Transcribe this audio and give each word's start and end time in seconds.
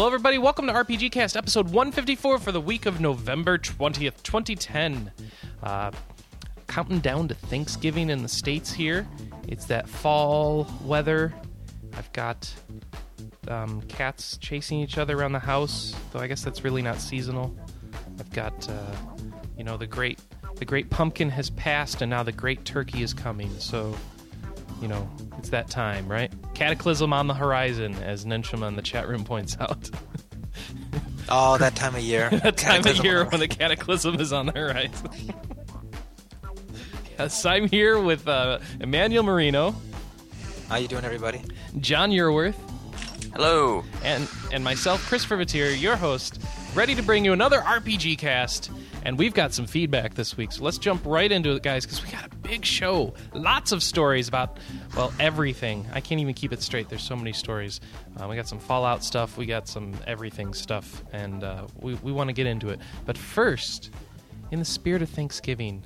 Hello, 0.00 0.08
everybody. 0.08 0.38
Welcome 0.38 0.66
to 0.66 0.72
RPG 0.72 1.12
Cast, 1.12 1.36
episode 1.36 1.66
154 1.66 2.38
for 2.38 2.52
the 2.52 2.60
week 2.60 2.86
of 2.86 3.02
November 3.02 3.58
20th, 3.58 4.22
2010. 4.22 5.12
Uh, 5.62 5.90
counting 6.66 7.00
down 7.00 7.28
to 7.28 7.34
Thanksgiving 7.34 8.08
in 8.08 8.22
the 8.22 8.28
States 8.28 8.72
here. 8.72 9.06
It's 9.46 9.66
that 9.66 9.86
fall 9.86 10.66
weather. 10.84 11.34
I've 11.98 12.10
got 12.14 12.50
um, 13.48 13.82
cats 13.88 14.38
chasing 14.38 14.80
each 14.80 14.96
other 14.96 15.18
around 15.18 15.32
the 15.32 15.38
house, 15.38 15.94
though 16.12 16.20
I 16.20 16.28
guess 16.28 16.42
that's 16.42 16.64
really 16.64 16.80
not 16.80 16.98
seasonal. 16.98 17.54
I've 18.18 18.30
got, 18.30 18.70
uh, 18.70 18.96
you 19.58 19.64
know, 19.64 19.76
the 19.76 19.86
great 19.86 20.18
the 20.54 20.64
great 20.64 20.88
pumpkin 20.88 21.28
has 21.28 21.50
passed, 21.50 22.00
and 22.00 22.08
now 22.08 22.22
the 22.22 22.32
great 22.32 22.64
turkey 22.64 23.02
is 23.02 23.12
coming. 23.12 23.50
So, 23.58 23.94
you 24.80 24.88
know, 24.88 25.08
it's 25.38 25.50
that 25.50 25.68
time, 25.70 26.08
right? 26.08 26.32
Cataclysm 26.54 27.12
on 27.12 27.26
the 27.26 27.34
horizon, 27.34 27.94
as 27.96 28.24
Nenshima 28.24 28.66
in 28.68 28.76
the 28.76 28.82
chat 28.82 29.08
room 29.08 29.24
points 29.24 29.56
out. 29.60 29.90
Oh, 31.32 31.56
that 31.58 31.76
time 31.76 31.94
of 31.94 32.00
year. 32.00 32.28
that 32.42 32.56
time 32.56 32.84
of 32.84 33.04
year 33.04 33.20
the- 33.22 33.30
when 33.30 33.38
the 33.38 33.46
cataclysm 33.46 34.18
is 34.18 34.32
on 34.32 34.46
the 34.46 34.52
horizon. 34.52 35.10
yes, 37.18 37.44
I'm 37.46 37.68
here 37.68 38.00
with 38.00 38.26
uh, 38.26 38.58
Emmanuel 38.80 39.22
Marino, 39.22 39.76
How 40.68 40.76
you 40.76 40.88
doing, 40.88 41.04
everybody? 41.04 41.40
John 41.78 42.10
Yearworth, 42.10 42.56
Hello. 43.34 43.84
and 44.02 44.28
and 44.52 44.64
myself, 44.64 45.06
Christopher 45.08 45.36
Vatier, 45.36 45.80
your 45.80 45.94
host, 45.94 46.40
ready 46.74 46.94
to 46.94 47.02
bring 47.02 47.24
you 47.24 47.32
another 47.32 47.58
RPG 47.58 48.18
cast. 48.18 48.70
And 49.04 49.18
we've 49.18 49.34
got 49.34 49.52
some 49.52 49.66
feedback 49.66 50.14
this 50.14 50.36
week, 50.36 50.52
so 50.52 50.62
let's 50.62 50.78
jump 50.78 51.04
right 51.06 51.30
into 51.30 51.52
it, 51.52 51.62
guys, 51.62 51.84
because 51.86 52.04
we 52.04 52.10
got 52.10 52.26
a 52.26 52.36
big 52.36 52.64
show. 52.64 53.14
Lots 53.32 53.72
of 53.72 53.82
stories 53.82 54.28
about, 54.28 54.58
well, 54.94 55.12
everything. 55.18 55.86
I 55.92 56.00
can't 56.00 56.20
even 56.20 56.34
keep 56.34 56.52
it 56.52 56.62
straight. 56.62 56.88
There's 56.88 57.02
so 57.02 57.16
many 57.16 57.32
stories. 57.32 57.80
Uh, 58.18 58.28
we 58.28 58.36
got 58.36 58.46
some 58.46 58.58
Fallout 58.58 59.02
stuff, 59.02 59.38
we 59.38 59.46
got 59.46 59.68
some 59.68 59.94
everything 60.06 60.52
stuff, 60.52 61.02
and 61.12 61.42
uh, 61.42 61.66
we, 61.80 61.94
we 61.94 62.12
want 62.12 62.28
to 62.28 62.34
get 62.34 62.46
into 62.46 62.68
it. 62.68 62.78
But 63.06 63.16
first, 63.16 63.90
in 64.50 64.58
the 64.58 64.64
spirit 64.64 65.00
of 65.00 65.08
Thanksgiving, 65.08 65.82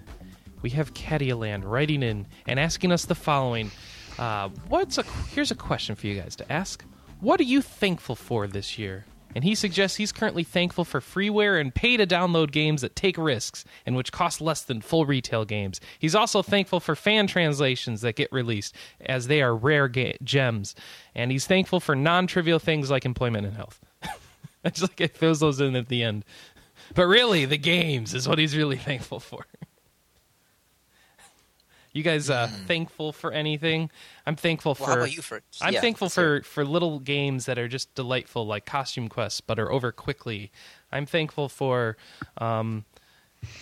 we 0.63 0.71
have 0.71 0.93
Catioland 0.93 1.65
writing 1.65 2.03
in 2.03 2.27
and 2.47 2.59
asking 2.59 2.91
us 2.91 3.05
the 3.05 3.15
following. 3.15 3.71
Uh, 4.19 4.49
what's 4.69 4.99
a 4.99 5.03
here's 5.35 5.51
a 5.51 5.57
question 5.57 5.95
for 5.95 6.07
you 6.07 6.21
guys 6.21 6.35
to 6.37 6.53
ask. 6.53 6.85
What 7.21 7.39
are 7.41 7.45
you 7.45 7.63
thankful 7.63 8.17
for 8.17 8.47
this 8.47 8.79
year? 8.79 9.05
And 9.35 9.45
he 9.45 9.55
suggests 9.55 9.97
he's 9.97 10.13
currently 10.13 10.45
thankful 10.45 10.85
for 10.85 11.01
freeware 11.01 11.61
and 11.61 11.75
pay 11.75 11.97
to 11.97 12.07
download 12.07 12.53
games 12.53 12.83
that 12.83 12.95
take 12.95 13.19
risks 13.19 13.65
and 13.85 13.97
which 13.97 14.13
cost 14.13 14.41
less 14.41 14.63
than 14.63 14.81
full 14.81 15.07
retail 15.07 15.45
games. 15.45 15.81
He's 15.99 16.15
also 16.15 16.43
thankful 16.43 16.81
for 16.81 16.95
fan 16.95 17.27
translations 17.27 18.01
that 18.03 18.17
get 18.17 18.33
released 18.33 18.75
as 19.01 19.27
they 19.27 19.43
are 19.43 19.57
rare 19.57 19.89
ga- 19.89 20.17
gems. 20.23 20.75
And 21.15 21.31
he's 21.33 21.47
thankful 21.47 21.81
for 21.81 21.97
non 21.97 22.27
trivial 22.27 22.59
things 22.59 22.91
like 22.91 23.05
employment 23.05 23.47
and 23.47 23.57
health. 23.57 23.81
I 24.65 24.71
just 24.71 24.83
like 24.83 25.01
it 25.01 25.17
throws 25.17 25.41
those 25.41 25.61
in 25.61 25.75
at 25.77 25.89
the 25.89 26.03
end. 26.03 26.25
But 26.95 27.07
really, 27.07 27.45
the 27.45 27.59
games 27.59 28.15
is 28.15 28.29
what 28.29 28.39
he's 28.39 28.57
really 28.57 28.77
thankful 28.77 29.21
for. 29.21 29.47
You 31.95 32.03
guys 32.03 32.29
uh, 32.29 32.49
thankful 32.67 33.13
for 33.13 33.31
anything? 33.33 33.89
I'm 34.27 34.35
thankful 34.37 34.71
Well, 34.71 34.75
for. 34.75 34.87
how 34.87 34.97
about 34.99 35.15
you 35.17 35.23
first? 35.23 35.45
I'm 35.63 35.73
Yeah, 35.73 35.81
thankful 35.81 36.07
let's 36.07 36.17
hear 36.17 36.43
for 36.43 36.49
for 36.49 36.65
little 36.65 36.99
games 36.99 37.47
that 37.47 37.59
are 37.59 37.69
just 37.69 37.95
delightful, 37.95 38.47
like 38.47 38.67
Costume 38.67 39.09
Quest, 39.09 39.47
but 39.47 39.59
are 39.59 39.71
over 39.73 39.93
quickly. 39.93 40.51
I'm 40.93 41.07
thankful 41.07 41.49
for. 41.49 41.97
Um, 42.39 42.85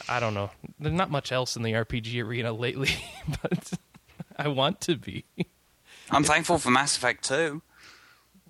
I 0.08 0.18
don't 0.18 0.32
know. 0.34 0.50
There's 0.80 0.94
not 0.94 1.10
much 1.10 1.30
else 1.32 1.56
in 1.56 1.62
the 1.62 1.72
RPG 1.72 2.24
arena 2.24 2.52
lately, 2.66 2.90
but 3.42 3.72
I 4.36 4.48
want 4.48 4.80
to 4.82 4.96
be 4.96 5.24
I'm 6.10 6.24
thankful 6.24 6.58
for 6.58 6.70
Mass 6.70 6.96
Effect 6.96 7.24
2. 7.24 7.60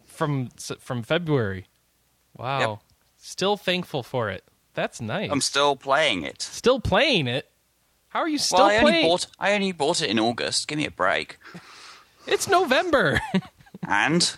from 0.06 0.48
from 0.78 1.02
February. 1.02 1.66
Wow, 2.36 2.58
Yep. 2.60 2.78
still 3.18 3.56
thankful 3.56 4.02
for 4.02 4.30
it. 4.30 4.44
That's 4.74 5.00
nice. 5.00 5.30
I'm 5.30 5.40
still 5.40 5.74
playing 5.76 6.22
it. 6.22 6.40
still 6.40 6.80
playing 6.80 7.26
it. 7.26 7.50
How 8.12 8.20
are 8.20 8.28
you 8.28 8.38
still 8.38 8.58
well, 8.58 8.68
I 8.68 8.76
only 8.76 8.92
playing? 8.92 9.08
bought 9.08 9.26
I 9.38 9.52
only 9.54 9.72
bought 9.72 10.02
it 10.02 10.10
in 10.10 10.18
August. 10.18 10.68
Give 10.68 10.76
me 10.76 10.86
a 10.86 10.90
break. 10.90 11.38
It's 12.26 12.48
November. 12.48 13.20
And 13.88 14.36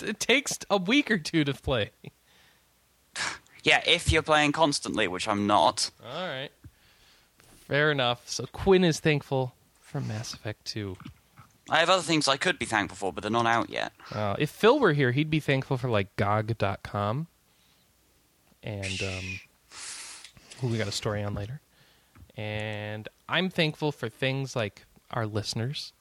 it 0.00 0.18
takes 0.18 0.58
a 0.70 0.78
week 0.78 1.10
or 1.10 1.18
two 1.18 1.44
to 1.44 1.52
play. 1.52 1.90
yeah, 3.62 3.82
if 3.86 4.10
you're 4.10 4.22
playing 4.22 4.52
constantly, 4.52 5.06
which 5.06 5.28
I'm 5.28 5.46
not. 5.46 5.90
All 6.02 6.26
right. 6.26 6.48
Fair 7.68 7.90
enough. 7.90 8.22
So 8.26 8.46
Quinn 8.46 8.84
is 8.84 9.00
thankful 9.00 9.54
for 9.82 10.00
Mass 10.00 10.32
Effect 10.32 10.64
2. 10.64 10.96
I 11.68 11.78
have 11.80 11.90
other 11.90 12.02
things 12.02 12.26
I 12.26 12.38
could 12.38 12.58
be 12.58 12.64
thankful 12.64 12.96
for, 12.96 13.12
but 13.12 13.20
they're 13.20 13.30
not 13.30 13.44
out 13.44 13.68
yet. 13.68 13.92
Uh, 14.10 14.34
if 14.38 14.48
Phil 14.48 14.78
were 14.78 14.94
here, 14.94 15.12
he'd 15.12 15.28
be 15.28 15.40
thankful 15.40 15.76
for 15.76 15.90
like 15.90 16.16
GOG.com. 16.16 17.26
And 18.62 19.02
um, 19.02 19.40
who 20.60 20.68
we 20.68 20.78
got 20.78 20.88
a 20.88 20.92
story 20.92 21.22
on 21.22 21.34
later. 21.34 21.60
And 22.36 23.08
I'm 23.28 23.50
thankful 23.50 23.92
for 23.92 24.08
things 24.08 24.56
like 24.56 24.84
our 25.10 25.26
listeners. 25.26 25.92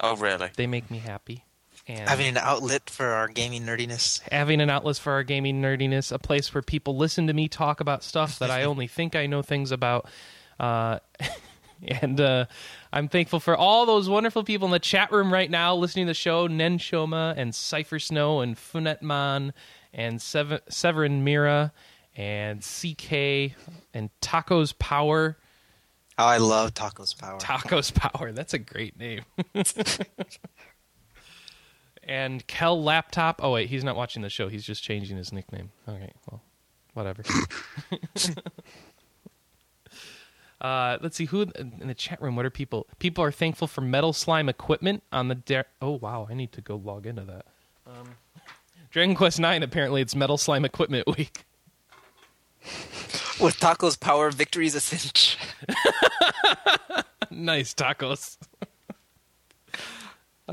Oh, 0.00 0.16
really? 0.16 0.50
They 0.56 0.66
make 0.66 0.90
me 0.90 0.98
happy. 0.98 1.44
And 1.86 2.08
Having 2.08 2.28
an 2.28 2.36
outlet 2.38 2.90
for 2.90 3.06
our 3.06 3.26
gaming 3.28 3.62
nerdiness. 3.64 4.20
having 4.30 4.60
an 4.60 4.70
outlet 4.70 4.98
for 4.98 5.12
our 5.12 5.22
gaming 5.22 5.60
nerdiness, 5.62 6.12
a 6.12 6.18
place 6.18 6.52
where 6.54 6.62
people 6.62 6.96
listen 6.96 7.26
to 7.26 7.32
me 7.32 7.48
talk 7.48 7.80
about 7.80 8.04
stuff 8.04 8.38
that 8.38 8.50
I 8.50 8.64
only 8.64 8.86
think 8.86 9.16
I 9.16 9.26
know 9.26 9.42
things 9.42 9.72
about. 9.72 10.06
Uh, 10.58 10.98
and 11.82 12.20
uh, 12.20 12.44
I'm 12.92 13.08
thankful 13.08 13.40
for 13.40 13.56
all 13.56 13.86
those 13.86 14.08
wonderful 14.08 14.44
people 14.44 14.66
in 14.66 14.72
the 14.72 14.78
chat 14.78 15.10
room 15.10 15.32
right 15.32 15.50
now 15.50 15.74
listening 15.74 16.04
to 16.06 16.10
the 16.10 16.14
show 16.14 16.46
Nen 16.46 16.78
Shoma 16.78 17.34
and 17.36 17.54
Cypher 17.54 17.98
Snow 17.98 18.40
and 18.40 18.56
Funetman 18.56 19.52
and 19.92 20.20
Sever- 20.20 20.60
Severin 20.68 21.24
Mira 21.24 21.72
and 22.16 22.60
CK 22.60 23.52
and 23.94 24.10
Tacos 24.20 24.76
Power. 24.78 25.36
Oh, 26.18 26.24
I 26.24 26.36
love 26.36 26.74
Tacos 26.74 27.16
Power. 27.16 27.38
Tacos 27.38 27.94
Power. 28.12 28.32
That's 28.32 28.52
a 28.54 28.58
great 28.58 28.98
name. 28.98 29.22
and 32.02 32.46
Kel 32.46 32.82
Laptop. 32.82 33.40
Oh 33.42 33.52
wait, 33.52 33.68
he's 33.68 33.84
not 33.84 33.96
watching 33.96 34.22
the 34.22 34.28
show. 34.28 34.48
He's 34.48 34.64
just 34.64 34.82
changing 34.82 35.16
his 35.16 35.32
nickname. 35.32 35.70
Okay, 35.88 36.12
well, 36.30 36.42
whatever. 36.94 37.22
uh, 40.60 40.98
let's 41.00 41.16
see 41.16 41.24
who 41.26 41.42
in 41.42 41.86
the 41.86 41.94
chat 41.94 42.20
room. 42.20 42.36
What 42.36 42.44
are 42.44 42.50
people? 42.50 42.86
People 42.98 43.24
are 43.24 43.32
thankful 43.32 43.66
for 43.66 43.80
metal 43.80 44.12
slime 44.12 44.48
equipment 44.48 45.02
on 45.12 45.28
the. 45.28 45.36
Da- 45.36 45.62
oh 45.80 45.92
wow, 45.92 46.26
I 46.28 46.34
need 46.34 46.52
to 46.52 46.60
go 46.60 46.76
log 46.76 47.06
into 47.06 47.22
that. 47.22 47.46
Um, 47.86 48.16
Dragon 48.90 49.14
Quest 49.14 49.40
Nine. 49.40 49.62
Apparently, 49.62 50.02
it's 50.02 50.14
metal 50.14 50.36
slime 50.36 50.64
equipment 50.64 51.06
week. 51.06 51.44
With 53.40 53.58
Tacos 53.58 53.98
Power, 53.98 54.30
victory's 54.30 54.74
a 54.74 54.80
cinch. 54.80 55.38
nice 57.30 57.72
tacos. 57.72 58.36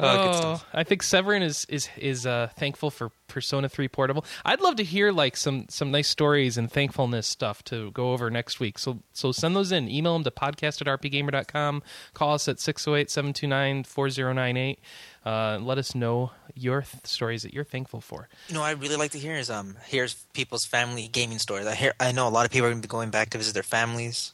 Oh, 0.03 0.41
Oh. 0.44 0.62
I 0.74 0.84
think 0.84 1.03
Severin 1.03 1.41
is 1.41 1.66
is 1.69 1.90
is 1.97 2.25
uh, 2.25 2.50
thankful 2.58 2.91
for 2.91 3.12
Persona 3.28 3.68
3 3.68 3.88
Portable. 3.90 4.24
I'd 4.46 4.62
love 4.62 4.75
to 4.78 4.84
hear 4.84 5.12
like 5.12 5.35
some 5.38 5.66
some 5.69 5.91
nice 5.91 6.08
stories 6.08 6.58
and 6.58 6.72
thankfulness 6.72 7.28
stuff 7.28 7.63
to 7.66 7.91
go 7.91 8.13
over 8.13 8.30
next 8.30 8.59
week. 8.59 8.78
So 8.80 9.00
so 9.13 9.31
send 9.31 9.56
those 9.56 9.72
in. 9.72 9.90
Email 9.90 10.13
them 10.13 10.24
to 10.24 10.31
podcast 10.31 10.81
at 10.81 10.88
rpgamer.com. 11.02 11.84
Call 12.13 12.34
us 12.36 12.47
at 12.47 12.57
608-729-4098. 12.57 14.78
Uh, 15.25 15.59
let 15.62 15.78
us 15.78 15.94
know 15.94 16.31
your 16.56 16.81
th- 16.84 17.06
stories 17.06 17.44
that 17.44 17.53
you're 17.53 17.66
thankful 17.66 18.00
for. 18.00 18.30
You 18.47 18.53
know, 18.56 18.62
what 18.62 18.68
I 18.68 18.72
really 18.72 18.96
like 18.96 19.12
to 19.12 19.19
hear 19.19 19.36
is 19.36 19.50
um, 19.50 19.75
here's 19.86 20.13
people's 20.34 20.66
family 20.66 21.09
gaming 21.09 21.40
stories. 21.40 21.68
I 21.68 21.75
hear, 21.75 21.94
I 22.00 22.13
know 22.13 22.28
a 22.28 22.30
lot 22.30 22.46
of 22.46 22.52
people 22.52 22.68
are 22.68 22.72
going 22.72 22.81
to 22.81 22.88
be 22.88 22.91
going 22.91 23.09
back 23.09 23.31
to 23.31 23.38
visit 23.38 23.53
their 23.53 23.63
families, 23.63 24.33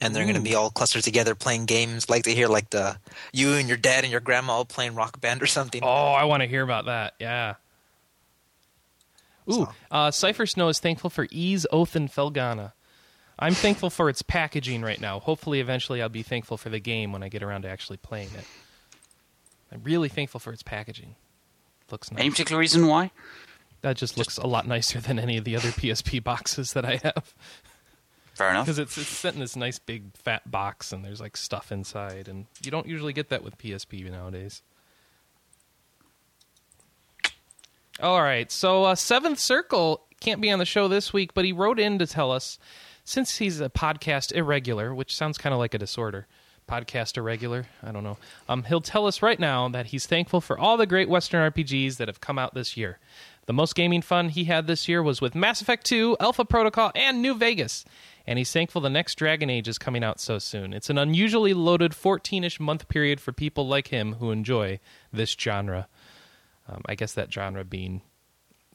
and 0.00 0.14
they're 0.14 0.24
going 0.24 0.36
to 0.36 0.40
be 0.40 0.54
all 0.54 0.70
clustered 0.70 1.02
together 1.02 1.34
playing 1.34 1.66
games. 1.66 2.08
Like 2.08 2.24
to 2.24 2.34
hear 2.34 2.48
like 2.48 2.70
the 2.70 2.98
you 3.32 3.52
and 3.54 3.68
your 3.68 3.76
dad 3.76 4.04
and 4.04 4.10
your 4.10 4.20
grandma 4.20 4.54
all 4.54 4.64
playing 4.64 4.94
Rock 4.94 5.20
Band 5.20 5.42
or 5.42 5.46
something. 5.46 5.82
Oh, 5.82 5.88
I 5.88 6.24
want 6.24 6.42
to 6.42 6.48
hear 6.48 6.62
about 6.62 6.86
that. 6.86 7.14
Yeah. 7.18 7.54
Ooh, 9.50 9.52
So- 9.52 9.72
uh, 9.90 10.10
Cypher 10.10 10.46
Snow 10.46 10.68
is 10.68 10.78
thankful 10.78 11.10
for 11.10 11.26
Ys, 11.30 11.66
Oath, 11.72 11.96
and 11.96 12.10
Felghana. 12.10 12.72
I'm 13.38 13.54
thankful 13.54 13.88
for 13.88 14.08
its 14.08 14.20
packaging 14.20 14.82
right 14.82 15.00
now. 15.00 15.20
Hopefully, 15.20 15.60
eventually, 15.60 16.02
I'll 16.02 16.08
be 16.08 16.24
thankful 16.24 16.56
for 16.56 16.70
the 16.70 16.80
game 16.80 17.12
when 17.12 17.22
I 17.22 17.28
get 17.28 17.42
around 17.42 17.62
to 17.62 17.68
actually 17.68 17.96
playing 17.98 18.30
it. 18.36 18.44
I'm 19.72 19.82
really 19.84 20.08
thankful 20.08 20.40
for 20.40 20.52
its 20.52 20.62
packaging. 20.62 21.14
Looks 21.90 22.10
nice. 22.10 22.20
Any 22.20 22.30
particular 22.30 22.58
reason 22.58 22.86
why? 22.88 23.10
That 23.82 23.96
just 23.96 24.18
looks 24.18 24.38
a 24.38 24.46
lot 24.46 24.66
nicer 24.66 25.00
than 25.00 25.18
any 25.20 25.36
of 25.36 25.44
the 25.44 25.54
other 25.54 25.68
PSP 25.70 26.22
boxes 26.22 26.72
that 26.72 26.84
I 26.84 26.96
have. 26.96 27.32
Fair 28.38 28.50
enough. 28.50 28.66
Because 28.66 28.78
it's 28.78 28.96
it's 28.96 29.08
set 29.08 29.34
in 29.34 29.40
this 29.40 29.56
nice 29.56 29.80
big 29.80 30.16
fat 30.16 30.48
box 30.48 30.92
and 30.92 31.04
there's 31.04 31.20
like 31.20 31.36
stuff 31.36 31.72
inside, 31.72 32.28
and 32.28 32.46
you 32.62 32.70
don't 32.70 32.86
usually 32.86 33.12
get 33.12 33.30
that 33.30 33.42
with 33.42 33.58
PSP 33.58 34.08
nowadays. 34.08 34.62
All 38.00 38.22
right, 38.22 38.48
so 38.52 38.84
uh, 38.84 38.94
Seventh 38.94 39.40
Circle 39.40 40.06
can't 40.20 40.40
be 40.40 40.52
on 40.52 40.60
the 40.60 40.64
show 40.64 40.86
this 40.86 41.12
week, 41.12 41.34
but 41.34 41.44
he 41.44 41.52
wrote 41.52 41.80
in 41.80 41.98
to 41.98 42.06
tell 42.06 42.30
us 42.30 42.60
since 43.02 43.38
he's 43.38 43.60
a 43.60 43.68
podcast 43.68 44.32
irregular, 44.32 44.94
which 44.94 45.16
sounds 45.16 45.36
kind 45.36 45.52
of 45.52 45.58
like 45.58 45.74
a 45.74 45.78
disorder. 45.78 46.28
Podcast 46.68 47.16
irregular, 47.16 47.66
I 47.82 47.90
don't 47.90 48.04
know. 48.04 48.18
Um, 48.48 48.62
he'll 48.64 48.80
tell 48.80 49.08
us 49.08 49.20
right 49.20 49.40
now 49.40 49.68
that 49.70 49.86
he's 49.86 50.06
thankful 50.06 50.40
for 50.40 50.56
all 50.56 50.76
the 50.76 50.86
great 50.86 51.08
Western 51.08 51.50
RPGs 51.50 51.96
that 51.96 52.06
have 52.06 52.20
come 52.20 52.38
out 52.38 52.54
this 52.54 52.76
year. 52.76 53.00
The 53.46 53.52
most 53.54 53.74
gaming 53.74 54.02
fun 54.02 54.28
he 54.28 54.44
had 54.44 54.66
this 54.68 54.86
year 54.86 55.02
was 55.02 55.20
with 55.20 55.34
Mass 55.34 55.60
Effect 55.60 55.86
2, 55.86 56.18
Alpha 56.20 56.44
Protocol, 56.44 56.92
and 56.94 57.20
New 57.20 57.34
Vegas. 57.34 57.84
And 58.28 58.36
he's 58.38 58.52
thankful 58.52 58.82
the 58.82 58.90
next 58.90 59.14
Dragon 59.14 59.48
Age 59.48 59.68
is 59.68 59.78
coming 59.78 60.04
out 60.04 60.20
so 60.20 60.38
soon. 60.38 60.74
It's 60.74 60.90
an 60.90 60.98
unusually 60.98 61.54
loaded 61.54 61.94
14 61.94 62.44
ish 62.44 62.60
month 62.60 62.86
period 62.88 63.20
for 63.22 63.32
people 63.32 63.66
like 63.66 63.88
him 63.88 64.16
who 64.20 64.30
enjoy 64.30 64.80
this 65.10 65.30
genre. 65.32 65.88
Um, 66.68 66.82
I 66.84 66.94
guess 66.94 67.14
that 67.14 67.32
genre 67.32 67.64
being 67.64 68.02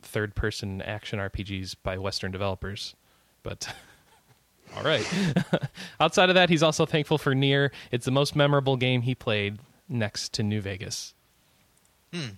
third 0.02 0.34
person 0.34 0.82
action 0.82 1.20
RPGs 1.20 1.76
by 1.84 2.00
Western 2.00 2.32
developers. 2.32 2.96
But. 3.44 3.74
All 4.76 4.82
right. 4.84 5.08
Outside 6.00 6.30
of 6.30 6.36
that, 6.36 6.50
he's 6.50 6.64
also 6.64 6.88
thankful 6.88 7.20
for 7.20 7.36
Nier. 7.36 7.72
It's 7.92 8.06
the 8.06 8.12
most 8.12 8.36
memorable 8.36 8.76
game 8.76 9.04
he 9.04 9.14
played 9.14 9.60
next 9.88 10.34
to 10.34 10.42
New 10.42 10.62
Vegas. 10.62 11.14
Hmm. 12.12 12.30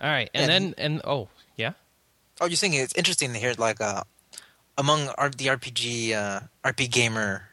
All 0.00 0.08
right, 0.10 0.30
and 0.32 0.48
And- 0.50 0.74
then 0.74 0.74
and 0.78 1.00
oh 1.04 1.28
yeah, 1.56 1.72
Oh, 2.40 2.46
you're 2.46 2.54
saying 2.56 2.74
it's 2.74 2.94
interesting 2.94 3.32
to 3.32 3.38
hear 3.40 3.54
like 3.58 3.80
uh, 3.80 4.02
among 4.78 5.08
R- 5.18 5.30
the 5.30 5.46
RPG 5.46 6.12
uh, 6.14 6.40
RP 6.64 6.90
gamer 6.90 7.48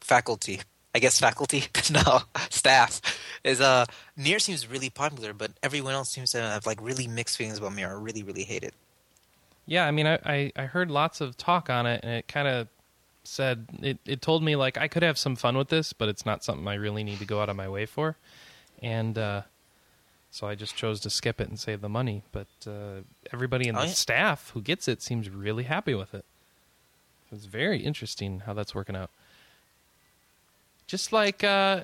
faculty, 0.00 0.60
I 0.94 0.98
guess 0.98 1.18
faculty, 1.20 1.64
no 1.90 2.20
staff, 2.50 3.00
is 3.44 3.60
uh 3.60 3.84
Nier 4.16 4.38
seems 4.38 4.66
really 4.66 4.90
popular, 4.90 5.32
but 5.32 5.52
everyone 5.62 5.94
else 5.94 6.10
seems 6.10 6.32
to 6.32 6.40
have 6.40 6.66
like 6.66 6.80
really 6.82 7.06
mixed 7.06 7.36
feelings 7.36 7.58
about 7.58 7.74
Nier, 7.74 7.90
or 7.92 8.00
really 8.00 8.22
really 8.22 8.44
hate 8.44 8.62
it. 8.64 8.74
yeah. 9.66 9.86
I 9.86 9.90
mean, 9.90 10.06
I 10.06 10.18
I, 10.24 10.52
I 10.56 10.62
heard 10.64 10.90
lots 10.90 11.20
of 11.20 11.36
talk 11.36 11.70
on 11.70 11.86
it, 11.86 12.00
and 12.02 12.12
it 12.12 12.28
kind 12.28 12.48
of 12.48 12.68
said 13.24 13.66
it. 13.82 13.98
It 14.06 14.22
told 14.22 14.42
me 14.42 14.56
like 14.56 14.78
I 14.78 14.88
could 14.88 15.02
have 15.02 15.18
some 15.18 15.36
fun 15.36 15.56
with 15.56 15.68
this, 15.68 15.92
but 15.92 16.08
it's 16.08 16.24
not 16.24 16.42
something 16.44 16.66
I 16.66 16.74
really 16.74 17.04
need 17.04 17.18
to 17.18 17.26
go 17.26 17.40
out 17.42 17.48
of 17.48 17.56
my 17.56 17.68
way 17.68 17.84
for, 17.86 18.16
and 18.82 19.16
uh, 19.18 19.42
so 20.30 20.46
I 20.46 20.54
just 20.54 20.76
chose 20.76 21.00
to 21.00 21.10
skip 21.10 21.40
it 21.40 21.48
and 21.48 21.58
save 21.58 21.80
the 21.80 21.88
money. 21.88 22.22
But 22.32 22.46
uh, 22.66 23.02
everybody 23.32 23.68
in 23.68 23.76
Oh, 23.76 23.80
the 23.82 23.86
yeah. 23.88 23.92
staff 23.92 24.50
who 24.54 24.60
gets 24.62 24.88
it 24.88 25.02
seems 25.02 25.28
really 25.30 25.64
happy 25.64 25.94
with 25.94 26.14
it. 26.14 26.24
It's 27.32 27.44
very 27.46 27.80
interesting 27.80 28.40
how 28.40 28.54
that's 28.54 28.74
working 28.74 28.96
out. 28.96 29.10
Just 30.86 31.12
like 31.12 31.44
uh, 31.44 31.80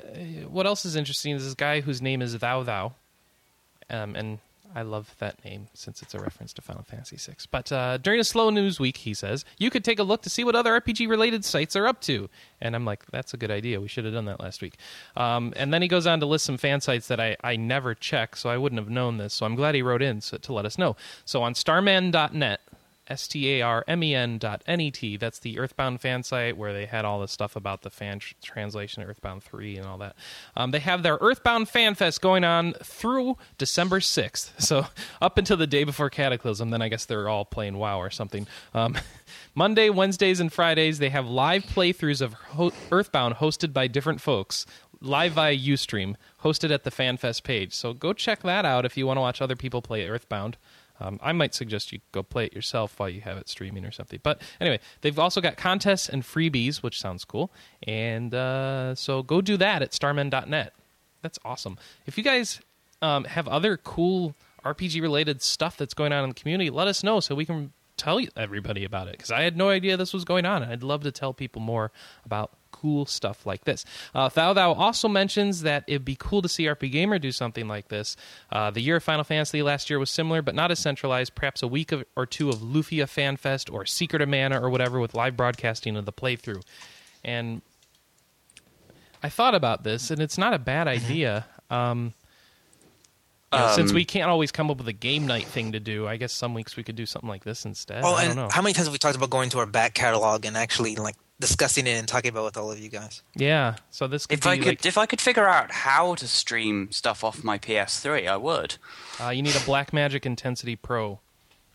what 0.48 0.64
else 0.66 0.84
is 0.86 0.96
interesting 0.96 1.34
is 1.34 1.44
this 1.44 1.54
guy 1.54 1.80
whose 1.82 2.00
name 2.00 2.22
is 2.22 2.38
Thou 2.38 2.62
Thou, 2.62 2.94
um, 3.90 4.16
and 4.16 4.38
I 4.74 4.82
love 4.82 5.14
that 5.18 5.44
name 5.44 5.68
since 5.72 6.02
it's 6.02 6.14
a 6.14 6.18
reference 6.18 6.52
to 6.54 6.62
Final 6.62 6.82
Fantasy 6.82 7.16
VI. 7.16 7.36
But 7.50 7.70
uh, 7.70 7.98
during 7.98 8.18
a 8.18 8.24
slow 8.24 8.50
news 8.50 8.80
week, 8.80 8.98
he 8.98 9.14
says 9.14 9.44
you 9.58 9.70
could 9.70 9.84
take 9.84 9.98
a 9.98 10.02
look 10.02 10.22
to 10.22 10.30
see 10.30 10.42
what 10.42 10.56
other 10.56 10.78
RPG-related 10.80 11.44
sites 11.44 11.76
are 11.76 11.86
up 11.86 12.00
to, 12.02 12.28
and 12.60 12.74
I'm 12.74 12.84
like, 12.84 13.04
that's 13.12 13.34
a 13.34 13.36
good 13.36 13.50
idea. 13.50 13.80
We 13.80 13.88
should 13.88 14.04
have 14.04 14.14
done 14.14 14.24
that 14.24 14.40
last 14.40 14.62
week. 14.62 14.76
Um, 15.16 15.52
and 15.56 15.72
then 15.72 15.82
he 15.82 15.88
goes 15.88 16.06
on 16.06 16.18
to 16.20 16.26
list 16.26 16.44
some 16.44 16.56
fan 16.56 16.80
sites 16.80 17.08
that 17.08 17.20
I, 17.20 17.36
I 17.44 17.56
never 17.56 17.94
check, 17.94 18.36
so 18.36 18.50
I 18.50 18.56
wouldn't 18.56 18.80
have 18.80 18.90
known 18.90 19.18
this. 19.18 19.34
So 19.34 19.46
I'm 19.46 19.54
glad 19.54 19.74
he 19.74 19.82
wrote 19.82 20.02
in 20.02 20.20
so, 20.20 20.38
to 20.38 20.52
let 20.52 20.66
us 20.66 20.76
know. 20.76 20.96
So 21.24 21.42
on 21.42 21.54
Starmen.net. 21.54 22.60
S 23.06 23.28
T 23.28 23.58
A 23.58 23.62
R 23.62 23.84
M 23.86 24.02
E 24.02 24.14
N 24.14 24.38
dot 24.38 24.62
N 24.66 24.80
E 24.80 24.90
T. 24.90 25.16
That's 25.16 25.38
the 25.38 25.58
Earthbound 25.58 26.00
fan 26.00 26.22
site 26.22 26.56
where 26.56 26.72
they 26.72 26.86
had 26.86 27.04
all 27.04 27.20
the 27.20 27.28
stuff 27.28 27.54
about 27.56 27.82
the 27.82 27.90
fan 27.90 28.18
tr- 28.18 28.34
translation 28.42 29.02
Earthbound 29.02 29.42
3 29.42 29.76
and 29.76 29.86
all 29.86 29.98
that. 29.98 30.16
Um, 30.56 30.70
they 30.70 30.78
have 30.80 31.02
their 31.02 31.18
Earthbound 31.20 31.68
Fan 31.68 31.94
Fest 31.94 32.20
going 32.22 32.44
on 32.44 32.72
through 32.82 33.36
December 33.58 34.00
6th. 34.00 34.50
So 34.64 34.86
up 35.20 35.36
until 35.36 35.58
the 35.58 35.66
day 35.66 35.84
before 35.84 36.08
Cataclysm, 36.08 36.70
then 36.70 36.80
I 36.80 36.88
guess 36.88 37.04
they're 37.04 37.28
all 37.28 37.44
playing 37.44 37.76
WoW 37.76 37.98
or 38.00 38.10
something. 38.10 38.46
Um, 38.72 38.96
Monday, 39.54 39.90
Wednesdays, 39.90 40.40
and 40.40 40.50
Fridays, 40.52 40.98
they 40.98 41.10
have 41.10 41.26
live 41.26 41.64
playthroughs 41.64 42.22
of 42.22 42.32
Ho- 42.32 42.72
Earthbound 42.90 43.36
hosted 43.36 43.72
by 43.74 43.86
different 43.86 44.20
folks. 44.22 44.64
Live 45.00 45.32
via 45.32 45.54
Ustream, 45.54 46.16
hosted 46.42 46.70
at 46.70 46.84
the 46.84 46.90
FanFest 46.90 47.42
page. 47.42 47.74
So 47.74 47.92
go 47.92 48.14
check 48.14 48.42
that 48.42 48.64
out 48.64 48.86
if 48.86 48.96
you 48.96 49.06
want 49.06 49.18
to 49.18 49.20
watch 49.20 49.42
other 49.42 49.56
people 49.56 49.82
play 49.82 50.08
Earthbound. 50.08 50.56
Um, 51.00 51.18
I 51.22 51.32
might 51.32 51.54
suggest 51.54 51.92
you 51.92 52.00
go 52.12 52.22
play 52.22 52.46
it 52.46 52.52
yourself 52.52 52.98
while 52.98 53.08
you 53.08 53.20
have 53.22 53.36
it 53.36 53.48
streaming 53.48 53.84
or 53.84 53.90
something. 53.90 54.20
But 54.22 54.40
anyway, 54.60 54.80
they've 55.00 55.18
also 55.18 55.40
got 55.40 55.56
contests 55.56 56.08
and 56.08 56.22
freebies, 56.22 56.78
which 56.78 57.00
sounds 57.00 57.24
cool. 57.24 57.50
And 57.86 58.34
uh, 58.34 58.94
so 58.94 59.22
go 59.22 59.40
do 59.40 59.56
that 59.56 59.82
at 59.82 59.90
starmen.net. 59.90 60.72
That's 61.22 61.38
awesome. 61.44 61.78
If 62.06 62.16
you 62.16 62.24
guys 62.24 62.60
um, 63.02 63.24
have 63.24 63.48
other 63.48 63.76
cool 63.76 64.34
RPG 64.64 65.02
related 65.02 65.42
stuff 65.42 65.76
that's 65.76 65.94
going 65.94 66.12
on 66.12 66.22
in 66.22 66.30
the 66.30 66.34
community, 66.34 66.70
let 66.70 66.86
us 66.86 67.02
know 67.02 67.20
so 67.20 67.34
we 67.34 67.44
can 67.44 67.72
tell 67.96 68.20
everybody 68.36 68.84
about 68.84 69.08
it. 69.08 69.12
Because 69.12 69.30
I 69.30 69.42
had 69.42 69.56
no 69.56 69.70
idea 69.70 69.96
this 69.96 70.12
was 70.12 70.24
going 70.24 70.46
on. 70.46 70.62
I'd 70.62 70.82
love 70.82 71.02
to 71.02 71.12
tell 71.12 71.32
people 71.32 71.60
more 71.60 71.92
about 72.24 72.52
cool 72.74 73.06
stuff 73.06 73.46
like 73.46 73.64
this. 73.64 73.84
Uh, 74.14 74.28
Thou 74.28 74.52
Thou 74.52 74.72
also 74.72 75.06
mentions 75.08 75.62
that 75.62 75.84
it'd 75.86 76.04
be 76.04 76.16
cool 76.18 76.42
to 76.42 76.48
see 76.48 76.64
RP 76.64 76.90
Gamer 76.90 77.18
do 77.18 77.30
something 77.32 77.68
like 77.68 77.88
this. 77.88 78.16
Uh, 78.50 78.70
the 78.70 78.80
year 78.80 78.96
of 78.96 79.02
Final 79.04 79.22
Fantasy 79.24 79.62
last 79.62 79.88
year 79.88 79.98
was 79.98 80.10
similar, 80.10 80.42
but 80.42 80.54
not 80.54 80.70
as 80.70 80.78
centralized. 80.80 81.34
Perhaps 81.34 81.62
a 81.62 81.68
week 81.68 81.92
of, 81.92 82.04
or 82.16 82.26
two 82.26 82.48
of 82.50 82.56
Lufia 82.56 83.08
Fan 83.08 83.36
Fest 83.36 83.70
or 83.70 83.86
Secret 83.86 84.20
of 84.22 84.28
Mana 84.28 84.60
or 84.60 84.68
whatever 84.70 84.98
with 84.98 85.14
live 85.14 85.36
broadcasting 85.36 85.96
of 85.96 86.04
the 86.04 86.12
playthrough. 86.12 86.62
And 87.24 87.62
I 89.22 89.28
thought 89.28 89.54
about 89.54 89.84
this, 89.84 90.10
and 90.10 90.20
it's 90.20 90.36
not 90.36 90.52
a 90.52 90.58
bad 90.58 90.88
idea. 90.88 91.46
Um, 91.70 92.12
you 93.52 93.58
know, 93.60 93.72
since 93.76 93.90
Um, 93.92 93.94
we 93.94 94.04
can't 94.04 94.28
always 94.28 94.50
come 94.50 94.68
up 94.70 94.78
with 94.78 94.88
a 94.88 94.92
game 94.92 95.26
night 95.26 95.46
thing 95.46 95.72
to 95.72 95.80
do, 95.80 96.06
I 96.08 96.16
guess 96.16 96.32
some 96.32 96.54
weeks 96.54 96.76
we 96.76 96.82
could 96.82 96.96
do 96.96 97.06
something 97.06 97.28
like 97.28 97.44
this 97.44 97.64
instead. 97.64 98.02
Oh, 98.04 98.14
I 98.14 98.22
don't 98.22 98.30
and 98.32 98.36
know. 98.40 98.48
how 98.50 98.60
many 98.62 98.74
times 98.74 98.86
have 98.88 98.92
we 98.92 98.98
talked 98.98 99.16
about 99.16 99.30
going 99.30 99.48
to 99.50 99.60
our 99.60 99.66
back 99.66 99.94
catalog 99.94 100.44
and 100.44 100.56
actually 100.56 100.96
like 100.96 101.14
discussing 101.48 101.86
it 101.86 101.92
and 101.98 102.08
talking 102.08 102.30
about 102.30 102.42
it 102.42 102.44
with 102.44 102.56
all 102.56 102.70
of 102.72 102.78
you 102.78 102.88
guys? 102.88 103.22
yeah, 103.34 103.76
so 103.90 104.06
this 104.06 104.26
could 104.26 104.38
If 104.38 104.44
be 104.44 104.50
I 104.50 104.56
could, 104.58 104.66
like 104.66 104.86
if 104.86 104.96
I 104.98 105.06
could 105.06 105.20
figure 105.20 105.46
out 105.46 105.70
how 105.70 106.14
to 106.16 106.26
stream 106.26 106.90
stuff 106.90 107.22
off 107.24 107.44
my 107.44 107.58
PS3, 107.58 108.28
I 108.28 108.36
would. 108.36 108.76
uh, 109.20 109.28
you 109.30 109.42
need 109.42 109.54
a 109.56 109.60
Blackmagic 109.60 110.24
Intensity 110.26 110.76
Pro. 110.76 111.20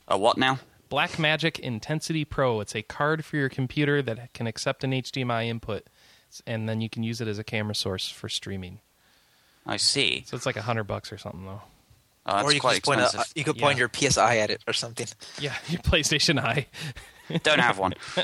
A 0.07 0.17
what 0.17 0.37
now? 0.37 0.59
Blackmagic 0.89 1.59
Intensity 1.59 2.25
Pro. 2.25 2.59
It's 2.61 2.75
a 2.75 2.81
card 2.81 3.23
for 3.23 3.37
your 3.37 3.49
computer 3.49 4.01
that 4.01 4.33
can 4.33 4.47
accept 4.47 4.83
an 4.83 4.91
HDMI 4.91 5.45
input, 5.47 5.85
and 6.47 6.67
then 6.67 6.81
you 6.81 6.89
can 6.89 7.03
use 7.03 7.21
it 7.21 7.27
as 7.27 7.37
a 7.37 7.43
camera 7.43 7.75
source 7.75 8.09
for 8.09 8.27
streaming. 8.27 8.79
I 9.67 9.77
see. 9.77 10.23
So 10.25 10.35
it's 10.35 10.45
like 10.47 10.57
a 10.57 10.63
hundred 10.63 10.85
bucks 10.85 11.11
or 11.13 11.17
something, 11.19 11.45
though. 11.45 11.61
That's 12.25 12.43
or 12.43 12.51
you 12.51 12.59
could 12.59 12.61
quite 12.61 12.73
just 12.75 12.85
point 12.85 12.99
a, 13.01 13.03
expensive. 13.05 13.31
you 13.35 13.43
could 13.43 13.57
point 13.57 13.77
Yeah. 13.77 13.87
your 14.01 14.09
PSI 14.11 14.37
at 14.37 14.49
it 14.49 14.63
or 14.67 14.73
something. 14.73 15.07
Yeah, 15.39 15.53
your 15.69 15.81
PlayStation 15.81 16.39
Eye. 16.43 16.65
Don't 17.43 17.59
have 17.59 17.77
one. 17.77 17.93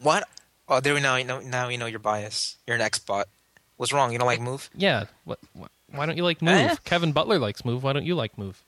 What? 0.00 0.28
Oh, 0.68 0.80
there 0.80 0.94
we 0.94 1.00
now. 1.00 1.16
You 1.16 1.24
know, 1.24 1.40
now 1.40 1.68
you 1.68 1.78
know 1.78 1.86
your 1.86 1.98
bias. 1.98 2.56
You're 2.66 2.76
an 2.76 2.82
Xbot. 2.82 3.24
What's 3.76 3.92
wrong? 3.92 4.12
You 4.12 4.18
don't 4.18 4.26
like 4.26 4.40
Move? 4.40 4.68
Yeah. 4.74 5.04
What, 5.24 5.38
what, 5.54 5.70
why 5.90 6.04
don't 6.06 6.16
you 6.16 6.24
like 6.24 6.42
Move? 6.42 6.54
Eh? 6.54 6.76
Kevin 6.84 7.12
Butler 7.12 7.38
likes 7.38 7.64
Move. 7.64 7.82
Why 7.82 7.92
don't 7.92 8.04
you 8.04 8.14
like 8.14 8.36
Move? 8.36 8.62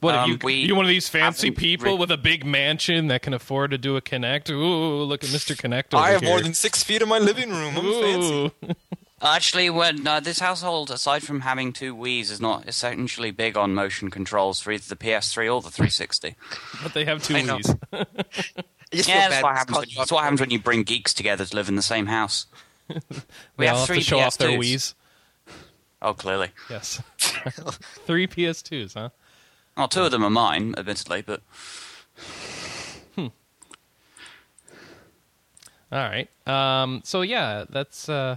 What 0.00 0.14
Um, 0.16 0.30
you? 0.32 0.38
we 0.42 0.54
you 0.54 0.74
one 0.74 0.84
of 0.84 0.88
these 0.88 1.08
fancy 1.08 1.48
haven't 1.48 1.58
people 1.60 1.92
re- 1.92 1.98
with 1.98 2.10
a 2.10 2.16
big 2.16 2.44
mansion 2.44 3.06
that 3.08 3.22
can 3.22 3.34
afford 3.34 3.70
to 3.70 3.78
do 3.78 3.96
a 3.96 4.00
Kinect? 4.02 4.50
Ooh, 4.50 5.02
look 5.04 5.22
at 5.22 5.30
Mr. 5.30 5.54
Kinect 5.56 5.94
over 5.94 6.02
I 6.02 6.10
have 6.10 6.22
here. 6.22 6.30
more 6.30 6.40
than 6.40 6.54
six 6.54 6.82
feet 6.82 7.02
in 7.02 7.08
my 7.08 7.18
living 7.20 7.50
room. 7.50 7.76
I'm 7.76 7.84
fancy. 7.84 8.28
Ooh. 8.68 8.74
Actually, 9.24 9.70
when 9.70 10.04
uh, 10.04 10.18
this 10.18 10.40
household, 10.40 10.90
aside 10.90 11.22
from 11.22 11.42
having 11.42 11.72
two 11.72 11.94
Wii's, 11.94 12.32
is 12.32 12.40
not 12.40 12.66
essentially 12.66 13.30
big 13.30 13.56
on 13.56 13.72
motion 13.72 14.10
controls 14.10 14.58
for 14.60 14.72
either 14.72 14.82
the 14.88 14.96
PS3 14.96 15.54
or 15.54 15.62
the 15.62 15.70
360. 15.70 16.34
but 16.82 16.92
they 16.94 17.04
have 17.04 17.22
two 17.22 17.36
I. 17.36 17.42
Wii's. 17.42 17.76
I 18.92 18.96
just 18.96 19.08
Yeah, 19.08 19.28
that's 19.28 19.34
bad 19.36 19.42
what 19.42 19.56
happens. 19.56 19.78
When, 19.78 19.88
you 19.88 19.96
that's 19.96 20.12
what 20.12 20.22
happens 20.22 20.40
when 20.40 20.50
you 20.50 20.58
bring 20.58 20.82
geeks 20.82 21.14
together 21.14 21.44
to 21.44 21.56
live 21.56 21.68
in 21.68 21.76
the 21.76 21.82
same 21.82 22.06
house. 22.06 22.46
We 23.56 23.66
they 23.66 23.68
all 23.68 23.78
have 23.78 23.78
have 23.78 23.86
three 23.86 23.98
to 23.98 24.02
show 24.02 24.18
off 24.18 24.36
their 24.38 24.50
PS2s. 24.50 24.58
Wii's. 24.58 24.94
Oh, 26.02 26.14
clearly. 26.14 26.48
Yes. 26.68 27.00
Three 28.06 28.26
PS2s, 28.26 28.94
huh? 28.94 29.10
Well, 29.76 29.88
two 29.88 30.02
of 30.02 30.10
them 30.10 30.24
are 30.24 30.30
mine, 30.30 30.74
admittedly, 30.76 31.22
but 31.22 31.42
Hmm. 33.14 33.28
All 35.90 35.98
right. 36.08 36.28
Um, 36.46 37.02
so 37.04 37.22
yeah, 37.22 37.64
that's 37.68 38.08
uh, 38.08 38.36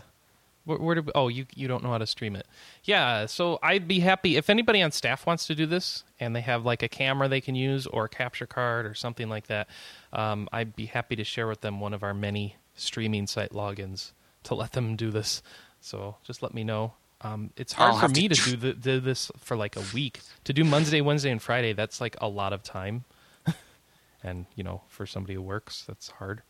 where, 0.66 0.78
where 0.78 0.96
did 0.96 1.06
we, 1.06 1.12
oh 1.16 1.28
you 1.28 1.46
you 1.56 1.68
don't 1.68 1.84
know 1.84 1.92
how 1.92 1.98
to 1.98 2.08
stream 2.08 2.36
it? 2.36 2.48
Yeah. 2.84 3.26
So 3.28 3.60
I'd 3.64 3.88
be 3.88 4.00
happy 4.00 4.36
if 4.36 4.50
anybody 4.50 4.82
on 4.82 4.92
staff 4.92 5.26
wants 5.26 5.48
to 5.48 5.56
do 5.56 5.66
this 5.66 6.04
and 6.20 6.36
they 6.36 6.42
have 6.42 6.66
like 6.66 6.84
a 6.84 6.90
camera 6.90 7.28
they 7.28 7.42
can 7.42 7.56
use 7.56 7.88
or 7.88 8.06
a 8.06 8.10
capture 8.10 8.46
card 8.48 8.86
or 8.86 8.94
something 8.94 9.30
like 9.30 9.48
that. 9.48 9.68
Um, 10.12 10.50
I'd 10.52 10.76
be 10.76 10.86
happy 10.86 11.16
to 11.16 11.24
share 11.24 11.48
with 11.48 11.62
them 11.62 11.80
one 11.80 11.94
of 11.94 12.04
our 12.04 12.14
many 12.14 12.58
streaming 12.76 13.28
site 13.28 13.52
logins 13.52 14.12
to 14.44 14.56
let 14.56 14.74
them 14.74 14.96
do 14.96 15.12
this. 15.12 15.42
So 15.82 16.18
just 16.24 16.42
let 16.42 16.54
me 16.54 16.64
know. 16.64 16.94
Um, 17.22 17.52
it's 17.58 17.74
hard 17.74 17.92
I'll 17.92 17.96
for 17.98 18.02
have 18.02 18.14
to 18.14 18.22
me 18.22 18.28
to 18.28 18.36
do, 18.36 18.56
the, 18.58 18.74
do 18.74 19.00
this 19.00 19.32
for 19.40 19.56
like 19.56 19.76
a 19.76 19.84
week. 19.94 20.20
To 20.44 20.54
do 20.54 20.64
Monday, 20.64 21.02
Wednesday, 21.02 21.32
and 21.32 21.42
Friday, 21.42 21.74
that's 21.74 22.02
like 22.02 22.16
a 22.22 22.28
lot 22.28 22.54
of 22.54 22.62
time. 22.62 23.06
and 24.24 24.46
you 24.56 24.64
know, 24.64 24.82
for 24.88 25.06
somebody 25.06 25.36
who 25.36 25.42
works, 25.42 25.86
that's 25.88 26.10
hard. 26.12 26.44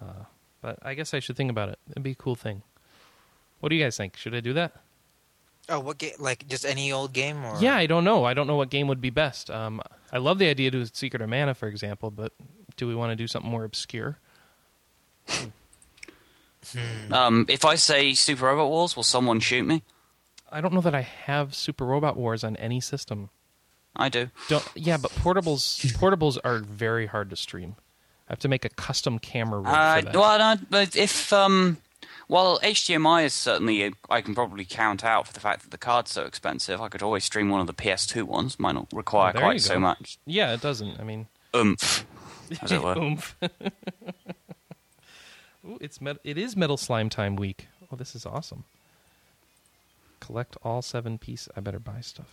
Uh, 0.00 0.24
but 0.60 0.78
I 0.82 0.94
guess 0.94 1.14
I 1.14 1.20
should 1.20 1.36
think 1.36 1.50
about 1.50 1.70
it. 1.70 1.78
It'd 1.90 2.02
be 2.02 2.12
a 2.12 2.16
cool 2.16 2.34
thing. 2.36 2.62
What 3.60 3.68
do 3.68 3.76
you 3.76 3.84
guys 3.84 3.96
think? 3.96 4.16
Should 4.16 4.34
I 4.34 4.40
do 4.40 4.52
that? 4.54 4.72
Oh, 5.68 5.78
what 5.80 5.98
game? 5.98 6.12
Like 6.18 6.48
just 6.48 6.64
any 6.64 6.90
old 6.92 7.12
game? 7.12 7.44
Or 7.44 7.56
Yeah, 7.60 7.76
I 7.76 7.86
don't 7.86 8.04
know. 8.04 8.24
I 8.24 8.34
don't 8.34 8.46
know 8.46 8.56
what 8.56 8.70
game 8.70 8.88
would 8.88 9.00
be 9.00 9.10
best. 9.10 9.50
Um, 9.50 9.80
I 10.12 10.18
love 10.18 10.38
the 10.38 10.48
idea 10.48 10.70
to 10.70 10.78
do 10.80 10.86
Secret 10.92 11.22
of 11.22 11.28
Mana, 11.28 11.54
for 11.54 11.68
example, 11.68 12.10
but 12.10 12.32
do 12.76 12.88
we 12.88 12.94
want 12.94 13.10
to 13.12 13.16
do 13.16 13.28
something 13.28 13.50
more 13.50 13.64
obscure? 13.64 14.18
um, 17.12 17.46
if 17.48 17.64
I 17.64 17.74
say 17.76 18.14
Super 18.14 18.46
Robot 18.46 18.68
Wars, 18.68 18.96
will 18.96 19.02
someone 19.02 19.40
shoot 19.40 19.64
me? 19.66 19.82
I 20.52 20.60
don't 20.60 20.72
know 20.74 20.80
that 20.80 20.94
I 20.94 21.02
have 21.02 21.54
Super 21.54 21.84
Robot 21.86 22.16
Wars 22.16 22.42
on 22.42 22.56
any 22.56 22.80
system. 22.80 23.30
I 23.94 24.08
do. 24.08 24.30
Don't 24.48 24.66
yeah, 24.74 24.96
but 24.96 25.10
portables 25.12 25.84
portables 25.96 26.38
are 26.44 26.58
very 26.58 27.06
hard 27.06 27.30
to 27.30 27.36
stream. 27.36 27.76
I 28.28 28.32
have 28.32 28.38
to 28.40 28.48
make 28.48 28.64
a 28.64 28.68
custom 28.68 29.18
camera 29.18 29.58
rig 29.60 29.68
Uh, 29.68 29.96
for 29.96 30.02
that. 30.06 30.14
well, 30.16 30.38
no, 30.56 30.62
but 30.70 30.94
if 30.96 31.32
um, 31.32 31.78
well, 32.30 32.60
HDMI 32.60 33.24
is 33.24 33.34
certainly 33.34 33.92
I 34.08 34.20
can 34.20 34.34
probably 34.34 34.64
count 34.64 35.04
out 35.04 35.26
for 35.26 35.32
the 35.32 35.40
fact 35.40 35.62
that 35.62 35.70
the 35.70 35.78
card's 35.78 36.12
so 36.12 36.24
expensive. 36.24 36.80
I 36.80 36.88
could 36.88 37.02
always 37.02 37.24
stream 37.24 37.48
one 37.48 37.60
of 37.60 37.66
the 37.66 37.74
PS2 37.74 38.22
ones. 38.22 38.58
Might 38.58 38.72
not 38.76 38.86
require 38.92 39.32
Oh, 39.34 39.40
quite 39.40 39.60
so 39.60 39.78
much 39.80 40.18
yeah, 40.26 40.52
it 40.54 40.60
doesn't. 40.60 41.00
I 41.00 41.04
mean, 41.04 41.26
oomph, 41.56 42.06
as 42.62 42.70
it 42.72 42.82
were. 42.82 42.96
oomph. 42.98 43.36
Ooh, 45.66 45.76
it's 45.80 46.00
met- 46.00 46.20
it 46.24 46.38
is 46.38 46.56
Metal 46.56 46.76
Slime 46.76 47.10
Time 47.10 47.36
week. 47.36 47.66
Oh, 47.92 47.96
this 47.96 48.14
is 48.14 48.24
awesome. 48.24 48.64
Collect 50.20 50.56
all 50.62 50.80
seven 50.82 51.18
pieces. 51.18 51.48
I 51.56 51.60
better 51.60 51.78
buy 51.80 52.00
stuff. 52.00 52.30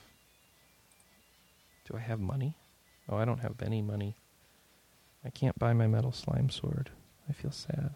Do 1.89 1.98
I 1.98 2.01
have 2.01 2.20
money? 2.20 2.54
Oh, 3.10 3.18
I 3.18 3.25
don't 3.25 3.39
have 3.39 3.62
any 3.62 3.82
money. 3.82 4.16
I 5.25 5.30
can't 5.30 5.58
buy 5.58 5.74
my 5.74 5.88
metal 5.88 6.12
slime 6.12 6.50
sword. 6.50 6.89
I 7.30 7.34
feel 7.34 7.51
sad. 7.51 7.92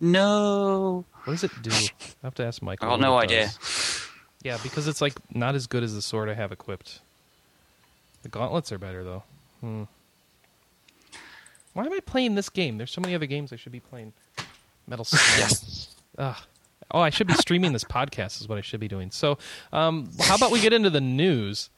No, 0.00 1.04
What 1.24 1.32
does 1.32 1.44
it 1.44 1.50
do? 1.62 1.70
I 1.70 1.88
have 2.24 2.34
to 2.34 2.44
ask 2.44 2.60
Michael. 2.62 2.86
I 2.86 2.90
got 2.90 2.98
what 2.98 3.00
no 3.00 3.16
idea. 3.18 3.46
does. 3.46 4.08
Yeah, 4.42 4.58
because 4.62 4.86
it's 4.88 5.00
like 5.00 5.14
not 5.34 5.54
as 5.54 5.66
good 5.66 5.82
as 5.82 5.94
the 5.94 6.02
sword 6.02 6.28
I 6.28 6.34
have 6.34 6.52
equipped. 6.52 7.00
The 8.22 8.28
gauntlets 8.28 8.70
are 8.72 8.78
better 8.78 9.02
though. 9.02 9.22
Hmm. 9.60 9.84
Why 11.72 11.84
am 11.86 11.92
I 11.92 12.00
playing 12.00 12.34
this 12.34 12.48
game? 12.48 12.78
There's 12.78 12.90
so 12.90 13.00
many 13.00 13.14
other 13.14 13.26
games 13.26 13.52
I 13.52 13.56
should 13.56 13.72
be 13.72 13.80
playing. 13.80 14.12
Metal 14.86 15.04
Slime. 15.04 15.22
Yes. 15.38 15.94
Ugh. 16.18 16.36
Oh, 16.90 17.00
I 17.00 17.10
should 17.10 17.26
be 17.26 17.34
streaming 17.34 17.72
this 17.72 17.84
podcast. 17.84 18.40
Is 18.40 18.48
what 18.48 18.58
I 18.58 18.60
should 18.60 18.80
be 18.80 18.88
doing. 18.88 19.10
So, 19.10 19.38
um, 19.72 20.10
how 20.20 20.36
about 20.36 20.52
we 20.52 20.60
get 20.60 20.72
into 20.72 20.88
the 20.90 21.00
news? 21.00 21.68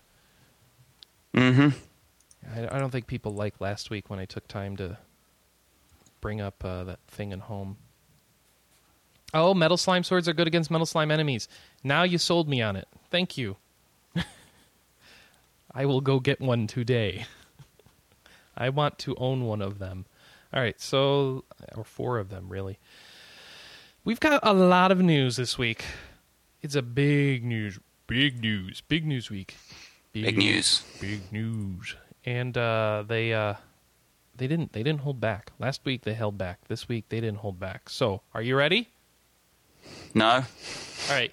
Mm-hmm. 1.35 1.69
I, 2.55 2.77
I 2.77 2.79
don't 2.79 2.91
think 2.91 3.07
people 3.07 3.33
liked 3.33 3.61
last 3.61 3.91
week 3.91 4.11
when 4.11 4.19
I 4.19 4.25
took 4.27 4.47
time 4.47 4.77
to 4.77 4.99
bring 6.21 6.41
up 6.41 6.63
uh, 6.65 6.85
that 6.85 6.99
thing 7.09 7.33
in 7.33 7.41
home. 7.41 7.79
Oh, 9.35 9.53
metal 9.53 9.77
slime 9.77 10.05
swords 10.05 10.29
are 10.29 10.33
good 10.33 10.47
against 10.47 10.71
metal 10.71 10.87
slime 10.87 11.11
enemies. 11.11 11.49
Now 11.85 12.03
you 12.03 12.19
sold 12.19 12.49
me 12.49 12.63
on 12.63 12.77
it. 12.77 12.89
Thank 13.11 13.37
you. 13.37 13.57
I 15.73 15.85
will 15.85 16.01
go 16.01 16.19
get 16.19 16.41
one 16.41 16.67
today. 16.67 17.27
I 18.57 18.71
want 18.71 18.99
to 19.01 19.15
own 19.17 19.45
one 19.45 19.61
of 19.61 19.79
them. 19.79 20.07
All 20.53 20.61
right, 20.63 20.81
so 20.81 21.45
or 21.75 21.85
four 21.85 22.19
of 22.19 22.31
them 22.31 22.49
really. 22.49 22.79
We've 24.05 24.21
got 24.21 24.41
a 24.43 24.55
lot 24.55 24.91
of 24.91 25.01
news 25.01 25.37
this 25.37 25.59
week. 25.59 25.85
It's 26.63 26.75
a 26.75 26.83
big 26.83 27.45
news, 27.45 27.79
big 28.07 28.43
news, 28.43 28.81
big 28.81 29.07
news 29.07 29.31
week. 29.31 29.57
Big 30.13 30.39
news. 30.39 30.83
Big 31.01 31.31
news. 31.31 31.95
And 32.25 32.57
uh, 32.57 33.05
they 33.07 33.35
uh, 33.35 33.55
they 34.37 34.47
didn't 34.47 34.73
they 34.73 34.83
didn't 34.83 35.01
hold 35.01 35.21
back. 35.21 35.53
Last 35.59 35.85
week 35.85 36.03
they 36.03 36.15
held 36.15 36.39
back. 36.39 36.67
This 36.69 36.89
week 36.89 37.05
they 37.11 37.21
didn't 37.21 37.39
hold 37.39 37.61
back. 37.61 37.91
So, 37.91 38.23
are 38.33 38.43
you 38.43 38.57
ready? 38.57 38.89
No, 40.15 40.27
All 40.27 40.43
right. 41.11 41.33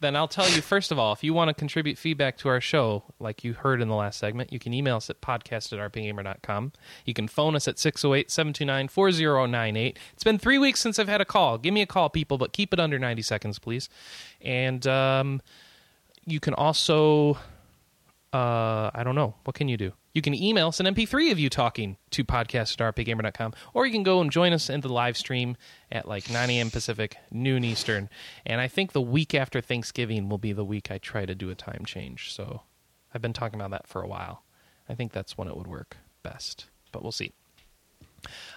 Then 0.00 0.14
I'll 0.14 0.28
tell 0.28 0.48
you 0.50 0.60
first 0.60 0.92
of 0.92 0.98
all, 0.98 1.14
if 1.14 1.24
you 1.24 1.32
want 1.32 1.48
to 1.48 1.54
contribute 1.54 1.96
feedback 1.96 2.36
to 2.38 2.48
our 2.48 2.60
show, 2.60 3.02
like 3.18 3.44
you 3.44 3.54
heard 3.54 3.80
in 3.80 3.88
the 3.88 3.94
last 3.94 4.18
segment, 4.18 4.52
you 4.52 4.58
can 4.58 4.74
email 4.74 4.96
us 4.96 5.08
at 5.08 5.22
podcast 5.22 5.72
at 5.72 5.92
rpgamer.com. 5.92 6.72
You 7.06 7.14
can 7.14 7.28
phone 7.28 7.56
us 7.56 7.66
at 7.66 7.78
608 7.78 8.30
729 8.30 8.88
4098. 8.88 9.98
It's 10.12 10.24
been 10.24 10.38
three 10.38 10.58
weeks 10.58 10.80
since 10.80 10.98
I've 10.98 11.08
had 11.08 11.22
a 11.22 11.24
call. 11.24 11.56
Give 11.56 11.72
me 11.72 11.80
a 11.80 11.86
call, 11.86 12.10
people, 12.10 12.36
but 12.36 12.52
keep 12.52 12.74
it 12.74 12.80
under 12.80 12.98
90 12.98 13.22
seconds, 13.22 13.58
please. 13.58 13.88
And 14.42 14.86
um, 14.86 15.40
you 16.26 16.40
can 16.40 16.52
also, 16.52 17.38
uh, 18.36 18.90
I 18.94 19.02
don't 19.02 19.14
know, 19.14 19.34
what 19.44 19.54
can 19.54 19.68
you 19.68 19.76
do? 19.76 19.92
You 20.12 20.20
can 20.22 20.34
email 20.34 20.68
us 20.68 20.80
an 20.80 20.86
MP3 20.86 21.30
of 21.32 21.38
you 21.38 21.48
talking 21.48 21.96
to 22.10 22.24
podcast 22.24 22.78
at 22.80 22.94
rpgamer.com, 22.94 23.54
or 23.74 23.86
you 23.86 23.92
can 23.92 24.02
go 24.02 24.20
and 24.20 24.30
join 24.30 24.52
us 24.52 24.68
in 24.68 24.80
the 24.80 24.92
live 24.92 25.16
stream 25.16 25.56
at 25.90 26.06
like 26.08 26.30
9 26.30 26.50
a.m. 26.50 26.70
Pacific, 26.70 27.16
noon 27.30 27.64
Eastern. 27.64 28.08
And 28.44 28.60
I 28.60 28.68
think 28.68 28.92
the 28.92 29.00
week 29.00 29.34
after 29.34 29.60
Thanksgiving 29.60 30.28
will 30.28 30.38
be 30.38 30.52
the 30.52 30.64
week 30.64 30.90
I 30.90 30.98
try 30.98 31.24
to 31.26 31.34
do 31.34 31.50
a 31.50 31.54
time 31.54 31.84
change. 31.86 32.32
So 32.32 32.62
I've 33.14 33.22
been 33.22 33.32
talking 33.32 33.58
about 33.60 33.70
that 33.70 33.86
for 33.86 34.02
a 34.02 34.08
while. 34.08 34.42
I 34.88 34.94
think 34.94 35.12
that's 35.12 35.36
when 35.38 35.48
it 35.48 35.56
would 35.56 35.66
work 35.66 35.96
best, 36.22 36.66
but 36.92 37.02
we'll 37.02 37.12
see. 37.12 37.32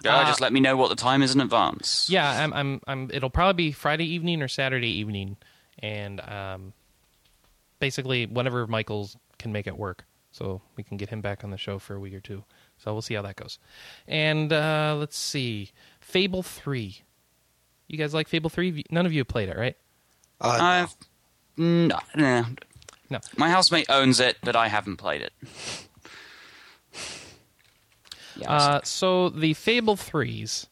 Yeah, 0.03 0.17
Uh, 0.17 0.25
just 0.25 0.41
let 0.41 0.51
me 0.53 0.59
know 0.59 0.75
what 0.77 0.89
the 0.89 0.95
time 0.95 1.21
is 1.21 1.33
in 1.36 1.41
advance. 1.41 2.09
Yeah, 2.09 2.43
I'm, 2.43 2.53
I'm, 2.53 2.81
I'm. 2.88 3.12
It'll 3.13 3.29
probably 3.29 3.65
be 3.67 3.71
Friday 3.71 4.05
evening 4.05 4.41
or 4.41 4.48
Saturday 4.48 4.89
evening, 5.00 5.38
and 5.79 6.19
um, 6.21 6.74
basically 7.79 8.25
whenever 8.25 8.65
Michaels 8.67 9.15
can 9.39 9.51
make 9.51 9.65
it 9.65 9.77
work, 9.77 10.05
so 10.31 10.62
we 10.75 10.84
can 10.84 10.98
get 10.98 11.10
him 11.10 11.22
back 11.22 11.43
on 11.43 11.50
the 11.50 11.58
show 11.58 11.79
for 11.79 11.96
a 11.96 12.00
week 12.00 12.13
or 12.13 12.19
two. 12.19 12.43
So 12.77 12.93
we'll 12.93 13.01
see 13.01 13.15
how 13.15 13.24
that 13.24 13.36
goes. 13.36 13.58
And 14.08 14.53
uh, 14.53 14.96
let's 15.00 15.17
see, 15.17 15.72
Fable 16.00 16.43
Three. 16.43 17.01
You 17.88 17.98
guys 17.98 18.13
like 18.13 18.27
Fable 18.27 18.50
Three? 18.51 18.84
None 18.91 19.05
of 19.05 19.13
you 19.13 19.22
have 19.22 19.27
played 19.27 19.50
it, 19.50 19.58
right? 19.58 19.75
Uh, 20.39 20.58
I've 20.62 20.96
no, 21.58 22.00
no. 22.15 22.46
No. 23.10 23.19
My 23.38 23.50
housemate 23.50 23.89
owns 23.89 24.19
it, 24.19 24.38
but 24.43 24.55
I 24.55 24.67
haven't 24.67 24.98
played 24.98 25.22
it. 25.24 25.34
Yeah, 28.38 28.51
Uh, 28.51 28.79
so 28.84 29.29
the 29.29 29.53
Fable 29.55 29.96
threes, 29.98 30.67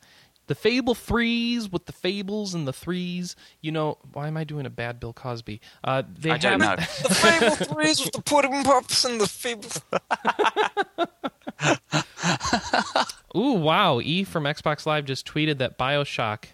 the 0.47 0.55
Fable 0.55 0.95
threes 0.95 1.71
with 1.71 1.85
the 1.85 1.93
fables 1.93 2.53
and 2.53 2.67
the 2.67 2.73
threes. 2.73 3.35
You 3.61 3.71
know, 3.71 3.97
why 4.13 4.27
am 4.27 4.37
I 4.37 4.43
doing 4.43 4.65
a 4.65 4.69
bad 4.69 4.99
Bill 4.99 5.13
Cosby? 5.13 5.61
Uh, 5.83 6.03
they 6.17 6.31
I 6.31 6.37
don't 6.37 6.59
have, 6.61 6.79
know. 6.79 6.85
the 7.07 7.15
Fable 7.15 7.55
threes 7.73 8.03
with 8.03 8.13
the 8.13 8.21
pudding 8.21 8.63
pops 8.63 9.05
and 9.05 9.19
the 9.21 9.27
Fable. 9.27 9.69
Ooh, 13.35 13.53
wow! 13.53 13.99
E 14.01 14.23
from 14.23 14.43
Xbox 14.45 14.85
Live 14.85 15.05
just 15.05 15.27
tweeted 15.27 15.57
that 15.59 15.77
Bioshock 15.77 16.45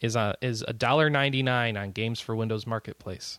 is 0.00 0.16
a 0.16 0.36
is 0.40 0.62
a 0.66 0.72
dollar 0.72 1.10
ninety 1.10 1.42
nine 1.42 1.76
on 1.76 1.90
Games 1.92 2.20
for 2.20 2.34
Windows 2.36 2.66
Marketplace. 2.66 3.38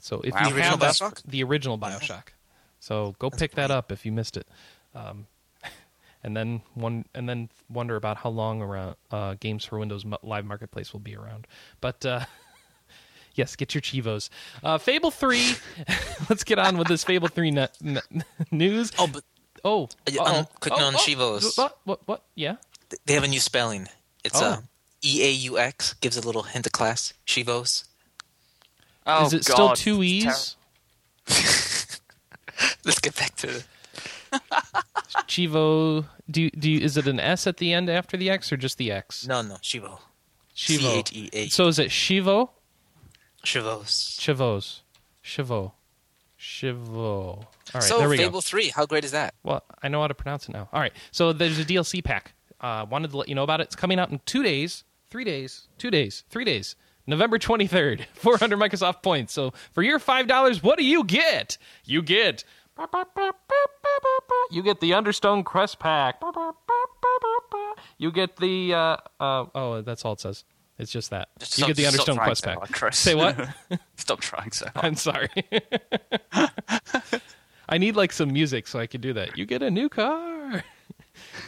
So 0.00 0.20
if 0.22 0.34
Wow. 0.34 0.48
you 0.48 0.54
The 0.54 0.62
have 0.62 0.66
original 0.72 0.78
that, 0.78 0.94
Bioshock? 0.94 1.22
the 1.26 1.42
original 1.44 1.78
Bioshock, 1.78 2.28
so 2.78 3.14
go 3.18 3.30
pick 3.30 3.52
that 3.52 3.70
up 3.70 3.92
if 3.92 4.04
you 4.06 4.12
missed 4.12 4.36
it, 4.36 4.46
um, 4.94 5.26
and 6.22 6.36
then 6.36 6.62
one 6.74 7.04
and 7.14 7.28
then 7.28 7.48
wonder 7.68 7.96
about 7.96 8.18
how 8.18 8.30
long 8.30 8.62
around 8.62 8.96
uh, 9.10 9.34
Games 9.40 9.64
for 9.64 9.78
Windows 9.78 10.04
Mo- 10.04 10.18
Live 10.22 10.44
Marketplace 10.44 10.92
will 10.92 11.00
be 11.00 11.16
around. 11.16 11.46
But 11.80 12.04
uh, 12.06 12.24
yes, 13.34 13.56
get 13.56 13.74
your 13.74 13.82
Chivos. 13.82 14.28
Uh, 14.62 14.78
Fable 14.78 15.10
three. 15.10 15.54
let's 16.28 16.44
get 16.44 16.58
on 16.58 16.76
with 16.78 16.88
this 16.88 17.04
Fable 17.04 17.28
three 17.28 17.50
ne- 17.50 17.68
ne- 17.80 18.00
news. 18.50 18.92
Oh, 18.98 19.06
but 19.06 19.24
Oh, 19.62 19.84
Uh, 20.08 20.22
uh-oh. 20.22 20.38
um, 20.40 20.46
quick 20.60 20.72
note 20.74 20.82
on 20.84 20.94
Chivos. 20.94 21.58
What? 21.58 21.78
What? 21.84 22.00
What? 22.06 22.22
Yeah. 22.34 22.56
they 23.04 23.12
have 23.14 23.24
a 23.24 23.28
new 23.28 23.40
spelling. 23.40 23.88
It's 24.24 24.40
Oh. 24.40 24.44
uh, 24.46 24.56
E 25.02 25.22
A 25.22 25.30
U 25.30 25.58
X. 25.58 25.94
Gives 25.94 26.16
a 26.16 26.20
little 26.22 26.44
hint 26.44 26.64
of 26.66 26.72
class. 26.72 27.12
Chivos. 27.26 27.84
Oh, 29.06 29.26
Is 29.26 29.32
it 29.34 29.44
God. 29.46 29.76
still 29.76 29.96
two 29.96 30.02
It's 30.02 30.56
e's? 31.28 31.96
Let's 32.84 33.00
get 33.00 33.16
back 33.16 33.34
to. 33.36 33.62
Chivo. 35.26 36.06
Do 36.30 36.50
do 36.50 36.70
you, 36.70 36.80
is 36.80 36.96
it 36.96 37.06
an 37.06 37.20
S 37.20 37.46
at 37.46 37.56
the 37.58 37.72
end 37.72 37.88
after 37.90 38.16
the 38.16 38.30
X 38.30 38.52
or 38.52 38.56
just 38.56 38.78
the 38.78 38.90
X? 38.92 39.26
No, 39.26 39.42
no, 39.42 39.54
Chivo. 39.56 39.98
Chivo. 40.54 40.80
C-H-E-A. 40.80 41.48
So 41.48 41.68
is 41.68 41.78
it 41.78 41.88
Chivo? 41.90 42.50
Chivos. 43.44 44.18
Chivos. 44.18 44.80
Chivo. 45.24 45.72
Chivo. 46.38 46.96
All 46.96 47.46
right, 47.74 47.82
so 47.82 47.98
there 47.98 48.08
we 48.08 48.16
go. 48.16 48.22
So 48.22 48.26
Fable 48.28 48.38
go. 48.38 48.40
Three. 48.42 48.68
How 48.68 48.86
great 48.86 49.04
is 49.04 49.12
that? 49.12 49.34
Well, 49.42 49.62
I 49.82 49.88
know 49.88 50.00
how 50.00 50.08
to 50.08 50.14
pronounce 50.14 50.48
it 50.48 50.52
now. 50.52 50.68
All 50.72 50.80
right, 50.80 50.92
so 51.10 51.32
there's 51.32 51.58
a 51.58 51.64
DLC 51.64 52.02
pack. 52.02 52.34
Uh, 52.60 52.86
wanted 52.90 53.10
to 53.10 53.16
let 53.16 53.28
you 53.28 53.34
know 53.34 53.42
about 53.42 53.60
it. 53.60 53.64
It's 53.64 53.76
coming 53.76 53.98
out 53.98 54.10
in 54.10 54.20
two 54.26 54.42
days, 54.42 54.84
three 55.10 55.24
days, 55.24 55.68
two 55.78 55.90
days, 55.90 56.24
three 56.30 56.44
days. 56.44 56.76
November 57.06 57.38
23rd, 57.38 58.04
400 58.14 58.58
Microsoft 58.58 59.02
points. 59.02 59.32
So 59.32 59.52
for 59.72 59.82
your 59.82 59.98
$5, 59.98 60.62
what 60.62 60.78
do 60.78 60.84
you 60.84 61.04
get? 61.04 61.56
You 61.84 62.02
get. 62.02 62.44
You 64.50 64.62
get 64.62 64.80
the 64.80 64.94
Understone 64.94 65.44
Quest 65.44 65.78
Pack. 65.78 66.20
You 67.98 68.10
get 68.10 68.36
the. 68.36 68.74
Uh, 68.74 68.96
uh, 69.20 69.46
oh, 69.54 69.80
that's 69.82 70.04
all 70.04 70.14
it 70.14 70.20
says. 70.20 70.44
It's 70.78 70.90
just 70.90 71.10
that. 71.10 71.28
Just 71.38 71.58
you 71.58 71.62
stop- 71.62 71.68
get 71.68 71.76
the 71.76 71.86
Understone 71.86 72.16
Quest 72.16 72.42
so 72.42 72.50
Pack. 72.58 72.76
hard. 72.76 72.94
Say 72.94 73.14
what? 73.14 73.36
Stop 73.96 74.20
trying 74.20 74.50
so 74.50 74.66
hard. 74.74 74.86
I'm 74.86 74.94
sorry. 74.96 75.28
I 77.68 77.78
need 77.78 77.96
like 77.96 78.12
some 78.12 78.32
music 78.32 78.66
so 78.66 78.78
I 78.78 78.86
can 78.86 79.00
do 79.02 79.12
that. 79.12 79.36
You 79.36 79.44
get 79.46 79.62
a 79.62 79.70
new 79.70 79.88
car. 79.90 80.39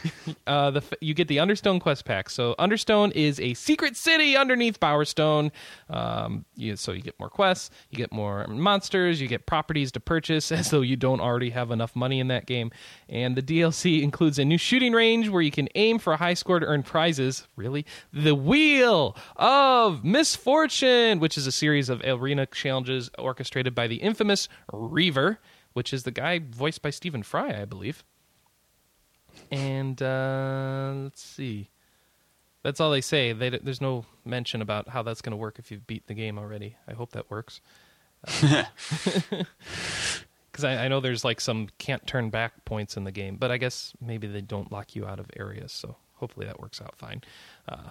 uh, 0.47 0.71
the 0.71 0.83
you 1.01 1.13
get 1.13 1.27
the 1.27 1.39
Understone 1.39 1.79
quest 1.79 2.05
pack. 2.05 2.29
So 2.29 2.55
Understone 2.59 3.11
is 3.11 3.39
a 3.39 3.53
secret 3.53 3.95
city 3.95 4.35
underneath 4.35 4.79
Bowerstone. 4.79 5.51
Um, 5.89 6.45
you, 6.55 6.75
so 6.75 6.91
you 6.91 7.01
get 7.01 7.19
more 7.19 7.29
quests, 7.29 7.69
you 7.89 7.97
get 7.97 8.11
more 8.11 8.45
monsters, 8.47 9.21
you 9.21 9.27
get 9.27 9.45
properties 9.45 9.91
to 9.93 9.99
purchase, 9.99 10.51
as 10.51 10.69
though 10.69 10.81
you 10.81 10.95
don't 10.95 11.19
already 11.19 11.51
have 11.51 11.71
enough 11.71 11.95
money 11.95 12.19
in 12.19 12.27
that 12.27 12.45
game. 12.45 12.71
And 13.09 13.35
the 13.35 13.41
DLC 13.41 14.01
includes 14.01 14.39
a 14.39 14.45
new 14.45 14.57
shooting 14.57 14.93
range 14.93 15.29
where 15.29 15.41
you 15.41 15.51
can 15.51 15.69
aim 15.75 15.99
for 15.99 16.13
a 16.13 16.17
high 16.17 16.33
score 16.33 16.59
to 16.59 16.65
earn 16.65 16.83
prizes. 16.83 17.47
Really, 17.55 17.85
the 18.11 18.35
Wheel 18.35 19.15
of 19.35 20.03
Misfortune, 20.03 21.19
which 21.19 21.37
is 21.37 21.47
a 21.47 21.51
series 21.51 21.89
of 21.89 22.01
arena 22.05 22.45
challenges 22.45 23.09
orchestrated 23.17 23.75
by 23.75 23.87
the 23.87 23.97
infamous 23.97 24.47
Reaver 24.71 25.39
which 25.73 25.93
is 25.93 26.03
the 26.03 26.11
guy 26.11 26.39
voiced 26.39 26.81
by 26.81 26.89
Stephen 26.89 27.23
Fry, 27.23 27.61
I 27.61 27.65
believe. 27.65 28.03
And 29.53 30.01
uh, 30.01 30.93
let's 31.03 31.21
see. 31.21 31.69
That's 32.63 32.79
all 32.79 32.91
they 32.91 33.01
say. 33.01 33.33
They, 33.33 33.49
there's 33.49 33.81
no 33.81 34.05
mention 34.25 34.61
about 34.61 34.89
how 34.89 35.03
that's 35.03 35.21
going 35.21 35.31
to 35.31 35.37
work 35.37 35.59
if 35.59 35.69
you've 35.71 35.85
beat 35.85 36.07
the 36.07 36.13
game 36.13 36.39
already. 36.39 36.77
I 36.87 36.93
hope 36.93 37.11
that 37.11 37.29
works. 37.29 37.61
Because 40.53 40.65
I, 40.65 40.85
I 40.85 40.87
know 40.87 40.99
there's 40.99 41.25
like 41.25 41.41
some 41.41 41.67
can't 41.79 42.05
turn 42.05 42.29
back 42.29 42.63
points 42.63 42.95
in 42.95 43.05
the 43.05 43.11
game, 43.11 43.37
but 43.37 43.49
I 43.49 43.57
guess 43.57 43.93
maybe 43.99 44.27
they 44.27 44.41
don't 44.41 44.71
lock 44.71 44.95
you 44.95 45.03
out 45.03 45.19
of 45.19 45.25
areas. 45.35 45.71
So 45.71 45.95
hopefully 46.13 46.45
that 46.45 46.59
works 46.59 46.79
out 46.79 46.95
fine. 46.95 47.23
Uh, 47.67 47.89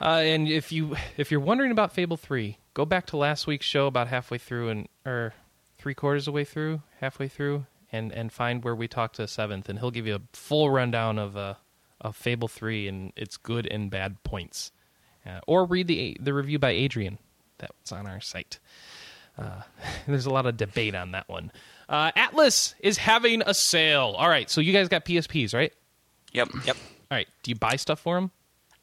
uh, 0.00 0.20
and 0.22 0.46
if 0.46 0.70
you 0.70 0.96
if 1.16 1.32
you're 1.32 1.40
wondering 1.40 1.72
about 1.72 1.92
Fable 1.92 2.16
Three, 2.16 2.58
go 2.72 2.84
back 2.84 3.06
to 3.06 3.16
last 3.16 3.48
week's 3.48 3.66
show 3.66 3.88
about 3.88 4.06
halfway 4.06 4.38
through 4.38 4.68
and 4.68 4.88
or 5.04 5.34
three 5.76 5.92
quarters 5.92 6.22
of 6.22 6.32
the 6.32 6.36
way 6.36 6.44
through, 6.44 6.82
halfway 7.00 7.26
through, 7.26 7.66
and 7.92 8.12
and 8.12 8.32
find 8.32 8.64
where 8.64 8.74
we 8.74 8.88
talked 8.88 9.16
to 9.16 9.26
Seventh, 9.28 9.68
and 9.68 9.78
he'll 9.78 9.90
give 9.90 10.06
you 10.06 10.16
a 10.16 10.20
full 10.32 10.70
rundown 10.70 11.18
of 11.18 11.36
uh, 11.36 11.54
of 12.00 12.16
Fable 12.16 12.48
Three 12.48 12.88
and 12.88 13.12
its 13.16 13.36
good 13.36 13.66
and 13.66 13.90
bad 13.90 14.22
points. 14.24 14.72
Uh, 15.26 15.40
or 15.46 15.64
read 15.64 15.86
the 15.86 16.16
the 16.20 16.32
review 16.32 16.58
by 16.58 16.70
Adrian 16.70 17.18
that's 17.58 17.92
on 17.92 18.06
our 18.06 18.20
site. 18.20 18.58
Uh, 19.38 19.62
there's 20.06 20.26
a 20.26 20.30
lot 20.30 20.46
of 20.46 20.56
debate 20.56 20.94
on 20.94 21.12
that 21.12 21.28
one. 21.28 21.52
Uh, 21.88 22.12
Atlus 22.12 22.74
is 22.80 22.98
having 22.98 23.42
a 23.44 23.54
sale. 23.54 24.14
All 24.16 24.28
right, 24.28 24.48
so 24.48 24.60
you 24.60 24.72
guys 24.72 24.88
got 24.88 25.04
PSPs, 25.04 25.54
right? 25.54 25.72
Yep. 26.32 26.48
Yep. 26.64 26.76
All 27.10 27.16
right, 27.16 27.28
do 27.42 27.50
you 27.50 27.56
buy 27.56 27.76
stuff 27.76 28.00
for 28.00 28.14
them? 28.14 28.30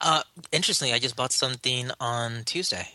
Uh, 0.01 0.21
interestingly, 0.51 0.93
I 0.93 0.99
just 0.99 1.15
bought 1.15 1.31
something 1.31 1.89
on 1.99 2.43
Tuesday. 2.43 2.87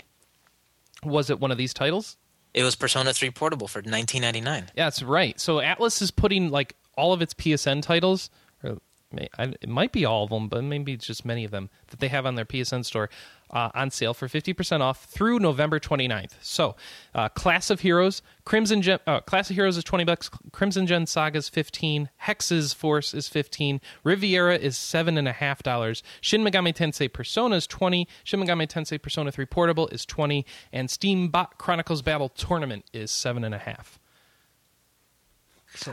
Was 1.02 1.30
it 1.30 1.40
one 1.40 1.50
of 1.50 1.58
these 1.58 1.74
titles? 1.74 2.16
It 2.54 2.62
was 2.62 2.76
Persona 2.76 3.12
3 3.12 3.30
Portable 3.30 3.68
for 3.68 3.82
19.99. 3.82 4.44
Yeah, 4.44 4.62
that's 4.74 5.02
right. 5.02 5.38
So 5.40 5.56
Atlus 5.56 6.02
is 6.02 6.10
putting 6.10 6.50
like 6.50 6.76
all 6.96 7.12
of 7.12 7.22
its 7.22 7.34
PSN 7.34 7.82
titles, 7.82 8.30
or 8.62 8.78
it 9.12 9.68
might 9.68 9.92
be 9.92 10.04
all 10.04 10.24
of 10.24 10.30
them, 10.30 10.48
but 10.48 10.62
maybe 10.62 10.92
it's 10.92 11.06
just 11.06 11.24
many 11.24 11.44
of 11.44 11.50
them 11.50 11.70
that 11.88 12.00
they 12.00 12.08
have 12.08 12.26
on 12.26 12.34
their 12.34 12.44
PSN 12.44 12.84
store 12.84 13.08
uh, 13.52 13.70
on 13.74 13.90
sale 13.90 14.14
for 14.14 14.28
50% 14.28 14.80
off 14.80 15.04
through 15.04 15.38
November 15.38 15.78
29th. 15.78 16.32
So, 16.40 16.76
uh, 17.14 17.28
Class 17.28 17.70
of 17.70 17.80
Heroes, 17.80 18.22
Crimson 18.44 18.82
Gem, 18.82 18.98
uh, 19.06 19.20
Class 19.20 19.50
of 19.50 19.56
Heroes 19.56 19.76
is 19.76 19.84
20 19.84 20.04
bucks, 20.04 20.30
Crimson 20.52 20.86
Gem 20.86 21.06
Saga 21.06 21.38
is 21.38 21.48
15, 21.48 22.08
Hexyz 22.24 22.74
Force 22.74 23.14
is 23.14 23.28
15, 23.28 23.80
Riviera 24.04 24.56
is 24.56 24.76
$7.5, 24.76 26.02
Shin 26.20 26.42
Megami 26.42 26.74
Tensei 26.74 27.12
Persona 27.12 27.56
is 27.56 27.66
20, 27.66 28.08
Shin 28.24 28.40
Megami 28.40 28.66
Tensei 28.66 29.00
Persona 29.00 29.30
3 29.30 29.44
Portable 29.46 29.88
is 29.88 30.06
20, 30.06 30.46
and 30.72 30.88
Steambot 30.88 31.58
Chronicles 31.58 32.02
Battle 32.02 32.28
Tournament 32.28 32.84
is 32.92 33.10
7.5. 33.10 33.98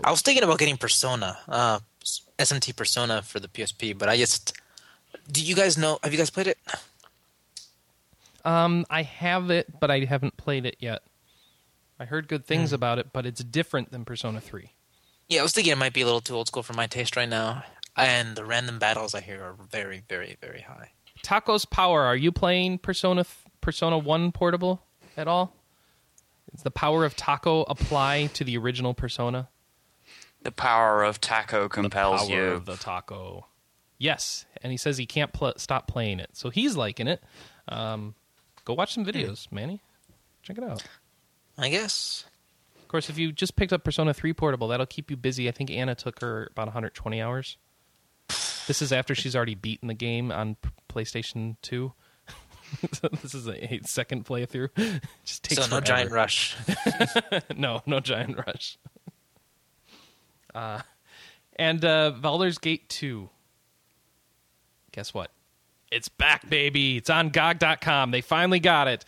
I 0.03 0.11
was 0.11 0.21
thinking 0.21 0.43
about 0.43 0.59
getting 0.59 0.77
Persona, 0.77 1.37
uh, 1.47 1.79
SMT 2.37 2.75
Persona 2.75 3.21
for 3.21 3.39
the 3.39 3.47
PSP, 3.47 3.97
but 3.97 4.09
I 4.09 4.17
just. 4.17 4.53
Do 5.31 5.43
you 5.43 5.55
guys 5.55 5.77
know? 5.77 5.99
Have 6.03 6.11
you 6.11 6.17
guys 6.17 6.29
played 6.29 6.47
it? 6.47 6.57
Um, 8.45 8.85
I 8.89 9.03
have 9.03 9.49
it, 9.49 9.79
but 9.79 9.91
I 9.91 10.05
haven't 10.05 10.37
played 10.37 10.65
it 10.65 10.77
yet. 10.79 11.01
I 11.99 12.05
heard 12.05 12.27
good 12.27 12.45
things 12.45 12.71
about 12.71 12.97
it, 12.97 13.11
but 13.11 13.25
it's 13.25 13.43
different 13.43 13.91
than 13.91 14.05
Persona 14.05 14.39
3. 14.39 14.71
Yeah, 15.27 15.41
I 15.41 15.43
was 15.43 15.51
thinking 15.51 15.73
it 15.73 15.77
might 15.77 15.93
be 15.93 16.01
a 16.01 16.05
little 16.05 16.21
too 16.21 16.35
old 16.35 16.47
school 16.47 16.63
for 16.63 16.73
my 16.73 16.87
taste 16.87 17.15
right 17.15 17.27
now. 17.27 17.63
And 17.97 18.37
the 18.37 18.45
random 18.45 18.79
battles 18.79 19.13
I 19.13 19.19
hear 19.19 19.43
are 19.43 19.55
very, 19.69 20.03
very, 20.07 20.37
very 20.39 20.61
high. 20.61 20.91
Tacos 21.23 21.69
Power, 21.69 22.03
are 22.03 22.15
you 22.15 22.31
playing 22.31 22.77
Persona 22.77 23.25
Persona 23.59 23.97
1 23.97 24.31
Portable 24.31 24.81
at 25.17 25.27
all? 25.27 25.53
Does 26.51 26.63
the 26.63 26.71
power 26.71 27.03
of 27.03 27.15
Taco 27.17 27.63
apply 27.63 28.27
to 28.33 28.45
the 28.45 28.57
original 28.57 28.93
Persona? 28.93 29.49
The 30.41 30.51
power 30.51 31.03
of 31.03 31.19
taco 31.19 31.67
compels 31.67 32.21
the 32.21 32.33
power 32.33 32.45
you. 32.45 32.51
of 32.51 32.65
the 32.65 32.77
taco. 32.77 33.47
Yes, 33.97 34.45
and 34.63 34.71
he 34.71 34.77
says 34.77 34.97
he 34.97 35.05
can't 35.05 35.33
pl- 35.33 35.55
stop 35.57 35.87
playing 35.87 36.21
it, 36.21 36.29
so 36.31 36.49
he's 36.49 36.77
liking 36.77 37.07
it. 37.07 37.21
Um, 37.67 38.15
go 38.69 38.75
watch 38.75 38.93
some 38.93 39.03
videos, 39.03 39.51
Manny. 39.51 39.81
Check 40.43 40.59
it 40.59 40.63
out. 40.63 40.83
I 41.57 41.69
guess. 41.69 42.25
Of 42.79 42.87
course, 42.87 43.09
if 43.09 43.17
you 43.17 43.31
just 43.31 43.55
picked 43.55 43.73
up 43.73 43.83
Persona 43.83 44.13
3 44.13 44.31
Portable, 44.33 44.67
that'll 44.67 44.85
keep 44.85 45.09
you 45.09 45.17
busy. 45.17 45.49
I 45.49 45.51
think 45.51 45.71
Anna 45.71 45.95
took 45.95 46.21
her 46.21 46.49
about 46.51 46.67
120 46.67 47.19
hours. 47.19 47.57
This 48.67 48.83
is 48.83 48.93
after 48.93 49.15
she's 49.15 49.35
already 49.35 49.55
beaten 49.55 49.87
the 49.87 49.95
game 49.95 50.31
on 50.31 50.55
PlayStation 50.87 51.55
2. 51.63 51.91
So 52.93 53.07
this 53.23 53.33
is 53.33 53.47
a, 53.47 53.73
a 53.73 53.79
second 53.85 54.25
playthrough. 54.25 54.69
just 55.25 55.43
takes 55.43 55.55
so 55.55 55.63
no 55.63 55.67
forever. 55.67 55.85
giant 55.85 56.11
rush. 56.11 56.55
no, 57.57 57.81
no 57.87 57.99
giant 57.99 58.37
rush. 58.37 58.77
Uh, 60.53 60.81
and 61.55 61.83
uh, 61.83 62.11
Baldur's 62.11 62.59
Gate 62.59 62.87
2. 62.89 63.29
Guess 64.91 65.11
what? 65.15 65.31
It's 65.91 66.09
back, 66.09 66.47
baby. 66.49 66.97
It's 66.97 67.09
on 67.09 67.29
GOG.com. 67.29 68.11
They 68.11 68.21
finally 68.21 68.59
got 68.59 68.87
it. 68.87 69.05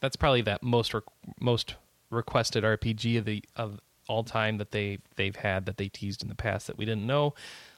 That's 0.00 0.16
probably 0.16 0.42
that 0.42 0.62
most 0.62 0.92
re- 0.92 1.00
most 1.40 1.76
requested 2.10 2.64
RPG 2.64 3.18
of 3.18 3.24
the 3.24 3.42
of 3.56 3.80
all 4.08 4.24
time 4.24 4.58
that 4.58 4.70
they 4.70 4.98
they've 5.16 5.36
had 5.36 5.66
that 5.66 5.76
they 5.76 5.88
teased 5.88 6.22
in 6.22 6.28
the 6.28 6.34
past 6.34 6.66
that 6.66 6.76
we 6.76 6.84
didn't 6.84 7.06
know. 7.06 7.34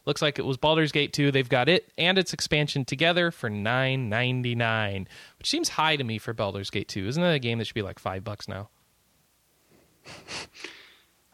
Looks 0.06 0.22
like 0.22 0.38
it 0.38 0.44
was 0.44 0.56
Baldur's 0.56 0.92
Gate 0.92 1.12
2. 1.12 1.32
They've 1.32 1.48
got 1.48 1.68
it 1.68 1.92
and 1.98 2.16
its 2.16 2.32
expansion 2.32 2.84
together 2.84 3.30
for 3.30 3.50
nine 3.50 4.08
ninety 4.08 4.54
nine, 4.54 5.08
which 5.38 5.50
seems 5.50 5.70
high 5.70 5.96
to 5.96 6.04
me 6.04 6.18
for 6.18 6.32
Baldur's 6.32 6.70
Gate 6.70 6.88
2. 6.88 7.06
Isn't 7.06 7.22
that 7.22 7.34
a 7.34 7.38
game 7.38 7.58
that 7.58 7.66
should 7.66 7.74
be 7.74 7.82
like 7.82 7.98
five 7.98 8.24
bucks 8.24 8.48
now? 8.48 8.68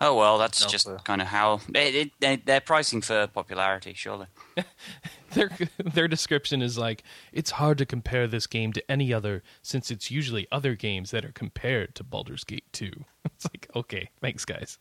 Oh 0.05 0.17
well, 0.17 0.37
that's 0.37 0.61
No 0.63 0.69
just 0.69 0.87
clue. 0.87 0.99
kind 1.05 1.23
of 1.23 1.29
how 1.29 1.61
it, 1.73 1.95
it, 1.95 2.11
they, 2.19 2.37
they're 2.37 2.61
pricing 2.61 3.01
for 3.03 3.29
popularity, 3.29 3.95
surely. 3.95 4.27
their 5.35 5.49
their 5.79 6.09
description 6.09 6.61
is 6.61 6.77
like 6.77 7.05
it's 7.33 7.53
hard 7.53 7.79
to 7.79 7.87
compare 7.87 8.27
this 8.27 8.49
game 8.49 8.73
to 8.73 8.91
any 8.91 9.13
other 9.15 9.45
since 9.63 9.93
it's 9.93 10.11
usually 10.11 10.49
other 10.51 10.75
games 10.75 11.13
that 11.13 11.25
are 11.25 11.31
compared 11.33 11.95
to 11.95 12.03
Baldur's 12.05 12.43
Gate 12.45 12.65
2. 12.73 12.91
It's 13.25 13.45
like 13.45 13.69
okay, 13.77 14.11
thanks 14.21 14.45
guys. 14.45 14.79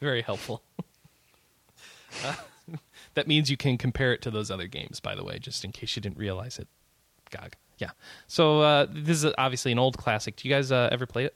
Very 0.00 0.22
helpful. 0.22 0.62
Uh, 2.24 2.34
that 3.14 3.26
means 3.26 3.50
you 3.50 3.56
can 3.56 3.78
compare 3.78 4.12
it 4.12 4.20
to 4.20 4.30
those 4.30 4.50
other 4.50 4.66
games 4.66 5.00
by 5.00 5.14
the 5.14 5.24
way, 5.24 5.38
just 5.38 5.64
in 5.64 5.72
case 5.72 5.96
you 5.96 6.02
didn't 6.02 6.18
realize 6.18 6.58
it. 6.58 6.68
GOG. 7.30 7.54
Yeah. 7.78 7.90
So 8.26 8.60
uh, 8.60 8.86
this 8.90 9.24
is 9.24 9.32
obviously 9.38 9.72
an 9.72 9.78
old 9.78 9.96
classic. 9.96 10.36
Do 10.36 10.46
you 10.46 10.54
guys 10.54 10.70
uh, 10.70 10.90
ever 10.92 11.06
play 11.06 11.24
it? 11.24 11.34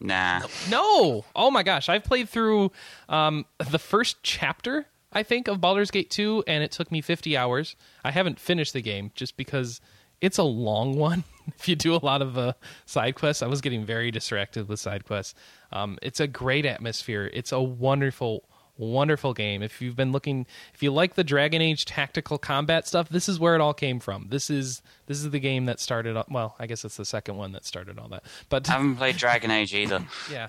Nah. 0.00 0.42
No. 0.70 1.24
Oh 1.34 1.50
my 1.50 1.62
gosh, 1.62 1.88
I've 1.88 2.04
played 2.04 2.28
through 2.28 2.72
um, 3.08 3.46
the 3.70 3.78
first 3.78 4.18
chapter, 4.22 4.86
I 5.12 5.22
think, 5.22 5.48
of 5.48 5.60
Baldur's 5.60 5.90
Gate 5.90 6.10
2, 6.10 6.44
and 6.46 6.62
it 6.62 6.70
took 6.70 6.92
me 6.92 7.00
50 7.00 7.36
hours. 7.36 7.76
I 8.04 8.10
haven't 8.10 8.38
finished 8.38 8.72
the 8.72 8.82
game 8.82 9.10
just 9.14 9.36
because 9.36 9.80
it's 10.20 10.38
a 10.38 10.44
long 10.44 10.96
one. 10.98 11.24
if 11.58 11.68
you 11.68 11.76
do 11.76 11.94
a 11.94 12.04
lot 12.04 12.22
of 12.22 12.38
uh, 12.38 12.52
side 12.86 13.14
quests, 13.14 13.42
I 13.42 13.46
was 13.46 13.60
getting 13.60 13.84
very 13.84 14.10
distracted 14.10 14.68
with 14.68 14.80
side 14.80 15.04
quests. 15.04 15.34
Um, 15.72 15.98
it's 16.02 16.20
a 16.20 16.26
great 16.26 16.66
atmosphere. 16.66 17.30
It's 17.32 17.52
a 17.52 17.60
wonderful, 17.60 18.44
wonderful 18.78 19.34
game. 19.34 19.62
If 19.62 19.82
you've 19.82 19.96
been 19.96 20.12
looking, 20.12 20.46
if 20.74 20.82
you 20.82 20.92
like 20.92 21.14
the 21.14 21.24
Dragon 21.24 21.60
Age 21.60 21.84
tactical 21.84 22.38
combat 22.38 22.86
stuff, 22.86 23.08
this 23.08 23.28
is 23.28 23.38
where 23.38 23.54
it 23.54 23.60
all 23.60 23.74
came 23.74 24.00
from. 24.00 24.28
This 24.30 24.48
is 24.48 24.80
this 25.06 25.18
is 25.18 25.30
the 25.30 25.40
game 25.40 25.66
that 25.66 25.80
started. 25.80 26.16
Well, 26.30 26.56
I 26.58 26.66
guess 26.66 26.84
it's 26.84 26.96
the 26.96 27.04
second 27.04 27.36
one 27.36 27.52
that 27.52 27.64
started 27.64 27.98
all 27.98 28.08
that. 28.08 28.24
But 28.48 28.68
I 28.68 28.72
haven't 28.72 28.96
played 28.96 29.16
Dragon 29.16 29.50
Age 29.50 29.74
either. 29.74 30.04
yeah. 30.32 30.48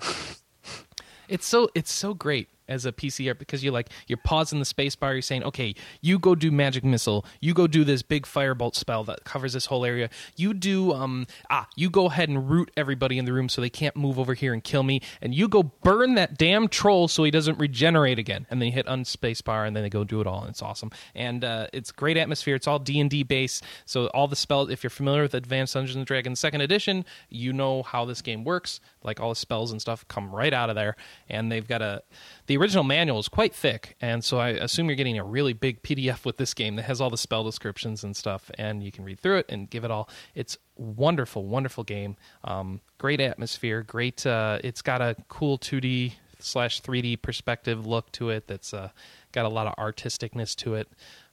It's 1.28 1.46
so 1.46 1.68
it's 1.74 1.92
so 1.92 2.14
great 2.14 2.48
as 2.70 2.86
a 2.86 2.92
PCR 2.92 3.36
because 3.36 3.62
you're 3.62 3.72
like 3.72 3.88
you're 4.06 4.16
pausing 4.16 4.58
the 4.60 4.64
space 4.64 4.96
bar, 4.96 5.12
you're 5.12 5.22
saying, 5.22 5.44
Okay, 5.44 5.74
you 6.00 6.18
go 6.18 6.34
do 6.34 6.50
magic 6.50 6.84
missile, 6.84 7.26
you 7.40 7.52
go 7.52 7.66
do 7.66 7.84
this 7.84 8.02
big 8.02 8.24
firebolt 8.24 8.74
spell 8.74 9.04
that 9.04 9.24
covers 9.24 9.52
this 9.52 9.66
whole 9.66 9.84
area. 9.84 10.08
You 10.36 10.54
do 10.54 10.92
um 10.92 11.26
ah, 11.50 11.66
you 11.76 11.90
go 11.90 12.06
ahead 12.06 12.28
and 12.28 12.48
root 12.48 12.70
everybody 12.76 13.18
in 13.18 13.24
the 13.24 13.32
room 13.32 13.48
so 13.48 13.60
they 13.60 13.70
can't 13.70 13.96
move 13.96 14.18
over 14.18 14.34
here 14.34 14.54
and 14.54 14.62
kill 14.62 14.82
me, 14.82 15.02
and 15.20 15.34
you 15.34 15.48
go 15.48 15.64
burn 15.64 16.14
that 16.14 16.38
damn 16.38 16.68
troll 16.68 17.08
so 17.08 17.24
he 17.24 17.30
doesn't 17.30 17.58
regenerate 17.58 18.18
again. 18.18 18.46
And 18.50 18.60
then 18.60 18.68
you 18.68 18.72
hit 18.72 18.86
unspace 18.88 19.42
bar 19.42 19.64
and 19.64 19.74
then 19.74 19.82
they 19.82 19.90
go 19.90 20.04
do 20.04 20.20
it 20.20 20.26
all, 20.26 20.40
and 20.40 20.50
it's 20.50 20.62
awesome. 20.62 20.90
And 21.14 21.44
uh, 21.44 21.66
it's 21.72 21.90
great 21.90 22.16
atmosphere. 22.16 22.54
It's 22.54 22.68
all 22.68 22.78
D 22.78 23.00
and 23.00 23.10
D 23.10 23.22
based, 23.24 23.64
so 23.84 24.06
all 24.08 24.28
the 24.28 24.36
spells. 24.36 24.70
If 24.70 24.84
you're 24.84 24.90
familiar 24.90 25.22
with 25.22 25.34
Advanced 25.34 25.74
Dungeons 25.74 25.96
and 25.96 26.06
Dragons 26.06 26.38
Second 26.38 26.60
Edition, 26.60 27.04
you 27.28 27.52
know 27.52 27.82
how 27.82 28.04
this 28.04 28.22
game 28.22 28.44
works. 28.44 28.80
Like 29.02 29.18
all 29.18 29.30
the 29.30 29.36
spells 29.36 29.72
and 29.72 29.80
stuff 29.80 30.06
come 30.08 30.34
right 30.34 30.52
out 30.52 30.70
of 30.70 30.76
there, 30.76 30.96
and 31.28 31.50
they've 31.50 31.66
got 31.66 31.82
a. 31.82 32.02
The 32.50 32.56
original 32.56 32.82
manual 32.82 33.20
is 33.20 33.28
quite 33.28 33.54
thick, 33.54 33.94
and 34.00 34.24
so 34.24 34.38
I 34.38 34.48
assume 34.48 34.88
you're 34.88 34.96
getting 34.96 35.16
a 35.16 35.22
really 35.22 35.52
big 35.52 35.84
PDF 35.84 36.24
with 36.24 36.36
this 36.36 36.52
game 36.52 36.74
that 36.74 36.82
has 36.82 37.00
all 37.00 37.08
the 37.08 37.16
spell 37.16 37.44
descriptions 37.44 38.02
and 38.02 38.16
stuff, 38.16 38.50
and 38.58 38.82
you 38.82 38.90
can 38.90 39.04
read 39.04 39.20
through 39.20 39.36
it 39.36 39.46
and 39.48 39.70
give 39.70 39.84
it 39.84 39.92
all. 39.92 40.08
It's 40.34 40.58
wonderful, 40.74 41.46
wonderful 41.46 41.84
game. 41.84 42.16
Um, 42.42 42.80
great 42.98 43.20
atmosphere. 43.20 43.84
Great. 43.84 44.26
Uh, 44.26 44.58
it's 44.64 44.82
got 44.82 45.00
a 45.00 45.14
cool 45.28 45.60
2D 45.60 46.14
slash 46.40 46.82
3D 46.82 47.22
perspective 47.22 47.86
look 47.86 48.10
to 48.10 48.30
it. 48.30 48.48
That's 48.48 48.74
uh, 48.74 48.88
got 49.30 49.46
a 49.46 49.48
lot 49.48 49.68
of 49.68 49.76
artisticness 49.76 50.56
to 50.56 50.74
it. 50.74 50.88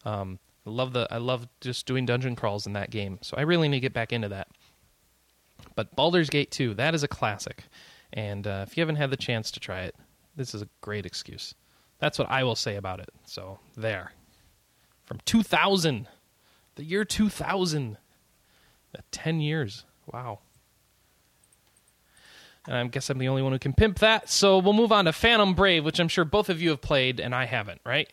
Um, 0.06 0.38
I 0.68 0.70
love 0.70 0.94
the. 0.94 1.08
I 1.10 1.18
love 1.18 1.48
just 1.62 1.88
doing 1.88 2.06
dungeon 2.06 2.36
crawls 2.36 2.68
in 2.68 2.74
that 2.74 2.92
game. 2.92 3.18
So 3.24 3.38
I 3.38 3.42
really 3.42 3.70
need 3.70 3.78
to 3.78 3.82
get 3.82 3.94
back 3.94 4.14
into 4.14 4.30
that. 4.30 4.50
But 5.74 5.96
Baldur's 5.96 6.30
Gate 6.30 6.52
2, 6.52 6.76
that 6.76 6.94
is 6.94 7.02
a 7.02 7.08
classic. 7.08 7.64
And 8.14 8.46
uh, 8.46 8.66
if 8.68 8.78
you 8.78 8.82
haven't 8.82 8.98
had 8.98 9.10
the 9.10 9.18
chance 9.18 9.50
to 9.50 9.60
try 9.60 9.82
it, 9.82 9.96
this 10.38 10.56
is 10.56 10.62
a 10.62 10.70
great 10.82 11.06
excuse. 11.06 11.54
That's 12.00 12.18
what 12.18 12.30
I 12.30 12.44
will 12.44 12.56
say 12.56 12.76
about 12.78 13.00
it. 13.02 13.10
So 13.26 13.60
there, 13.76 14.14
from 15.06 15.20
2000, 15.26 16.08
the 16.76 16.84
year 16.84 17.04
2000, 17.04 17.98
Uh, 18.98 19.02
ten 19.12 19.42
years. 19.42 19.84
Wow. 20.12 20.40
And 22.66 22.76
I 22.76 22.84
guess 22.88 23.10
I'm 23.10 23.18
the 23.18 23.28
only 23.28 23.42
one 23.42 23.52
who 23.52 23.60
can 23.60 23.74
pimp 23.74 24.00
that. 24.00 24.30
So 24.30 24.60
we'll 24.60 24.74
move 24.74 24.92
on 24.92 25.06
to 25.06 25.14
Phantom 25.14 25.54
Brave, 25.54 25.84
which 25.86 26.00
I'm 26.00 26.08
sure 26.08 26.24
both 26.26 26.50
of 26.50 26.62
you 26.62 26.70
have 26.72 26.82
played 26.82 27.20
and 27.20 27.34
I 27.36 27.46
haven't, 27.46 27.82
right? 27.86 28.10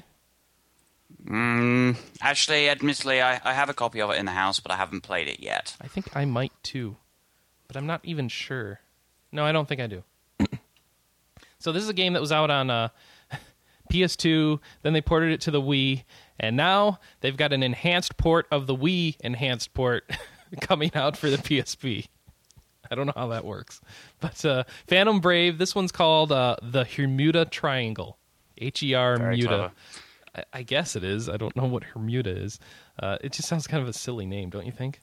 Mm, 1.25 1.97
actually, 2.21 2.69
admittedly, 2.69 3.21
I, 3.23 3.41
I 3.45 3.53
have 3.55 3.69
a 3.69 3.75
copy 3.75 4.01
of 4.01 4.11
it 4.11 4.15
in 4.19 4.27
the 4.27 4.33
house, 4.33 4.61
but 4.61 4.73
I 4.73 4.77
haven't 4.77 5.03
played 5.03 5.29
it 5.29 5.41
yet. 5.41 5.77
I 5.81 5.87
think 5.89 6.15
I 6.17 6.25
might 6.25 6.53
too, 6.63 6.97
but 7.69 7.77
I'm 7.77 7.87
not 7.87 8.01
even 8.05 8.29
sure. 8.29 8.81
No, 9.33 9.45
I 9.45 9.53
don't 9.53 9.69
think 9.69 9.81
I 9.81 9.87
do. 9.87 10.03
So 11.65 11.73
this 11.73 11.83
is 11.83 11.89
a 11.89 11.95
game 11.95 12.13
that 12.13 12.21
was 12.21 12.31
out 12.31 12.51
on 12.51 12.69
uh, 12.69 12.89
PS2. 13.91 14.61
Then 14.83 14.93
they 14.93 15.01
ported 15.01 15.33
it 15.33 15.41
to 15.43 15.51
the 15.51 15.63
Wii, 15.63 16.05
and 16.39 16.59
now 16.59 17.01
they've 17.23 17.39
got 17.39 17.55
an 17.55 17.63
enhanced 17.63 18.19
port 18.19 18.47
of 18.51 18.67
the 18.67 18.77
Wii 18.77 19.17
enhanced 19.21 19.73
port 19.73 20.05
coming 20.61 20.91
out 20.95 21.17
for 21.17 21.31
the 21.31 21.39
PSP. 21.39 22.09
I 22.91 22.95
don't 22.95 23.07
know 23.07 23.15
how 23.17 23.29
that 23.29 23.47
works, 23.47 23.81
but 24.21 24.45
uh, 24.45 24.65
Phantom 24.87 25.21
Brave. 25.21 25.57
This 25.57 25.75
one's 25.75 25.91
called 25.91 26.31
uh, 26.31 26.57
the 26.63 26.85
Hermuda 26.85 27.51
Triangle. 27.51 28.19
H 28.59 28.83
E 28.83 28.93
R 28.93 29.31
Muta. 29.31 29.73
I, 30.35 30.45
I 30.53 30.63
guess 30.63 30.97
it 30.97 31.03
is. 31.03 31.31
I 31.31 31.39
don't 31.39 31.57
know 31.57 31.65
what 31.65 31.83
Hermuda 31.83 32.45
is. 32.45 32.61
Uh, 32.99 33.17
it 33.23 33.33
just 33.33 33.49
sounds 33.49 33.67
kind 33.67 33.83
of 33.83 33.89
a 33.89 33.95
silly 33.95 34.27
name, 34.27 34.51
don't 34.51 34.67
you 34.67 34.71
think? 34.71 35.01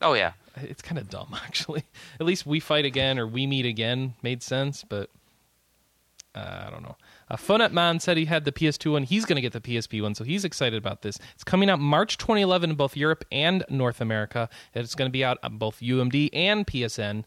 Oh 0.00 0.14
yeah, 0.14 0.32
It's 0.56 0.82
kind 0.82 0.98
of 0.98 1.10
dumb, 1.10 1.34
actually. 1.44 1.82
At 2.20 2.26
least 2.26 2.46
we 2.46 2.60
fight 2.60 2.84
again 2.84 3.18
or 3.18 3.26
we 3.26 3.46
meet 3.48 3.66
again 3.66 4.14
made 4.22 4.40
sense, 4.40 4.84
but 4.88 5.10
uh, 6.34 6.64
I 6.66 6.70
don't 6.70 6.82
know. 6.82 6.96
Uh, 7.30 7.36
Funnet 7.36 7.72
Man 7.72 8.00
said 8.00 8.16
he 8.16 8.24
had 8.24 8.44
the 8.44 8.52
PS2 8.52 8.92
one. 8.92 9.02
He's 9.04 9.24
going 9.24 9.36
to 9.36 9.42
get 9.42 9.52
the 9.52 9.60
PSP 9.60 10.02
one, 10.02 10.14
so 10.14 10.24
he's 10.24 10.44
excited 10.44 10.76
about 10.76 11.02
this. 11.02 11.18
It's 11.34 11.44
coming 11.44 11.70
out 11.70 11.78
March 11.78 12.18
2011 12.18 12.70
in 12.70 12.76
both 12.76 12.96
Europe 12.96 13.24
and 13.30 13.64
North 13.70 14.00
America. 14.00 14.48
It's 14.74 14.94
going 14.94 15.08
to 15.08 15.12
be 15.12 15.24
out 15.24 15.38
on 15.42 15.58
both 15.58 15.80
UMD 15.80 16.30
and 16.32 16.66
PSN. 16.66 17.24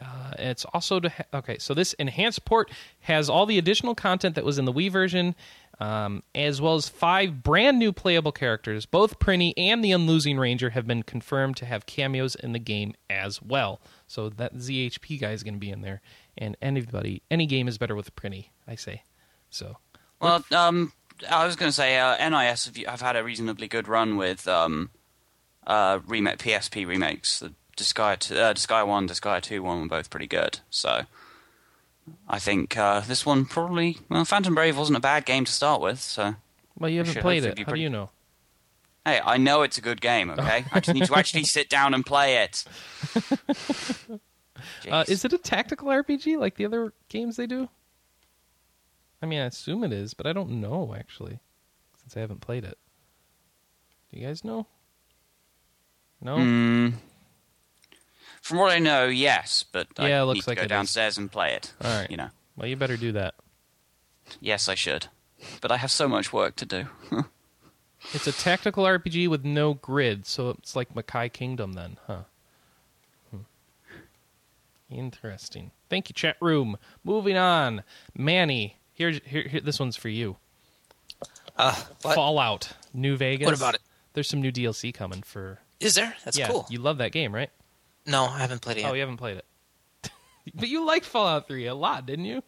Uh, 0.00 0.32
it's 0.38 0.64
also 0.66 1.00
to 1.00 1.08
ha- 1.08 1.24
okay. 1.34 1.58
So 1.58 1.74
this 1.74 1.92
enhanced 1.94 2.44
port 2.44 2.70
has 3.00 3.28
all 3.28 3.46
the 3.46 3.58
additional 3.58 3.94
content 3.94 4.34
that 4.34 4.44
was 4.44 4.58
in 4.58 4.64
the 4.64 4.72
Wii 4.72 4.90
version, 4.90 5.34
um, 5.80 6.22
as 6.34 6.60
well 6.60 6.74
as 6.74 6.88
five 6.88 7.42
brand 7.42 7.78
new 7.78 7.92
playable 7.92 8.32
characters. 8.32 8.86
Both 8.86 9.18
Prinny 9.18 9.54
and 9.56 9.82
the 9.82 9.92
Unlosing 9.92 10.38
Ranger 10.38 10.70
have 10.70 10.86
been 10.86 11.02
confirmed 11.02 11.56
to 11.58 11.66
have 11.66 11.86
cameos 11.86 12.34
in 12.34 12.52
the 12.52 12.58
game 12.58 12.94
as 13.08 13.40
well. 13.42 13.80
So 14.06 14.28
that 14.28 14.54
ZHP 14.54 15.20
guy 15.20 15.32
is 15.32 15.42
going 15.42 15.54
to 15.54 15.60
be 15.60 15.70
in 15.70 15.82
there, 15.82 16.00
and 16.38 16.56
anybody, 16.62 17.22
any 17.30 17.46
game 17.46 17.68
is 17.68 17.78
better 17.78 17.94
with 17.94 18.14
Prinny. 18.16 18.46
I 18.66 18.74
say, 18.76 19.02
so 19.50 19.76
Well, 20.20 20.44
um, 20.52 20.92
I 21.30 21.44
was 21.44 21.56
going 21.56 21.68
to 21.68 21.74
say 21.74 21.98
uh, 21.98 22.16
NIS 22.28 22.66
have, 22.66 22.76
have 22.76 23.00
had 23.00 23.16
a 23.16 23.24
reasonably 23.24 23.68
good 23.68 23.88
run 23.88 24.16
with 24.16 24.46
um, 24.48 24.90
uh, 25.66 26.00
remake 26.06 26.38
PSP 26.38 26.86
remakes. 26.86 27.40
The 27.40 27.52
Disgaea, 27.76 28.18
t- 28.18 28.38
uh, 28.38 28.54
Disgaea 28.54 28.86
one, 28.86 29.08
Disgaea 29.08 29.42
two 29.42 29.62
one 29.62 29.82
were 29.82 29.88
both 29.88 30.10
pretty 30.10 30.26
good. 30.26 30.60
So 30.70 31.02
I 32.28 32.38
think 32.38 32.76
uh, 32.76 33.00
this 33.00 33.24
one 33.26 33.44
probably 33.44 33.98
well, 34.08 34.24
Phantom 34.24 34.54
Brave 34.54 34.76
wasn't 34.78 34.96
a 34.98 35.00
bad 35.00 35.24
game 35.24 35.44
to 35.44 35.52
start 35.52 35.80
with. 35.80 36.00
So 36.00 36.34
well, 36.78 36.90
you 36.90 36.98
haven't 36.98 37.14
should 37.14 37.22
played 37.22 37.44
it. 37.44 37.56
be 37.56 37.64
How 37.64 37.72
do 37.72 37.80
you 37.80 37.90
know? 37.90 38.10
hey, 39.04 39.20
I 39.24 39.38
know 39.38 39.62
it's 39.62 39.78
a 39.78 39.80
good 39.80 40.00
game. 40.00 40.30
Okay, 40.30 40.64
I 40.72 40.80
just 40.80 40.94
need 40.94 41.06
to 41.06 41.16
actually 41.16 41.44
sit 41.44 41.68
down 41.68 41.94
and 41.94 42.04
play 42.04 42.42
it. 42.44 42.64
Uh, 44.90 45.04
is 45.08 45.24
it 45.24 45.32
a 45.32 45.38
tactical 45.38 45.88
RPG 45.88 46.38
like 46.38 46.56
the 46.56 46.64
other 46.66 46.92
games 47.08 47.36
they 47.36 47.46
do? 47.46 47.68
I 49.22 49.26
mean, 49.26 49.40
I 49.40 49.46
assume 49.46 49.82
it 49.84 49.92
is, 49.92 50.14
but 50.14 50.26
I 50.26 50.32
don't 50.32 50.60
know 50.60 50.94
actually, 50.98 51.40
since 52.00 52.16
I 52.16 52.20
haven't 52.20 52.40
played 52.40 52.64
it. 52.64 52.78
Do 54.12 54.18
you 54.18 54.26
guys 54.26 54.44
know? 54.44 54.66
No. 56.20 56.36
Mm, 56.36 56.94
from 58.42 58.58
what 58.58 58.70
I 58.72 58.78
know, 58.78 59.06
yes, 59.06 59.64
but 59.70 59.88
I 59.98 60.08
Yeah, 60.08 60.20
need 60.22 60.26
looks 60.28 60.44
to 60.44 60.50
like 60.50 60.58
go 60.58 60.62
it 60.62 60.66
is. 60.66 60.70
downstairs 60.70 61.18
and 61.18 61.30
play 61.30 61.54
it. 61.54 61.72
All 61.84 61.90
right. 61.90 62.10
You 62.10 62.16
know, 62.16 62.28
Well, 62.56 62.66
you 62.68 62.76
better 62.76 62.96
do 62.96 63.12
that. 63.12 63.34
yes, 64.40 64.68
I 64.68 64.74
should, 64.74 65.06
but 65.60 65.70
I 65.70 65.76
have 65.76 65.90
so 65.90 66.08
much 66.08 66.32
work 66.32 66.56
to 66.56 66.66
do. 66.66 66.86
It's 68.14 68.26
a 68.28 68.32
tactical 68.32 68.84
RPG 68.84 69.28
with 69.28 69.44
no 69.44 69.74
grid, 69.74 70.24
so 70.24 70.50
it's 70.50 70.74
like 70.74 70.94
Makai 70.94 71.30
Kingdom 71.30 71.74
then, 71.74 71.98
huh? 72.06 72.22
Interesting. 74.90 75.70
Thank 75.90 76.08
you, 76.08 76.14
chat 76.14 76.36
room. 76.40 76.76
Moving 77.04 77.36
on, 77.36 77.82
Manny. 78.16 78.78
Here's 78.92 79.20
here, 79.24 79.42
here. 79.42 79.60
This 79.60 79.78
one's 79.78 79.96
for 79.96 80.08
you. 80.08 80.36
Uh, 81.56 81.74
what? 82.02 82.14
Fallout 82.14 82.72
New 82.94 83.16
Vegas. 83.16 83.46
What 83.46 83.56
about 83.56 83.74
it? 83.74 83.80
There's 84.14 84.28
some 84.28 84.40
new 84.40 84.52
DLC 84.52 84.92
coming 84.94 85.22
for. 85.22 85.58
Is 85.80 85.94
there? 85.94 86.14
That's 86.24 86.38
yeah, 86.38 86.48
cool. 86.48 86.66
you 86.70 86.78
love 86.78 86.98
that 86.98 87.12
game, 87.12 87.34
right? 87.34 87.50
No, 88.06 88.24
I 88.24 88.38
haven't 88.38 88.62
played 88.62 88.78
it 88.78 88.80
yet. 88.80 88.90
Oh, 88.90 88.94
you 88.94 89.00
haven't 89.00 89.18
played 89.18 89.36
it. 89.36 90.10
but 90.54 90.68
you 90.68 90.84
liked 90.84 91.04
Fallout 91.04 91.46
3 91.46 91.66
a 91.66 91.74
lot, 91.74 92.06
didn't 92.06 92.24
you? 92.24 92.42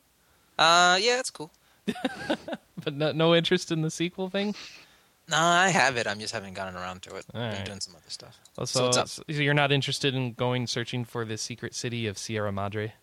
Uh, 0.59 0.99
yeah, 1.01 1.21
it's 1.21 1.31
cool. 1.31 1.53
But 2.85 2.95
no, 2.95 3.13
no 3.13 3.35
interest 3.35 3.71
in 3.71 3.83
the 3.83 3.91
sequel 3.91 4.31
thing? 4.31 4.55
No, 5.31 5.37
I 5.39 5.69
have 5.69 5.97
it. 5.97 6.07
I'm 6.07 6.19
just 6.19 6.33
haven't 6.35 6.55
gotten 6.55 6.75
around 6.75 7.03
to 7.03 7.15
it. 7.17 7.25
All 7.35 7.41
Been 7.41 7.53
right. 7.53 7.65
doing 7.65 7.81
some 7.81 7.95
other 7.95 8.05
stuff. 8.09 8.39
Well, 8.57 8.67
So 8.67 8.81
so, 8.81 8.85
what's 8.87 8.97
up? 8.97 9.09
so 9.09 9.23
you're 9.29 9.55
not 9.55 9.71
interested 9.73 10.15
in 10.15 10.33
going 10.33 10.67
searching 10.67 11.05
for 11.05 11.25
the 11.25 11.39
secret 11.39 11.75
city 11.75 12.07
of 12.07 12.19
Sierra 12.19 12.51
Madre? 12.53 12.95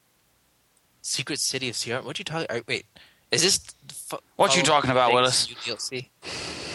Secret 1.02 1.40
City 1.40 1.70
of 1.70 1.76
Sierra. 1.76 2.02
What 2.02 2.20
you 2.20 2.26
talking? 2.26 2.48
uh, 2.50 2.62
Wait, 2.68 2.86
is 3.32 3.42
this? 3.44 3.60
F- 4.12 4.20
What 4.36 4.56
you 4.58 4.64
talking 4.64 4.92
about, 4.92 5.14
Willis? 5.14 5.48
new 5.50 5.56
DLC. 5.56 6.10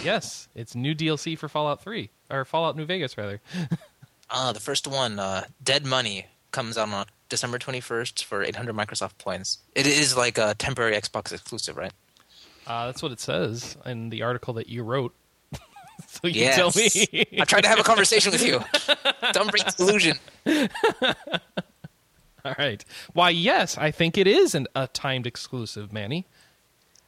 Yes, 0.04 0.48
it's 0.54 0.74
new 0.74 0.94
DLC 0.94 1.36
for 1.38 1.48
Fallout 1.48 1.82
3 1.82 2.08
or 2.30 2.44
Fallout 2.44 2.76
New 2.76 2.84
Vegas 2.84 3.16
rather. 3.18 3.40
Ah, 4.34 4.50
the 4.52 4.60
first 4.60 4.86
one, 4.86 5.18
uh, 5.18 5.44
Dead 5.62 5.84
Money, 5.84 6.24
comes 6.52 6.78
out 6.78 6.88
on 6.88 7.04
December 7.28 7.58
21st 7.58 8.24
for 8.24 8.42
800 8.42 8.74
Microsoft 8.74 9.18
points. 9.18 9.58
It 9.74 9.86
is 9.86 10.16
like 10.16 10.38
a 10.38 10.54
temporary 10.54 10.94
Xbox 10.96 11.32
exclusive, 11.32 11.76
right? 11.76 11.92
Uh, 12.66 12.86
that's 12.86 13.02
what 13.02 13.12
it 13.12 13.20
says 13.20 13.76
in 13.84 14.08
the 14.08 14.22
article 14.22 14.54
that 14.54 14.70
you 14.70 14.84
wrote. 14.84 15.14
so 16.08 16.28
you 16.28 16.42
Yes. 16.42 16.56
tell 16.56 16.72
me. 16.74 17.26
I 17.40 17.44
tried 17.44 17.62
to 17.62 17.68
have 17.68 17.78
a 17.78 17.82
conversation 17.82 18.32
with 18.32 18.44
you. 18.44 18.60
Don't 19.32 19.50
bring 19.50 19.62
delusion. 19.76 20.18
All 22.44 22.54
right. 22.58 22.84
Why? 23.12 23.30
Yes, 23.30 23.78
I 23.78 23.90
think 23.90 24.18
it 24.18 24.26
is 24.26 24.54
an, 24.54 24.66
a 24.74 24.88
timed 24.88 25.26
exclusive, 25.26 25.92
Manny. 25.92 26.26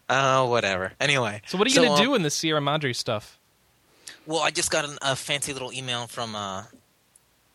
Oh, 0.08 0.46
whatever. 0.46 0.92
Anyway. 1.00 1.42
So 1.46 1.58
what 1.58 1.66
are 1.66 1.70
you 1.70 1.76
going 1.76 1.88
to 1.88 1.94
um, 1.94 2.02
do 2.02 2.14
in 2.14 2.22
the 2.22 2.30
Sierra 2.30 2.60
Madre 2.60 2.92
stuff? 2.92 3.38
Well, 4.26 4.40
I 4.40 4.50
just 4.50 4.70
got 4.70 4.84
an, 4.84 4.96
a 5.02 5.16
fancy 5.16 5.52
little 5.52 5.72
email 5.72 6.06
from 6.06 6.34
uh, 6.36 6.64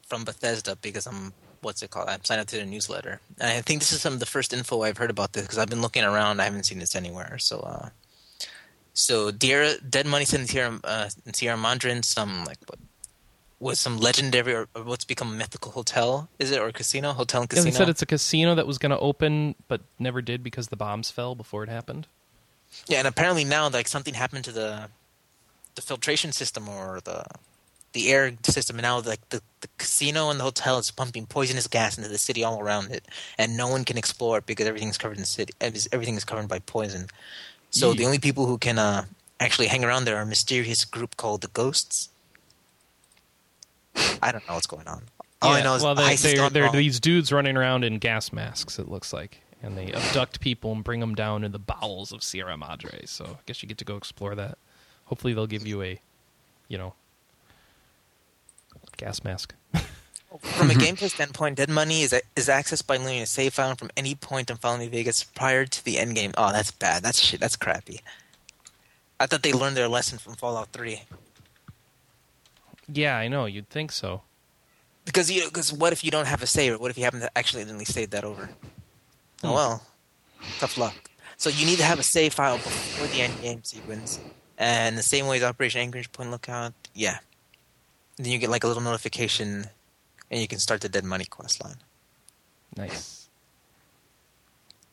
from 0.08 0.24
Bethesda 0.24 0.76
because 0.76 1.08
I'm 1.08 1.34
what's 1.62 1.82
it 1.82 1.90
called? 1.92 2.10
I'm 2.10 2.24
signed 2.24 2.42
up 2.42 2.48
to 2.48 2.58
their 2.58 2.66
newsletter, 2.66 3.22
and 3.40 3.50
I 3.50 3.62
think 3.62 3.80
this 3.82 3.92
is 3.92 4.02
some 4.02 4.14
of 4.14 4.20
the 4.20 4.26
first 4.26 4.54
info 4.54 4.82
I've 4.84 4.98
heard 4.98 5.10
about 5.10 5.34
this 5.34 5.44
because 5.44 5.58
I've 5.58 5.70
been 5.70 5.82
looking 5.82 6.04
around. 6.04 6.42
I 6.42 6.46
haven't 6.46 6.64
seen 6.66 6.80
this 6.80 6.96
anywhere. 6.96 7.38
So, 7.40 7.60
uh, 7.60 7.90
so 9.00 9.32
Dear 9.32 9.78
Dead 9.78 10.06
Money 10.06 10.26
said 10.26 10.42
in 10.42 10.48
Sierra, 10.48 10.80
uh, 10.84 11.10
in 11.26 11.34
Sierra 11.34 11.58
some 12.04 12.46
like 12.46 12.58
what 12.68 12.80
was 13.60 13.80
some 13.80 13.98
legendary 13.98 14.54
or, 14.54 14.68
or 14.76 14.84
what's 14.84 15.06
become 15.06 15.34
a 15.34 15.36
mythical 15.36 15.72
hotel? 15.72 16.30
Is 16.38 16.52
it 16.52 16.60
or 16.60 16.72
casino? 16.72 17.14
Hotel 17.14 17.42
and 17.42 17.50
casino. 17.50 17.66
they 17.66 17.78
said 17.78 17.90
it's 17.90 18.02
a 18.02 18.06
casino 18.06 18.56
that 18.56 18.68
was 18.68 18.78
going 18.78 18.92
to 18.92 19.00
open 19.00 19.56
but 19.68 19.82
never 19.98 20.22
did 20.22 20.44
because 20.44 20.68
the 20.68 20.76
bombs 20.76 21.10
fell 21.12 21.36
before 21.36 21.64
it 21.64 21.70
happened. 21.70 22.08
Yeah, 22.88 23.00
and 23.00 23.08
apparently 23.08 23.44
now 23.44 23.70
like 23.70 23.88
something 23.88 24.14
happened 24.14 24.46
to 24.46 24.52
the 24.52 24.90
the 25.76 25.82
filtration 25.82 26.32
system 26.32 26.68
or 26.68 27.00
the 27.04 27.24
the 27.94 28.12
air 28.12 28.34
system, 28.44 28.76
and 28.78 28.84
now 28.84 29.00
like 29.00 29.28
the, 29.30 29.42
the 29.62 29.68
casino 29.78 30.30
and 30.30 30.40
the 30.40 30.44
hotel 30.44 30.78
is 30.78 30.92
pumping 30.92 31.26
poisonous 31.26 31.68
gas 31.68 31.98
into 31.98 32.10
the 32.10 32.18
city 32.18 32.44
all 32.44 32.60
around 32.60 32.92
it, 32.92 33.06
and 33.38 33.58
no 33.58 33.68
one 33.68 33.86
can 33.86 33.98
explore 33.98 34.40
it 34.40 34.46
because 34.46 34.68
everything's 34.68 34.98
covered 34.98 35.18
in 35.18 35.26
city. 35.26 35.54
Everything 35.62 36.16
is 36.16 36.26
covered 36.26 36.48
by 36.48 36.60
poison. 36.60 37.08
So 37.72 37.94
the 37.94 38.06
only 38.06 38.20
people 38.20 38.46
who 38.46 38.58
can 38.58 38.80
uh, 38.80 39.06
actually 39.40 39.68
hang 39.68 39.84
around 39.84 40.06
there 40.06 40.18
are 40.18 40.24
a 40.24 40.26
mysterious 40.26 40.86
group 40.86 41.18
called 41.18 41.42
the 41.42 41.48
Ghosts. 41.50 42.10
I 44.22 44.32
don't 44.32 44.48
know 44.48 44.56
what's 44.56 44.68
going 44.68 44.88
on. 44.88 45.04
All 45.42 45.54
I 45.54 45.62
know 45.62 45.76
is 45.76 45.84
well, 45.84 45.96
they, 45.96 46.16
they're, 46.16 46.50
they're 46.50 46.72
these 46.72 47.00
dudes 47.00 47.32
running 47.32 47.56
around 47.56 47.86
in 47.86 47.98
gas 47.98 48.34
masks. 48.34 48.78
It 48.78 48.90
looks 48.90 49.14
like, 49.14 49.40
and 49.64 49.78
they 49.78 49.94
abduct 49.94 50.42
people 50.42 50.74
and 50.74 50.84
bring 50.84 51.00
them 51.00 51.16
down 51.16 51.46
in 51.46 51.54
the 51.54 51.60
bowels 51.60 52.12
of 52.12 52.24
Sierra 52.24 52.58
Madre. 52.58 53.06
So 53.06 53.26
I 53.26 53.38
guess 53.46 53.64
you 53.64 53.70
get 53.70 53.78
to 53.78 53.86
go 53.86 53.96
explore 53.96 54.36
that. 54.36 54.58
Hopefully, 55.06 55.34
they'll 55.34 55.48
give 55.48 55.66
you 55.66 55.82
a, 55.82 56.02
you 56.68 56.78
know, 56.78 56.94
gas 58.98 59.24
mask. 59.24 59.54
From 60.38 60.70
a 60.70 60.74
mm-hmm. 60.74 60.82
gameplay 60.82 61.10
standpoint, 61.10 61.58
Dead 61.58 61.70
Money 61.70 62.04
is 62.04 62.14
is 62.36 62.48
accessed 62.48 62.86
by 62.86 62.98
loading 62.98 63.22
a 63.22 63.26
save 63.26 63.56
file 63.56 63.76
from 63.76 63.90
any 63.98 64.14
point 64.14 64.52
in 64.52 64.58
Fallout 64.58 64.80
New 64.80 64.90
Vegas 64.90 65.24
prior 65.24 65.66
to 65.66 65.84
the 65.84 65.98
end 65.98 66.16
game. 66.16 66.34
Oh, 66.38 66.52
that's 66.52 66.70
bad. 66.70 67.02
That's 67.02 67.20
shit. 67.20 67.40
That's 67.40 67.56
crappy. 67.56 68.02
I 69.20 69.26
thought 69.26 69.42
they 69.42 69.54
learned 69.54 69.76
their 69.76 69.88
lesson 69.88 70.20
from 70.20 70.36
Fallout 70.36 70.70
Three. 70.72 71.02
Yeah, 72.88 73.18
I 73.18 73.28
know. 73.28 73.46
You'd 73.46 73.70
think 73.70 73.92
so. 73.92 74.22
Because 75.06 75.32
you, 75.32 75.46
because 75.46 75.74
what 75.74 75.94
if 75.94 76.04
you 76.04 76.12
don't 76.12 76.28
have 76.28 76.44
a 76.44 76.48
save? 76.48 76.74
Or 76.74 76.78
what 76.78 76.92
if 76.92 76.98
you 76.98 77.04
happen 77.04 77.22
to 77.22 77.38
accidentally 77.38 77.86
save 77.86 78.12
that 78.12 78.24
over? 78.24 78.52
Oh 79.44 79.50
hmm. 79.50 79.54
well, 79.56 79.84
tough 80.60 80.78
luck. 80.78 81.10
So 81.38 81.50
you 81.50 81.66
need 81.66 81.78
to 81.78 81.86
have 81.86 81.98
a 81.98 82.04
save 82.04 82.34
file 82.34 82.58
before 82.58 83.08
the 83.08 83.22
end 83.22 83.42
game 83.42 83.64
sequence, 83.64 84.20
and 84.60 84.96
the 84.96 85.04
same 85.04 85.26
way 85.26 85.38
as 85.38 85.44
Operation 85.44 85.82
Anchorage 85.82 86.12
Point 86.12 86.30
Lookout. 86.30 86.74
Yeah. 86.94 87.18
Then 88.18 88.32
you 88.32 88.38
get 88.38 88.50
like 88.50 88.64
a 88.64 88.68
little 88.68 88.84
notification, 88.84 89.68
and 90.32 90.42
you 90.42 90.48
can 90.48 90.60
start 90.60 90.82
the 90.82 90.90
Dead 90.90 91.04
Money 91.04 91.26
quest 91.26 91.64
line. 91.64 91.78
Nice. 92.76 93.30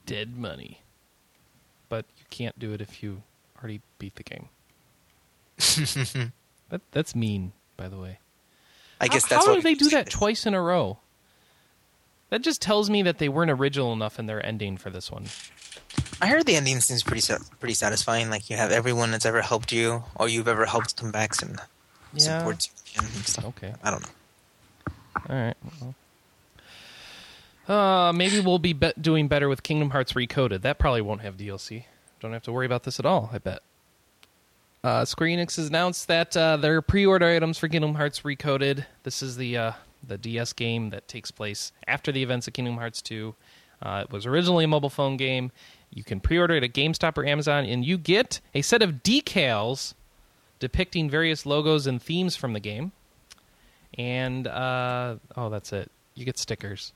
Dead 0.06 0.36
money. 0.36 0.80
But 1.88 2.04
you 2.18 2.24
can't 2.30 2.58
do 2.58 2.72
it 2.72 2.80
if 2.80 3.02
you 3.02 3.22
already 3.58 3.80
beat 3.98 4.16
the 4.16 4.22
game. 4.22 4.48
that, 6.68 6.80
that's 6.92 7.14
mean, 7.14 7.52
by 7.76 7.88
the 7.88 7.96
way. 7.98 8.18
I 9.00 9.08
guess 9.08 9.24
how, 9.24 9.36
that's 9.36 9.46
how 9.46 9.54
do 9.54 9.62
they 9.62 9.74
do 9.74 9.90
that 9.90 10.10
twice 10.10 10.46
in 10.46 10.54
a 10.54 10.60
row? 10.60 10.98
That 12.30 12.42
just 12.42 12.60
tells 12.60 12.90
me 12.90 13.02
that 13.02 13.18
they 13.18 13.28
weren't 13.28 13.50
original 13.50 13.92
enough 13.92 14.18
in 14.18 14.26
their 14.26 14.44
ending 14.44 14.76
for 14.76 14.90
this 14.90 15.10
one. 15.10 15.26
I 16.20 16.26
heard 16.28 16.46
the 16.46 16.56
ending 16.56 16.80
seems 16.80 17.02
pretty 17.02 17.22
pretty 17.60 17.74
satisfying. 17.74 18.30
Like 18.30 18.50
you 18.50 18.56
have 18.56 18.72
everyone 18.72 19.10
that's 19.10 19.26
ever 19.26 19.42
helped 19.42 19.70
you, 19.70 20.02
or 20.16 20.28
you've 20.28 20.48
ever 20.48 20.64
helped 20.64 20.96
come 20.96 21.12
back 21.12 21.40
and 21.42 21.60
Yeah. 22.14 22.38
support 22.38 22.68
you 22.94 23.00
and 23.02 23.08
stuff. 23.26 23.44
Okay. 23.44 23.74
I 23.82 23.90
don't 23.90 24.02
know. 24.02 24.08
All 25.28 25.36
right. 25.36 25.56
Well. 25.80 25.94
Uh, 27.68 28.12
maybe 28.12 28.40
we'll 28.40 28.58
be, 28.58 28.72
be 28.72 28.92
doing 29.00 29.26
better 29.28 29.48
with 29.48 29.62
Kingdom 29.62 29.90
Hearts 29.90 30.12
Recoded. 30.12 30.62
That 30.62 30.78
probably 30.78 31.00
won't 31.00 31.22
have 31.22 31.36
DLC. 31.36 31.84
Don't 32.20 32.32
have 32.32 32.44
to 32.44 32.52
worry 32.52 32.66
about 32.66 32.84
this 32.84 33.00
at 33.00 33.06
all. 33.06 33.30
I 33.32 33.38
bet. 33.38 33.60
Uh, 34.84 35.04
Square 35.04 35.30
Enix 35.30 35.56
has 35.56 35.68
announced 35.68 36.06
that 36.06 36.36
uh, 36.36 36.56
their 36.56 36.80
pre-order 36.80 37.26
items 37.26 37.58
for 37.58 37.68
Kingdom 37.68 37.96
Hearts 37.96 38.20
Recoded. 38.20 38.86
This 39.02 39.20
is 39.20 39.36
the 39.36 39.56
uh, 39.56 39.72
the 40.06 40.16
DS 40.16 40.52
game 40.52 40.90
that 40.90 41.08
takes 41.08 41.32
place 41.32 41.72
after 41.88 42.12
the 42.12 42.22
events 42.22 42.46
of 42.46 42.54
Kingdom 42.54 42.76
Hearts 42.76 43.02
2. 43.02 43.34
Uh, 43.82 44.04
it 44.04 44.12
was 44.12 44.26
originally 44.26 44.64
a 44.64 44.68
mobile 44.68 44.90
phone 44.90 45.16
game. 45.16 45.50
You 45.92 46.04
can 46.04 46.20
pre-order 46.20 46.54
it 46.54 46.62
at 46.62 46.72
GameStop 46.72 47.18
or 47.18 47.26
Amazon, 47.26 47.64
and 47.64 47.84
you 47.84 47.98
get 47.98 48.40
a 48.54 48.62
set 48.62 48.82
of 48.82 49.02
decals 49.02 49.94
depicting 50.58 51.10
various 51.10 51.44
logos 51.44 51.86
and 51.86 52.00
themes 52.00 52.36
from 52.36 52.52
the 52.52 52.60
game. 52.60 52.92
And 53.98 54.46
uh, 54.46 55.16
oh, 55.36 55.48
that's 55.48 55.72
it. 55.72 55.90
You 56.14 56.24
get 56.24 56.38
stickers. 56.38 56.92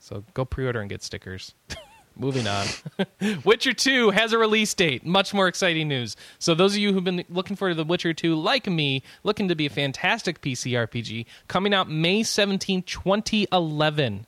So 0.00 0.24
go 0.34 0.44
pre-order 0.44 0.80
and 0.80 0.90
get 0.90 1.02
stickers. 1.02 1.54
Moving 2.16 2.46
on. 2.46 2.66
Witcher 3.44 3.72
2 3.72 4.10
has 4.10 4.34
a 4.34 4.38
release 4.38 4.74
date. 4.74 5.06
Much 5.06 5.32
more 5.32 5.48
exciting 5.48 5.88
news. 5.88 6.14
So 6.38 6.54
those 6.54 6.72
of 6.74 6.78
you 6.78 6.92
who've 6.92 7.02
been 7.02 7.24
looking 7.30 7.56
forward 7.56 7.70
to 7.72 7.76
The 7.76 7.84
Witcher 7.84 8.12
2 8.12 8.34
like 8.34 8.66
me, 8.66 9.02
looking 9.24 9.48
to 9.48 9.54
be 9.54 9.64
a 9.64 9.70
fantastic 9.70 10.42
PC 10.42 10.72
RPG, 10.72 11.24
coming 11.48 11.72
out 11.72 11.88
May 11.88 12.22
17, 12.22 12.82
2011. 12.82 14.26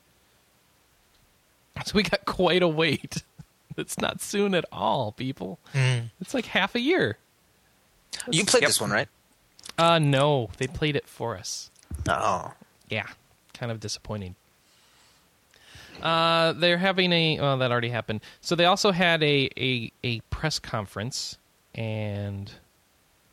So 1.85 1.93
we 1.95 2.05
got 2.05 2.25
quite 2.25 2.63
a 2.63 2.69
wait. 2.69 3.23
It's 3.77 3.99
not 3.99 4.23
soon 4.23 4.55
at 4.55 4.65
all, 4.73 5.13
people. 5.13 5.59
It's 6.21 6.33
like 6.33 6.47
half 6.47 6.75
a 6.75 6.81
year. 6.81 7.19
You 8.31 8.45
played 8.45 8.63
Yep. 8.63 8.69
this 8.69 8.81
one, 8.81 8.93
right? 8.93 9.09
Uh 9.77 9.99
no, 9.99 10.51
they 10.59 10.69
played 10.69 10.95
it 10.95 11.09
for 11.09 11.37
us. 11.37 11.71
Oh, 12.09 12.53
Yeah, 12.89 13.07
kind 13.55 13.73
of 13.73 13.81
disappointing. 13.81 14.35
Uh, 16.03 16.53
they're 16.53 16.79
having 16.79 17.13
a 17.13 17.39
well, 17.41 17.57
that 17.59 17.71
already 17.71 17.89
happened. 17.89 18.21
So 18.41 18.55
they 18.55 18.65
also 18.65 18.91
had 18.93 19.23
a, 19.23 19.49
a 19.57 19.93
a 20.03 20.21
press 20.31 20.59
conference, 20.59 21.39
and 21.75 22.51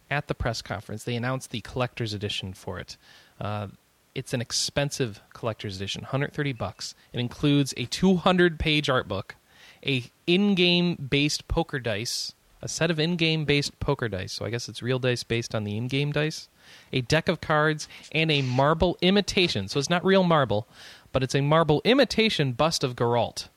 at 0.09 0.27
the 0.27 0.35
press 0.35 0.61
conference, 0.61 1.03
they 1.03 1.15
announced 1.15 1.51
the 1.51 1.61
collector's 1.61 2.13
edition 2.13 2.53
for 2.53 2.79
it. 2.79 2.97
Uh, 3.39 3.67
it's 4.13 4.33
an 4.33 4.41
expensive 4.41 5.21
collector's 5.33 5.77
edition, 5.77 6.01
130 6.03 6.53
bucks. 6.53 6.93
It 7.13 7.19
includes 7.19 7.73
a 7.77 7.85
200 7.85 8.59
page 8.59 8.89
art 8.89 9.07
book, 9.07 9.35
a 9.85 10.03
in-game 10.27 11.07
based 11.09 11.47
poker 11.47 11.79
dice, 11.79 12.33
a 12.61 12.67
set 12.67 12.91
of 12.91 12.99
in-game 12.99 13.45
based 13.45 13.79
poker 13.79 14.09
dice. 14.09 14.33
So 14.33 14.45
I 14.45 14.49
guess 14.49 14.67
it's 14.69 14.83
real 14.83 14.99
dice 14.99 15.23
based 15.23 15.55
on 15.55 15.63
the 15.63 15.77
in-game 15.77 16.11
dice, 16.11 16.49
a 16.91 17.01
deck 17.01 17.27
of 17.27 17.41
cards, 17.41 17.87
and 18.11 18.31
a 18.31 18.41
marble 18.41 18.97
imitation. 19.01 19.67
So 19.67 19.79
it's 19.79 19.89
not 19.89 20.03
real 20.03 20.23
marble, 20.23 20.67
but 21.11 21.23
it's 21.23 21.35
a 21.35 21.41
marble 21.41 21.81
imitation 21.83 22.53
bust 22.53 22.83
of 22.83 22.95
Geralt 22.95 23.47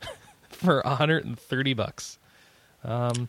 for 0.48 0.82
130 0.84 1.74
bucks. 1.74 2.18
Um, 2.84 3.28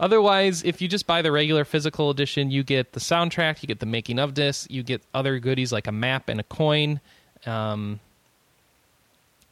otherwise, 0.00 0.62
if 0.62 0.80
you 0.80 0.88
just 0.88 1.06
buy 1.06 1.22
the 1.22 1.32
regular 1.32 1.64
physical 1.64 2.10
edition, 2.10 2.50
you 2.50 2.62
get 2.62 2.92
the 2.92 3.00
soundtrack, 3.00 3.62
you 3.62 3.66
get 3.66 3.80
the 3.80 3.86
making 3.86 4.18
of 4.18 4.34
this, 4.34 4.66
you 4.70 4.82
get 4.82 5.02
other 5.14 5.38
goodies 5.38 5.72
like 5.72 5.86
a 5.86 5.92
map 5.92 6.28
and 6.28 6.40
a 6.40 6.44
coin. 6.44 7.00
Um, 7.44 8.00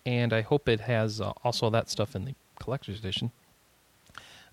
and 0.07 0.33
I 0.33 0.43
hope 0.43 0.69
it 0.69 0.81
has 0.81 1.21
uh, 1.21 1.33
also 1.43 1.71
that 1.71 1.89
stuff 1.89 2.15
in 2.15 2.25
the 2.25 2.35
collector's 2.59 2.99
edition. 2.99 3.31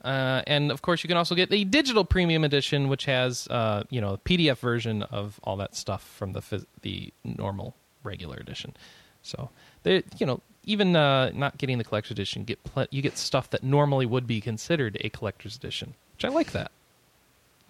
Uh, 0.03 0.41
and 0.47 0.71
of 0.71 0.81
course, 0.81 1.03
you 1.03 1.07
can 1.07 1.17
also 1.17 1.35
get 1.35 1.49
the 1.49 1.63
digital 1.65 2.03
premium 2.03 2.43
edition, 2.43 2.89
which 2.89 3.05
has 3.05 3.47
uh, 3.49 3.83
you 3.89 4.01
know 4.01 4.13
a 4.13 4.17
PDF 4.17 4.57
version 4.57 5.03
of 5.03 5.39
all 5.43 5.57
that 5.57 5.75
stuff 5.75 6.03
from 6.03 6.33
the 6.33 6.41
phys- 6.41 6.65
the 6.81 7.13
normal 7.23 7.75
regular 8.03 8.37
edition. 8.37 8.75
So 9.21 9.49
they, 9.83 10.03
you 10.17 10.25
know, 10.25 10.41
even 10.63 10.95
uh, 10.95 11.31
not 11.33 11.57
getting 11.57 11.77
the 11.77 11.83
collector's 11.83 12.11
edition, 12.11 12.43
get 12.43 12.63
pl- 12.63 12.87
you 12.89 13.01
get 13.01 13.17
stuff 13.17 13.49
that 13.51 13.63
normally 13.63 14.05
would 14.05 14.25
be 14.25 14.41
considered 14.41 14.97
a 15.01 15.09
collector's 15.09 15.55
edition, 15.55 15.93
which 16.15 16.25
I 16.25 16.29
like 16.29 16.51
that. 16.51 16.71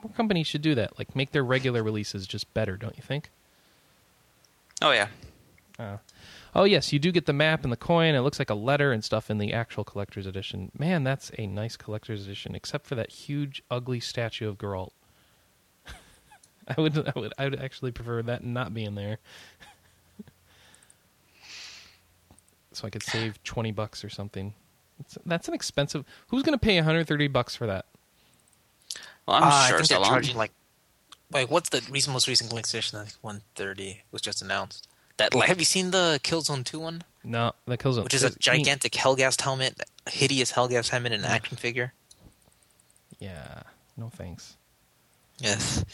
More 0.04 0.14
companies 0.14 0.48
should 0.48 0.62
do 0.62 0.74
that, 0.76 0.98
like 0.98 1.16
make 1.16 1.32
their 1.32 1.44
regular 1.44 1.84
releases 1.84 2.26
just 2.26 2.52
better, 2.54 2.78
don't 2.78 2.96
you 2.96 3.04
think? 3.04 3.30
Oh 4.82 4.92
yeah. 4.92 5.08
Oh 6.54 6.66
yes, 6.66 6.92
you 6.92 7.00
do 7.00 7.12
get 7.12 7.26
the 7.28 7.34
map 7.34 7.64
and 7.64 7.72
the 7.72 7.78
coin. 7.78 8.14
It 8.14 8.20
looks 8.22 8.38
like 8.40 8.50
a 8.50 8.56
letter 8.56 8.92
and 8.92 9.04
stuff 9.04 9.30
in 9.30 9.38
the 9.38 9.54
actual 9.54 9.84
collector's 9.86 10.26
edition. 10.26 10.72
Man, 10.78 11.04
that's 11.04 11.32
a 11.38 11.48
nice 11.48 11.78
collector's 11.78 12.26
edition, 12.26 12.56
except 12.56 12.86
for 12.86 12.96
that 12.96 13.10
huge, 13.10 13.64
ugly 13.72 14.00
statue 14.02 14.50
of 14.50 14.58
Geralt. 14.58 14.92
I 16.68 16.80
would, 16.80 16.98
I 16.98 17.14
would, 17.16 17.34
I 17.38 17.46
would 17.46 17.60
actually 17.60 17.92
prefer 17.92 18.22
that 18.24 18.44
not 18.44 18.74
being 18.74 18.96
there, 18.96 19.20
so 22.74 22.86
I 22.86 22.90
could 22.90 23.04
save 23.04 23.42
twenty 23.44 23.72
bucks 23.72 24.04
or 24.04 24.10
something. 24.10 24.54
It's, 25.00 25.18
that's 25.26 25.48
an 25.48 25.54
expensive. 25.54 26.04
Who's 26.28 26.44
going 26.44 26.58
to 26.58 26.64
pay 26.64 26.76
one 26.76 26.84
hundred 26.84 27.08
thirty 27.08 27.28
bucks 27.28 27.56
for 27.56 27.66
that? 27.68 27.86
Well, 29.26 29.38
I'm 29.38 29.44
Uh, 29.44 29.48
I 29.48 29.70
sure 29.70 29.78
think 29.78 29.88
so 29.88 29.96
they're 29.96 30.06
charging 30.06 30.36
like, 30.36 30.52
like 31.32 31.50
what's 31.50 31.70
the 31.70 31.82
recent, 31.90 32.12
most 32.14 32.28
recent 32.28 32.50
collector's 32.50 32.74
edition? 32.74 33.00
I 33.00 33.04
think 33.06 33.18
130 33.22 34.02
was 34.12 34.22
just 34.22 34.42
announced. 34.42 34.88
That 35.22 35.36
have 35.46 35.60
you 35.60 35.66
seen 35.66 35.92
the 35.92 36.20
Killzone 36.24 36.66
2 36.66 36.80
one, 36.80 37.04
No, 37.24 37.54
that 37.68 37.80
Killzone, 37.80 38.04
which 38.04 38.16
is 38.16 38.24
a 38.24 38.32
gigantic 38.40 38.94
Helghast 38.94 39.42
helmet, 39.42 39.80
hideous 40.10 40.52
Helghast 40.54 40.90
helmet, 40.90 41.12
and 41.12 41.24
an 41.24 41.30
action 41.30 41.58
figure? 41.58 41.94
Yeah, 43.20 43.62
no 43.96 44.10
thanks. 44.10 44.58
Yes. 45.38 45.86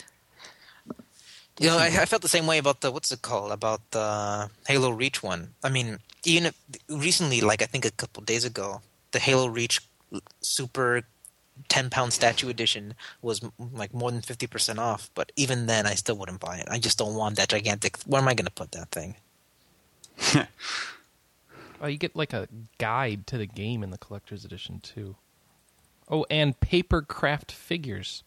You 1.60 1.68
know, 1.68 1.78
I, 1.78 1.88
I 1.88 2.06
felt 2.06 2.22
the 2.22 2.30
same 2.30 2.48
way 2.48 2.58
about 2.58 2.80
the 2.82 2.92
what's 2.92 3.12
it 3.12 3.22
called 3.22 3.52
about 3.52 3.82
the 3.92 4.50
Halo 4.68 4.92
Reach 4.92 5.22
one. 5.22 5.56
I 5.64 5.70
mean, 5.70 5.98
even 6.24 6.46
if, 6.46 6.56
recently, 6.88 7.42
like 7.42 7.62
I 7.62 7.66
think 7.66 7.84
a 7.84 7.92
couple 7.92 8.24
days 8.24 8.46
ago, 8.46 8.82
the 9.12 9.20
Halo 9.20 9.48
Reach 9.48 9.82
Super 10.40 11.02
ten 11.70 11.90
pound 11.90 12.14
statue 12.14 12.50
edition 12.50 12.94
was 13.22 13.44
m- 13.44 13.52
like 13.74 13.94
more 13.94 14.12
than 14.12 14.22
fifty 14.22 14.48
percent 14.48 14.80
off. 14.80 15.10
But 15.16 15.32
even 15.36 15.66
then, 15.66 15.86
I 15.88 15.96
still 15.96 16.18
wouldn't 16.18 16.40
buy 16.40 16.58
it. 16.58 16.68
I 16.70 16.80
just 16.80 16.98
don't 16.98 17.16
want 17.16 17.36
that 17.38 17.50
gigantic. 17.50 17.98
Where 18.06 18.22
am 18.22 18.28
I 18.28 18.34
going 18.34 18.46
to 18.46 18.52
put 18.52 18.72
that 18.74 18.92
thing? 18.92 19.16
Oh, 21.80 21.86
you 21.86 21.98
get 22.00 22.16
like 22.16 22.34
a 22.34 22.48
guide 22.80 23.28
to 23.28 23.38
the 23.38 23.46
game 23.46 23.84
in 23.84 23.92
the 23.92 24.00
collector's 24.00 24.44
edition 24.44 24.80
too. 24.80 25.16
Oh, 26.10 26.26
and 26.28 26.60
paper 26.60 27.04
craft 27.04 27.52
figures. 27.52 28.24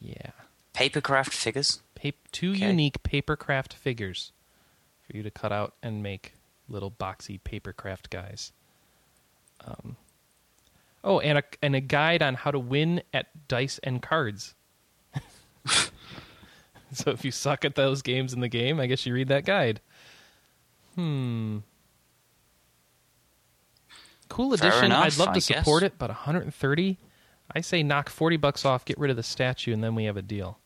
Yeah, 0.00 0.32
Papercraft 0.74 1.32
figures. 1.32 1.82
pa- 1.94 2.10
two 2.32 2.50
Okay. 2.52 2.66
unique 2.66 3.02
paper 3.04 3.36
craft 3.36 3.74
figures 3.74 4.32
for 5.08 5.16
you 5.16 5.22
to 5.22 5.30
cut 5.30 5.52
out 5.52 5.74
and 5.84 6.02
make 6.02 6.32
little 6.68 6.90
boxy 6.90 7.38
paper 7.44 7.72
craft 7.72 8.10
guys. 8.10 8.50
Um, 9.64 9.96
oh, 11.06 11.20
and 11.20 11.38
a 11.38 11.42
and 11.62 11.74
a 11.74 11.80
guide 11.80 12.22
on 12.22 12.34
how 12.34 12.50
to 12.50 12.58
win 12.58 13.02
at 13.14 13.48
dice 13.48 13.80
and 13.82 14.02
cards. 14.02 14.54
so 16.92 17.10
if 17.10 17.24
you 17.24 17.30
suck 17.30 17.64
at 17.64 17.74
those 17.76 18.02
games 18.02 18.34
in 18.34 18.40
the 18.40 18.48
game, 18.48 18.78
I 18.78 18.86
guess 18.86 19.06
you 19.06 19.14
read 19.14 19.28
that 19.28 19.46
guide. 19.46 19.80
Hmm. 20.94 21.58
Cool 24.28 24.56
Fair 24.56 24.68
edition. 24.68 24.84
enough, 24.86 25.04
I'd 25.04 25.16
love 25.18 25.28
I 25.30 25.34
to 25.34 25.40
support 25.40 25.82
guess. 25.82 25.92
it, 25.92 25.98
but 25.98 26.10
130. 26.10 26.98
I 27.54 27.60
say 27.60 27.82
knock 27.84 28.10
40 28.10 28.36
bucks 28.38 28.64
off, 28.64 28.84
get 28.84 28.98
rid 28.98 29.10
of 29.10 29.16
the 29.16 29.22
statue, 29.22 29.72
and 29.72 29.82
then 29.84 29.94
we 29.94 30.04
have 30.04 30.16
a 30.16 30.22
deal. 30.22 30.58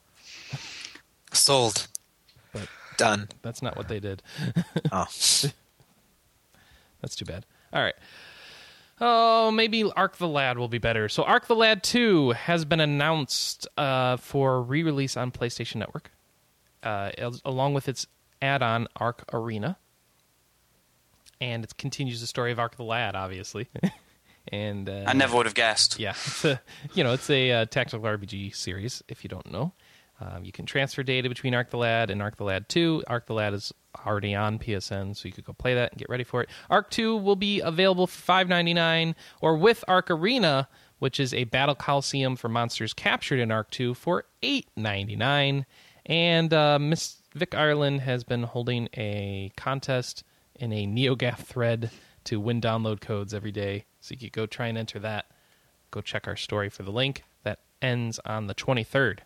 Sold. 1.32 1.88
But 2.52 2.68
Done. 2.96 3.28
that's 3.42 3.60
not 3.60 3.76
what 3.76 3.88
they 3.88 4.00
did. 4.00 4.22
Oh, 4.90 5.06
That's 7.02 7.14
too 7.16 7.24
bad. 7.24 7.44
All 7.72 7.82
right. 7.82 7.94
Oh, 9.00 9.50
maybe 9.50 9.82
Arc 9.84 10.16
the 10.18 10.28
Lad 10.28 10.58
will 10.58 10.68
be 10.68 10.78
better. 10.78 11.08
So, 11.08 11.22
Arc 11.22 11.46
the 11.46 11.54
Lad 11.56 11.82
2 11.82 12.30
has 12.32 12.64
been 12.66 12.80
announced 12.80 13.66
uh, 13.78 14.16
for 14.18 14.60
re 14.62 14.82
release 14.82 15.16
on 15.16 15.30
PlayStation 15.30 15.76
Network, 15.76 16.10
uh, 16.82 17.10
along 17.44 17.72
with 17.74 17.88
its 17.88 18.06
add 18.42 18.62
on 18.62 18.88
Arc 18.96 19.24
Arena. 19.32 19.78
and 21.40 21.64
it 21.64 21.76
continues 21.78 22.20
the 22.20 22.26
story 22.26 22.52
of 22.52 22.58
Arc 22.58 22.76
the 22.76 22.82
Lad, 22.84 23.14
obviously. 23.16 23.68
and 24.48 24.88
uh, 24.88 25.04
I 25.06 25.14
never 25.14 25.36
would 25.36 25.46
have 25.46 25.54
guessed. 25.54 25.98
yeah, 25.98 26.10
it's 26.10 26.44
a, 26.44 26.60
you 26.94 27.02
know, 27.02 27.12
it's 27.14 27.30
a 27.30 27.50
uh, 27.52 27.64
tactical 27.66 28.04
RPG 28.06 28.54
series. 28.54 29.02
If 29.08 29.24
you 29.24 29.28
don't 29.28 29.50
know, 29.50 29.72
um, 30.20 30.44
you 30.44 30.52
can 30.52 30.66
transfer 30.66 31.02
data 31.02 31.28
between 31.28 31.54
Arc 31.54 31.70
the 31.70 31.78
Lad 31.78 32.10
and 32.10 32.20
Arc 32.20 32.36
the 32.36 32.44
Lad 32.44 32.68
Two. 32.68 33.02
Arc 33.06 33.26
the 33.26 33.32
Lad 33.32 33.54
is 33.54 33.72
already 34.06 34.34
on 34.34 34.58
PSN, 34.58 35.16
so 35.16 35.26
you 35.26 35.32
could 35.32 35.44
go 35.44 35.54
play 35.54 35.74
that 35.74 35.92
and 35.92 35.98
get 35.98 36.10
ready 36.10 36.24
for 36.24 36.42
it. 36.42 36.50
Arc 36.68 36.90
Two 36.90 37.16
will 37.16 37.36
be 37.36 37.60
available 37.60 38.06
for 38.06 38.20
five 38.20 38.48
ninety 38.48 38.74
nine, 38.74 39.14
or 39.40 39.56
with 39.56 39.82
Arc 39.88 40.10
Arena, 40.10 40.68
which 40.98 41.18
is 41.18 41.32
a 41.32 41.44
battle 41.44 41.74
coliseum 41.74 42.36
for 42.36 42.48
monsters 42.48 42.92
captured 42.92 43.40
in 43.40 43.50
Arc 43.50 43.70
Two, 43.70 43.94
for 43.94 44.24
eight 44.42 44.68
ninety 44.76 45.16
nine. 45.16 45.64
And 46.04 46.52
uh, 46.52 46.78
Miss 46.78 47.22
Vic 47.34 47.54
Ireland 47.54 48.02
has 48.02 48.24
been 48.24 48.42
holding 48.42 48.88
a 48.96 49.52
contest 49.56 50.24
in 50.54 50.72
a 50.72 50.86
NeoGAF 50.86 51.38
thread 51.38 51.90
to 52.24 52.38
win 52.38 52.60
download 52.60 53.00
codes 53.00 53.32
every 53.32 53.52
day. 53.52 53.86
So 54.00 54.12
you 54.12 54.18
could 54.18 54.32
go 54.32 54.46
try 54.46 54.66
and 54.66 54.76
enter 54.76 54.98
that. 54.98 55.26
Go 55.90 56.00
check 56.00 56.28
our 56.28 56.36
story 56.36 56.68
for 56.68 56.82
the 56.82 56.90
link. 56.90 57.24
That 57.42 57.60
ends 57.80 58.20
on 58.26 58.46
the 58.46 58.54
23rd. 58.54 59.20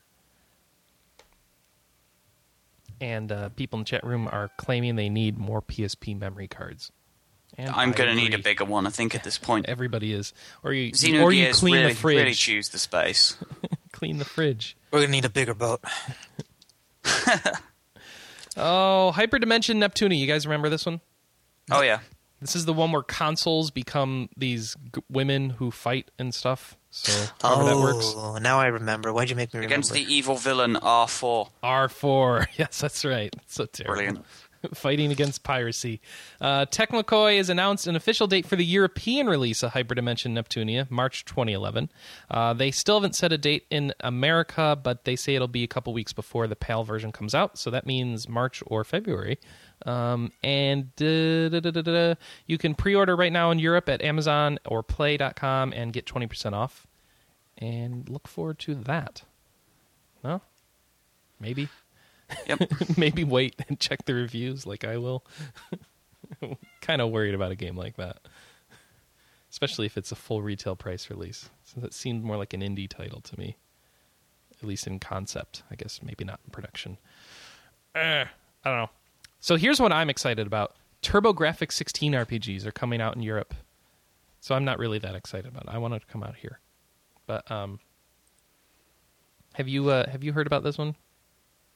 And 3.00 3.30
uh, 3.30 3.48
people 3.50 3.78
in 3.78 3.84
the 3.84 3.88
chat 3.88 4.04
room 4.04 4.28
are 4.30 4.50
claiming 4.56 4.96
they 4.96 5.08
need 5.08 5.38
more 5.38 5.60
PSP 5.60 6.18
memory 6.18 6.48
cards. 6.48 6.90
And 7.56 7.70
I'm 7.70 7.92
going 7.92 8.08
to 8.08 8.16
need 8.16 8.34
a 8.34 8.38
bigger 8.38 8.64
one, 8.64 8.86
I 8.86 8.90
think, 8.90 9.14
at 9.14 9.22
this 9.22 9.38
point. 9.38 9.66
Everybody 9.68 10.12
is, 10.12 10.32
or 10.64 10.72
you, 10.72 10.90
Xenogears 10.92 11.22
or 11.22 11.32
you 11.32 11.52
clean 11.52 11.74
really, 11.74 11.88
the 11.92 11.94
fridge. 11.94 12.16
really 12.16 12.34
choose 12.34 12.68
the 12.70 12.78
space. 12.78 13.36
clean 13.92 14.18
the 14.18 14.24
fridge. 14.24 14.76
We're 14.90 15.00
gonna 15.00 15.12
need 15.12 15.24
a 15.24 15.30
bigger 15.30 15.54
boat. 15.54 15.80
Oh, 18.56 19.12
Hyperdimension 19.14 19.76
Neptunia. 19.76 20.18
You 20.18 20.26
guys 20.26 20.46
remember 20.46 20.68
this 20.68 20.86
one? 20.86 21.00
Oh, 21.70 21.82
yeah. 21.82 22.00
This 22.40 22.54
is 22.54 22.66
the 22.66 22.72
one 22.72 22.92
where 22.92 23.02
consoles 23.02 23.70
become 23.70 24.28
these 24.36 24.76
g- 24.94 25.02
women 25.08 25.50
who 25.50 25.70
fight 25.70 26.10
and 26.18 26.32
stuff. 26.34 26.76
So 26.96 27.26
however 27.42 27.64
that 27.70 27.76
works. 27.76 28.12
Oh, 28.16 28.38
now 28.40 28.60
I 28.60 28.66
remember. 28.66 29.12
Why'd 29.12 29.28
you 29.28 29.34
make 29.34 29.52
me 29.52 29.58
remember? 29.58 29.74
Against 29.74 29.92
the 29.92 30.02
evil 30.02 30.36
villain 30.36 30.74
R4. 30.76 31.48
R4. 31.62 32.46
Yes, 32.56 32.80
that's 32.80 33.04
right. 33.04 33.34
So 33.48 33.66
terrible. 33.66 33.94
Brilliant. 33.96 34.24
Fighting 34.74 35.10
against 35.10 35.42
piracy. 35.42 36.00
Uh, 36.40 36.66
Tecmo 36.66 37.02
Koei 37.02 37.36
has 37.36 37.50
announced 37.50 37.86
an 37.88 37.96
official 37.96 38.26
date 38.28 38.46
for 38.46 38.54
the 38.56 38.64
European 38.64 39.26
release 39.26 39.62
of 39.64 39.72
Hyperdimension 39.72 40.32
Neptunia, 40.32 40.88
March 40.90 41.24
2011. 41.24 41.90
Uh, 42.30 42.54
they 42.54 42.70
still 42.70 42.96
haven't 42.96 43.14
set 43.16 43.32
a 43.32 43.36
date 43.36 43.66
in 43.70 43.92
America, 44.00 44.78
but 44.80 45.04
they 45.04 45.16
say 45.16 45.34
it'll 45.34 45.48
be 45.48 45.64
a 45.64 45.68
couple 45.68 45.92
weeks 45.92 46.12
before 46.14 46.46
the 46.46 46.56
PAL 46.56 46.84
version 46.84 47.12
comes 47.12 47.34
out, 47.34 47.58
so 47.58 47.70
that 47.70 47.84
means 47.84 48.26
March 48.28 48.62
or 48.66 48.84
February. 48.84 49.38
Um, 49.84 50.32
and 50.42 50.86
uh, 51.00 51.48
da, 51.50 51.60
da, 51.60 51.70
da, 51.70 52.14
you 52.46 52.56
can 52.56 52.74
pre-order 52.74 53.14
right 53.14 53.32
now 53.32 53.50
in 53.50 53.58
Europe 53.58 53.88
at 53.88 54.00
Amazon 54.00 54.58
or 54.66 54.82
Play.com 54.82 55.72
and 55.74 55.92
get 55.92 56.06
20% 56.06 56.52
off. 56.54 56.86
And 57.58 58.08
look 58.08 58.26
forward 58.26 58.58
to 58.60 58.74
that. 58.74 59.22
No? 60.22 60.40
Maybe? 61.38 61.68
Yep. 62.46 62.60
maybe 62.96 63.24
wait 63.24 63.54
and 63.68 63.78
check 63.78 64.06
the 64.06 64.14
reviews 64.14 64.66
like 64.66 64.84
I 64.84 64.96
will. 64.96 65.24
kind 66.80 67.00
of 67.00 67.10
worried 67.10 67.34
about 67.34 67.52
a 67.52 67.56
game 67.56 67.76
like 67.76 67.96
that, 67.96 68.18
especially 69.50 69.86
if 69.86 69.96
it's 69.96 70.12
a 70.12 70.16
full 70.16 70.42
retail 70.42 70.76
price 70.76 71.10
release. 71.10 71.50
So 71.64 71.80
that 71.80 71.94
seemed 71.94 72.24
more 72.24 72.36
like 72.36 72.54
an 72.54 72.60
indie 72.60 72.88
title 72.88 73.20
to 73.20 73.38
me, 73.38 73.56
at 74.60 74.66
least 74.66 74.86
in 74.86 74.98
concept. 74.98 75.62
I 75.70 75.74
guess 75.74 76.00
maybe 76.02 76.24
not 76.24 76.40
in 76.44 76.50
production. 76.50 76.98
Eh, 77.94 78.24
I 78.64 78.68
don't 78.68 78.78
know. 78.78 78.90
So 79.44 79.56
here's 79.56 79.78
what 79.78 79.92
I'm 79.92 80.08
excited 80.08 80.46
about: 80.46 80.74
TurboGrafx 81.02 81.70
16 81.70 82.12
RPGs 82.14 82.64
are 82.64 82.72
coming 82.72 83.02
out 83.02 83.14
in 83.14 83.20
Europe. 83.20 83.52
So 84.40 84.54
I'm 84.54 84.64
not 84.64 84.78
really 84.78 84.98
that 85.00 85.14
excited 85.14 85.44
about 85.44 85.64
it. 85.64 85.68
I 85.68 85.76
want 85.76 85.92
it 85.92 86.00
to 86.00 86.06
come 86.06 86.22
out 86.22 86.34
here, 86.34 86.60
but 87.26 87.50
um, 87.50 87.78
have 89.52 89.68
you 89.68 89.90
uh, 89.90 90.08
have 90.08 90.24
you 90.24 90.32
heard 90.32 90.46
about 90.46 90.62
this 90.62 90.78
one? 90.78 90.96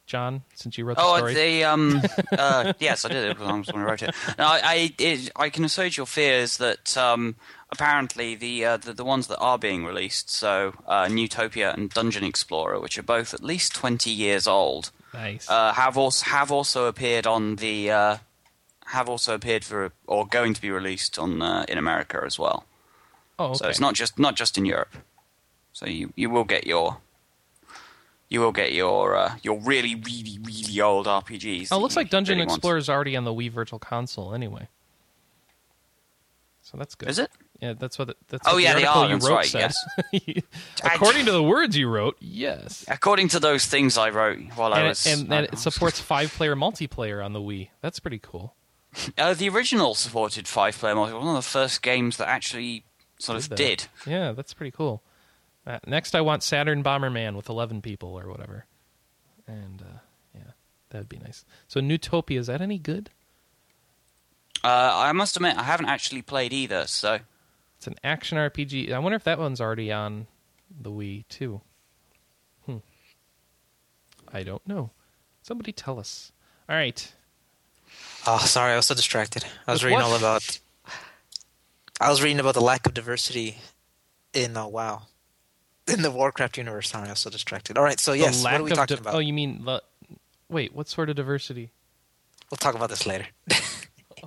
John, 0.06 0.44
since 0.54 0.78
you 0.78 0.86
wrote 0.86 0.96
the 0.96 1.02
Oh, 1.02 1.16
story. 1.18 1.34
the 1.34 1.64
um, 1.64 2.00
uh, 2.32 2.72
yes, 2.78 3.04
I 3.04 3.08
did 3.10 3.32
it 3.32 3.38
I 3.38 3.58
was 3.58 3.66
one 3.66 3.82
who 3.82 3.86
wrote 3.86 4.02
it. 4.02 4.14
No, 4.38 4.46
I, 4.46 4.60
I, 4.64 4.94
it, 4.98 5.30
I 5.36 5.50
can 5.50 5.62
assuage 5.66 5.98
your 5.98 6.06
fears 6.06 6.56
that 6.56 6.96
um, 6.96 7.36
apparently 7.70 8.34
the, 8.34 8.64
uh, 8.64 8.76
the 8.78 8.94
the 8.94 9.04
ones 9.04 9.26
that 9.26 9.36
are 9.40 9.58
being 9.58 9.84
released, 9.84 10.30
so 10.30 10.72
uh, 10.86 11.04
Neutopia 11.04 11.74
and 11.74 11.90
Dungeon 11.90 12.24
Explorer, 12.24 12.80
which 12.80 12.96
are 12.96 13.02
both 13.02 13.34
at 13.34 13.44
least 13.44 13.74
twenty 13.74 14.10
years 14.10 14.46
old, 14.46 14.90
nice. 15.14 15.48
uh, 15.48 15.72
have 15.72 15.96
also 15.96 16.24
have 16.26 16.50
also 16.52 16.86
appeared 16.86 17.26
on 17.26 17.56
the 17.56 17.90
uh, 17.90 18.16
have 18.86 19.08
also 19.08 19.34
appeared 19.34 19.64
for 19.64 19.92
or 20.06 20.26
going 20.26 20.54
to 20.54 20.60
be 20.60 20.70
released 20.70 21.18
on 21.18 21.42
uh, 21.42 21.64
in 21.68 21.78
America 21.78 22.22
as 22.24 22.38
well. 22.38 22.64
oh, 23.38 23.46
okay. 23.46 23.56
So 23.56 23.68
it's 23.68 23.80
not 23.80 23.94
just 23.94 24.18
not 24.18 24.36
just 24.36 24.58
in 24.58 24.64
Europe. 24.64 24.94
So 25.72 25.86
you, 25.86 26.12
you 26.16 26.28
will 26.28 26.44
get 26.44 26.66
your 26.66 26.98
you 28.28 28.40
will 28.40 28.52
get 28.52 28.72
your 28.72 29.16
uh, 29.16 29.36
your 29.42 29.60
really 29.60 29.94
really 29.94 30.38
really 30.42 30.80
old 30.80 31.06
RPGs. 31.06 31.68
Oh, 31.70 31.78
it 31.78 31.80
looks 31.80 31.96
like 31.96 32.10
Dungeon 32.10 32.38
really. 32.38 32.52
Explorer 32.52 32.78
is 32.78 32.88
already 32.88 33.16
on 33.16 33.24
the 33.24 33.32
Wii 33.32 33.50
Virtual 33.50 33.78
Console 33.78 34.34
anyway. 34.34 34.68
So 36.62 36.76
that's 36.76 36.94
good. 36.94 37.08
Is 37.08 37.18
it? 37.18 37.30
Yeah, 37.60 37.72
that's 37.72 37.98
what. 37.98 38.08
The, 38.08 38.16
that's 38.28 38.46
Oh, 38.46 38.54
what 38.54 38.62
yeah, 38.62 38.74
the 38.74 38.80
they 38.80 38.86
are, 38.86 39.08
you 39.08 39.16
wrote 39.16 39.30
right, 39.30 39.44
said. 39.46 39.72
According 40.84 41.26
to 41.26 41.32
the 41.32 41.42
words 41.42 41.76
you 41.76 41.88
wrote, 41.88 42.16
yes. 42.20 42.84
According 42.88 43.28
to 43.28 43.40
those 43.40 43.66
things 43.66 43.98
I 43.98 44.10
wrote 44.10 44.38
while 44.54 44.72
I 44.72 44.84
was, 44.84 45.04
it, 45.06 45.18
and 45.18 45.28
that 45.30 45.44
it 45.52 45.58
supports 45.58 46.00
five-player 46.00 46.54
multiplayer 46.54 47.24
on 47.24 47.32
the 47.32 47.40
Wii. 47.40 47.70
That's 47.80 47.98
pretty 47.98 48.20
cool. 48.20 48.54
uh, 49.18 49.34
the 49.34 49.48
original 49.48 49.94
supported 49.94 50.46
five 50.46 50.78
player 50.78 50.94
multiplayer. 50.94 51.18
One 51.18 51.28
of 51.28 51.34
the 51.34 51.42
first 51.50 51.82
games 51.82 52.16
that 52.18 52.28
actually 52.28 52.84
sort 53.18 53.38
of 53.38 53.48
that. 53.48 53.56
did. 53.56 53.86
Yeah, 54.06 54.32
that's 54.32 54.54
pretty 54.54 54.70
cool. 54.70 55.02
Uh, 55.66 55.78
next, 55.86 56.14
I 56.14 56.20
want 56.20 56.42
Saturn 56.44 56.82
Bomberman 56.84 57.34
with 57.34 57.48
eleven 57.48 57.82
people 57.82 58.18
or 58.18 58.28
whatever, 58.28 58.66
and 59.46 59.82
uh, 59.82 59.98
yeah, 60.34 60.52
that'd 60.90 61.08
be 61.08 61.18
nice. 61.18 61.44
So, 61.66 61.80
Neutopia 61.80 62.38
is 62.38 62.46
that 62.46 62.60
any 62.62 62.78
good? 62.78 63.10
Uh, 64.64 64.90
I 64.94 65.12
must 65.12 65.36
admit, 65.36 65.56
I 65.56 65.64
haven't 65.64 65.86
actually 65.86 66.22
played 66.22 66.52
either. 66.52 66.86
So 66.86 67.18
It's 67.78 67.86
an 67.86 67.94
action 68.02 68.36
RPG. 68.38 68.92
I 68.92 68.98
wonder 68.98 69.16
if 69.16 69.24
that 69.24 69.38
one's 69.38 69.60
already 69.60 69.92
on 69.92 70.26
the 70.80 70.90
Wii 70.90 71.24
too. 71.28 71.60
Hmm. 72.66 72.78
I 74.32 74.42
don't 74.42 74.66
know. 74.66 74.90
Somebody 75.42 75.72
tell 75.72 75.98
us. 76.00 76.32
All 76.68 76.74
right. 76.76 77.12
Oh, 78.26 78.38
sorry, 78.38 78.72
I 78.72 78.76
was 78.76 78.86
so 78.86 78.94
distracted. 78.94 79.44
I 79.66 79.72
was 79.72 79.82
With 79.82 79.92
reading 79.92 80.04
what? 80.04 80.10
all 80.12 80.16
about. 80.18 80.58
I 82.00 82.10
was 82.10 82.20
reading 82.22 82.40
about 82.40 82.54
the 82.54 82.60
lack 82.60 82.86
of 82.86 82.94
diversity 82.94 83.58
in 84.34 84.56
uh, 84.56 84.66
WoW, 84.66 85.02
in 85.86 86.02
the 86.02 86.10
Warcraft 86.10 86.58
universe. 86.58 86.90
Sorry, 86.90 87.06
I 87.08 87.10
was 87.12 87.20
so 87.20 87.30
distracted. 87.30 87.78
All 87.78 87.84
right, 87.84 87.98
so 87.98 88.12
yes, 88.12 88.42
what 88.44 88.54
are 88.54 88.62
we 88.62 88.70
talking 88.70 88.96
di- 88.96 89.00
about? 89.00 89.14
Oh, 89.14 89.18
you 89.18 89.32
mean 89.32 89.64
the? 89.64 89.82
Wait, 90.48 90.74
what 90.74 90.88
sort 90.88 91.10
of 91.10 91.16
diversity? 91.16 91.70
We'll 92.50 92.58
talk 92.58 92.74
about 92.74 92.90
this 92.90 93.06
later. 93.06 93.26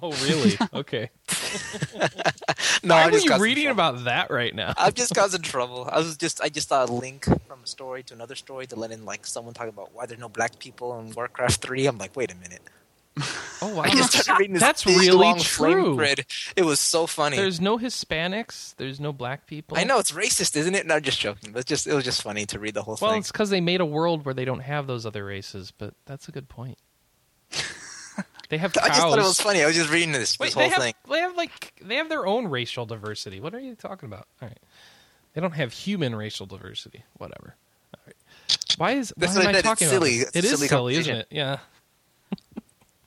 Oh, 0.04 0.12
really? 0.24 0.58
Okay. 0.74 1.10
no, 2.84 2.96
Why 2.96 3.04
I 3.04 3.08
are 3.08 3.12
just 3.12 3.26
you 3.26 3.38
reading 3.38 3.66
trouble. 3.66 3.80
about 3.96 4.04
that 4.06 4.32
right 4.32 4.54
now? 4.56 4.74
I'm 4.78 4.94
just 4.94 5.14
causing 5.14 5.42
trouble. 5.42 5.88
I 5.92 5.98
was 6.00 6.18
just 6.18 6.42
I 6.42 6.50
just 6.50 6.70
saw 6.70 6.86
a 6.86 6.88
link 6.88 7.26
from 7.26 7.60
a 7.64 7.68
story 7.68 8.04
to 8.04 8.14
another 8.14 8.36
story 8.36 8.66
to 8.68 8.76
let 8.76 8.92
in 8.92 9.06
like 9.06 9.26
someone 9.28 9.54
talking 9.54 9.70
about 9.70 9.94
why 9.94 10.06
there's 10.08 10.20
no 10.20 10.30
black 10.30 10.58
people 10.60 10.98
in 11.00 11.12
Warcraft 11.12 11.62
three. 11.62 11.86
I'm 11.86 11.98
like, 11.98 12.16
wait 12.16 12.32
a 12.32 12.36
minute. 12.36 12.62
Oh 13.62 13.76
wow, 13.76 13.82
I 13.82 13.90
just 13.92 14.14
started 14.14 14.40
reading 14.40 14.54
this 14.54 14.62
that's 14.64 14.84
big, 14.86 14.98
really 14.98 15.12
long 15.18 15.38
true. 15.38 15.96
thread. 15.96 16.26
It 16.56 16.64
was 16.64 16.80
so 16.80 17.06
funny. 17.06 17.36
There's 17.38 17.60
no 17.62 17.78
Hispanics. 17.78 18.74
There's 18.78 19.00
no 19.00 19.12
black 19.14 19.46
people. 19.46 19.78
I 19.78 19.84
know 19.84 20.00
it's 20.00 20.12
racist, 20.12 20.56
isn't 20.56 20.74
it? 20.74 20.86
No, 20.88 20.96
I'm 20.96 21.02
just 21.04 21.20
joking. 21.20 21.52
But 21.52 21.60
it's 21.60 21.70
just 21.70 21.88
it 21.88 21.94
was 21.94 22.06
just 22.06 22.22
funny 22.24 22.46
to 22.48 22.58
read 22.58 22.74
the 22.74 22.82
whole 22.84 22.98
Well, 23.02 23.12
thing. 23.12 23.20
it's 23.20 23.32
because 23.32 23.50
they 23.50 23.62
made 23.62 23.82
a 23.82 23.86
world 23.86 24.26
where 24.26 24.34
they 24.34 24.46
don't 24.46 24.62
have 24.62 24.88
those 24.88 25.06
other 25.06 25.26
races, 25.26 25.72
but 25.78 25.94
that's 26.06 26.28
a 26.28 26.32
good 26.32 26.48
point. 26.50 26.78
They 28.52 28.58
have 28.58 28.74
cows. 28.74 28.84
I 28.84 28.88
just 28.90 29.00
thought 29.02 29.18
it 29.18 29.24
was 29.24 29.40
funny. 29.42 29.64
I 29.64 29.66
was 29.66 29.76
just 29.76 29.90
reading 29.90 30.12
this, 30.12 30.38
Wait, 30.38 30.48
this 30.48 30.56
they 30.56 30.62
whole 30.64 30.70
have 30.72 30.82
thing. 30.84 30.94
they 31.10 31.20
have 31.20 31.36
like 31.38 31.74
they 31.82 31.96
have 31.96 32.10
their 32.10 32.28
own 32.28 32.48
racial 32.48 32.86
diversity. 32.86 33.40
What 33.40 33.56
are 33.56 33.60
you 33.60 33.74
talking 33.76 34.08
about? 34.08 34.28
All 34.42 34.48
right, 34.50 34.60
they 35.34 35.42
don't 35.42 35.54
have 35.54 35.72
human 35.74 36.14
racial 36.16 36.46
diversity. 36.46 37.04
Whatever. 37.18 37.56
All 37.96 38.02
right. 38.06 38.16
Why 38.78 38.92
is 38.92 39.12
why 39.16 39.26
That's 39.26 39.38
am 39.38 39.46
what 39.46 39.56
I 39.56 39.62
talking 39.62 39.88
silly. 39.88 40.18
about 40.22 40.28
It's 40.28 40.32
this? 40.34 40.44
It 40.46 40.54
is 40.54 40.60
silly 40.60 40.68
silly, 40.68 40.96
isn't 40.96 41.16
it? 41.16 41.28
Yeah. 41.32 41.58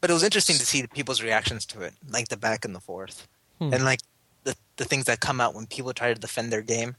But 0.01 0.11
it 0.11 0.13
was 0.15 0.23
interesting 0.23 0.57
to 0.57 0.67
see 0.67 0.83
the 0.83 0.89
people's 0.89 1.23
reactions 1.23 1.65
to 1.67 1.81
it, 1.83 1.95
like 2.11 2.29
the 2.29 2.37
back 2.37 2.65
and 2.65 2.75
the 2.75 2.81
forth, 2.81 3.27
Hmm. 3.59 3.73
and 3.73 3.85
like 3.85 4.01
the 4.45 4.55
the 4.77 4.85
things 4.85 5.05
that 5.07 5.21
come 5.21 5.41
out 5.41 5.55
when 5.55 5.67
people 5.67 5.93
try 5.95 6.13
to 6.13 6.19
defend 6.21 6.53
their 6.53 6.63
game. 6.63 6.97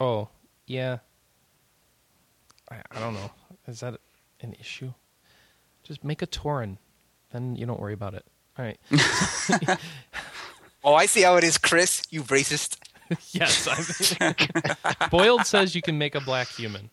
Oh, 0.00 0.28
yeah. 0.66 0.98
I, 2.70 2.76
I 2.90 3.00
don't 3.00 3.14
know. 3.14 3.30
Is 3.66 3.80
that 3.80 4.00
an 4.40 4.54
issue? 4.58 4.92
Just 5.82 6.04
make 6.04 6.22
a 6.22 6.26
Tauren, 6.26 6.76
then 7.32 7.56
you 7.56 7.66
don't 7.66 7.80
worry 7.80 7.94
about 7.94 8.14
it. 8.14 8.24
All 8.58 8.64
right. 8.64 8.78
Oh, 10.82 10.94
I 10.94 11.06
see 11.06 11.22
how 11.22 11.36
it 11.36 11.44
is, 11.44 11.58
Chris. 11.58 12.02
You 12.10 12.22
racist. 12.22 12.78
yes. 13.32 14.16
I'm... 14.20 14.34
Boiled 15.10 15.44
says 15.46 15.74
you 15.74 15.82
can 15.82 15.98
make 15.98 16.14
a 16.14 16.20
black 16.20 16.48
human. 16.48 16.90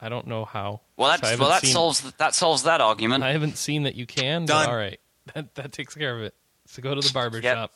I 0.00 0.08
don't 0.08 0.26
know 0.26 0.44
how. 0.44 0.80
well, 0.96 1.10
that's, 1.10 1.22
haven't 1.22 1.40
well 1.40 1.50
that 1.50 1.62
seen- 1.62 1.72
solves 1.72 2.12
that 2.12 2.34
solves 2.34 2.62
that 2.62 2.80
argument. 2.80 3.24
I 3.24 3.32
haven't 3.32 3.58
seen 3.58 3.82
that 3.82 3.94
you 3.94 4.06
can. 4.06 4.46
Done. 4.46 4.64
But 4.64 4.70
all 4.70 4.76
right. 4.76 5.00
that 5.34 5.54
that 5.56 5.72
takes 5.72 5.94
care 5.94 6.16
of 6.16 6.22
it. 6.22 6.34
So 6.66 6.82
go 6.82 6.94
to 6.94 7.00
the 7.00 7.12
barber 7.12 7.40
Yep. 7.40 7.56
shop. 7.56 7.72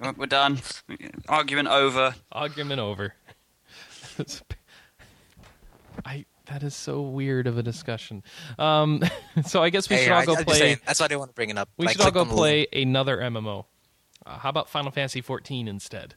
We're- 0.00 0.14
We're 0.16 0.26
done. 0.26 0.58
Argument 1.28 1.68
over. 1.68 2.14
Argument 2.32 2.80
over. 2.80 3.14
I 6.04 6.26
that 6.50 6.62
is 6.62 6.74
so 6.74 7.00
weird 7.00 7.46
of 7.46 7.56
a 7.58 7.62
discussion. 7.62 8.22
Um, 8.58 9.02
so 9.46 9.62
I 9.62 9.70
guess 9.70 9.88
we 9.88 9.96
Hey, 9.96 10.04
should 10.04 10.12
all 10.12 10.18
I, 10.20 10.26
go 10.26 10.36
I'm 10.36 10.44
play. 10.44 10.58
saying, 10.58 10.78
that's 10.86 11.00
why 11.00 11.04
I 11.04 11.08
didn't 11.08 11.20
want 11.20 11.30
to 11.30 11.34
bring 11.34 11.50
it 11.50 11.56
up. 11.58 11.68
We 11.78 11.86
I 11.86 11.92
should 11.92 12.00
all 12.02 12.10
go 12.10 12.24
play 12.24 12.58
link. 12.72 12.88
another 12.88 13.18
MMO. 13.18 13.64
Uh, 14.26 14.38
how 14.38 14.50
about 14.50 14.68
Final 14.68 14.90
Fantasy 14.90 15.20
14 15.20 15.66
instead? 15.68 16.14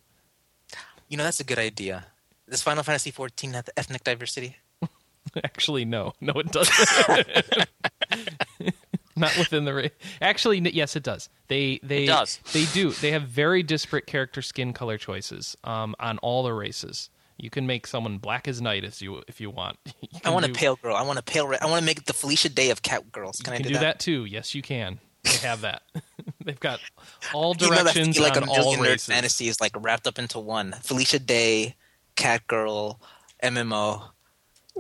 You 1.08 1.18
know, 1.18 1.24
that's 1.24 1.40
a 1.40 1.44
good 1.44 1.60
idea. 1.60 2.08
Does 2.50 2.62
Final 2.62 2.84
Fantasy 2.84 3.12
14 3.12 3.54
have 3.54 3.70
ethnic 3.78 4.04
diversity? 4.04 4.58
Actually, 5.44 5.86
no, 5.86 6.14
no, 6.20 6.34
it 6.36 6.52
doesn't. 6.52 7.68
Not 9.16 9.38
within 9.38 9.64
the. 9.66 9.74
Ra- 9.74 9.88
Actually, 10.22 10.60
yes, 10.72 10.96
it 10.96 11.04
does. 11.04 11.30
They 11.48 11.80
they 11.84 12.04
It 12.06 12.08
does. 12.08 12.40
they 12.52 12.66
do. 12.66 12.90
They 12.92 13.12
have 13.12 13.22
very 13.24 13.62
disparate 13.62 14.08
character 14.08 14.42
skin 14.42 14.74
color 14.74 14.98
choices 14.98 15.56
um, 15.64 15.96
on 16.00 16.18
all 16.20 16.42
the 16.44 16.52
races. 16.54 17.12
You 17.38 17.50
can 17.50 17.66
make 17.68 17.88
someone 17.88 18.20
black 18.20 18.48
as 18.48 18.62
night 18.62 18.84
if 18.84 19.02
you 19.02 19.22
if 19.28 19.42
you 19.42 19.50
want. 19.50 19.78
You 20.02 20.08
I 20.18 20.20
can 20.20 20.34
want 20.34 20.46
a 20.46 20.50
pale 20.50 20.76
girl. 20.76 20.96
I 20.96 21.02
want 21.02 21.18
a 21.20 21.24
pale. 21.24 21.48
Re- 21.48 21.58
I 21.60 21.66
want 21.66 21.80
to 21.80 21.86
make 21.86 22.06
the 22.06 22.14
Felicia 22.14 22.50
Day 22.50 22.70
of 22.70 22.82
cat 22.84 23.12
girls. 23.12 23.38
Can 23.44 23.54
You 23.54 23.60
I 23.60 23.62
do, 23.64 23.70
do 23.70 23.80
that 23.80 24.00
too. 24.00 24.26
Yes, 24.26 24.54
you 24.54 24.62
can. 24.62 25.00
They 25.24 25.38
have 25.48 25.62
that. 25.62 25.82
They've 26.46 26.60
got 26.60 26.80
all 27.34 27.56
You 27.60 27.70
know 27.70 27.76
that 27.76 27.84
directions 27.94 28.20
like 28.20 28.38
on 28.38 28.44
a 28.44 28.52
all-nerd 28.52 28.82
races. 28.82 29.06
fantasy 29.08 29.48
is 29.48 29.60
like 29.60 29.72
wrapped 29.76 30.06
up 30.06 30.20
into 30.20 30.40
one. 30.40 30.74
Felicia 30.84 31.18
Day, 31.20 31.76
cat 32.16 32.46
girl, 32.48 33.00
MMO, 33.42 34.10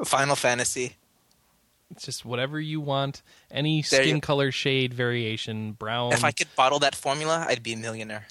Final 0.06 0.36
Fantasy. 0.36 0.98
It's 1.92 2.06
just 2.06 2.26
whatever 2.26 2.60
you 2.60 2.80
want. 2.82 3.22
Any 3.52 3.82
There 3.82 4.02
skin 4.04 4.16
you- 4.18 4.22
color 4.22 4.52
shade 4.52 4.94
variation, 4.94 5.72
brown, 5.74 6.14
if 6.14 6.24
I 6.24 6.32
could 6.32 6.54
bottle 6.56 6.80
that 6.80 6.96
formula, 6.96 7.46
I'd 7.48 7.64
be 7.64 7.74
a 7.74 7.78
millionaire. 7.78 8.28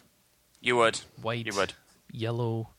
You 0.60 0.76
would. 0.76 1.00
white, 1.20 1.46
You 1.46 1.54
would. 1.56 1.72
yellow, 2.12 2.70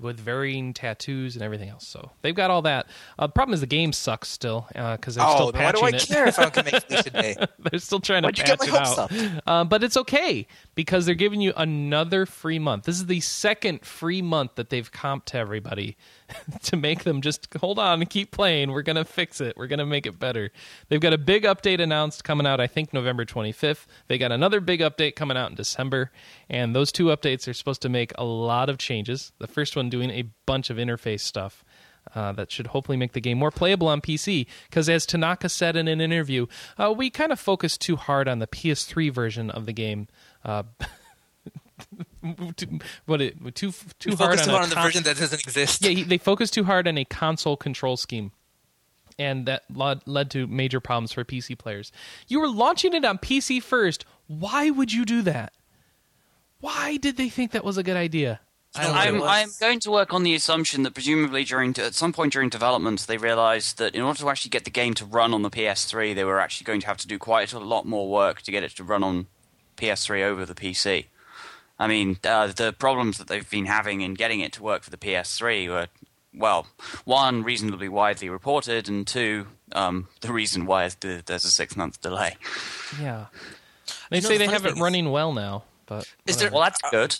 with 0.00 0.18
varying 0.18 0.74
tattoos 0.74 1.36
and 1.36 1.42
everything 1.42 1.68
else. 1.68 1.86
So 1.86 2.10
they've 2.22 2.34
got 2.34 2.50
all 2.50 2.62
that. 2.62 2.86
Uh, 3.18 3.26
the 3.26 3.32
problem 3.32 3.54
is 3.54 3.60
the 3.60 3.66
game 3.66 3.92
sucks 3.92 4.28
still 4.28 4.66
because 4.68 5.14
they're 5.14 5.24
oh, 5.26 5.34
still 5.34 5.52
then 5.52 5.64
why 5.64 5.72
do 5.72 5.80
I 5.82 5.88
it. 5.90 6.02
care 6.02 6.26
if 6.26 6.38
I 6.38 6.50
can 6.50 6.64
make 6.64 6.82
Felicia 6.82 7.10
Day? 7.10 7.36
they're 7.70 7.78
still 7.78 8.00
trying 8.00 8.24
Why'd 8.24 8.36
to 8.36 8.42
you 8.42 8.46
get 8.46 8.60
patch 8.60 8.70
my 8.70 8.76
it 8.76 8.86
hopes 8.86 8.98
out. 8.98 9.12
up? 9.12 9.42
Uh, 9.46 9.64
but 9.64 9.84
it's 9.84 9.96
okay 9.96 10.46
because 10.74 11.06
they're 11.06 11.14
giving 11.14 11.40
you 11.40 11.52
another 11.56 12.26
free 12.26 12.58
month. 12.58 12.84
This 12.84 12.96
is 12.96 13.06
the 13.06 13.20
second 13.20 13.84
free 13.84 14.22
month 14.22 14.56
that 14.56 14.70
they've 14.70 14.90
comped 14.90 15.26
to 15.26 15.38
everybody 15.38 15.96
to 16.64 16.76
make 16.76 17.04
them 17.04 17.20
just 17.20 17.48
hold 17.60 17.78
on 17.78 18.00
and 18.00 18.10
keep 18.10 18.30
playing. 18.30 18.72
We're 18.72 18.82
going 18.82 18.96
to 18.96 19.04
fix 19.04 19.40
it. 19.40 19.56
We're 19.56 19.66
going 19.66 19.78
to 19.78 19.86
make 19.86 20.06
it 20.06 20.18
better. 20.18 20.50
They've 20.88 21.00
got 21.00 21.12
a 21.12 21.18
big 21.18 21.44
update 21.44 21.80
announced 21.80 22.24
coming 22.24 22.46
out, 22.46 22.60
I 22.60 22.66
think, 22.66 22.92
November 22.92 23.24
25th. 23.24 23.86
They 24.08 24.18
got 24.18 24.32
another 24.32 24.60
big 24.60 24.80
update 24.80 25.16
coming 25.16 25.36
out 25.36 25.50
in 25.50 25.56
December. 25.56 26.10
And 26.48 26.74
those 26.74 26.92
two 26.92 27.06
updates 27.06 27.48
are 27.48 27.54
supposed 27.54 27.82
to 27.82 27.88
make 27.88 28.12
a 28.16 28.24
lot 28.24 28.68
of 28.68 28.78
changes. 28.78 29.32
The 29.38 29.46
first 29.46 29.76
one 29.76 29.88
doing 29.88 30.10
a 30.10 30.24
bunch 30.46 30.70
of 30.70 30.76
interface 30.76 31.20
stuff. 31.20 31.64
Uh, 32.14 32.32
that 32.32 32.52
should 32.52 32.68
hopefully 32.68 32.98
make 32.98 33.12
the 33.12 33.20
game 33.20 33.38
more 33.38 33.50
playable 33.50 33.88
on 33.88 34.00
PC. 34.00 34.46
Because 34.68 34.88
as 34.88 35.06
Tanaka 35.06 35.48
said 35.48 35.74
in 35.74 35.88
an 35.88 36.00
interview, 36.00 36.46
uh, 36.78 36.92
we 36.94 37.08
kind 37.08 37.32
of 37.32 37.40
focused 37.40 37.80
too 37.80 37.96
hard 37.96 38.28
on 38.28 38.40
the 38.40 38.46
PS3 38.46 39.10
version 39.10 39.50
of 39.50 39.66
the 39.66 39.72
game. 39.72 40.06
Uh, 40.44 40.62
too- 42.56 42.78
what 43.06 43.20
it 43.20 43.36
too 43.54 43.72
too 43.98 44.10
You 44.10 44.16
hard 44.16 44.38
focus 44.38 44.40
on, 44.42 44.46
too 44.46 44.50
a 44.50 44.54
hard 44.54 44.62
on 44.64 44.68
the 44.70 44.74
con- 44.76 44.84
version 44.84 45.02
that 45.04 45.16
doesn't 45.18 45.40
exist. 45.40 45.82
yeah, 45.82 45.90
he, 45.90 46.02
they 46.02 46.18
focused 46.18 46.54
too 46.54 46.64
hard 46.64 46.86
on 46.88 46.98
a 46.98 47.04
console 47.04 47.56
control 47.56 47.96
scheme. 47.96 48.32
And 49.16 49.46
that 49.46 49.62
led, 49.72 50.00
led 50.06 50.28
to 50.32 50.48
major 50.48 50.80
problems 50.80 51.12
for 51.12 51.24
PC 51.24 51.56
players. 51.56 51.92
You 52.26 52.40
were 52.40 52.48
launching 52.48 52.94
it 52.94 53.04
on 53.04 53.18
PC 53.18 53.62
first. 53.62 54.04
Why 54.26 54.70
would 54.70 54.92
you 54.92 55.04
do 55.04 55.22
that? 55.22 55.52
Why 56.58 56.96
did 56.96 57.16
they 57.16 57.28
think 57.28 57.52
that 57.52 57.64
was 57.64 57.78
a 57.78 57.84
good 57.84 57.96
idea? 57.96 58.40
I 58.74 58.82
don't 58.82 58.92
know 58.92 59.20
what 59.20 59.26
it 59.26 59.30
I'm. 59.30 59.42
I'm 59.44 59.50
going 59.60 59.78
to 59.80 59.90
work 59.92 60.12
on 60.12 60.24
the 60.24 60.34
assumption 60.34 60.82
that 60.82 60.94
presumably 60.94 61.44
during 61.44 61.78
at 61.78 61.94
some 61.94 62.12
point 62.12 62.32
during 62.32 62.48
development 62.48 63.06
they 63.06 63.16
realized 63.18 63.78
that 63.78 63.94
in 63.94 64.02
order 64.02 64.18
to 64.18 64.28
actually 64.30 64.48
get 64.50 64.64
the 64.64 64.70
game 64.72 64.94
to 64.94 65.04
run 65.04 65.32
on 65.32 65.42
the 65.42 65.50
PS3 65.50 66.12
they 66.12 66.24
were 66.24 66.40
actually 66.40 66.64
going 66.64 66.80
to 66.80 66.88
have 66.88 66.96
to 66.96 67.06
do 67.06 67.16
quite 67.16 67.52
a 67.52 67.60
lot 67.60 67.86
more 67.86 68.10
work 68.10 68.42
to 68.42 68.50
get 68.50 68.64
it 68.64 68.72
to 68.72 68.82
run 68.82 69.04
on 69.04 69.28
PS3 69.76 70.22
over 70.22 70.44
the 70.46 70.54
PC. 70.54 71.06
I 71.78 71.86
mean, 71.88 72.18
uh, 72.24 72.48
the 72.48 72.72
problems 72.72 73.18
that 73.18 73.26
they've 73.26 73.48
been 73.48 73.66
having 73.66 74.00
in 74.00 74.14
getting 74.14 74.40
it 74.40 74.52
to 74.54 74.62
work 74.62 74.82
for 74.84 74.90
the 74.90 74.96
PS3 74.96 75.68
were, 75.68 75.88
well, 76.32 76.66
one 77.04 77.42
reasonably 77.42 77.88
widely 77.88 78.28
reported, 78.28 78.88
and 78.88 79.06
two, 79.06 79.48
um, 79.72 80.08
the 80.20 80.32
reason 80.32 80.66
why 80.66 80.88
th- 80.88 81.24
there's 81.24 81.44
a 81.44 81.50
six 81.50 81.76
month 81.76 82.00
delay. 82.00 82.36
Yeah. 83.00 83.26
They 84.10 84.16
You 84.18 84.22
know, 84.22 84.28
say 84.28 84.34
the 84.38 84.46
they 84.46 84.52
have 84.52 84.64
it 84.64 84.68
thing 84.68 84.76
is- 84.76 84.80
running 84.80 85.10
well 85.10 85.32
now, 85.32 85.64
but 85.86 86.06
Is 86.26 86.36
there- 86.36 86.50
Well, 86.50 86.62
that's 86.62 86.80
good. 86.90 87.16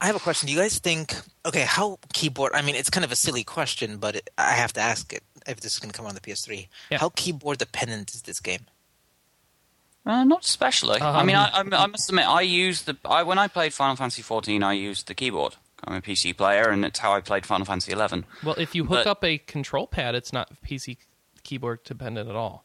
I 0.00 0.06
have 0.06 0.16
a 0.16 0.20
question. 0.20 0.46
Do 0.46 0.52
you 0.52 0.58
guys 0.60 0.78
think? 0.78 1.14
Okay, 1.44 1.62
how 1.62 1.98
keyboard? 2.12 2.52
I 2.54 2.62
mean, 2.62 2.74
it's 2.76 2.90
kind 2.90 3.04
of 3.04 3.10
a 3.12 3.16
silly 3.16 3.42
question, 3.44 3.98
but 3.98 4.16
it, 4.16 4.30
I 4.38 4.52
have 4.52 4.72
to 4.74 4.80
ask 4.80 5.12
it 5.12 5.22
if 5.46 5.60
this 5.60 5.72
is 5.74 5.78
going 5.80 5.90
to 5.90 5.96
come 5.96 6.06
on 6.06 6.14
the 6.14 6.20
PS3. 6.20 6.68
Yeah. 6.90 6.98
How 6.98 7.10
keyboard 7.16 7.58
dependent 7.58 8.14
is 8.14 8.22
this 8.22 8.40
game? 8.40 8.66
Uh, 10.06 10.22
not 10.24 10.44
especially. 10.44 11.00
I 11.00 11.24
mean, 11.24 11.34
I, 11.36 11.50
Um, 11.50 11.72
I, 11.74 11.78
I 11.82 11.86
must 11.86 12.08
admit, 12.08 12.26
I 12.28 12.40
used 12.42 12.86
the 12.86 12.96
I, 13.04 13.22
when 13.24 13.38
I 13.38 13.48
played 13.48 13.74
Final 13.74 13.96
Fantasy 13.96 14.22
XIV, 14.22 14.62
I 14.62 14.72
used 14.72 15.08
the 15.08 15.14
keyboard. 15.14 15.56
I'm 15.84 15.96
a 15.96 16.00
PC 16.00 16.36
player, 16.36 16.68
and 16.70 16.84
it's 16.84 17.00
how 17.00 17.12
I 17.12 17.20
played 17.20 17.44
Final 17.44 17.66
Fantasy 17.66 17.92
XI. 17.92 18.24
well, 18.44 18.54
if 18.56 18.74
you 18.74 18.84
hook 18.84 19.04
but- 19.04 19.06
up 19.06 19.24
a 19.24 19.38
control 19.38 19.86
pad, 19.86 20.14
it's 20.14 20.32
not 20.32 20.50
PC 20.64 20.96
keyboard 21.42 21.82
dependent 21.84 22.28
at 22.30 22.36
all. 22.36 22.64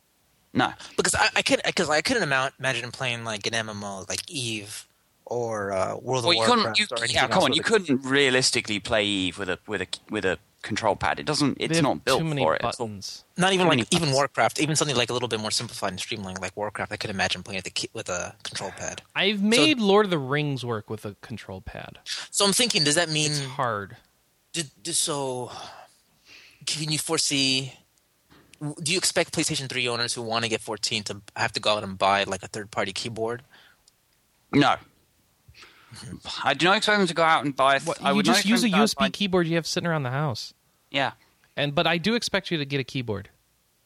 No, 0.53 0.73
Because 0.97 1.15
I, 1.15 1.29
I 1.37 1.41
could 1.43 1.61
because 1.65 1.89
I 1.89 2.01
couldn't 2.01 2.23
amount, 2.23 2.53
imagine 2.59 2.91
playing 2.91 3.23
like 3.23 3.47
an 3.47 3.53
MMO 3.53 4.07
like 4.09 4.19
Eve 4.29 4.85
or 5.25 5.71
uh, 5.71 5.95
World 5.95 6.03
well, 6.05 6.17
of 6.17 6.33
you 6.33 6.37
Warcraft 6.39 6.49
couldn't. 6.59 6.79
You, 6.79 6.85
or 6.91 6.97
anything 6.97 7.15
yeah, 7.15 7.27
come 7.29 7.43
on, 7.43 7.53
you 7.53 7.61
couldn't 7.63 8.01
realistically 8.03 8.79
play 8.79 9.05
Eve 9.05 9.39
with 9.39 9.49
a 9.49 9.59
with 9.65 9.81
a 9.81 9.87
with 10.09 10.25
a 10.25 10.37
control 10.61 10.95
pad. 10.95 11.19
It 11.19 11.25
doesn't. 11.25 11.57
It's 11.59 11.81
not 11.81 12.05
built 12.05 12.19
too 12.19 12.25
many 12.25 12.41
for 12.41 12.55
it. 12.55 12.61
It's 12.63 12.77
buttons. 12.77 13.23
Not 13.37 13.53
even 13.53 13.65
too 13.65 13.69
like 13.69 13.77
many 13.77 13.87
even 13.91 13.99
buttons. 13.99 14.15
Warcraft, 14.15 14.59
even 14.59 14.75
something 14.75 14.95
like 14.95 15.09
a 15.09 15.13
little 15.13 15.27
bit 15.27 15.39
more 15.39 15.51
simplified 15.51 15.91
and 15.91 15.99
streamlined 15.99 16.41
like 16.41 16.55
Warcraft. 16.55 16.91
I 16.91 16.97
could 16.97 17.09
imagine 17.09 17.43
playing 17.43 17.61
with 17.63 17.67
a 17.67 17.87
with 17.93 18.09
a 18.09 18.35
control 18.43 18.71
pad. 18.71 19.01
I've 19.15 19.41
made 19.41 19.79
Lord 19.79 20.05
of 20.05 20.11
the 20.11 20.17
Rings 20.17 20.65
work 20.65 20.89
with 20.89 21.05
a 21.05 21.15
control 21.21 21.61
pad. 21.61 21.99
So 22.29 22.45
I'm 22.45 22.53
thinking, 22.53 22.83
does 22.83 22.95
that 22.95 23.09
mean 23.09 23.31
It's 23.31 23.41
hard. 23.41 23.97
do, 24.53 24.63
do, 24.81 24.91
so? 24.91 25.51
Can 26.65 26.91
you 26.91 26.97
foresee? 26.99 27.73
Do 28.61 28.91
you 28.91 28.97
expect 28.97 29.33
PlayStation 29.33 29.67
3 29.67 29.87
owners 29.87 30.13
who 30.13 30.21
want 30.21 30.43
to 30.43 30.49
get 30.49 30.61
14 30.61 31.03
to 31.05 31.21
have 31.35 31.51
to 31.53 31.59
go 31.59 31.77
out 31.77 31.83
and 31.83 31.97
buy 31.97 32.23
like 32.25 32.43
a 32.43 32.47
third 32.47 32.69
party 32.69 32.93
keyboard? 32.93 33.41
no. 34.53 34.75
I 36.43 36.53
do 36.53 36.65
not 36.65 36.77
expect 36.77 36.97
them 36.99 37.07
to 37.07 37.13
go 37.13 37.23
out 37.23 37.43
and 37.45 37.55
buy. 37.55 37.75
A 37.75 37.79
th- 37.79 37.87
What, 37.87 38.03
I 38.03 38.09
you 38.11 38.15
would 38.17 38.25
just 38.25 38.45
use 38.45 38.63
a 38.63 38.67
expect 38.67 38.71
them 38.79 38.87
to 38.87 38.93
USB 38.95 38.99
buy- 38.99 39.09
keyboard 39.09 39.47
you 39.47 39.55
have 39.55 39.67
sitting 39.67 39.87
around 39.87 40.03
the 40.03 40.11
house. 40.11 40.53
Yeah, 40.89 41.11
And 41.57 41.73
but 41.75 41.87
I 41.87 41.97
do 41.97 42.15
expect 42.15 42.51
you 42.51 42.57
to 42.57 42.65
get 42.65 42.79
a 42.79 42.83
keyboard 42.83 43.29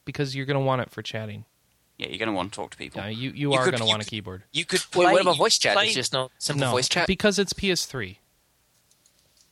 because 0.04 0.34
you're 0.36 0.46
going 0.46 0.58
to 0.58 0.64
want 0.64 0.82
it 0.82 0.90
for 0.90 1.02
chatting. 1.02 1.44
yeah. 1.98 2.08
You're 2.08 2.18
going 2.18 2.28
to 2.28 2.32
want 2.34 2.52
to 2.52 2.56
talk 2.56 2.70
to 2.72 2.76
people. 2.76 3.00
Yeah, 3.00 3.08
you 3.08 3.30
you, 3.30 3.50
You 3.50 3.52
are 3.54 3.64
going 3.64 3.76
to 3.78 3.84
you 3.84 3.88
want 3.88 4.02
a 4.02 4.06
keyboard. 4.06 4.42
You 4.52 4.64
could. 4.64 4.80
Wait, 4.80 5.04
play, 5.04 5.12
what 5.12 5.22
about 5.22 5.36
voice 5.36 5.58
chat? 5.58 5.74
play- 5.74 5.84
There's 5.86 5.94
just 5.94 6.12
no 6.12 6.30
simple 6.38 6.66
no, 6.66 6.70
voice 6.72 6.88
chat. 6.88 7.06
because 7.06 7.38
it's 7.38 7.52
PS3, 7.52 8.16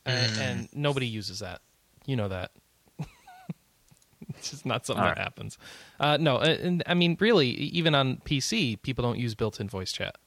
and, 0.05 0.31
Mm. 0.33 0.39
and 0.39 0.69
nobody 0.73 1.07
uses 1.07 1.39
that. 1.39 1.61
You 2.05 2.15
know 2.15 2.27
that. 2.27 2.51
it's 4.29 4.51
just 4.51 4.65
not 4.65 4.85
something 4.85 5.03
All 5.03 5.09
that 5.09 5.17
happens. 5.17 5.57
Uh, 5.99 6.17
no, 6.19 6.37
and, 6.39 6.59
and 6.61 6.83
I 6.87 6.93
mean, 6.93 7.17
really, 7.19 7.47
even 7.49 7.95
on 7.95 8.17
PC, 8.25 8.81
people 8.81 9.03
don't 9.03 9.17
use 9.19 9.35
built-in 9.35 9.67
voice 9.69 9.91
chat. 9.91 10.17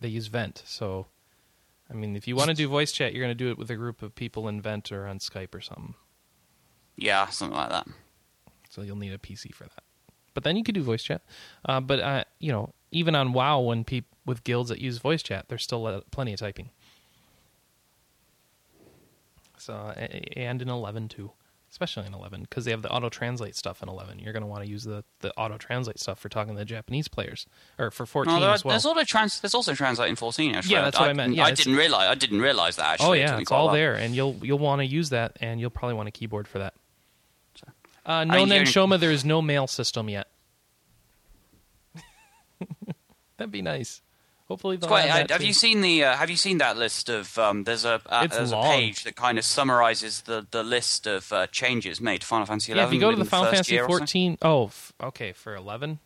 They 0.00 0.08
use 0.08 0.26
Vent. 0.28 0.62
So, 0.66 1.06
I 1.92 1.96
mean, 1.96 2.16
if 2.16 2.26
you 2.26 2.36
want 2.36 2.48
to 2.48 2.54
do 2.54 2.68
voice 2.68 2.90
chat, 2.90 3.12
you're 3.12 3.22
going 3.22 3.36
to 3.36 3.44
do 3.44 3.50
it 3.50 3.58
with 3.58 3.70
a 3.70 3.76
group 3.76 4.02
of 4.02 4.14
people 4.14 4.48
in 4.48 4.60
Vent 4.60 4.90
or 4.90 5.06
on 5.06 5.18
Skype 5.18 5.54
or 5.54 5.60
something. 5.60 5.94
Yeah, 6.96 7.26
something 7.28 7.56
like 7.56 7.70
that. 7.70 7.86
so 8.70 8.82
you'll 8.82 8.96
need 8.96 9.12
a 9.12 9.18
PC 9.18 9.54
for 9.54 9.64
that. 9.64 9.82
But 10.34 10.44
then 10.44 10.56
you 10.56 10.64
could 10.64 10.74
do 10.74 10.82
voice 10.82 11.02
chat. 11.02 11.22
Uh, 11.64 11.80
but 11.80 12.00
uh, 12.00 12.24
you 12.38 12.50
know, 12.50 12.72
even 12.90 13.14
on 13.14 13.32
WoW, 13.32 13.60
when 13.60 13.84
peop 13.84 14.06
with 14.24 14.44
guilds 14.44 14.70
that 14.70 14.80
use 14.80 14.98
voice 14.98 15.22
chat, 15.22 15.46
there's 15.48 15.62
still 15.62 15.86
uh, 15.86 16.00
plenty 16.10 16.32
of 16.32 16.40
typing. 16.40 16.70
So 19.58 19.74
and 19.94 20.62
in 20.62 20.68
eleven 20.68 21.08
too, 21.08 21.32
especially 21.72 22.06
in 22.06 22.14
eleven, 22.14 22.42
because 22.42 22.64
they 22.64 22.70
have 22.70 22.82
the 22.82 22.90
auto 22.90 23.08
translate 23.08 23.56
stuff 23.56 23.82
in 23.82 23.88
eleven. 23.88 24.18
You're 24.18 24.32
going 24.32 24.42
to 24.42 24.46
want 24.46 24.62
to 24.62 24.70
use 24.70 24.84
the 24.84 25.02
the 25.20 25.34
auto 25.36 25.56
translate 25.58 25.98
stuff 25.98 26.18
for 26.20 26.28
talking 26.28 26.54
to 26.54 26.58
the 26.58 26.64
Japanese 26.64 27.08
players, 27.08 27.46
or 27.78 27.90
for 27.90 28.06
fourteen 28.06 28.34
No, 28.34 28.40
there, 28.40 28.50
as 28.50 28.64
well. 28.64 28.72
there's 28.72 28.86
also 28.86 29.02
trans. 29.04 29.40
There's 29.40 29.54
also 29.54 29.74
translate 29.74 30.10
in 30.10 30.16
14. 30.16 30.54
Actually. 30.54 30.72
Yeah, 30.72 30.82
that's 30.82 31.00
what 31.00 31.08
I 31.08 31.12
meant. 31.14 31.34
Yeah, 31.34 31.46
I 31.46 31.52
didn't 31.52 31.76
realize. 31.76 32.08
I 32.08 32.14
didn't 32.14 32.40
realize 32.40 32.76
that. 32.76 32.92
Actually, 32.92 33.08
oh 33.08 33.12
yeah, 33.24 33.38
it's 33.38 33.50
all 33.50 33.72
there, 33.72 33.94
and 33.94 34.14
you'll 34.14 34.36
you'll 34.42 34.58
want 34.58 34.80
to 34.80 34.86
use 34.86 35.10
that, 35.10 35.36
and 35.40 35.60
you'll 35.60 35.70
probably 35.70 35.94
want 35.94 36.08
a 36.08 36.12
keyboard 36.12 36.46
for 36.46 36.58
that. 36.58 36.74
Uh, 38.04 38.24
no 38.24 38.34
I 38.34 38.44
Nenshoma, 38.44 38.98
there 38.98 39.12
is 39.12 39.24
no 39.24 39.40
mail 39.40 39.68
system 39.68 40.08
yet. 40.08 40.26
That'd 43.36 43.52
be 43.52 43.62
nice. 43.62 44.02
Hopefully, 44.48 44.76
they'll 44.76 44.88
quite, 44.88 45.06
have, 45.08 45.30
have 45.30 45.42
you 45.42 45.52
seen 45.54 45.80
the 45.80 46.04
uh, 46.04 46.16
Have 46.16 46.28
you 46.28 46.36
seen 46.36 46.58
that 46.58 46.76
list 46.76 47.08
of? 47.08 47.38
Um, 47.38 47.64
there's 47.64 47.84
a 47.84 48.00
uh, 48.06 48.26
there's 48.26 48.52
long. 48.52 48.66
a 48.66 48.68
page 48.70 49.04
that 49.04 49.16
kind 49.16 49.38
of 49.38 49.44
summarizes 49.44 50.22
the, 50.22 50.46
the 50.50 50.62
list 50.62 51.06
of 51.06 51.32
uh, 51.32 51.46
changes 51.46 52.00
made 52.00 52.20
to 52.20 52.26
Final 52.26 52.44
Fantasy 52.46 52.72
XI. 52.72 52.78
Yeah, 52.78 52.86
if 52.86 52.92
you 52.92 53.00
go 53.00 53.10
to 53.10 53.16
the 53.16 53.24
Final 53.24 53.46
first 53.46 53.54
Fantasy 53.54 53.74
year 53.74 53.84
or 53.84 53.90
so. 53.92 53.98
14, 53.98 54.38
oh, 54.42 54.66
f- 54.66 54.92
okay, 55.02 55.32
for 55.32 55.54
11, 55.54 55.98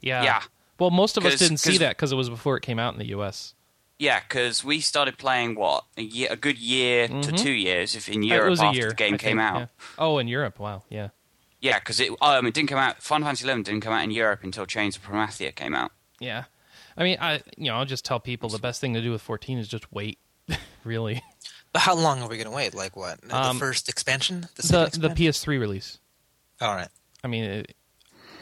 yeah, 0.00 0.22
Yeah. 0.22 0.42
Well, 0.78 0.90
most 0.90 1.16
of 1.16 1.24
us 1.24 1.38
didn't 1.38 1.58
see 1.58 1.78
that 1.78 1.90
because 1.96 2.10
it 2.12 2.16
was 2.16 2.28
before 2.28 2.56
it 2.56 2.62
came 2.62 2.78
out 2.80 2.92
in 2.94 2.98
the 2.98 3.06
U.S. 3.10 3.54
Yeah, 4.00 4.18
because 4.20 4.64
we 4.64 4.80
started 4.80 5.16
playing 5.18 5.54
what 5.54 5.84
a 5.96 6.02
year, 6.02 6.28
a 6.32 6.36
good 6.36 6.58
year 6.58 7.06
to 7.06 7.30
two 7.32 7.52
years, 7.52 7.94
if 7.94 8.08
in 8.08 8.24
Europe 8.24 8.42
Mm-hmm. 8.42 8.50
was 8.50 8.60
a 8.60 8.64
after 8.64 8.78
year. 8.80 8.88
the 8.88 8.94
game 8.96 9.14
I 9.14 9.18
came 9.18 9.36
think, 9.38 9.40
out. 9.40 9.58
yeah. 9.60 9.66
Oh, 9.98 10.18
in 10.18 10.26
Europe. 10.26 10.58
Wow. 10.58 10.82
Yeah. 10.90 11.08
Yeah, 11.60 11.78
because 11.78 12.00
it 12.00 12.10
um, 12.20 12.44
it 12.46 12.52
didn't 12.54 12.68
come 12.70 12.78
out. 12.80 13.00
Final 13.00 13.26
Fantasy 13.26 13.44
Eleven 13.44 13.62
didn't 13.62 13.82
come 13.82 13.92
out 13.92 14.02
in 14.02 14.10
Europe 14.10 14.40
until 14.42 14.66
Chains 14.66 14.96
of 14.96 15.04
Promathia 15.04 15.54
came 15.54 15.74
out. 15.76 15.92
Yeah. 16.18 16.44
I 16.96 17.02
mean, 17.04 17.18
I 17.20 17.42
you 17.56 17.66
know 17.66 17.76
I'll 17.76 17.84
just 17.84 18.04
tell 18.04 18.20
people 18.20 18.48
the 18.48 18.58
best 18.58 18.80
thing 18.80 18.94
to 18.94 19.02
do 19.02 19.10
with 19.10 19.22
14 19.22 19.58
is 19.58 19.68
just 19.68 19.92
wait. 19.92 20.18
really. 20.84 21.22
But 21.72 21.82
how 21.82 21.94
long 21.94 22.22
are 22.22 22.28
we 22.28 22.36
gonna 22.38 22.54
wait? 22.54 22.74
Like 22.74 22.96
what? 22.96 23.20
The 23.22 23.36
Um, 23.36 23.58
first 23.58 23.88
expansion? 23.88 24.42
The 24.56 24.62
The 24.62 24.68
second 24.68 25.02
the? 25.02 25.08
PS3 25.08 25.58
release. 25.58 25.98
All 26.60 26.74
right. 26.74 26.88
I 27.22 27.26
mean, 27.26 27.44
it, 27.44 27.74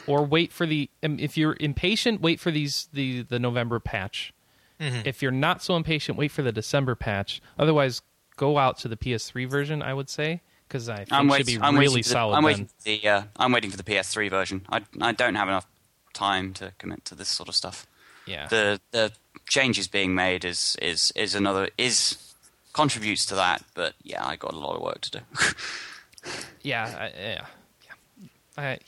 or 0.06 0.24
wait 0.24 0.52
for 0.52 0.66
the 0.66 0.90
um, 1.02 1.18
if 1.18 1.36
you're 1.36 1.56
impatient, 1.60 2.20
wait 2.20 2.40
for 2.40 2.50
these 2.50 2.88
the 2.92 3.22
the 3.22 3.38
November 3.38 3.80
patch. 3.80 4.34
Mm-hmm. 4.80 5.06
If 5.06 5.22
you're 5.22 5.30
not 5.30 5.62
so 5.62 5.76
impatient, 5.76 6.18
wait 6.18 6.32
for 6.32 6.42
the 6.42 6.52
December 6.52 6.94
patch. 6.94 7.40
Otherwise, 7.58 8.02
go 8.36 8.58
out 8.58 8.78
to 8.78 8.88
the 8.88 8.96
PS3 8.96 9.48
version. 9.48 9.80
I 9.80 9.94
would 9.94 10.10
say 10.10 10.40
because 10.66 10.88
I 10.88 10.96
think 10.96 11.12
I'm 11.12 11.30
should 11.30 11.46
be 11.46 11.58
I'm 11.60 11.74
really 11.76 11.86
waiting 11.88 12.02
for 12.02 12.08
the, 12.08 12.12
solid. 12.12 12.36
I'm 12.36 12.44
waiting 12.44 12.66
for 12.66 12.82
the. 12.82 13.08
Uh, 13.08 13.22
I'm 13.36 13.52
waiting 13.52 13.70
for 13.70 13.76
the 13.76 13.84
PS3 13.84 14.28
version. 14.28 14.66
I 14.68 14.82
I 15.00 15.12
don't 15.12 15.36
have 15.36 15.48
enough 15.48 15.66
time 16.12 16.52
to 16.54 16.72
commit 16.78 17.04
to 17.06 17.14
this 17.14 17.28
sort 17.28 17.48
of 17.48 17.54
stuff. 17.54 17.86
Yeah. 18.26 18.48
The 18.48 18.80
the 18.90 19.12
changes 19.48 19.88
being 19.88 20.14
made 20.14 20.44
is 20.44 20.76
is 20.80 21.12
is 21.16 21.34
another 21.34 21.68
is 21.76 22.34
contributes 22.72 23.26
to 23.26 23.34
that. 23.34 23.62
But 23.74 23.94
yeah, 24.02 24.24
I 24.24 24.36
got 24.36 24.54
a 24.54 24.58
lot 24.58 24.76
of 24.76 24.82
work 24.82 25.00
to 25.02 25.10
do. 25.10 25.18
yeah, 26.62 26.96
I, 26.98 27.20
yeah, 27.20 27.46
yeah. 27.84 28.28
I, 28.56 28.78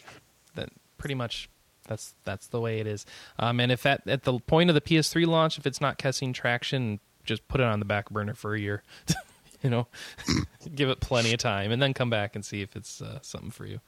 that 0.55 0.71
pretty 0.99 1.15
much 1.15 1.49
that's 1.89 2.15
that's 2.25 2.47
the 2.49 2.61
way 2.61 2.81
it 2.81 2.87
is. 2.87 3.07
Um, 3.39 3.61
and 3.61 3.71
if 3.71 3.87
at 3.87 4.07
at 4.07 4.25
the 4.25 4.39
point 4.41 4.71
of 4.71 4.75
the 4.75 4.81
PS3 4.81 5.27
launch, 5.27 5.59
if 5.59 5.67
it's 5.67 5.81
not 5.81 5.99
catching 5.99 6.33
traction, 6.33 7.01
just 7.25 7.47
put 7.49 7.61
it 7.61 7.65
on 7.65 7.79
the 7.79 7.85
back 7.85 8.11
burner 8.11 8.35
for 8.35 8.55
a 8.55 8.61
year. 8.61 8.83
you 9.63 9.71
know, 9.71 9.87
give 10.75 10.89
it 10.89 11.01
plenty 11.01 11.33
of 11.33 11.39
time, 11.39 11.73
and 11.73 11.81
then 11.83 11.95
come 11.95 12.11
back 12.11 12.35
and 12.35 12.45
see 12.45 12.63
if 12.63 12.77
it's 12.77 13.01
uh, 13.01 13.19
something 13.23 13.51
for 13.51 13.67
you. 13.67 13.81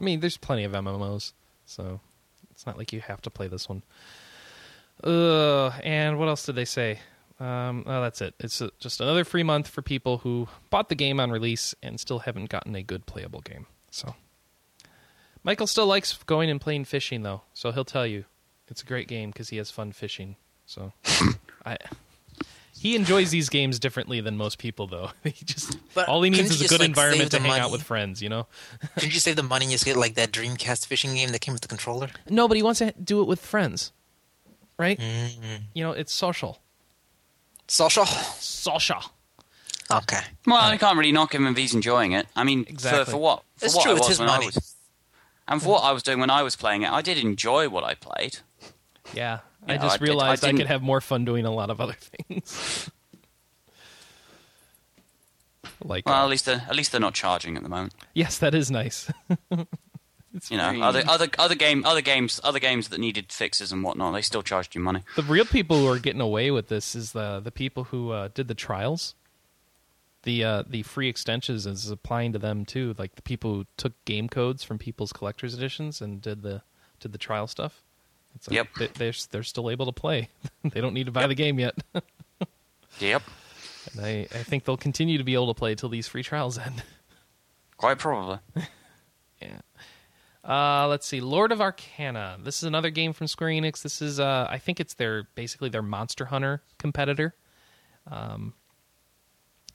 I 0.00 0.04
mean, 0.04 0.20
there's 0.20 0.36
plenty 0.38 0.64
of 0.64 0.72
MMOs, 0.72 1.32
so 1.66 2.00
it's 2.60 2.66
not 2.66 2.76
like 2.76 2.92
you 2.92 3.00
have 3.00 3.22
to 3.22 3.30
play 3.30 3.48
this 3.48 3.70
one. 3.70 3.82
Uh, 5.02 5.68
and 5.82 6.18
what 6.18 6.28
else 6.28 6.44
did 6.44 6.56
they 6.56 6.66
say? 6.66 6.98
Um, 7.38 7.84
oh, 7.86 8.02
that's 8.02 8.20
it. 8.20 8.34
It's 8.38 8.60
uh 8.60 8.68
just 8.78 9.00
another 9.00 9.24
free 9.24 9.42
month 9.42 9.66
for 9.66 9.80
people 9.80 10.18
who 10.18 10.46
bought 10.68 10.90
the 10.90 10.94
game 10.94 11.20
on 11.20 11.30
release 11.30 11.74
and 11.82 11.98
still 11.98 12.18
haven't 12.18 12.50
gotten 12.50 12.76
a 12.76 12.82
good 12.82 13.06
playable 13.06 13.40
game. 13.40 13.64
So, 13.90 14.14
Michael 15.42 15.66
still 15.66 15.86
likes 15.86 16.12
going 16.24 16.50
and 16.50 16.60
playing 16.60 16.84
fishing, 16.84 17.22
though. 17.22 17.40
So 17.54 17.72
he'll 17.72 17.86
tell 17.86 18.06
you 18.06 18.26
it's 18.68 18.82
a 18.82 18.86
great 18.86 19.08
game 19.08 19.30
because 19.30 19.48
he 19.48 19.56
has 19.56 19.70
fun 19.70 19.92
fishing. 19.92 20.36
So, 20.66 20.92
I 21.64 21.78
he 22.80 22.96
enjoys 22.96 23.30
these 23.30 23.50
games 23.50 23.78
differently 23.78 24.20
than 24.22 24.38
most 24.38 24.58
people, 24.58 24.86
though. 24.86 25.10
he 25.24 25.44
just 25.44 25.76
But 25.94 26.08
all 26.08 26.22
he 26.22 26.30
needs 26.30 26.50
is 26.50 26.62
a 26.62 26.68
good 26.68 26.80
like, 26.80 26.88
environment 26.88 27.30
to 27.32 27.36
save 27.36 27.42
hang 27.46 27.58
the 27.60 27.64
out 27.66 27.70
with 27.70 27.82
friends. 27.82 28.22
You 28.22 28.30
know. 28.30 28.46
Didn't 28.98 29.12
you 29.12 29.20
save 29.20 29.36
the 29.36 29.42
money 29.42 29.66
and 29.66 29.72
just 29.72 29.84
get 29.84 29.96
like 29.96 30.14
that 30.14 30.32
Dreamcast 30.32 30.86
fishing 30.86 31.14
game 31.14 31.30
that 31.32 31.40
came 31.40 31.52
with 31.52 31.60
the 31.62 31.68
controller? 31.68 32.08
No, 32.30 32.48
but 32.48 32.56
he 32.56 32.62
wants 32.62 32.78
to 32.78 32.92
do 32.92 33.20
it 33.20 33.28
with 33.28 33.40
friends, 33.40 33.92
right? 34.78 34.98
Mm-hmm. 34.98 35.64
You 35.74 35.84
know, 35.84 35.92
it's 35.92 36.12
social. 36.14 36.60
Social. 37.68 38.06
Social. 38.06 39.02
Okay. 39.92 40.20
well, 40.46 40.56
I 40.56 40.76
can't 40.76 40.96
really 40.96 41.12
knock 41.12 41.34
him 41.34 41.46
if 41.48 41.56
he's 41.56 41.74
enjoying 41.74 42.12
it. 42.12 42.26
I 42.36 42.44
mean, 42.44 42.64
Exactly. 42.68 43.04
for, 43.04 43.10
for 43.12 43.16
what 43.18 43.42
for 43.56 43.66
It's 43.66 43.74
what 43.74 43.82
true, 43.82 43.92
I 43.92 43.96
it's 43.96 44.00
was 44.02 44.08
his 44.08 44.18
when 44.20 44.28
money. 44.28 44.44
I 44.44 44.46
was, 44.46 44.74
and 45.48 45.60
for 45.62 45.68
what 45.70 45.84
I 45.84 45.90
was 45.92 46.02
doing 46.04 46.20
when 46.20 46.30
I 46.30 46.42
was 46.44 46.54
playing 46.56 46.82
it, 46.82 46.90
I 46.92 47.02
did 47.02 47.18
enjoy 47.18 47.68
what 47.68 47.82
I 47.84 47.94
played. 47.94 48.38
Yeah, 49.12 49.40
You 49.66 49.74
I 49.74 49.76
know, 49.76 49.82
just 49.82 49.94
I 49.94 49.98
did- 49.98 50.02
I 50.02 50.04
realized 50.06 50.44
I, 50.44 50.52
could 50.52 50.66
have 50.66 50.82
more 50.82 51.00
fun 51.00 51.24
doing 51.24 51.44
a 51.46 51.50
lot 51.52 51.70
of 51.70 51.80
other 51.80 51.94
things. 51.98 52.90
like, 55.84 56.06
Well, 56.06 56.14
uh, 56.20 56.24
at 56.24 56.30
least 56.30 56.46
they're, 56.46 56.64
at 56.68 56.74
least 56.76 56.92
they're 56.92 57.00
not 57.00 57.14
charging 57.14 57.56
at 57.56 57.62
the 57.62 57.68
moment. 57.68 57.94
yes, 58.14 58.38
that 58.38 58.54
is 58.54 58.70
nice. 58.70 59.10
it's 60.34 60.50
You 60.50 60.56
know, 60.56 60.80
other 60.82 61.02
other 61.06 61.28
other 61.38 61.54
game 61.54 61.84
other 61.84 62.00
games 62.00 62.40
other 62.44 62.58
games 62.58 62.88
that 62.88 62.98
needed 63.00 63.32
fixes 63.32 63.72
and 63.72 63.82
whatnot, 63.82 64.14
they 64.14 64.22
still 64.22 64.42
charged 64.42 64.74
you 64.74 64.80
money. 64.80 65.02
the 65.16 65.22
real 65.22 65.44
people 65.44 65.78
who 65.78 65.86
are 65.88 65.98
getting 65.98 66.20
away 66.20 66.50
with 66.50 66.68
this 66.68 66.94
is 66.94 67.12
the 67.12 67.40
the 67.40 67.50
people 67.52 67.84
who 67.84 68.10
uh, 68.12 68.28
did 68.34 68.48
the 68.48 68.54
trials. 68.54 69.14
The 70.22 70.44
uh, 70.44 70.62
the 70.66 70.82
free 70.82 71.08
extensions 71.08 71.66
is 71.66 71.90
applying 71.90 72.32
to 72.34 72.38
them 72.38 72.64
too. 72.66 72.94
Like 72.98 73.16
the 73.16 73.22
people 73.22 73.54
who 73.54 73.66
took 73.76 73.92
game 74.04 74.28
codes 74.28 74.62
from 74.62 74.78
people's 74.78 75.12
collector's 75.12 75.54
editions 75.54 76.00
and 76.02 76.20
did 76.20 76.42
the 76.42 76.62
did 77.00 77.12
the 77.12 77.18
trial 77.18 77.46
stuff. 77.46 77.82
Like 78.48 78.54
Yep. 78.54 78.68
they, 78.78 78.86
they're 78.88 79.12
they're 79.30 79.42
still 79.42 79.70
able 79.70 79.86
to 79.86 79.92
play. 79.92 80.28
they 80.64 80.80
don't 80.80 80.94
need 80.94 81.06
to 81.06 81.12
buy 81.12 81.26
the 81.26 81.34
game 81.34 81.58
yet. 81.58 81.74
Yep, 82.98 83.22
and 83.92 84.04
I, 84.04 84.10
I 84.32 84.42
think 84.42 84.64
they'll 84.64 84.76
continue 84.76 85.16
to 85.16 85.24
be 85.24 85.32
able 85.34 85.46
to 85.54 85.58
play 85.58 85.74
till 85.74 85.88
these 85.88 86.06
free 86.08 86.22
trials 86.22 86.58
end. 86.58 86.82
quite 87.78 87.98
probably. 87.98 88.38
Yeah. 89.40 89.60
Uh, 90.44 90.86
let's 90.88 91.06
see, 91.06 91.20
Lord 91.20 91.50
of 91.52 91.60
Arcana. 91.62 92.36
This 92.42 92.58
is 92.58 92.64
another 92.64 92.90
game 92.90 93.12
from 93.14 93.26
Square 93.26 93.50
Enix. 93.50 93.80
This 93.82 94.02
is, 94.02 94.18
uh, 94.20 94.48
I 94.50 94.58
think 94.58 94.80
it's 94.80 94.94
their 94.94 95.28
basically 95.34 95.68
their 95.70 95.82
Monster 95.82 96.26
Hunter 96.26 96.62
competitor. 96.78 97.34
Um, 98.10 98.54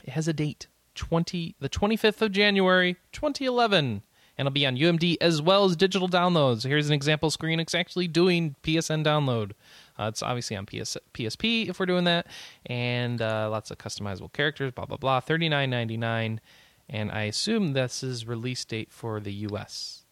it 0.04 0.12
has 0.12 0.28
a 0.28 0.34
date 0.34 0.68
twenty 0.94 1.56
the 1.60 1.70
twenty 1.70 1.96
fifth 1.96 2.22
of 2.22 2.32
January, 2.32 2.98
twenty 3.12 3.46
eleven, 3.46 4.04
and 4.38 4.48
it'll 4.48 4.54
be 4.54 4.66
on 4.66 4.76
UMD 4.76 5.18
as 5.22 5.42
well 5.42 5.66
as 5.66 5.76
digital 5.76 6.10
downloads. 6.10 6.68
Here's 6.68 6.88
an 6.88 6.94
example: 6.94 7.30
screen. 7.30 7.60
It's 7.60 7.76
actually 7.76 8.08
doing 8.08 8.56
PSN 8.64 9.06
download. 9.06 9.52
Uh, 9.98 10.08
it's 10.10 10.22
obviously 10.22 10.58
on 10.58 10.66
PS, 10.66 10.98
PSP 11.14 11.70
if 11.70 11.80
we're 11.80 11.86
doing 11.86 12.04
that, 12.04 12.28
and 12.66 13.22
uh, 13.22 13.50
lots 13.50 13.72
of 13.72 13.78
customizable 13.78 14.32
characters. 14.34 14.72
Blah 14.72 14.86
blah 14.86 14.98
blah. 14.98 15.20
Thirty 15.20 15.48
nine 15.50 15.70
ninety 15.70 15.98
nine, 15.98 16.42
and 16.90 17.12
I 17.12 17.24
assume 17.24 17.74
this 17.74 18.04
is 18.04 18.28
release 18.28 18.66
date 18.66 18.92
for 18.92 19.20
the 19.20 19.34
U.S. 19.34 20.04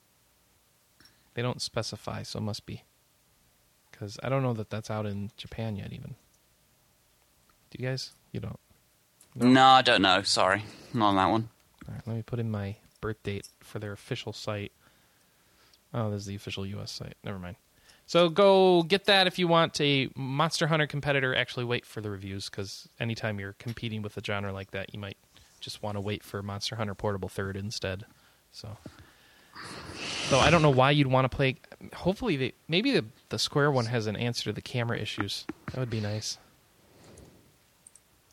They 1.34 1.42
don't 1.42 1.62
specify, 1.62 2.24
so 2.24 2.40
it 2.40 2.44
must 2.44 2.66
be 2.66 2.84
because 3.92 4.18
I 4.24 4.30
don't 4.30 4.44
know 4.44 4.54
that 4.54 4.70
that's 4.70 4.90
out 4.90 5.06
in 5.06 5.32
Japan 5.36 5.76
yet. 5.76 5.92
Even 5.92 6.16
do 7.72 7.82
you 7.82 7.90
guys? 7.90 8.12
You 8.32 8.40
don't. 8.40 8.60
No. 9.36 9.48
No, 9.48 9.66
I 9.66 9.82
don't 9.82 10.02
know. 10.02 10.22
Sorry, 10.22 10.64
not 10.94 11.10
on 11.10 11.16
that 11.16 11.26
one. 11.26 11.50
All 11.88 11.96
right, 11.96 12.04
let 12.08 12.16
me 12.16 12.22
put 12.22 12.40
in 12.40 12.52
my 12.52 12.76
birth 13.04 13.22
date 13.22 13.50
for 13.60 13.80
their 13.80 13.92
official 13.92 14.32
site. 14.32 14.72
Oh, 15.94 16.10
this 16.10 16.22
is 16.22 16.26
the 16.26 16.36
official 16.36 16.66
U.S. 16.66 16.90
site. 16.90 17.16
Never 17.22 17.38
mind. 17.38 17.58
So 18.08 18.30
go 18.30 18.84
get 18.84 19.06
that 19.06 19.28
if 19.28 19.38
you 19.38 19.50
want 19.50 19.80
a 19.82 20.10
Monster 20.16 20.68
Hunter 20.68 20.88
competitor. 20.88 21.36
Actually, 21.36 21.66
wait 21.66 21.86
for 21.86 22.00
the 22.00 22.10
reviews 22.10 22.50
because 22.50 22.88
anytime 23.02 23.42
you're 23.42 23.56
competing 23.60 24.02
with 24.02 24.16
a 24.16 24.24
genre 24.24 24.54
like 24.54 24.72
that, 24.72 24.94
you 24.94 25.00
might 25.02 25.18
just 25.60 25.84
want 25.84 25.98
to 25.98 26.02
wait 26.02 26.24
for 26.24 26.42
Monster 26.42 26.78
Hunter 26.78 26.96
Portable 26.96 27.28
Third 27.28 27.58
instead. 27.58 28.06
So, 28.54 28.70
though 30.30 30.40
I 30.40 30.50
don't 30.50 30.62
know 30.62 30.70
why 30.70 30.92
you'd 30.92 31.08
want 31.08 31.30
to 31.30 31.36
play. 31.36 31.58
Hopefully, 31.94 32.38
they, 32.38 32.54
maybe 32.70 32.92
the 32.92 33.06
the 33.30 33.40
Square 33.40 33.72
one 33.72 33.88
has 33.88 34.08
an 34.08 34.16
answer 34.16 34.46
to 34.46 34.54
the 34.54 34.62
camera 34.62 34.98
issues. 34.98 35.46
That 35.68 35.80
would 35.80 35.90
be 35.90 36.00
nice. 36.00 36.38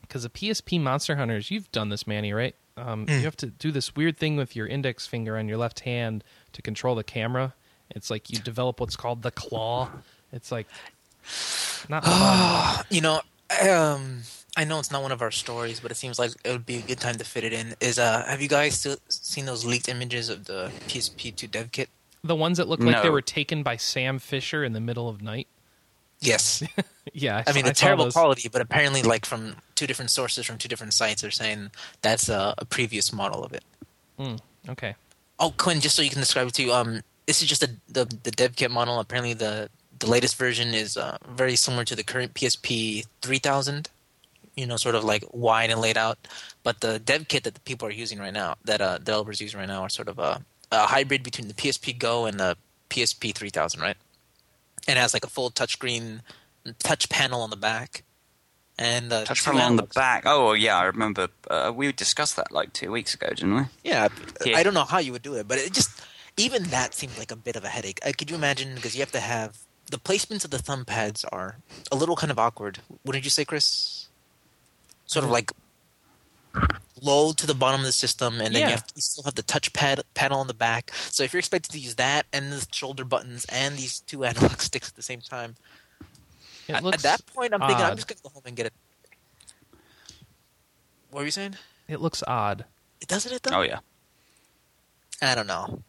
Because 0.01 0.23
the 0.23 0.29
PSP 0.29 0.79
Monster 0.79 1.17
Hunters, 1.17 1.51
you've 1.51 1.71
done 1.71 1.89
this, 1.89 2.07
Manny, 2.07 2.33
right? 2.33 2.55
Um, 2.77 3.05
You 3.07 3.19
have 3.21 3.37
to 3.37 3.47
do 3.47 3.71
this 3.71 3.95
weird 3.95 4.17
thing 4.17 4.37
with 4.37 4.55
your 4.55 4.67
index 4.67 5.05
finger 5.07 5.37
on 5.37 5.47
your 5.47 5.57
left 5.57 5.81
hand 5.81 6.23
to 6.53 6.61
control 6.61 6.95
the 6.95 7.03
camera. 7.03 7.53
It's 7.89 8.09
like 8.09 8.29
you 8.29 8.39
develop 8.39 8.79
what's 8.79 8.95
called 8.95 9.21
the 9.21 9.31
claw. 9.31 9.89
It's 10.31 10.51
like 10.51 10.67
not 11.89 12.05
fun. 12.05 12.85
You 12.89 13.01
know, 13.01 13.21
um, 13.69 14.21
I 14.57 14.63
know 14.63 14.79
it's 14.79 14.91
not 14.91 15.01
one 15.01 15.11
of 15.11 15.21
our 15.21 15.31
stories, 15.31 15.79
but 15.79 15.91
it 15.91 15.95
seems 15.95 16.19
like 16.19 16.31
it 16.43 16.51
would 16.51 16.65
be 16.65 16.77
a 16.77 16.81
good 16.81 16.99
time 16.99 17.15
to 17.15 17.23
fit 17.23 17.43
it 17.43 17.53
in. 17.53 17.75
Is 17.79 17.99
uh, 17.99 18.25
have 18.25 18.41
you 18.41 18.47
guys 18.47 18.79
still 18.79 18.97
seen 19.09 19.45
those 19.45 19.65
leaked 19.65 19.89
images 19.89 20.29
of 20.29 20.45
the 20.45 20.71
PSP2 20.87 21.49
dev 21.51 21.71
kit? 21.71 21.89
the 22.23 22.35
ones 22.35 22.57
that 22.59 22.67
look 22.67 22.79
like 22.79 23.01
they 23.01 23.09
were 23.09 23.21
taken 23.21 23.63
by 23.63 23.75
Sam 23.77 24.19
Fisher 24.19 24.63
in 24.63 24.73
the 24.73 24.79
middle 24.79 25.09
of 25.09 25.23
night. 25.23 25.47
Yes. 26.21 26.63
Yeah, 27.13 27.43
I, 27.45 27.49
I 27.49 27.53
mean, 27.53 27.65
I 27.65 27.71
terrible 27.71 28.05
those. 28.05 28.13
quality, 28.13 28.47
but 28.47 28.61
apparently, 28.61 29.01
like 29.01 29.25
from 29.25 29.55
two 29.75 29.85
different 29.85 30.11
sources 30.11 30.45
from 30.45 30.57
two 30.57 30.69
different 30.69 30.93
sites, 30.93 31.23
are 31.23 31.31
saying 31.31 31.71
that's 32.01 32.29
a, 32.29 32.53
a 32.57 32.63
previous 32.63 33.11
model 33.11 33.43
of 33.43 33.51
it. 33.51 33.63
Mm, 34.17 34.39
okay. 34.69 34.95
Oh, 35.39 35.53
Quinn, 35.57 35.81
just 35.81 35.95
so 35.95 36.01
you 36.01 36.09
can 36.09 36.19
describe 36.19 36.47
it 36.47 36.53
to 36.53 36.63
you, 36.63 36.71
um, 36.71 37.01
this 37.25 37.41
is 37.41 37.49
just 37.49 37.63
a, 37.63 37.69
the 37.89 38.05
the 38.23 38.31
dev 38.31 38.55
kit 38.55 38.71
model. 38.71 38.99
Apparently, 38.99 39.33
the 39.33 39.69
the 39.99 40.09
latest 40.09 40.37
version 40.37 40.73
is 40.73 40.95
uh, 40.95 41.17
very 41.27 41.55
similar 41.55 41.83
to 41.85 41.95
the 41.95 42.03
current 42.03 42.33
PSP 42.33 43.05
3000. 43.21 43.89
You 44.55 44.67
know, 44.67 44.77
sort 44.77 44.95
of 44.95 45.03
like 45.03 45.23
wide 45.31 45.69
and 45.69 45.81
laid 45.81 45.97
out. 45.97 46.17
But 46.63 46.81
the 46.81 46.99
dev 46.99 47.27
kit 47.27 47.43
that 47.43 47.55
the 47.55 47.61
people 47.61 47.87
are 47.87 47.91
using 47.91 48.19
right 48.19 48.33
now, 48.33 48.55
that 48.65 48.79
uh, 48.79 48.99
developers 48.99 49.41
use 49.41 49.55
right 49.55 49.67
now, 49.67 49.81
are 49.81 49.89
sort 49.89 50.07
of 50.07 50.19
a, 50.19 50.41
a 50.71 50.85
hybrid 50.85 51.23
between 51.23 51.47
the 51.47 51.53
PSP 51.53 51.97
Go 51.97 52.25
and 52.25 52.39
the 52.39 52.55
PSP 52.89 53.33
3000, 53.33 53.81
right? 53.81 53.97
And 54.87 54.97
it 54.97 55.01
has 55.01 55.13
like 55.13 55.23
a 55.23 55.29
full 55.29 55.51
touchscreen 55.51 56.21
touch 56.79 57.09
panel 57.09 57.41
on 57.41 57.49
the 57.49 57.55
back. 57.57 58.03
And 58.79 59.13
uh, 59.13 59.25
Touch 59.25 59.43
panel 59.45 59.61
on 59.61 59.75
the 59.75 59.83
back. 59.83 60.23
Oh 60.25 60.53
yeah, 60.53 60.77
I 60.77 60.85
remember. 60.85 61.27
Uh, 61.49 61.71
we 61.75 61.91
discussed 61.91 62.35
that 62.37 62.51
like 62.51 62.73
two 62.73 62.91
weeks 62.91 63.13
ago, 63.13 63.27
didn't 63.29 63.55
we? 63.55 63.61
Yeah, 63.83 64.07
Yeah. 64.43 64.57
I 64.57 64.63
don't 64.63 64.73
know 64.73 64.85
how 64.85 64.97
you 64.97 65.11
would 65.11 65.21
do 65.21 65.35
it, 65.35 65.47
but 65.47 65.59
it 65.59 65.71
just 65.71 66.01
even 66.37 66.63
that 66.63 66.93
seemed 66.95 67.17
like 67.17 67.31
a 67.31 67.35
bit 67.35 67.55
of 67.55 67.63
a 67.63 67.67
headache. 67.69 67.99
Uh, 68.03 68.11
could 68.17 68.29
you 68.31 68.35
imagine? 68.35 68.73
Because 68.73 68.95
you 68.95 69.01
have 69.01 69.11
to 69.11 69.19
have 69.19 69.57
the 69.91 69.97
placements 69.97 70.45
of 70.45 70.51
the 70.51 70.57
thumb 70.57 70.85
pads 70.85 71.25
are 71.25 71.57
a 71.91 71.95
little 71.95 72.15
kind 72.15 72.31
of 72.31 72.39
awkward. 72.39 72.79
What 73.03 73.13
did 73.13 73.23
you 73.25 73.29
say, 73.29 73.45
Chris? 73.45 74.07
Sort 75.05 75.25
of 75.25 75.29
like 75.31 75.51
low 77.01 77.33
to 77.33 77.47
the 77.47 77.55
bottom 77.55 77.81
of 77.81 77.85
the 77.85 77.91
system, 77.91 78.35
and 78.41 78.53
then 78.55 78.61
Yeah. 78.61 78.67
you, 78.67 78.71
have, 78.75 78.85
you 78.95 79.01
still 79.01 79.23
have 79.23 79.35
the 79.35 79.41
touch 79.43 79.73
pad 79.73 80.01
panel 80.13 80.39
on 80.39 80.47
the 80.47 80.53
back. 80.53 80.91
So 81.09 81.23
if 81.23 81.33
you're 81.33 81.39
expected 81.39 81.71
to 81.71 81.79
use 81.79 81.95
that 81.95 82.27
and 82.31 82.51
the 82.51 82.65
shoulder 82.71 83.03
buttons 83.03 83.45
and 83.49 83.75
these 83.77 83.99
two 84.01 84.23
analog 84.29 84.59
sticks 84.61 84.89
at 84.89 84.95
the 84.95 85.01
same 85.01 85.21
time, 85.21 85.55
at, 86.69 86.85
at 86.85 86.99
that 87.01 87.25
point, 87.25 87.53
I'm 87.53 87.59
thinking 87.59 87.83
I'm 87.83 87.95
just 87.95 88.07
gonna 88.07 88.19
go 88.23 88.29
home 88.29 88.43
and 88.45 88.55
get 88.55 88.67
it. 88.67 88.73
What 91.09 91.19
were 91.21 91.25
you 91.25 91.31
saying? 91.31 91.55
It 91.87 91.99
looks 91.99 92.23
odd. 92.27 92.65
It 93.01 93.07
doesn't 93.07 93.33
it 93.33 93.43
though? 93.43 93.57
Oh 93.57 93.61
yeah. 93.61 93.79
I 95.21 95.35
don't 95.35 95.47
know. 95.47 95.81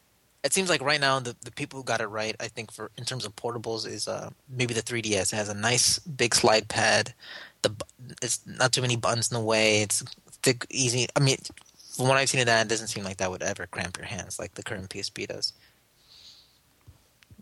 It 0.42 0.52
seems 0.52 0.68
like 0.68 0.82
right 0.82 1.00
now 1.00 1.20
the, 1.20 1.36
the 1.44 1.52
people 1.52 1.78
who 1.78 1.84
got 1.84 2.00
it 2.00 2.06
right, 2.08 2.34
I 2.40 2.48
think 2.48 2.72
for 2.72 2.90
in 2.98 3.04
terms 3.04 3.24
of 3.24 3.36
portables, 3.36 3.86
is 3.86 4.08
uh, 4.08 4.30
maybe 4.48 4.74
the 4.74 4.82
3DS. 4.82 5.32
It 5.32 5.36
has 5.36 5.48
a 5.48 5.54
nice 5.54 6.00
big 6.00 6.34
slide 6.34 6.68
pad. 6.68 7.14
The 7.62 7.68
bu- 7.70 7.84
it's 8.20 8.40
not 8.44 8.72
too 8.72 8.80
many 8.82 8.96
buttons 8.96 9.30
in 9.30 9.36
the 9.36 9.44
way. 9.44 9.82
It's 9.82 10.02
thick, 10.42 10.66
easy. 10.70 11.06
I 11.16 11.20
mean, 11.20 11.38
from 11.96 12.08
what 12.08 12.16
I've 12.16 12.28
seen 12.28 12.40
of 12.40 12.46
that, 12.46 12.66
it 12.66 12.68
doesn't 12.68 12.88
seem 12.88 13.04
like 13.04 13.18
that 13.18 13.30
would 13.30 13.42
ever 13.42 13.66
cramp 13.66 13.96
your 13.96 14.06
hands 14.06 14.38
like 14.38 14.54
the 14.54 14.62
current 14.62 14.88
PSP 14.90 15.26
does. 15.28 15.52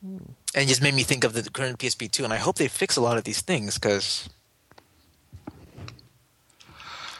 And 0.02 0.34
it 0.54 0.66
just 0.66 0.82
made 0.82 0.94
me 0.94 1.02
think 1.02 1.24
of 1.24 1.32
the 1.34 1.42
current 1.50 1.78
PSP 1.78 2.10
too, 2.10 2.24
and 2.24 2.32
I 2.32 2.36
hope 2.38 2.56
they 2.56 2.68
fix 2.68 2.96
a 2.96 3.00
lot 3.02 3.18
of 3.18 3.24
these 3.24 3.42
things 3.42 3.74
because, 3.74 4.28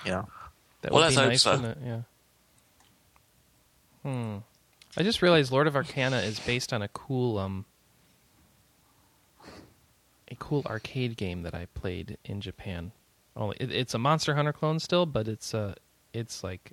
you 0.05 0.11
know, 0.13 0.29
That 0.83 0.93
Well, 0.93 1.03
would 1.05 1.11
be 1.11 1.17
nice, 1.17 1.43
so. 1.43 1.53
wouldn't 1.57 1.77
it? 1.77 1.79
Yeah. 1.85 2.01
Hmm. 4.03 4.39
I 4.97 5.03
just 5.03 5.21
realized 5.21 5.53
Lord 5.53 5.67
of 5.67 5.77
Arcana 5.77 6.19
is 6.19 6.41
based 6.41 6.73
on 6.73 6.81
a 6.81 6.89
cool 6.89 7.37
um 7.39 7.67
a 10.29 10.35
cool 10.37 10.63
arcade 10.67 11.17
game 11.19 11.43
that 11.43 11.55
I 11.55 11.67
played 11.75 12.17
in 12.25 12.41
Japan. 12.41 12.93
Only 13.41 13.57
it, 13.59 13.73
it's 13.73 13.95
a 13.95 13.99
Monster 13.99 14.37
Hunter 14.37 14.53
clone 14.53 14.79
still, 14.79 15.07
but 15.07 15.27
it's 15.27 15.55
uh 15.55 15.75
it's 16.13 16.45
like 16.45 16.73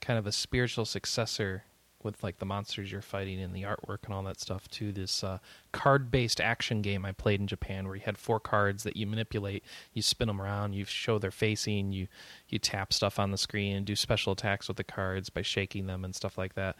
kind 0.00 0.18
of 0.18 0.26
a 0.26 0.32
spiritual 0.32 0.84
successor 0.84 1.62
with 2.02 2.22
like 2.22 2.38
the 2.38 2.44
monsters 2.44 2.90
you're 2.90 3.00
fighting 3.00 3.40
and 3.40 3.54
the 3.54 3.62
artwork 3.62 3.98
and 4.04 4.12
all 4.12 4.24
that 4.24 4.40
stuff 4.40 4.68
to 4.68 4.90
this 4.90 5.22
uh, 5.22 5.38
card-based 5.70 6.40
action 6.40 6.82
game 6.82 7.04
I 7.04 7.12
played 7.12 7.40
in 7.40 7.46
Japan, 7.46 7.86
where 7.86 7.94
you 7.94 8.02
had 8.04 8.18
four 8.18 8.40
cards 8.40 8.82
that 8.82 8.96
you 8.96 9.06
manipulate, 9.06 9.62
you 9.92 10.02
spin 10.02 10.26
them 10.26 10.42
around, 10.42 10.72
you 10.72 10.84
show 10.84 11.20
their 11.20 11.30
facing, 11.30 11.92
you 11.92 12.08
you 12.48 12.58
tap 12.58 12.92
stuff 12.92 13.18
on 13.18 13.30
the 13.30 13.38
screen 13.38 13.76
and 13.76 13.86
do 13.86 13.94
special 13.94 14.32
attacks 14.32 14.68
with 14.68 14.76
the 14.76 14.84
cards 14.84 15.30
by 15.30 15.42
shaking 15.42 15.86
them 15.86 16.04
and 16.04 16.14
stuff 16.14 16.36
like 16.36 16.54
that. 16.54 16.76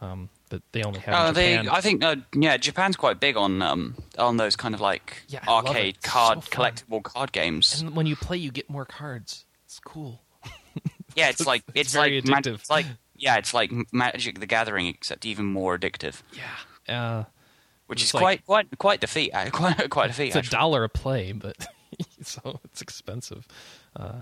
Um, 0.00 0.30
that 0.52 0.62
they 0.72 0.82
only 0.84 1.00
have 1.00 1.14
Uh, 1.14 1.28
in 1.28 1.34
they, 1.34 1.58
I 1.68 1.80
think, 1.80 2.04
uh, 2.04 2.16
yeah, 2.34 2.56
Japan's 2.56 2.96
quite 2.96 3.18
big 3.20 3.36
on 3.36 3.60
um, 3.62 3.96
on 4.18 4.36
those 4.36 4.54
kind 4.54 4.74
of 4.74 4.80
like 4.80 5.22
Yeah, 5.28 5.40
it. 5.42 5.48
arcade 5.48 6.02
card 6.02 6.44
so 6.44 6.50
collectible 6.50 7.02
card 7.02 7.32
games. 7.32 7.80
and 7.82 7.96
when 7.96 8.06
you 8.06 8.14
play, 8.16 8.36
you 8.36 8.50
get 8.52 8.70
more 8.70 8.84
cards. 8.84 9.44
It's 9.64 9.80
cool. 9.80 10.22
yeah, 11.16 11.28
it's 11.30 11.46
like 11.46 11.62
it's 11.74 11.88
it's, 11.88 11.92
very 11.94 12.20
like 12.20 12.30
mag- 12.30 12.46
it's 12.46 12.70
like 12.70 12.86
yeah, 13.16 13.36
it's 13.38 13.52
like 13.54 13.72
Magic 13.92 14.38
the 14.40 14.46
Gathering 14.46 14.86
except 14.86 15.24
even 15.26 15.46
more 15.46 15.78
addictive, 15.78 16.22
Yeah. 16.32 16.50
Uh, 16.88 17.24
which 17.86 18.02
is 18.02 18.12
like- 18.14 18.22
quite 18.22 18.46
quite 18.46 18.78
quite 18.78 19.00
the 19.00 19.06
feat. 19.06 19.30
uh, 19.34 19.50
Quite 19.52 19.90
quite 19.90 20.10
a 20.10 20.12
feat. 20.14 20.34
it's 20.36 20.48
a 20.48 20.50
dollar 20.50 20.84
a 20.84 20.88
play, 20.88 21.32
but 21.32 21.56
so 22.22 22.60
it's 22.64 22.80
expensive. 22.82 23.46
Uh, 23.96 24.20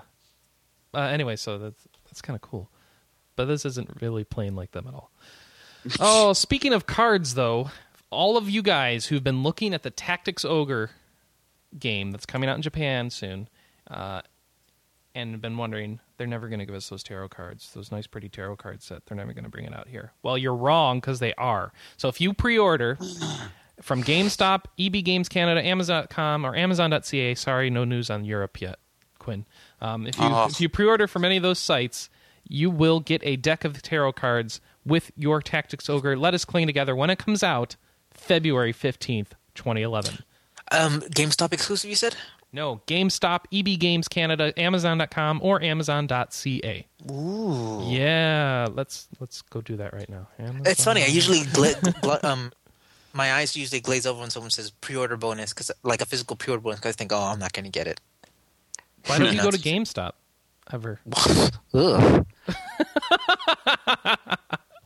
uh, 0.95 1.01
anyway, 1.01 1.37
so 1.37 1.59
that's 1.59 1.87
that's 2.07 2.21
kind 2.23 2.35
of 2.37 2.41
cool. 2.43 2.69
But 3.37 3.47
this 3.47 3.65
isn't 3.65 4.03
really 4.03 4.25
playing 4.25 4.55
like 4.55 4.73
them 4.73 4.87
at 4.87 4.93
all. 4.95 5.11
oh, 6.01 6.33
speaking 6.33 6.73
of 6.73 6.87
cards, 6.87 7.35
though, 7.35 7.71
all 8.11 8.37
of 8.37 8.49
you 8.51 8.63
guys 8.63 9.07
who've 9.07 9.25
been 9.25 9.43
looking 9.43 9.73
at 9.75 9.83
the 9.83 9.91
Tactics 9.91 10.45
Ogre 10.45 10.91
game 11.79 12.11
that's 12.11 12.27
coming 12.27 12.49
out 12.49 12.57
in 12.57 12.63
Japan 12.63 13.11
soon, 13.11 13.49
uh, 13.91 14.23
and 15.15 15.41
been 15.41 15.57
wondering, 15.57 16.01
they're 16.17 16.27
never 16.27 16.49
going 16.49 16.61
to 16.61 16.67
give 16.67 16.75
us 16.75 16.89
those 16.89 17.03
tarot 17.03 17.29
cards, 17.31 17.73
those 17.75 17.91
nice, 17.91 18.07
pretty 18.07 18.29
tarot 18.29 18.57
card 18.57 18.83
set. 18.83 19.07
They're 19.07 19.17
never 19.17 19.33
going 19.33 19.45
to 19.45 19.51
bring 19.51 19.65
it 19.65 19.75
out 19.75 19.89
here. 19.89 20.13
Well, 20.23 20.39
you're 20.39 20.55
wrong 20.55 21.01
because 21.01 21.19
they 21.19 21.35
are. 21.35 21.73
So 21.97 22.09
if 22.09 22.21
you 22.21 22.33
pre-order 22.33 22.97
from 23.83 24.03
GameStop, 24.03 24.65
EB 24.79 25.05
Games 25.05 25.29
Canada, 25.29 25.65
Amazon.com, 25.65 26.45
or 26.45 26.55
Amazon.ca, 26.55 27.35
sorry, 27.35 27.71
no 27.71 27.85
news 27.85 28.11
on 28.11 28.25
Europe 28.25 28.61
yet, 28.61 28.79
Quinn. 29.19 29.47
Um, 29.81 30.07
if 30.07 30.17
you 30.19 30.25
Oh. 30.25 30.47
if 30.49 30.61
you 30.61 30.69
pre-order 30.69 31.07
from 31.07 31.25
any 31.25 31.37
of 31.37 31.43
those 31.43 31.59
sites, 31.59 32.11
you 32.49 32.71
will 32.71 33.01
get 33.01 33.21
a 33.25 33.37
deck 33.37 33.65
of 33.65 33.81
tarot 33.83 34.13
cards 34.13 34.61
with 34.85 35.11
your 35.17 35.41
Tactics 35.43 35.89
Ogre. 35.91 36.17
Let 36.17 36.35
us 36.35 36.45
cling 36.45 36.67
together 36.67 36.95
when 36.97 37.11
it 37.11 37.19
comes 37.19 37.43
out, 37.43 37.77
February 38.11 38.73
fifteenth, 38.73 39.35
twenty 39.55 39.83
eleven. 39.83 40.19
um, 40.73 41.01
GameStop 41.03 41.53
exclusive. 41.53 41.91
You 41.91 41.97
said. 41.97 42.17
No, 42.53 42.81
GameStop, 42.89 43.43
EB 43.53 43.79
Games 43.79 44.09
Canada, 44.09 44.53
Amazon.com, 44.59 45.39
or 45.41 45.63
Amazon.ca. 45.63 46.85
Ooh. 47.09 47.85
Yeah, 47.87 48.67
let's 48.73 49.07
let's 49.21 49.41
go 49.43 49.61
do 49.61 49.77
that 49.77 49.93
right 49.95 50.09
now. 50.09 50.27
It's 50.67 50.83
funny. 50.83 51.05
I 51.05 51.07
usually 51.07 51.43
gla- 51.53 52.19
um, 52.25 52.51
my 53.13 53.35
eyes 53.35 53.55
usually 53.57 53.81
glaze 53.81 54.05
over 54.05 54.21
when 54.21 54.31
someone 54.31 54.51
says 54.51 54.73
pre-order 54.73 55.17
bonus 55.17 55.53
because 55.53 55.71
like 55.85 56.01
a 56.01 56.07
physical 56.07 56.35
pre-order 56.35 56.61
bonus. 56.61 56.81
'cause 56.81 56.91
I 56.91 56.93
think, 56.97 57.13
oh, 57.13 57.19
I'm 57.23 57.39
not 57.39 57.53
going 57.53 57.67
to 57.67 57.71
get 57.71 57.87
it. 57.87 58.01
Why 59.07 59.19
don't 59.19 59.33
you 59.33 59.41
go 59.43 59.53
to 59.53 59.59
GameStop 59.59 60.13
ever? 60.73 60.99
Ugh. 61.75 62.27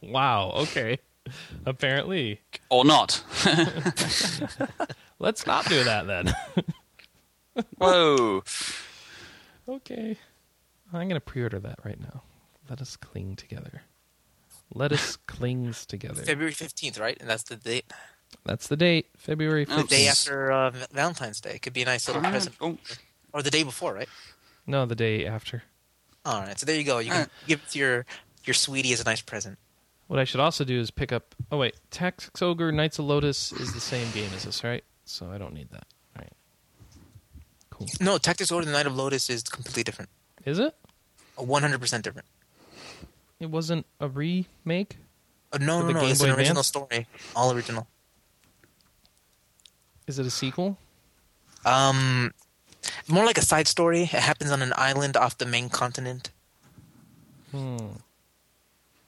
Wow. 0.09 0.52
Okay. 0.57 0.98
Apparently, 1.64 2.40
or 2.70 2.84
not. 2.84 3.22
let's 5.18 5.46
not 5.46 5.66
do 5.66 5.82
that 5.84 6.07
then. 6.07 6.34
Whoa. 7.78 8.42
okay. 9.68 10.16
I'm 10.92 11.09
gonna 11.09 11.20
pre-order 11.20 11.59
that 11.61 11.78
right 11.84 11.98
now. 12.00 12.22
Let 12.68 12.80
us 12.80 12.96
cling 12.96 13.36
together. 13.36 13.82
Let 14.74 14.92
us 14.92 15.16
clings 15.26 15.86
together. 15.86 16.22
February 16.22 16.52
fifteenth, 16.52 16.98
right? 16.98 17.16
And 17.20 17.28
that's 17.28 17.44
the 17.44 17.57
date. 17.57 17.90
That's 18.44 18.66
the 18.66 18.76
date, 18.76 19.07
February 19.16 19.64
Oh, 19.70 19.82
The 19.82 19.88
day 19.88 20.09
after 20.09 20.50
uh, 20.50 20.70
Valentine's 20.92 21.40
Day. 21.40 21.59
Could 21.59 21.72
be 21.72 21.82
a 21.82 21.86
nice 21.86 22.07
little 22.09 22.20
present, 22.22 22.57
Oh, 22.61 22.76
or 23.32 23.42
the 23.42 23.50
day 23.50 23.62
before, 23.62 23.94
right? 23.94 24.09
No, 24.66 24.86
the 24.86 24.96
day 24.96 25.24
after. 25.24 25.62
All 26.24 26.40
right. 26.42 26.59
So 26.59 26.66
there 26.66 26.76
you 26.76 26.82
go. 26.84 26.98
You 26.98 27.11
can 27.12 27.22
Uh. 27.22 27.26
give 27.46 27.61
it 27.61 27.70
to 27.70 27.78
your 27.78 28.07
your 28.44 28.55
sweetie 28.55 28.92
as 28.92 29.00
a 29.00 29.05
nice 29.05 29.22
present. 29.22 29.59
What 30.07 30.18
I 30.18 30.24
should 30.24 30.40
also 30.40 30.64
do 30.64 30.78
is 30.78 30.90
pick 30.90 31.12
up. 31.12 31.34
Oh 31.50 31.59
wait, 31.59 31.74
Tactics 31.90 32.42
Ogre 32.42 32.70
Knights 32.72 32.98
of 32.98 33.07
Lodis 33.07 33.59
is 33.61 33.72
the 33.72 33.80
same 33.80 34.11
game 34.12 34.30
as 34.34 34.44
this, 34.44 34.62
right? 34.62 34.84
So 35.05 35.30
I 35.30 35.38
don't 35.38 35.55
need 35.55 35.70
that. 35.70 35.86
All 36.16 36.22
right. 36.22 36.32
Cool. 37.70 37.86
No, 38.00 38.18
Tactics 38.18 38.52
Ogre 38.52 38.66
The 38.66 38.72
Knight 38.72 38.86
of 38.86 38.92
Lodis 38.92 39.30
is 39.30 39.42
completely 39.42 39.82
different. 39.82 40.11
Is 40.44 40.59
it? 40.59 40.74
One 41.36 41.62
hundred 41.62 41.80
percent 41.80 42.05
different. 42.05 42.28
It 43.40 43.50
wasn't 43.50 43.86
a 43.98 44.09
remake. 44.09 44.96
Uh, 45.52 45.59
no, 45.59 45.82
no, 45.82 45.92
no. 45.92 46.07
It's 46.07 46.20
Boy 46.20 46.26
an 46.26 46.30
original 46.32 46.61
Advance? 46.61 46.66
story. 46.66 47.07
All 47.34 47.52
original. 47.52 47.86
Is 50.07 50.18
it 50.18 50.26
a 50.26 50.30
sequel? 50.30 50.76
Um, 51.64 52.32
more 53.09 53.24
like 53.24 53.38
a 53.38 53.42
side 53.44 53.66
story. 53.68 54.02
It 54.02 54.09
happens 54.11 54.50
on 54.50 54.61
an 54.61 54.72
island 54.76 55.16
off 55.16 55.38
the 55.38 55.46
main 55.46 55.70
continent, 55.70 56.30
Hmm. 57.50 57.78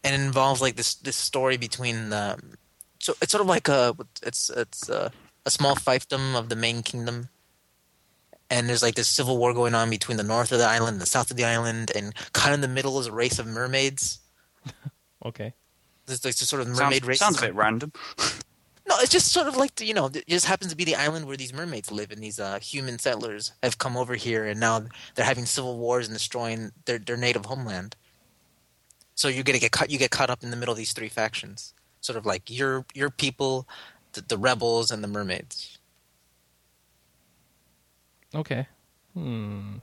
And 0.06 0.14
it 0.14 0.24
involves 0.24 0.60
like 0.62 0.76
this 0.76 0.94
this 0.94 1.16
story 1.16 1.56
between 1.56 2.10
the. 2.10 2.38
So 3.00 3.14
it's 3.20 3.32
sort 3.32 3.42
of 3.42 3.48
like 3.48 3.68
a 3.68 3.94
it's 4.22 4.50
it's 4.50 4.88
a, 4.88 5.10
a 5.44 5.50
small 5.50 5.74
fiefdom 5.74 6.36
of 6.36 6.48
the 6.48 6.56
main 6.56 6.82
kingdom, 6.82 7.28
and 8.48 8.68
there's 8.68 8.82
like 8.84 8.94
this 8.94 9.08
civil 9.08 9.36
war 9.36 9.52
going 9.52 9.74
on 9.74 9.90
between 9.90 10.16
the 10.16 10.22
north 10.22 10.52
of 10.52 10.58
the 10.58 10.64
island 10.64 10.94
and 10.94 11.02
the 11.02 11.06
south 11.06 11.32
of 11.32 11.36
the 11.36 11.44
island, 11.44 11.90
and 11.94 12.14
kind 12.32 12.52
of 12.52 12.58
in 12.58 12.60
the 12.60 12.68
middle 12.68 13.00
is 13.00 13.08
a 13.08 13.12
race 13.12 13.38
of 13.38 13.46
mermaids. 13.46 14.20
Okay. 15.24 15.54
There's 16.04 16.24
like 16.24 16.36
this 16.36 16.48
sort 16.48 16.62
of 16.62 16.68
mermaid 16.68 17.02
sounds, 17.02 17.06
race. 17.08 17.18
sounds 17.18 17.38
a 17.38 17.46
bit 17.46 17.54
random. 17.54 17.92
No, 18.88 18.94
it's 19.00 19.10
just 19.10 19.32
sort 19.32 19.48
of 19.48 19.56
like 19.56 19.74
the, 19.74 19.84
you 19.84 19.94
know, 19.94 20.06
it 20.06 20.28
just 20.28 20.46
happens 20.46 20.70
to 20.70 20.76
be 20.76 20.84
the 20.84 20.94
island 20.94 21.26
where 21.26 21.36
these 21.36 21.52
mermaids 21.52 21.90
live, 21.90 22.12
and 22.12 22.22
these 22.22 22.38
uh, 22.38 22.60
human 22.60 23.00
settlers 23.00 23.50
have 23.60 23.78
come 23.78 23.96
over 23.96 24.14
here, 24.14 24.44
and 24.44 24.60
now 24.60 24.84
they're 25.16 25.24
having 25.24 25.44
civil 25.44 25.76
wars 25.76 26.06
and 26.06 26.16
destroying 26.16 26.70
their 26.84 27.00
their 27.00 27.16
native 27.16 27.46
homeland. 27.46 27.96
So 29.16 29.26
you're 29.26 29.42
gonna 29.42 29.58
get 29.58 29.72
caught. 29.72 29.90
You 29.90 29.98
get 29.98 30.12
caught 30.12 30.30
up 30.30 30.44
in 30.44 30.50
the 30.50 30.56
middle 30.56 30.72
of 30.72 30.78
these 30.78 30.92
three 30.92 31.08
factions, 31.08 31.74
sort 32.00 32.16
of 32.16 32.24
like 32.24 32.48
your 32.48 32.84
your 32.94 33.10
people, 33.10 33.66
the, 34.12 34.20
the 34.20 34.38
rebels, 34.38 34.92
and 34.92 35.02
the 35.02 35.08
mermaids. 35.08 35.78
Okay. 38.34 38.68
Hmm. 39.14 39.78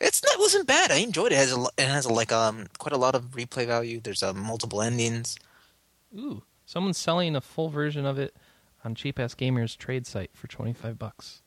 It's 0.00 0.22
not, 0.22 0.34
it 0.34 0.38
wasn't 0.38 0.66
bad. 0.66 0.90
I 0.90 0.98
enjoyed 0.98 1.32
it. 1.32 1.36
It 1.36 1.38
has 1.38 1.52
a, 1.56 1.64
it 1.76 1.88
has 1.88 2.04
a, 2.04 2.12
like 2.12 2.30
um 2.30 2.66
quite 2.78 2.92
a 2.92 2.98
lot 2.98 3.14
of 3.14 3.32
replay 3.32 3.66
value. 3.66 4.00
There's 4.00 4.22
uh, 4.22 4.32
multiple 4.32 4.80
endings. 4.80 5.36
Ooh, 6.16 6.42
someone's 6.66 6.98
selling 6.98 7.34
a 7.34 7.40
full 7.40 7.68
version 7.68 8.06
of 8.06 8.18
it 8.18 8.36
on 8.84 8.94
Cheap 8.94 9.18
Ass 9.18 9.34
Gamers 9.34 9.76
trade 9.76 10.06
site 10.06 10.30
for 10.34 10.46
twenty 10.46 10.72
five 10.72 10.98
bucks. 10.98 11.42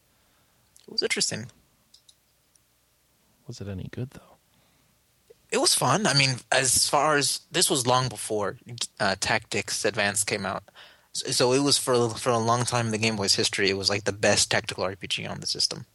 It 0.85 0.91
was 0.91 1.01
interesting. 1.01 1.49
Was 3.47 3.61
it 3.61 3.67
any 3.69 3.87
good 3.91 4.09
though? 4.11 4.28
It 5.51 5.59
was 5.59 5.73
fun. 5.73 6.05
I 6.05 6.13
mean, 6.13 6.35
as 6.51 6.87
far 6.87 7.17
as 7.17 7.41
this 7.51 7.69
was 7.69 7.87
long 7.87 8.07
before 8.07 8.57
uh, 8.99 9.15
Tactics 9.19 9.83
Advanced 9.83 10.27
came 10.27 10.45
out. 10.45 10.63
So, 11.11 11.31
so 11.31 11.53
it 11.53 11.59
was 11.59 11.77
for 11.77 12.09
for 12.09 12.29
a 12.29 12.37
long 12.37 12.65
time 12.65 12.87
in 12.87 12.91
the 12.91 12.97
Game 12.99 13.15
Boy's 13.15 13.35
history. 13.35 13.69
It 13.69 13.77
was 13.77 13.89
like 13.89 14.03
the 14.03 14.13
best 14.13 14.51
tactical 14.51 14.83
RPG 14.83 15.29
on 15.29 15.39
the 15.39 15.47
system. 15.47 15.85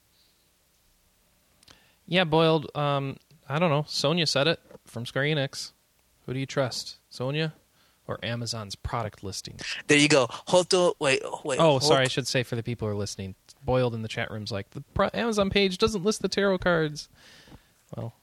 Yeah, 2.07 2.25
boiled. 2.25 2.75
Um, 2.77 3.17
I 3.49 3.59
don't 3.59 3.71
know. 3.71 3.85
Sonya 3.89 4.27
said 4.27 4.47
it 4.49 4.61
from 4.87 5.07
Square 5.07 5.25
Enix. 5.25 5.73
Who 6.27 6.33
do 6.33 6.41
you 6.41 6.47
trust, 6.47 6.97
Sonya 7.11 7.53
or 8.07 8.19
Amazon's 8.23 8.75
product 8.75 9.23
listing? 9.23 9.59
There 9.87 9.99
you 9.99 10.09
go. 10.09 10.27
Hoto, 10.49 10.95
wait, 10.99 11.23
wait. 11.45 11.59
Oh, 11.61 11.75
Hot- 11.75 11.83
sorry. 11.83 12.05
I 12.05 12.09
should 12.09 12.27
say 12.27 12.43
for 12.43 12.57
the 12.57 12.63
people 12.63 12.89
who 12.89 12.93
are 12.93 12.97
listening, 12.97 13.35
boiled 13.65 13.95
in 13.95 14.03
the 14.03 14.09
chat 14.09 14.31
rooms 14.31 14.51
like 14.51 14.69
the 14.71 14.83
Amazon 15.15 15.51
page 15.51 15.79
doesn't 15.79 16.05
list 16.05 16.23
the 16.23 16.29
tarot 16.29 16.59
cards. 16.59 17.09
Well, 17.97 18.15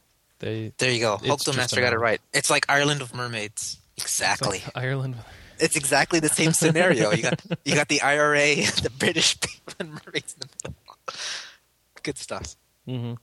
they 0.42 0.74
There 0.78 0.92
you 0.92 1.00
go. 1.00 1.20
It's 1.24 1.46
Hokuto 1.46 1.56
Master 1.56 1.80
got 1.80 1.94
it 1.94 2.00
right. 2.00 2.20
It's 2.34 2.50
like 2.50 2.66
Ireland 2.70 3.02
of 3.02 3.14
Mermaids. 3.16 3.78
it's 3.96 4.04
Exactly. 4.06 4.62
like 4.66 4.76
Ireland. 4.76 5.16
It's 5.64 5.76
exactly 5.76 6.20
the 6.20 6.28
same 6.28 6.54
scenario. 6.54 7.12
You 7.12 7.22
got 7.22 7.39
you 7.66 7.76
got 7.76 7.88
the 7.88 8.02
IRA, 8.02 8.56
the 8.82 8.92
British 8.98 9.39
people, 9.39 9.74
and 9.80 9.89
mermaids 9.89 10.34
in 10.34 10.39
the 10.39 10.48
middle. 10.70 10.76
Good 12.02 12.18
stuff. 12.18 12.56
Mm-hmm. 12.88 13.14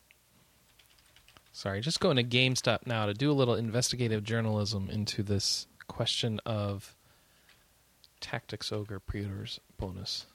Sorry, 1.53 1.81
just 1.81 1.99
going 1.99 2.17
to 2.17 2.23
GameStop 2.23 2.87
now 2.87 3.07
to 3.07 3.13
do 3.15 3.33
a 3.33 3.35
little 3.35 3.57
investigative 3.57 4.23
journalism 4.23 4.89
into 4.89 5.25
this 5.25 5.67
question 5.89 6.41
of 6.47 6.95
Tactics 8.21 8.71
Ogre 8.71 9.01
pre-orders 9.01 9.59
bonus. 9.77 10.27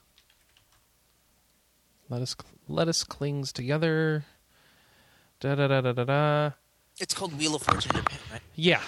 Let 2.09 2.21
us 2.21 2.35
let 2.67 2.89
us 2.89 3.05
clings 3.05 3.53
together. 3.53 4.25
Da 5.39 5.55
da 5.55 5.67
da 5.69 5.79
da 5.79 5.93
da 5.93 6.03
da. 6.03 6.51
It's 6.99 7.13
called 7.13 7.37
Wheel 7.37 7.55
of 7.55 7.63
Fortune 7.63 7.91
Japan, 7.93 8.19
right? 8.31 8.41
Yeah, 8.55 8.81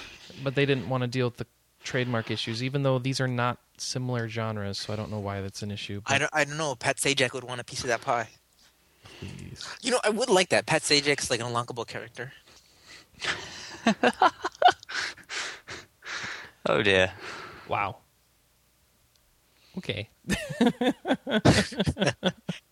but 0.43 0.55
they 0.55 0.65
didn't 0.65 0.87
want 0.89 1.01
to 1.01 1.07
deal 1.07 1.27
with 1.27 1.37
the 1.37 1.47
trademark 1.83 2.29
issues, 2.31 2.63
even 2.63 2.83
though 2.83 2.99
these 2.99 3.19
are 3.19 3.27
not 3.27 3.57
similar 3.77 4.27
genres. 4.29 4.77
So 4.77 4.93
I 4.93 4.95
don't 4.95 5.09
know 5.11 5.19
why 5.19 5.41
that's 5.41 5.61
an 5.63 5.71
issue. 5.71 6.01
I 6.05 6.17
don't, 6.19 6.29
I 6.33 6.43
don't 6.45 6.57
know. 6.57 6.75
Pat 6.75 6.97
Sajak 6.97 7.33
would 7.33 7.43
want 7.43 7.61
a 7.61 7.63
piece 7.63 7.81
of 7.81 7.87
that 7.87 8.01
pie. 8.01 8.29
please. 9.19 9.67
You 9.81 9.91
know, 9.91 9.99
I 10.03 10.09
would 10.09 10.29
like 10.29 10.49
that. 10.49 10.65
Pat 10.65 10.81
Sajak's 10.83 11.29
like 11.29 11.39
an 11.39 11.47
unlockable 11.47 11.87
character. 11.87 12.31
Oh 16.67 16.81
dear. 16.81 17.11
Wow. 17.67 17.97
Okay. 19.77 20.09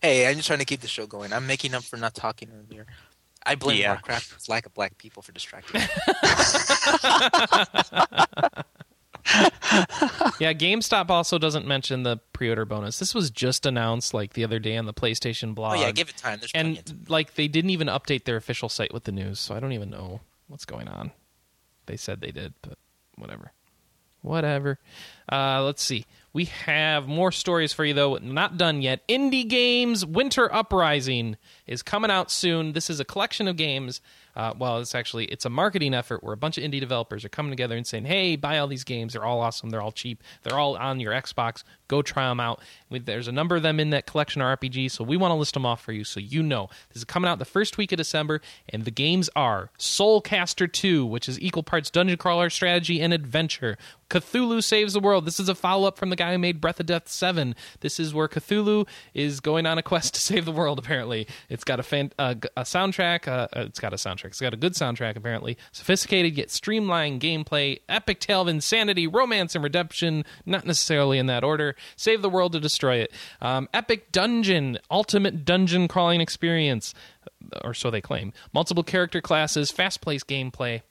Hey, 0.02 0.28
I'm 0.28 0.36
just 0.36 0.46
trying 0.48 0.58
to 0.58 0.64
keep 0.66 0.80
the 0.80 0.88
show 0.88 1.06
going. 1.06 1.32
I'm 1.32 1.46
making 1.46 1.74
up 1.74 1.82
for 1.82 1.96
not 1.96 2.14
talking 2.14 2.50
earlier. 2.52 2.86
I 3.46 3.54
blame 3.56 3.80
Yeah. 3.80 3.92
Warcraft. 3.92 4.32
It's 4.36 4.48
lack 4.48 4.66
of 4.66 4.74
black 4.74 4.96
people 4.98 5.22
for 5.22 5.32
distracting. 5.32 5.80
me. 5.80 5.86
Yeah, 10.40 10.52
GameStop 10.52 11.10
also 11.10 11.38
doesn't 11.38 11.66
mention 11.66 12.02
the 12.02 12.18
pre-order 12.32 12.64
bonus. 12.64 12.98
This 12.98 13.14
was 13.14 13.30
just 13.30 13.66
announced 13.66 14.12
like 14.14 14.34
the 14.34 14.44
other 14.44 14.58
day 14.58 14.76
on 14.76 14.86
the 14.86 14.92
PlayStation 14.92 15.54
blog. 15.54 15.76
oh 15.76 15.80
yeah, 15.80 15.90
give 15.92 16.08
it 16.08 16.16
time. 16.16 16.38
There's 16.40 16.52
plenty 16.52 16.78
of 16.78 16.84
time. 16.84 16.96
and 17.00 17.10
like 17.10 17.34
they 17.34 17.48
didn't 17.48 17.70
even 17.70 17.88
update 17.88 18.24
their 18.24 18.36
official 18.36 18.68
site 18.68 18.92
with 18.92 19.04
the 19.04 19.12
news, 19.12 19.38
so 19.40 19.54
I 19.54 19.60
don't 19.60 19.72
even 19.72 19.90
know 19.90 20.20
what's 20.48 20.64
going 20.64 20.88
on. 20.88 21.12
They 21.86 21.96
said 21.96 22.20
they 22.20 22.32
did, 22.32 22.54
but 22.62 22.78
whatever. 23.16 23.52
Whatever. 24.22 24.78
Uh, 25.30 25.62
let's 25.64 25.82
see. 25.82 26.04
We 26.34 26.46
have 26.66 27.06
more 27.06 27.30
stories 27.30 27.72
for 27.72 27.84
you, 27.84 27.94
though. 27.94 28.16
Not 28.16 28.58
done 28.58 28.82
yet. 28.82 29.06
Indie 29.06 29.48
Games 29.48 30.04
Winter 30.04 30.52
Uprising 30.52 31.36
is 31.68 31.80
coming 31.80 32.10
out 32.10 32.28
soon. 32.28 32.72
This 32.72 32.90
is 32.90 32.98
a 32.98 33.04
collection 33.04 33.46
of 33.46 33.56
games. 33.56 34.00
Uh, 34.34 34.52
well, 34.58 34.80
it's 34.80 34.96
actually 34.96 35.26
it's 35.26 35.44
a 35.44 35.48
marketing 35.48 35.94
effort 35.94 36.24
where 36.24 36.32
a 36.32 36.36
bunch 36.36 36.58
of 36.58 36.64
indie 36.64 36.80
developers 36.80 37.24
are 37.24 37.28
coming 37.28 37.52
together 37.52 37.76
and 37.76 37.86
saying, 37.86 38.06
"Hey, 38.06 38.34
buy 38.34 38.58
all 38.58 38.66
these 38.66 38.82
games. 38.82 39.12
They're 39.12 39.24
all 39.24 39.40
awesome. 39.40 39.70
They're 39.70 39.80
all 39.80 39.92
cheap. 39.92 40.24
They're 40.42 40.58
all 40.58 40.76
on 40.76 40.98
your 40.98 41.12
Xbox. 41.12 41.62
Go 41.88 42.02
try 42.02 42.28
them 42.28 42.40
out." 42.40 42.60
We- 42.90 42.98
There's 42.98 43.28
a 43.28 43.32
number 43.32 43.56
of 43.56 43.62
them 43.62 43.78
in 43.80 43.90
that 43.90 44.06
collection 44.06 44.40
of 44.40 44.46
RPG, 44.46 44.88
so 44.90 45.04
we 45.04 45.16
want 45.16 45.30
to 45.32 45.36
list 45.36 45.54
them 45.54 45.66
off 45.66 45.80
for 45.82 45.92
you 45.92 46.04
so 46.04 46.20
you 46.20 46.42
know. 46.42 46.68
This 46.88 46.98
is 46.98 47.04
coming 47.04 47.28
out 47.28 47.38
the 47.38 47.44
first 47.44 47.76
week 47.76 47.92
of 47.92 47.98
December, 47.98 48.40
and 48.68 48.84
the 48.84 48.90
games 48.90 49.28
are 49.34 49.70
Soul 49.78 50.20
Caster 50.20 50.66
2, 50.66 51.04
which 51.04 51.28
is 51.28 51.40
equal 51.40 51.62
parts 51.62 51.90
dungeon 51.90 52.16
crawler, 52.16 52.50
strategy, 52.50 53.00
and 53.00 53.12
adventure. 53.12 53.76
Cthulhu 54.10 54.62
Saves 54.62 54.92
the 54.92 55.00
World. 55.00 55.24
This 55.24 55.40
is 55.40 55.48
a 55.48 55.54
follow 55.54 55.88
up 55.88 55.98
from 55.98 56.10
the 56.10 56.16
guy 56.16 56.32
who 56.32 56.38
made 56.38 56.60
Breath 56.60 56.78
of 56.78 56.86
Death 56.86 57.08
7. 57.08 57.56
This 57.80 57.98
is 57.98 58.14
where 58.14 58.28
Cthulhu 58.28 58.86
is 59.12 59.40
going 59.40 59.66
on 59.66 59.78
a 59.78 59.82
quest 59.82 60.14
to 60.14 60.20
save 60.20 60.44
the 60.44 60.52
world, 60.52 60.78
apparently. 60.78 61.26
It's 61.48 61.64
got 61.64 61.80
a, 61.80 61.82
fan, 61.82 62.12
uh, 62.18 62.34
a 62.56 62.62
soundtrack. 62.62 63.26
Uh, 63.26 63.48
uh, 63.56 63.64
it's 63.66 63.80
got 63.80 63.92
a 63.92 63.96
soundtrack. 63.96 64.26
It's 64.26 64.40
got 64.40 64.54
a 64.54 64.58
good 64.58 64.74
soundtrack, 64.74 65.16
apparently. 65.16 65.56
Sophisticated 65.72 66.36
yet 66.36 66.50
streamlined 66.50 67.20
gameplay, 67.22 67.80
epic 67.88 68.20
tale 68.20 68.42
of 68.42 68.48
insanity, 68.48 69.06
romance, 69.06 69.54
and 69.54 69.64
redemption. 69.64 70.24
Not 70.46 70.64
necessarily 70.66 71.18
in 71.18 71.26
that 71.26 71.42
order. 71.42 71.73
Save 71.96 72.22
the 72.22 72.30
world 72.30 72.52
to 72.52 72.60
destroy 72.60 72.96
it. 72.96 73.12
Um, 73.40 73.68
epic 73.72 74.12
dungeon, 74.12 74.78
ultimate 74.90 75.44
dungeon 75.44 75.88
crawling 75.88 76.20
experience, 76.20 76.94
or 77.62 77.74
so 77.74 77.90
they 77.90 78.00
claim. 78.00 78.32
Multiple 78.52 78.84
character 78.84 79.20
classes, 79.20 79.70
fast 79.70 80.00
paced 80.00 80.26
gameplay. 80.26 80.82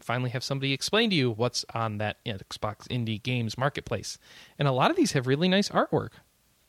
finally 0.00 0.30
have 0.30 0.44
somebody 0.44 0.72
explain 0.72 1.10
to 1.10 1.16
you 1.16 1.30
what's 1.30 1.64
on 1.74 1.98
that 1.98 2.22
Xbox 2.24 2.86
Indie 2.88 3.22
Games 3.22 3.56
marketplace. 3.58 4.18
And 4.58 4.66
a 4.68 4.72
lot 4.72 4.90
of 4.90 4.96
these 4.96 5.12
have 5.12 5.26
really 5.26 5.48
nice 5.48 5.68
artwork. 5.68 6.10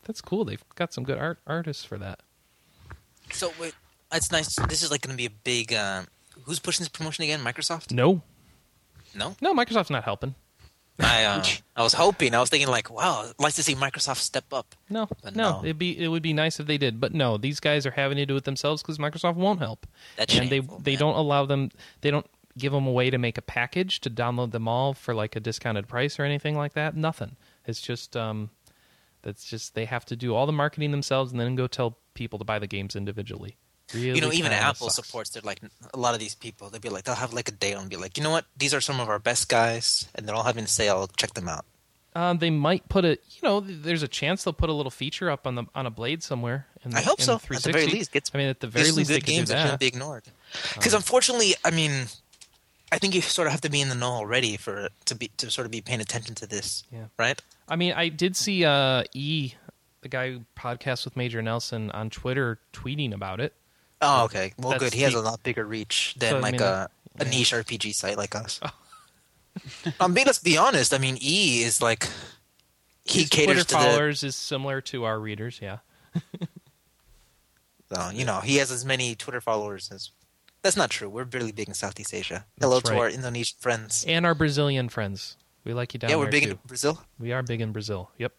That's 0.03 0.21
cool. 0.21 0.45
They've 0.45 0.63
got 0.75 0.93
some 0.93 1.03
good 1.03 1.17
art 1.17 1.39
artists 1.47 1.83
for 1.83 1.97
that. 1.97 2.19
So 3.31 3.51
wait, 3.59 3.73
that's 4.11 4.31
nice. 4.31 4.55
This 4.67 4.83
is 4.83 4.91
like 4.91 5.01
going 5.01 5.13
to 5.13 5.17
be 5.17 5.25
a 5.25 5.29
big. 5.29 5.73
Uh, 5.73 6.03
who's 6.43 6.59
pushing 6.59 6.83
this 6.83 6.89
promotion 6.89 7.23
again? 7.23 7.39
Microsoft? 7.41 7.91
No, 7.91 8.21
No. 9.15 9.35
no, 9.41 9.53
Microsoft's 9.53 9.89
not 9.89 10.03
helping. 10.03 10.35
I 10.97 11.25
uh, 11.25 11.43
I 11.75 11.83
was 11.83 11.91
hoping. 11.93 12.33
I 12.33 12.39
was 12.39 12.49
thinking 12.49 12.69
like, 12.69 12.89
wow, 12.89 13.25
I'd 13.27 13.33
like 13.37 13.53
to 13.55 13.63
see 13.63 13.75
Microsoft 13.75 14.17
step 14.19 14.45
up. 14.53 14.75
No, 14.89 15.09
no, 15.25 15.31
no. 15.33 15.59
it'd 15.63 15.77
be 15.77 15.97
it 16.01 16.07
would 16.07 16.23
be 16.23 16.31
nice 16.31 16.57
if 16.57 16.67
they 16.67 16.77
did, 16.77 17.01
but 17.01 17.13
no, 17.13 17.35
these 17.35 17.59
guys 17.59 17.85
are 17.85 17.91
having 17.91 18.15
to 18.15 18.25
do 18.25 18.37
it 18.37 18.45
themselves 18.45 18.81
because 18.81 18.97
Microsoft 18.97 19.35
won't 19.35 19.59
help, 19.59 19.85
That's 20.15 20.33
and 20.37 20.49
they 20.49 20.59
shameful, 20.59 20.79
they 20.79 20.91
man. 20.91 20.99
don't 20.99 21.15
allow 21.15 21.45
them. 21.45 21.71
They 21.99 22.11
don't 22.11 22.25
give 22.57 22.71
them 22.71 22.87
a 22.87 22.91
way 22.91 23.09
to 23.09 23.17
make 23.17 23.37
a 23.37 23.41
package 23.41 23.99
to 24.01 24.09
download 24.09 24.51
them 24.51 24.67
all 24.67 24.93
for 24.93 25.13
like 25.13 25.35
a 25.35 25.39
discounted 25.39 25.87
price 25.87 26.19
or 26.19 26.23
anything 26.23 26.55
like 26.55 26.73
that. 26.73 26.95
Nothing. 26.95 27.35
It's 27.65 27.81
just 27.81 28.15
um, 28.15 28.49
that's 29.21 29.45
just 29.45 29.75
they 29.75 29.85
have 29.85 30.05
to 30.05 30.15
do 30.15 30.33
all 30.35 30.45
the 30.45 30.53
marketing 30.53 30.91
themselves 30.91 31.31
and 31.31 31.39
then 31.39 31.55
go 31.55 31.67
tell 31.67 31.97
people 32.13 32.39
to 32.39 32.45
buy 32.45 32.59
the 32.59 32.67
games 32.67 32.95
individually. 32.95 33.57
Really 33.93 34.15
you 34.15 34.21
know, 34.21 34.31
even 34.31 34.51
Apple 34.51 34.89
sucks. 34.89 35.07
supports. 35.07 35.29
They're 35.31 35.43
like 35.43 35.59
a 35.93 35.99
lot 35.99 36.13
of 36.13 36.19
these 36.19 36.33
people. 36.33 36.69
They'll 36.69 36.81
be 36.81 36.89
like, 36.89 37.03
they'll 37.03 37.15
have 37.15 37.33
like 37.33 37.49
a 37.49 37.51
day 37.51 37.73
and 37.73 37.89
be 37.89 37.97
like, 37.97 38.17
you 38.17 38.23
know 38.23 38.31
what? 38.31 38.45
These 38.57 38.73
are 38.73 38.81
some 38.81 38.99
of 38.99 39.09
our 39.09 39.19
best 39.19 39.47
guys, 39.47 40.07
and 40.15 40.27
they're 40.27 40.35
all 40.35 40.43
having 40.43 40.63
a 40.63 40.67
sale. 40.67 41.07
Check 41.17 41.33
them 41.33 41.47
out. 41.47 41.65
Um, 42.15 42.37
they 42.37 42.49
might 42.49 42.87
put 42.87 43.03
a 43.03 43.09
you 43.09 43.41
know, 43.43 43.59
there's 43.59 44.01
a 44.01 44.07
chance 44.07 44.43
they'll 44.43 44.53
put 44.53 44.69
a 44.69 44.73
little 44.73 44.89
feature 44.89 45.29
up 45.29 45.45
on 45.45 45.55
the 45.55 45.65
on 45.75 45.85
a 45.85 45.91
blade 45.91 46.23
somewhere. 46.23 46.65
In 46.83 46.91
the, 46.91 46.97
I 46.97 47.01
hope 47.01 47.21
so. 47.21 47.35
At 47.35 47.41
the 47.41 47.47
very 47.71 47.87
360. 47.87 47.97
least, 47.97 48.11
get 48.11 48.31
I 48.33 48.37
mean, 48.37 48.47
at 48.47 48.59
the 48.59 48.67
very 48.67 48.91
least, 48.91 49.09
they 49.09 49.15
good 49.15 49.25
games 49.25 49.49
that 49.49 49.61
shouldn't 49.61 49.79
be 49.81 49.87
ignored. 49.87 50.23
Because 50.73 50.93
unfortunately, 50.93 51.55
I 51.63 51.71
mean, 51.71 52.05
I 52.91 52.99
think 52.99 53.15
you 53.15 53.21
sort 53.21 53.47
of 53.47 53.51
have 53.51 53.61
to 53.61 53.69
be 53.69 53.81
in 53.81 53.89
the 53.89 53.95
know 53.95 54.11
already 54.11 54.57
for 54.57 54.89
to 55.05 55.15
be 55.15 55.29
to 55.37 55.49
sort 55.49 55.65
of 55.65 55.71
be 55.71 55.81
paying 55.81 56.01
attention 56.01 56.35
to 56.35 56.45
this, 56.47 56.83
Yeah. 56.91 57.05
right? 57.17 57.41
I 57.67 57.75
mean, 57.75 57.93
I 57.93 58.09
did 58.09 58.35
see 58.35 58.63
uh, 58.63 59.03
E, 59.13 59.53
the 60.01 60.09
guy 60.09 60.31
who 60.31 60.41
podcasts 60.55 61.03
with 61.03 61.17
Major 61.17 61.41
Nelson 61.41 61.89
on 61.91 62.09
Twitter, 62.11 62.59
tweeting 62.73 63.13
about 63.13 63.39
it. 63.39 63.53
Oh, 64.01 64.25
okay. 64.25 64.53
Well, 64.59 64.71
That's 64.71 64.83
good. 64.83 64.93
He 64.93 65.01
has 65.01 65.15
a 65.15 65.21
lot 65.21 65.41
bigger 65.41 65.65
reach 65.65 66.15
than 66.19 66.29
So, 66.31 66.37
I 66.37 66.39
like 66.41 66.51
mean, 66.53 66.61
a, 66.61 66.89
a 67.19 67.23
yeah. 67.25 67.29
niche 67.31 67.53
RPG 67.53 67.95
site 67.95 68.17
like 68.17 68.35
us. 68.35 68.59
um, 69.99 70.13
but 70.13 70.25
let's 70.27 70.39
be 70.39 70.57
honest. 70.57 70.93
I 70.93 70.99
mean, 70.99 71.17
E 71.21 71.63
is 71.63 71.81
like 71.81 72.07
he 73.03 73.21
His 73.21 73.29
caters 73.29 73.45
Twitter 73.55 73.61
to 73.63 73.67
the. 73.67 73.73
followers 73.75 74.23
is 74.23 74.35
similar 74.35 74.79
to 74.81 75.05
our 75.05 75.19
readers. 75.19 75.59
Yeah, 75.61 75.77
So, 77.93 78.09
you 78.09 78.25
know, 78.25 78.39
he 78.41 78.57
has 78.57 78.71
as 78.71 78.83
many 78.85 79.15
Twitter 79.15 79.41
followers 79.41 79.89
as. 79.91 80.11
That's 80.65 80.75
not 80.75 80.89
true. 80.89 81.07
We're 81.07 81.25
really 81.25 81.51
big 81.51 81.67
in 81.67 81.75
Southeast 81.75 82.11
Asia. 82.11 82.43
Hello 82.59 82.77
That's 82.77 82.89
to 82.89 82.95
right. 82.95 83.01
our 83.01 83.09
Indonesian 83.11 83.55
friends. 83.59 84.03
and 84.07 84.25
our 84.25 84.33
Brazilian 84.33 84.89
friends. 84.89 85.37
We 85.63 85.75
like 85.75 85.93
you 85.93 85.99
down 85.99 86.09
yeah, 86.09 86.15
there 86.15 86.25
we're 86.25 86.31
big 86.31 86.45
too. 86.45 86.49
in 86.49 86.59
Brazil. 86.65 87.03
We 87.19 87.33
are 87.33 87.43
big 87.43 87.61
in 87.61 87.71
Brazil. 87.71 88.09
Yep. 88.17 88.33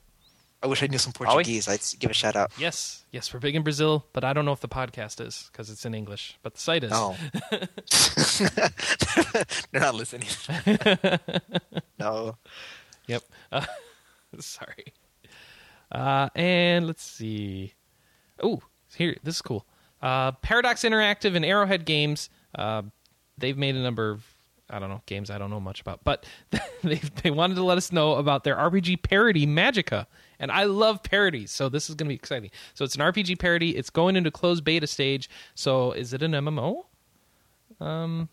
I 0.61 0.67
wish 0.67 0.83
I 0.83 0.89
knew 0.89 0.99
some? 0.99 1.13
Portuguese. 1.13 1.69
I'd 1.69 1.79
give 2.01 2.11
a 2.11 2.15
shout 2.15 2.35
out. 2.35 2.51
Yes, 2.59 3.05
yes, 3.13 3.33
we're 3.33 3.39
big 3.39 3.55
in 3.55 3.63
Brazil, 3.63 4.07
but 4.13 4.25
I 4.25 4.33
don't 4.33 4.45
know 4.45 4.51
if 4.51 4.59
the 4.59 4.67
podcast 4.67 5.25
is 5.25 5.49
because 5.53 5.71
it's 5.71 5.87
in 5.87 5.95
English. 5.95 6.37
But 6.43 6.55
the 6.55 6.61
site 6.61 6.83
is. 6.83 6.91
Oh. 6.93 7.17
They're 9.71 9.81
not 9.81 9.95
listening. 9.95 10.27
no. 12.01 12.39
Yep. 13.07 13.23
Uh, 13.53 13.67
sorry. 14.41 14.95
Uh, 15.93 16.29
and 16.35 16.89
let's 16.89 17.05
see. 17.05 17.75
Oh, 18.43 18.63
here, 18.97 19.15
this 19.23 19.37
is 19.37 19.43
cool. 19.43 19.65
Uh, 20.03 20.33
Paradox 20.33 20.83
Interactive 20.83 21.35
and 21.35 21.45
Arrowhead 21.45 21.85
Games. 21.85 22.31
Uh, 22.55 22.83
they've 23.39 23.57
made 23.57 23.75
a 23.77 23.83
number 23.83 24.11
of 24.11 24.25
I 24.69 24.81
don't 24.81 24.89
know 24.89 25.03
games 25.07 25.31
I 25.31 25.39
don't 25.39 25.51
know 25.51 25.61
much 25.61 25.81
about, 25.81 26.03
but 26.03 26.27
they 26.83 27.01
they 27.23 27.31
wanted 27.31 27.55
to 27.55 27.63
let 27.63 27.79
us 27.79 27.93
know 27.93 28.15
about 28.15 28.45
their 28.45 28.57
RPG 28.57 29.03
parody 29.03 29.47
Magicka, 29.47 30.07
and 30.39 30.51
I 30.51 30.65
love 30.65 31.03
parodies, 31.03 31.51
so 31.51 31.69
this 31.69 31.89
is 31.89 31.95
going 31.95 32.07
to 32.07 32.11
be 32.11 32.17
exciting. 32.17 32.51
So 32.75 32.85
it's 32.85 32.97
an 32.97 33.01
RPG 33.01 33.39
parody. 33.39 33.77
It's 33.77 33.91
going 33.91 34.17
into 34.17 34.31
closed 34.31 34.65
beta 34.65 34.87
stage. 34.87 35.31
So 35.55 35.93
is 35.93 36.13
it 36.13 36.23
an 36.23 36.33
MMO? 36.33 36.85
Um, 37.81 38.29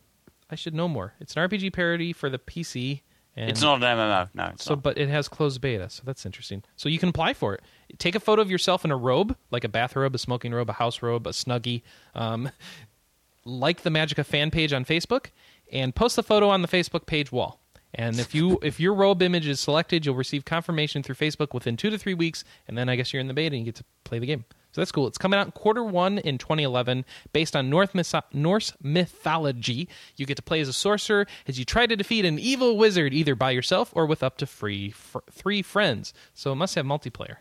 I 0.50 0.56
should 0.56 0.74
know 0.74 0.88
more. 0.88 1.14
It's 1.20 1.36
an 1.36 1.48
RPG 1.48 1.74
parody 1.74 2.14
for 2.14 2.30
the 2.30 2.40
PC. 2.40 3.02
And 3.36 3.50
It's 3.50 3.62
not 3.62 3.82
an 3.82 3.98
MMO. 3.98 4.30
No, 4.34 4.46
it's 4.54 4.64
so, 4.64 4.76
not. 4.76 4.84
but 4.84 4.98
it 4.98 5.10
has 5.10 5.28
closed 5.28 5.60
beta, 5.60 5.90
so 5.90 6.04
that's 6.06 6.26
interesting. 6.26 6.64
So 6.76 6.88
you 6.88 7.00
can 7.00 7.10
apply 7.10 7.34
for 7.34 7.56
it. 7.56 7.62
Take 7.98 8.16
a 8.16 8.20
photo 8.20 8.42
of 8.42 8.52
yourself 8.52 8.86
in 8.86 8.92
a 8.92 8.98
robe, 8.98 9.36
like 9.50 9.64
a 9.64 9.70
bathrobe, 9.70 10.14
a 10.14 10.20
smoking 10.20 10.54
robe, 10.54 10.70
a 10.70 10.74
house 10.74 11.02
robe, 11.02 11.26
a 11.26 11.32
snuggie. 11.32 11.82
Um, 12.14 12.52
like 13.46 13.82
the 13.82 13.90
Magicka 13.90 14.26
fan 14.26 14.52
page 14.52 14.72
on 14.72 14.86
Facebook, 14.86 15.28
and 15.72 15.94
post 15.96 16.16
the 16.16 16.24
photo 16.24 16.50
on 16.50 16.62
the 16.62 16.68
Facebook 16.68 17.06
page 17.06 17.32
wall. 17.32 17.60
And 17.96 18.20
if 18.20 18.34
you 18.34 18.60
if 18.64 18.80
your 18.80 18.94
robe 18.94 19.22
image 19.22 19.48
is 19.48 19.60
selected, 19.60 20.06
you'll 20.06 20.16
receive 20.16 20.46
confirmation 20.46 21.04
through 21.04 21.16
Facebook 21.16 21.54
within 21.54 21.78
two 21.78 21.90
to 21.90 21.98
three 21.98 22.14
weeks, 22.16 22.44
and 22.68 22.78
then 22.78 22.90
I 22.90 22.96
guess 22.96 23.14
you're 23.14 23.20
in 23.22 23.28
the 23.28 23.34
beta 23.34 23.56
and 23.56 23.66
you 23.66 23.72
get 23.72 23.76
to 23.76 23.86
play 24.04 24.20
the 24.20 24.26
game. 24.26 24.46
So 24.74 24.82
that's 24.82 24.92
cool. 24.92 25.08
It's 25.08 25.18
coming 25.20 25.40
out 25.40 25.46
in 25.46 25.52
quarter 25.52 25.84
one 25.84 26.18
in 26.18 26.38
2011, 26.40 27.06
based 27.32 27.56
on 27.56 27.70
North 27.70 27.94
myth- 27.96 28.14
Norse 28.34 28.74
mythology. 28.82 29.88
You 30.18 30.26
get 30.26 30.36
to 30.36 30.42
play 30.42 30.60
as 30.62 30.68
a 30.68 30.74
sorcerer 30.74 31.28
as 31.48 31.58
you 31.60 31.64
try 31.66 31.86
to 31.86 31.96
defeat 31.96 32.26
an 32.26 32.40
evil 32.40 32.76
wizard, 32.76 33.14
either 33.14 33.36
by 33.36 33.52
yourself 33.52 33.92
or 33.94 34.06
with 34.08 34.24
up 34.24 34.38
to 34.40 34.46
free 34.48 34.90
fr- 34.92 35.20
three 35.32 35.62
friends. 35.62 36.12
So 36.34 36.52
it 36.52 36.56
must 36.56 36.74
have 36.76 36.86
multiplayer. 36.86 37.36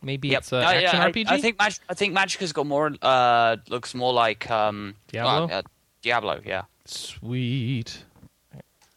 Maybe 0.00 0.28
Yep. 0.28 0.38
it's 0.38 0.52
an 0.52 0.58
Uh, 0.62 0.68
action 0.70 1.00
I- 1.00 1.10
RPG. 1.10 1.26
I, 1.30 1.40
think 1.40 1.58
Mag- 1.58 1.78
I 1.88 1.94
think 1.94 2.14
Magicka's 2.14 2.52
got 2.52 2.66
more. 2.66 2.92
Uh, 3.02 3.56
looks 3.68 3.94
more 3.94 4.12
like 4.12 4.48
um, 4.50 4.94
Diablo? 5.08 5.48
uh, 5.56 5.62
Diablo, 6.02 6.40
yeah. 6.44 6.62
Sweet. 6.84 8.04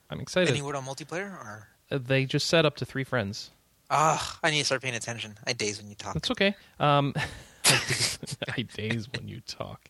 I'm 0.09 0.19
excited. 0.19 0.49
Any 0.49 0.61
word 0.61 0.75
on 0.75 0.84
multiplayer? 0.86 1.32
Or 1.32 1.69
Uh, 1.89 1.97
They 1.97 2.25
just 2.25 2.47
set 2.47 2.65
up 2.65 2.75
to 2.78 2.86
three 2.86 3.03
friends. 3.05 3.51
Ah, 3.89 4.39
I 4.43 4.51
need 4.51 4.59
to 4.59 4.65
start 4.65 4.81
paying 4.81 4.95
attention. 4.95 5.38
I 5.45 5.53
daze 5.53 5.79
when 5.79 5.89
you 5.89 5.95
talk. 5.95 6.13
That's 6.13 6.31
okay. 6.31 6.55
Um, 6.79 7.13
I 7.65 8.61
daze 8.73 9.07
when 9.11 9.27
you 9.27 9.41
talk. 9.41 9.89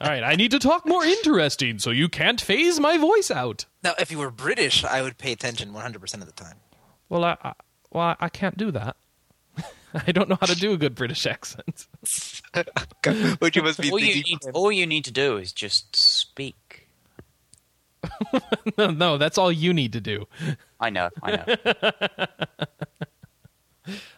All 0.00 0.08
right, 0.10 0.24
I 0.24 0.34
need 0.34 0.50
to 0.50 0.58
talk 0.58 0.86
more 0.86 1.04
interesting, 1.04 1.78
so 1.78 1.90
you 1.90 2.08
can't 2.08 2.40
phase 2.40 2.80
my 2.80 2.98
voice 2.98 3.30
out. 3.30 3.64
Now, 3.82 3.94
if 3.98 4.10
you 4.10 4.18
were 4.18 4.30
British, 4.30 4.84
I 4.84 5.00
would 5.02 5.18
pay 5.18 5.32
attention 5.32 5.72
100% 5.72 6.14
of 6.14 6.26
the 6.26 6.32
time. 6.32 6.56
Well, 7.08 7.24
I, 7.24 7.36
I 7.42 7.52
well 7.92 8.02
I- 8.08 8.16
I 8.20 8.28
can't 8.28 8.56
do 8.56 8.70
that. 8.72 8.96
I 9.94 10.10
don't 10.10 10.28
know 10.28 10.36
how 10.40 10.46
to 10.46 10.56
do 10.56 10.72
a 10.72 10.76
good 10.76 10.96
British 10.96 11.24
accent. 11.26 11.86
Which 13.38 13.54
you 13.56 13.62
must 13.62 13.80
be 13.80 13.90
All 13.90 14.00
you, 14.00 14.22
need, 14.22 14.38
all 14.52 14.72
you 14.72 14.84
need 14.86 15.04
to 15.04 15.12
do 15.12 15.36
is 15.36 15.52
just 15.52 15.94
speak. 15.94 16.56
no, 18.78 18.90
no, 18.90 19.18
that's 19.18 19.38
all 19.38 19.50
you 19.52 19.72
need 19.72 19.92
to 19.92 20.00
do. 20.00 20.26
I 20.80 20.90
know, 20.90 21.10
I 21.22 21.36
know. 21.36 22.26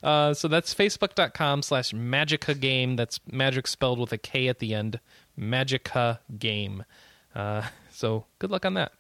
Uh, 0.03 0.33
so 0.33 0.47
that's 0.47 0.73
facebook.com 0.73 1.61
slash 1.61 1.91
magicka 1.93 2.59
game. 2.61 2.95
That's 2.95 3.19
magic 3.31 3.67
spelled 3.67 3.99
with 3.99 4.13
a 4.13 4.19
K 4.19 4.47
at 4.47 4.61
the 4.61 4.73
end. 4.75 5.01
Magicka 5.37 6.21
game. 6.39 6.85
Uh, 7.35 7.63
so 7.91 8.27
good 8.39 8.51
luck 8.53 8.65
on 8.65 8.75
that. 8.75 8.93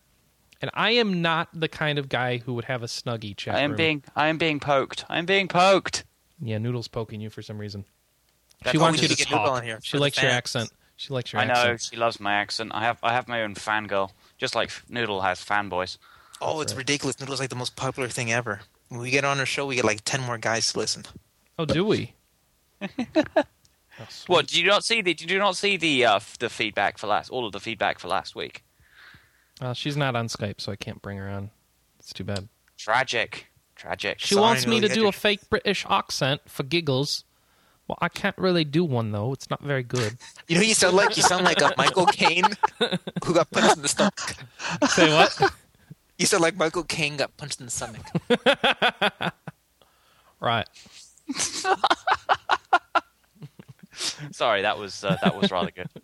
And 0.61 0.71
I 0.75 0.91
am 0.93 1.23
not 1.23 1.49
the 1.55 1.69
kind 1.69 1.99
of 1.99 2.09
guy 2.09 2.39
who 2.39 2.55
would 2.55 2.65
have 2.65 2.83
a 2.83 2.87
snuggie 2.87 3.37
chat 3.37 3.55
I 3.55 3.61
am 3.61 3.71
room. 3.71 3.77
being, 3.77 4.05
I 4.17 4.27
am 4.27 4.39
being 4.39 4.59
poked. 4.59 5.05
I 5.09 5.19
am 5.19 5.27
being 5.27 5.47
poked. 5.49 6.05
Yeah, 6.41 6.59
Noodle's 6.59 6.89
poking 6.89 7.21
you 7.21 7.31
for 7.31 7.43
some 7.43 7.59
reason. 7.59 7.85
That's 8.65 8.73
she 8.73 8.79
wants 8.79 9.01
you 9.03 9.09
to 9.09 9.15
to 9.15 9.19
get 9.19 9.31
Noodle 9.31 9.45
talk. 9.47 9.57
on 9.59 9.63
here 9.63 9.79
she 9.83 9.93
for 9.93 9.97
the 9.99 10.01
likes 10.01 10.21
your 10.21 10.31
accent. 10.33 10.73
She 10.97 11.13
likes 11.13 11.33
your 11.33 11.43
I 11.43 11.45
know 11.45 11.77
she 11.77 11.95
loves 11.97 12.19
my 12.19 12.35
accent. 12.35 12.73
I 12.75 12.83
have, 12.83 12.99
I 13.03 13.13
have 13.13 13.29
my 13.29 13.43
own 13.43 13.55
fangirl, 13.55 14.11
just 14.39 14.55
like 14.55 14.71
Noodle 14.89 15.21
has 15.23 15.45
fanboys. 15.45 15.99
Oh, 16.41 16.61
it's 16.61 16.75
ridiculous. 16.75 17.19
Noodle's 17.19 17.41
like 17.41 17.51
the 17.51 17.57
most 17.57 17.77
popular 17.77 18.09
thing 18.09 18.31
ever. 18.33 18.61
When 18.89 19.01
we 19.01 19.11
get 19.11 19.25
on 19.25 19.39
our 19.41 19.47
show, 19.47 19.67
we 19.67 19.77
get 19.77 19.85
like 19.85 20.03
10 20.05 20.21
more 20.23 20.39
guys 20.39 20.73
to 20.73 20.79
listen. 20.79 21.05
Oh, 21.59 21.65
do 21.65 21.85
we? 21.85 22.15
Oh. 22.83 22.87
What 24.27 24.49
did 24.49 24.59
you 24.59 24.67
not 24.67 24.85
see? 24.85 25.01
The, 25.01 25.15
did 25.15 25.31
you 25.31 25.39
not 25.39 25.57
see 25.57 25.77
the 25.77 26.05
uh, 26.05 26.21
the 26.39 26.51
feedback 26.51 26.99
for 26.99 27.07
last? 27.07 27.31
All 27.31 27.47
of 27.47 27.53
the 27.53 27.61
feedback 27.61 27.99
for 27.99 28.09
last 28.09 28.35
week. 28.35 28.63
Uh, 29.61 29.73
she's 29.73 29.97
not 29.97 30.15
on 30.15 30.29
Skype, 30.29 30.61
so 30.61 30.71
I 30.71 30.77
can't 30.77 31.01
bring 31.01 31.17
her 31.17 31.29
on. 31.29 31.51
It's 31.99 32.13
too 32.13 32.25
bad. 32.25 32.49
Tragic, 32.77 33.47
tragic. 33.75 34.19
She 34.21 34.35
Sorry, 34.35 34.43
wants 34.43 34.67
me 34.67 34.81
Noodle, 34.81 34.89
to 34.91 34.95
do 34.95 35.09
a 35.09 35.13
fake 35.13 35.49
British 35.49 35.87
accent 35.89 36.43
for 36.47 36.63
giggles. 36.63 37.25
Well, 37.89 37.99
I 38.01 38.09
can't 38.09 38.37
really 38.37 38.65
do 38.65 38.85
one 38.85 39.13
though. 39.13 39.33
It's 39.33 39.49
not 39.49 39.63
very 39.63 39.83
good. 39.83 40.17
You 40.49 40.57
know, 40.57 40.63
you 40.63 40.75
sound 40.75 40.97
like 40.97 41.17
you 41.17 41.23
sound 41.23 41.45
like 41.45 41.61
a 41.61 41.73
Michael 41.77 42.07
Caine 42.07 42.45
who 43.25 43.35
got 43.35 43.51
punched 43.51 43.77
in 43.77 43.83
the 43.83 43.89
stomach. 43.89 44.37
Say 44.89 45.13
what? 45.13 45.53
You 46.19 46.27
sound 46.27 46.43
like 46.43 46.57
Michael 46.57 46.85
Caine 46.85 47.17
got 47.17 47.37
punched 47.37 47.61
in 47.61 47.67
the 47.67 47.73
stomach. 47.73 48.03
right. 50.41 50.67
Sorry, 54.33 54.63
that 54.63 54.79
was 54.79 55.05
uh, 55.05 55.17
that 55.23 55.37
was 55.41 55.51
rather 55.51 55.71
good. 55.71 55.89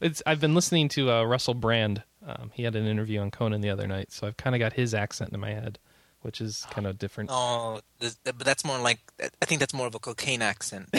It's. 0.00 0.22
I've 0.26 0.40
been 0.40 0.54
listening 0.54 0.88
to 0.90 1.10
uh, 1.10 1.24
Russell 1.24 1.54
Brand. 1.54 2.02
Um, 2.24 2.50
he 2.54 2.62
had 2.62 2.76
an 2.76 2.86
interview 2.86 3.20
on 3.20 3.30
Conan 3.32 3.62
the 3.62 3.70
other 3.70 3.86
night, 3.86 4.12
so 4.12 4.26
I've 4.26 4.36
kind 4.36 4.54
of 4.54 4.60
got 4.60 4.74
his 4.74 4.94
accent 4.94 5.32
in 5.32 5.40
my 5.40 5.50
head, 5.50 5.78
which 6.22 6.40
is 6.40 6.66
kind 6.70 6.86
of 6.86 6.98
different. 6.98 7.30
Oh, 7.32 7.80
but 8.00 8.38
that's 8.38 8.64
more 8.64 8.78
like 8.78 9.00
I 9.20 9.44
think 9.44 9.60
that's 9.60 9.74
more 9.74 9.86
of 9.86 9.94
a 9.94 9.98
cocaine 9.98 10.42
accent. 10.42 10.88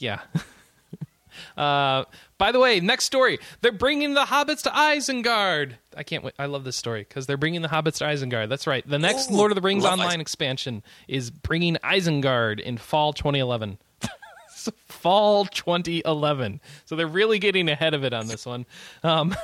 Yeah. 0.00 0.20
uh, 1.56 2.04
by 2.38 2.52
the 2.52 2.58
way, 2.58 2.80
next 2.80 3.04
story. 3.04 3.38
They're 3.60 3.70
bringing 3.70 4.14
the 4.14 4.24
hobbits 4.24 4.62
to 4.62 4.70
Isengard. 4.70 5.74
I 5.96 6.02
can't 6.02 6.24
wait. 6.24 6.34
I 6.38 6.46
love 6.46 6.64
this 6.64 6.76
story 6.76 7.02
because 7.06 7.26
they're 7.26 7.36
bringing 7.36 7.62
the 7.62 7.68
hobbits 7.68 7.98
to 7.98 8.04
Isengard. 8.04 8.48
That's 8.48 8.66
right. 8.66 8.86
The 8.88 8.98
next 8.98 9.30
Ooh, 9.30 9.34
Lord 9.34 9.52
of 9.52 9.56
the 9.56 9.60
Rings 9.60 9.84
online 9.84 10.20
expansion 10.20 10.82
is 11.06 11.30
bringing 11.30 11.76
Isengard 11.84 12.58
in 12.60 12.78
fall 12.78 13.12
2011. 13.12 13.78
So 14.52 14.72
fall 14.88 15.46
2011. 15.46 16.60
So 16.84 16.94
they're 16.94 17.06
really 17.06 17.38
getting 17.38 17.70
ahead 17.70 17.94
of 17.94 18.04
it 18.04 18.12
on 18.12 18.26
this 18.26 18.44
one. 18.44 18.66
Um, 19.02 19.34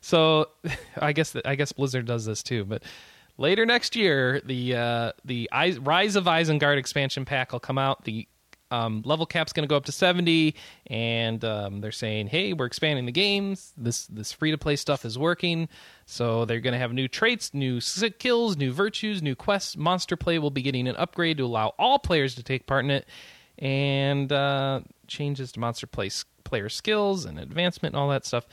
so 0.00 0.48
I 0.96 1.12
guess 1.12 1.36
I 1.44 1.54
guess 1.54 1.72
Blizzard 1.72 2.06
does 2.06 2.24
this 2.24 2.42
too, 2.42 2.64
but 2.64 2.82
later 3.40 3.66
next 3.66 3.96
year, 3.96 4.40
the 4.44 4.76
uh, 4.76 5.12
the 5.24 5.48
Rise 5.52 6.16
of 6.16 6.24
Isengard 6.24 6.78
expansion 6.78 7.24
pack 7.24 7.52
will 7.52 7.60
come 7.60 7.78
out. 7.78 8.04
The 8.04 8.28
um, 8.72 9.02
level 9.04 9.26
cap's 9.26 9.52
going 9.52 9.64
to 9.64 9.68
go 9.68 9.76
up 9.76 9.86
to 9.86 9.92
70, 9.92 10.54
and 10.86 11.44
um, 11.44 11.80
they're 11.80 11.90
saying, 11.90 12.28
"Hey, 12.28 12.52
we're 12.52 12.66
expanding 12.66 13.06
the 13.06 13.12
games. 13.12 13.72
This 13.76 14.06
this 14.06 14.32
free 14.32 14.52
to 14.52 14.58
play 14.58 14.76
stuff 14.76 15.04
is 15.04 15.18
working." 15.18 15.68
So 16.06 16.44
they're 16.44 16.60
going 16.60 16.74
to 16.74 16.78
have 16.78 16.92
new 16.92 17.08
traits, 17.08 17.52
new 17.52 17.80
skills, 17.80 18.56
new 18.56 18.72
virtues, 18.72 19.22
new 19.22 19.34
quests. 19.34 19.76
Monster 19.76 20.16
play 20.16 20.38
will 20.38 20.50
be 20.50 20.62
getting 20.62 20.86
an 20.86 20.96
upgrade 20.96 21.38
to 21.38 21.44
allow 21.44 21.74
all 21.78 21.98
players 21.98 22.36
to 22.36 22.44
take 22.44 22.66
part 22.66 22.84
in 22.84 22.90
it, 22.90 23.08
and 23.58 24.30
uh, 24.32 24.80
changes 25.08 25.50
to 25.52 25.60
monster 25.60 25.86
play 25.88 26.10
player 26.44 26.68
skills 26.68 27.24
and 27.24 27.38
advancement 27.38 27.94
and 27.94 28.00
all 28.00 28.08
that 28.08 28.24
stuff 28.24 28.46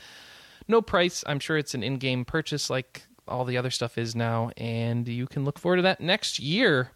no 0.68 0.82
price. 0.82 1.24
I'm 1.26 1.40
sure 1.40 1.56
it's 1.56 1.74
an 1.74 1.82
in-game 1.82 2.24
purchase 2.24 2.70
like 2.70 3.02
all 3.26 3.44
the 3.44 3.56
other 3.56 3.70
stuff 3.70 3.98
is 3.98 4.14
now, 4.14 4.50
and 4.56 5.06
you 5.08 5.26
can 5.26 5.44
look 5.44 5.58
forward 5.58 5.76
to 5.76 5.82
that 5.82 6.00
next 6.00 6.38
year. 6.38 6.92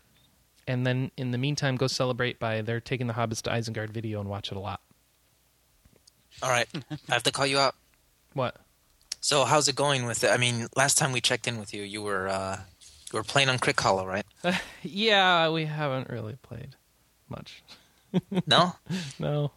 And 0.67 0.87
then 0.87 1.11
in 1.17 1.33
the 1.33 1.39
meantime, 1.39 1.77
go 1.77 1.89
celebrate 1.89 2.39
by 2.39 2.63
they're 2.63 2.81
taking 2.81 3.07
the 3.09 3.15
Hobbits 3.15 3.43
to 3.43 3.51
Isengard 3.51 3.91
video 3.91 4.21
and 4.21 4.29
watch 4.29 4.53
it 4.53 4.57
a 4.57 4.61
lot. 4.61 4.81
All 6.43 6.51
right, 6.51 6.69
I 6.91 7.13
have 7.15 7.25
to 7.25 7.33
call 7.33 7.47
you 7.47 7.59
out. 7.59 7.75
What? 8.35 8.57
So, 9.21 9.45
how's 9.45 9.69
it 9.69 9.77
going 9.77 10.07
with 10.07 10.25
it? 10.25 10.31
I 10.31 10.37
mean, 10.37 10.67
last 10.77 10.99
time 10.99 11.13
we 11.13 11.21
checked 11.21 11.47
in 11.47 11.59
with 11.59 11.75
you, 11.75 11.83
you 11.83 12.03
were 12.03 12.29
uh, 12.29 12.59
you 13.13 13.19
were 13.19 13.23
playing 13.25 13.49
on 13.49 13.59
Crickhollow, 13.59 14.07
right? 14.07 14.25
Yeah, 14.83 15.51
we 15.51 15.67
haven't 15.67 16.09
really 16.11 16.37
played 16.43 16.75
much. 17.29 17.63
No. 18.47 18.75
No, 19.19 19.53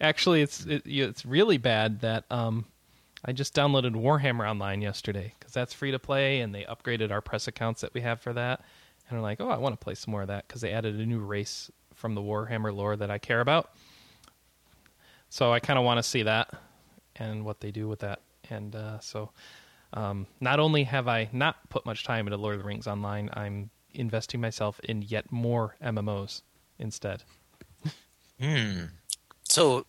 actually, 0.00 0.42
it's 0.42 0.64
it, 0.64 0.82
it's 0.86 1.24
really 1.26 1.58
bad 1.58 2.00
that 2.00 2.24
um, 2.30 2.64
I 3.24 3.32
just 3.32 3.54
downloaded 3.54 3.92
Warhammer 3.92 4.48
Online 4.48 4.80
yesterday 4.82 5.34
because 5.38 5.52
that's 5.52 5.74
free 5.74 5.90
to 5.90 5.98
play, 5.98 6.40
and 6.40 6.54
they 6.54 6.64
upgraded 6.64 7.10
our 7.10 7.20
press 7.20 7.46
accounts 7.48 7.80
that 7.82 7.92
we 7.94 8.00
have 8.00 8.20
for 8.20 8.32
that. 8.32 8.62
And 9.08 9.18
I'm 9.18 9.22
like, 9.22 9.40
oh, 9.40 9.48
I 9.48 9.58
want 9.58 9.78
to 9.78 9.84
play 9.84 9.94
some 9.94 10.12
more 10.12 10.22
of 10.22 10.28
that 10.28 10.46
because 10.46 10.60
they 10.62 10.72
added 10.72 10.94
a 10.98 11.06
new 11.06 11.18
race 11.20 11.70
from 11.94 12.14
the 12.14 12.22
Warhammer 12.22 12.74
lore 12.74 12.96
that 12.96 13.10
I 13.10 13.18
care 13.18 13.40
about. 13.40 13.72
So 15.28 15.52
I 15.52 15.60
kind 15.60 15.78
of 15.78 15.84
want 15.84 15.98
to 15.98 16.02
see 16.02 16.22
that 16.22 16.50
and 17.16 17.44
what 17.44 17.60
they 17.60 17.70
do 17.70 17.88
with 17.88 18.00
that. 18.00 18.20
And 18.48 18.74
uh, 18.74 19.00
so 19.00 19.30
Um, 19.92 20.26
not 20.40 20.60
only 20.60 20.84
have 20.84 21.08
I 21.08 21.28
not 21.32 21.68
put 21.68 21.84
much 21.84 22.04
time 22.04 22.26
into 22.26 22.36
Lord 22.36 22.54
of 22.54 22.60
the 22.62 22.66
Rings 22.66 22.86
Online, 22.86 23.28
I'm 23.32 23.70
investing 23.92 24.40
myself 24.40 24.78
in 24.80 25.02
yet 25.02 25.32
more 25.32 25.76
MMOs 25.82 26.42
instead. 26.78 27.24
Hmm. 28.40 28.84
So, 29.48 29.84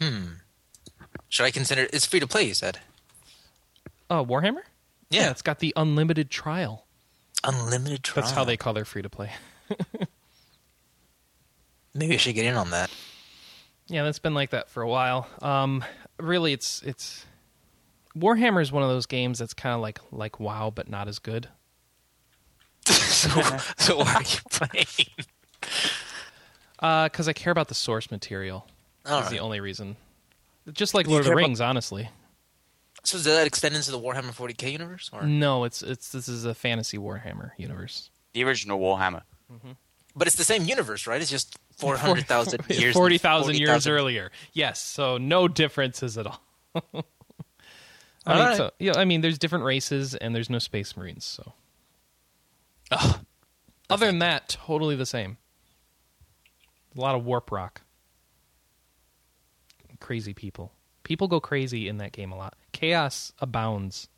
hmm. 0.00 0.24
Should 1.28 1.44
I 1.46 1.50
consider 1.50 1.86
it's 1.92 2.06
free 2.06 2.20
to 2.20 2.26
play? 2.26 2.44
You 2.44 2.54
said 2.54 2.78
Oh, 4.10 4.24
Warhammer? 4.24 4.62
Yeah. 5.10 5.30
it's 5.30 5.42
got 5.42 5.58
the 5.58 5.72
unlimited 5.76 6.30
trial. 6.30 6.86
unlimited 7.44 8.02
trial. 8.02 8.22
That's 8.24 8.34
how 8.34 8.44
they 8.44 8.56
call 8.56 8.72
their 8.74 8.84
free 8.84 9.02
to 9.02 9.10
play. 9.10 9.32
Maybe 11.94 12.14
I 12.14 12.16
should 12.18 12.34
get 12.34 12.44
in 12.46 12.54
on 12.54 12.70
that. 12.70 12.90
Yeah, 13.88 14.04
that's 14.04 14.18
been 14.18 14.34
like 14.34 14.50
that 14.50 14.68
for 14.68 14.82
a 14.82 14.88
while. 14.88 15.26
Um, 15.42 15.82
really, 16.18 16.52
it's 16.52 16.82
it's 16.82 17.24
Warhammer 18.16 18.60
is 18.62 18.70
one 18.70 18.82
of 18.82 18.88
those 18.88 19.06
games 19.06 19.38
that's 19.38 19.54
kind 19.54 19.74
of 19.74 19.80
like 19.80 19.98
like 20.12 20.38
WoW, 20.38 20.70
but 20.74 20.88
not 20.88 21.08
as 21.08 21.18
good. 21.18 21.48
so, 22.86 23.28
so 23.78 23.96
why 23.98 24.14
are 24.14 24.22
you 24.22 24.38
playing? 24.50 24.86
Because 26.78 27.26
Uh, 27.28 27.30
I 27.30 27.32
care 27.32 27.50
about 27.50 27.68
the 27.68 27.74
source 27.74 28.10
material. 28.10 28.66
Is 29.06 29.10
right. 29.12 29.30
the 29.30 29.38
only 29.40 29.60
reason. 29.60 29.96
Just 30.72 30.94
like 30.94 31.06
Lord 31.06 31.20
of 31.20 31.24
the 31.26 31.30
care 31.30 31.38
about- 31.38 31.46
Rings, 31.46 31.60
honestly. 31.60 32.08
So 33.04 33.16
does 33.16 33.24
that 33.26 33.46
extend 33.46 33.74
into 33.76 33.90
the 33.90 33.98
Warhammer 33.98 34.34
40k 34.34 34.72
universe? 34.72 35.08
Or? 35.12 35.22
No, 35.22 35.64
it's 35.64 35.82
it's 35.82 36.10
this 36.10 36.28
is 36.28 36.44
a 36.44 36.54
fantasy 36.54 36.98
Warhammer 36.98 37.52
universe. 37.56 38.10
The 38.34 38.44
original 38.44 38.78
Warhammer. 38.80 39.22
Mm-hmm. 39.52 39.70
But 40.16 40.26
it's 40.26 40.36
the 40.36 40.44
same 40.44 40.64
universe, 40.64 41.06
right? 41.06 41.20
It's 41.20 41.30
just 41.30 41.56
400,000 41.78 42.64
years. 42.70 42.94
Forty 42.94 43.18
thousand 43.18 43.54
years 43.56 43.68
40,000 43.68 43.92
earlier. 43.92 44.30
Yes, 44.52 44.80
so 44.82 45.16
no 45.16 45.46
differences 45.48 46.18
at 46.18 46.26
all. 46.26 46.42
I 46.74 46.80
mean, 46.92 47.04
Alright. 48.26 48.56
so, 48.58 48.70
yeah, 48.78 48.92
I 48.96 49.04
mean, 49.06 49.20
there's 49.22 49.38
different 49.38 49.64
races 49.64 50.14
and 50.14 50.34
there's 50.34 50.50
no 50.50 50.58
space 50.58 50.96
marines. 50.96 51.24
So, 51.24 51.54
Ugh. 52.90 53.20
other 53.88 54.06
than 54.06 54.18
that, 54.18 54.48
totally 54.48 54.96
the 54.96 55.06
same. 55.06 55.38
A 56.96 57.00
lot 57.00 57.14
of 57.14 57.24
warp 57.24 57.50
rock. 57.50 57.82
Crazy 60.00 60.34
people. 60.34 60.72
People 61.02 61.28
go 61.28 61.40
crazy 61.40 61.88
in 61.88 61.98
that 61.98 62.12
game 62.12 62.32
a 62.32 62.36
lot. 62.36 62.54
Chaos 62.72 63.32
abounds. 63.38 64.08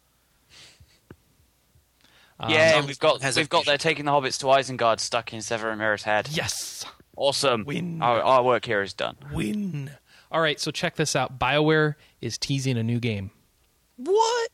Um, 2.39 2.51
yeah, 2.51 2.77
um, 2.77 2.87
we've 2.87 2.99
got 2.99 3.21
has 3.23 3.37
a 3.37 3.41
we've 3.41 3.49
got 3.49 3.65
future. 3.65 3.71
there 3.73 3.79
taking 3.79 4.07
the 4.07 4.13
hobbits 4.13 4.39
to 4.41 4.47
Isengard 4.47 4.99
stuck 4.99 5.33
in 5.33 5.41
Severimir's 5.41 6.05
head. 6.05 6.29
Yes. 6.33 6.85
Awesome. 7.17 7.65
Win. 7.65 8.01
Our, 8.01 8.23
our 8.23 8.43
work 8.43 8.65
here 8.65 8.81
is 8.81 8.95
done. 8.95 9.17
Win. 9.33 9.91
All 10.33 10.41
right, 10.41 10.59
so 10.59 10.71
check 10.71 10.97
this 10.97 11.15
out. 11.15 11.39
BioWare 11.39 11.97
is 12.21 12.39
teasing 12.39 12.79
a 12.79 12.83
new 12.83 12.99
game. 12.99 13.31
What? 13.97 14.51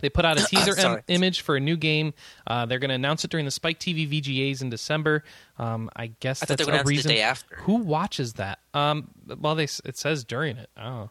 They 0.00 0.08
put 0.08 0.24
out 0.24 0.40
a 0.40 0.44
teaser 0.46 1.02
image 1.08 1.42
for 1.42 1.56
a 1.56 1.60
new 1.60 1.76
game. 1.76 2.14
Uh, 2.46 2.66
they're 2.66 2.78
going 2.78 2.88
to 2.88 2.94
announce 2.94 3.24
it 3.24 3.30
during 3.30 3.44
the 3.44 3.50
Spike 3.52 3.78
TV 3.78 4.08
VGAs 4.08 4.62
in 4.62 4.70
December. 4.70 5.22
Um, 5.58 5.90
I 5.94 6.08
guess 6.20 6.42
I 6.42 6.46
that's 6.46 6.66
they 6.66 6.72
a 6.78 6.82
reason. 6.84 7.10
day 7.10 7.20
after. 7.20 7.56
Who 7.62 7.76
watches 7.76 8.34
that? 8.34 8.58
Um, 8.74 9.08
well, 9.38 9.54
they 9.54 9.64
it 9.84 9.96
says 9.96 10.24
during 10.24 10.56
it. 10.56 10.70
Oh, 10.76 11.10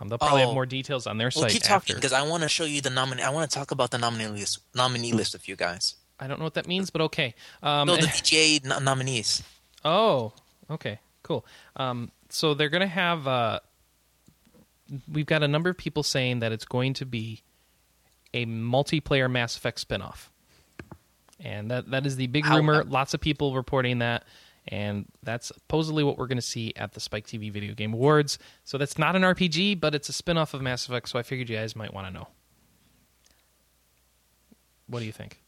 um, 0.00 0.08
they'll 0.08 0.18
probably 0.18 0.42
Oh. 0.42 0.46
have 0.46 0.54
more 0.54 0.66
details 0.66 1.06
on 1.06 1.18
their 1.18 1.30
Well, 1.34 1.42
site 1.42 1.52
keep 1.52 1.62
talking 1.62 1.96
because 1.96 2.12
I 2.12 2.22
want 2.22 2.42
to 2.42 2.48
show 2.48 2.64
you 2.64 2.80
the 2.80 2.90
nominee. 2.90 3.22
I 3.22 3.30
want 3.30 3.50
to 3.50 3.54
talk 3.58 3.70
about 3.70 3.90
the 3.90 3.98
nominee 3.98 4.26
list, 4.28 4.60
nominee 4.74 5.12
list 5.12 5.32
with 5.32 5.48
you 5.48 5.56
guys. 5.56 5.94
I 6.18 6.26
don't 6.26 6.38
know 6.38 6.44
what 6.44 6.54
that 6.54 6.66
means, 6.66 6.90
but 6.90 7.02
okay. 7.02 7.34
Um, 7.62 7.86
no, 7.88 7.96
the 7.96 8.02
VGA 8.06 8.64
no- 8.64 8.78
nominees. 8.78 9.42
Oh, 9.84 10.32
okay, 10.70 10.98
cool. 11.22 11.44
Um, 11.76 12.10
so 12.30 12.54
they're 12.54 12.70
going 12.70 12.80
to 12.80 12.86
have. 12.86 13.28
Uh, 13.28 13.60
we've 15.10 15.26
got 15.26 15.42
a 15.42 15.48
number 15.48 15.70
of 15.70 15.76
people 15.76 16.02
saying 16.02 16.40
that 16.40 16.52
it's 16.52 16.64
going 16.64 16.94
to 16.94 17.06
be 17.06 17.42
a 18.36 18.46
multiplayer 18.46 19.30
Mass 19.30 19.56
Effect 19.56 19.86
spinoff, 19.88 20.28
and 21.40 21.70
that 21.70 21.90
that 21.90 22.06
is 22.06 22.16
the 22.16 22.26
big 22.26 22.44
How- 22.44 22.56
rumor. 22.56 22.84
Lots 22.84 23.14
of 23.14 23.20
people 23.20 23.54
reporting 23.54 23.98
that, 24.00 24.24
and 24.68 25.06
that's 25.22 25.46
supposedly 25.48 26.04
what 26.04 26.18
we're 26.18 26.26
going 26.26 26.36
to 26.38 26.42
see 26.42 26.72
at 26.76 26.92
the 26.92 27.00
Spike 27.00 27.26
TV 27.26 27.50
Video 27.50 27.74
Game 27.74 27.94
Awards. 27.94 28.38
So 28.64 28.76
that's 28.78 28.98
not 28.98 29.16
an 29.16 29.22
RPG, 29.22 29.80
but 29.80 29.94
it's 29.94 30.08
a 30.08 30.12
spinoff 30.12 30.52
of 30.54 30.60
Mass 30.60 30.86
Effect. 30.86 31.08
So 31.08 31.18
I 31.18 31.22
figured 31.22 31.48
you 31.48 31.56
guys 31.56 31.74
might 31.74 31.94
want 31.94 32.06
to 32.08 32.12
know. 32.12 32.28
What 34.88 35.00
do 35.00 35.06
you 35.06 35.12
think? 35.12 35.40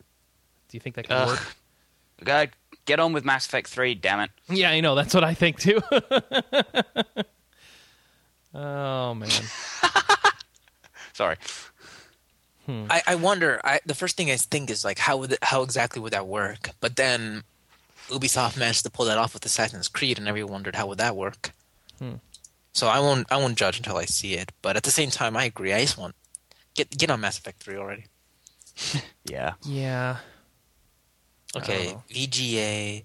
Do 0.69 0.77
you 0.77 0.81
think 0.81 0.97
that 0.97 1.09
could 1.09 1.27
work? 1.27 1.57
Go 2.25 2.47
get 2.87 2.99
on 3.01 3.13
with 3.13 3.25
Mass 3.25 3.47
Effect 3.47 3.69
3, 3.69 3.95
damn 3.95 4.21
it. 4.21 4.31
Yeah, 4.49 4.71
I 4.71 4.81
know. 4.81 4.95
That's 4.95 5.15
what 5.15 5.23
I 5.25 5.35
think 5.35 5.61
too. 5.61 5.81
oh 8.55 9.15
man. 9.15 9.31
Sorry. 11.13 11.37
I, 12.69 13.03
I 13.07 13.15
wonder. 13.15 13.61
I, 13.65 13.81
the 13.87 13.95
first 13.95 14.17
thing 14.17 14.31
I 14.31 14.37
think 14.37 14.71
is 14.71 14.85
like, 14.85 14.99
how 14.99 15.17
would 15.17 15.33
it, 15.33 15.39
how 15.43 15.63
exactly 15.63 16.03
would 16.03 16.13
that 16.13 16.27
work? 16.27 16.71
But 16.81 16.97
then 16.97 17.45
Ubisoft 18.09 18.59
managed 18.59 18.85
to 18.85 18.91
pull 18.91 19.07
that 19.07 19.17
off 19.19 19.33
with 19.35 19.45
Assassin's 19.47 19.89
Creed, 19.89 20.19
and 20.19 20.29
everyone 20.29 20.53
wondered 20.53 20.75
how 20.77 20.87
would 20.89 20.99
that 20.99 21.17
work. 21.17 21.53
Hmm. 21.99 22.17
So 22.75 22.87
I 22.87 23.01
won't 23.01 23.27
I 23.33 23.39
won't 23.39 23.57
judge 23.59 23.79
until 23.79 23.97
I 23.97 24.05
see 24.05 24.35
it. 24.35 24.53
But 24.63 24.77
at 24.77 24.83
the 24.83 24.91
same 24.91 25.11
time, 25.11 25.37
I 25.37 25.45
agree. 25.45 25.73
I 25.73 25.81
just 25.81 25.97
want 25.99 26.15
get 26.75 26.91
get 26.97 27.11
on 27.11 27.21
Mass 27.21 27.39
Effect 27.39 27.63
three 27.63 27.77
already. 27.77 28.05
Yeah. 29.25 29.55
Yeah. 29.65 30.19
Okay, 31.57 31.93
Oh. 31.95 32.03
VGA. 32.11 33.05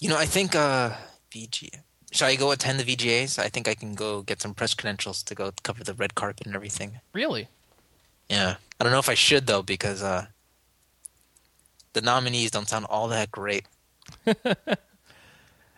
You 0.00 0.08
know, 0.08 0.18
I 0.18 0.26
think 0.26 0.54
uh 0.54 0.90
VGA. 1.32 1.80
Shall 2.12 2.28
I 2.28 2.36
go 2.36 2.50
attend 2.50 2.78
the 2.80 2.84
VGAs? 2.84 3.38
I 3.38 3.48
think 3.48 3.68
I 3.68 3.74
can 3.74 3.94
go 3.94 4.22
get 4.22 4.40
some 4.40 4.54
press 4.54 4.74
credentials 4.74 5.22
to 5.24 5.34
go 5.34 5.52
cover 5.62 5.82
the 5.84 5.94
red 5.94 6.14
carpet 6.14 6.46
and 6.46 6.54
everything. 6.54 7.00
Really? 7.12 7.48
Yeah. 8.28 8.56
I 8.78 8.84
don't 8.84 8.92
know 8.92 8.98
if 8.98 9.08
I 9.08 9.14
should 9.14 9.46
though 9.46 9.62
because 9.62 10.02
uh 10.02 10.26
the 11.92 12.00
nominees 12.02 12.50
don't 12.50 12.68
sound 12.68 12.84
all 12.86 13.08
that 13.08 13.30
great. 13.30 13.64
all 14.26 14.34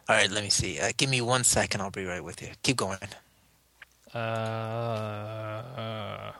right, 0.08 0.30
let 0.30 0.42
me 0.42 0.50
see. 0.50 0.80
Uh, 0.80 0.90
give 0.96 1.08
me 1.08 1.20
one 1.20 1.44
second. 1.44 1.80
I'll 1.80 1.90
be 1.90 2.04
right 2.04 2.24
with 2.24 2.42
you. 2.42 2.48
Keep 2.62 2.78
going. 2.78 2.98
Uh, 4.12 4.18
uh 4.18 6.32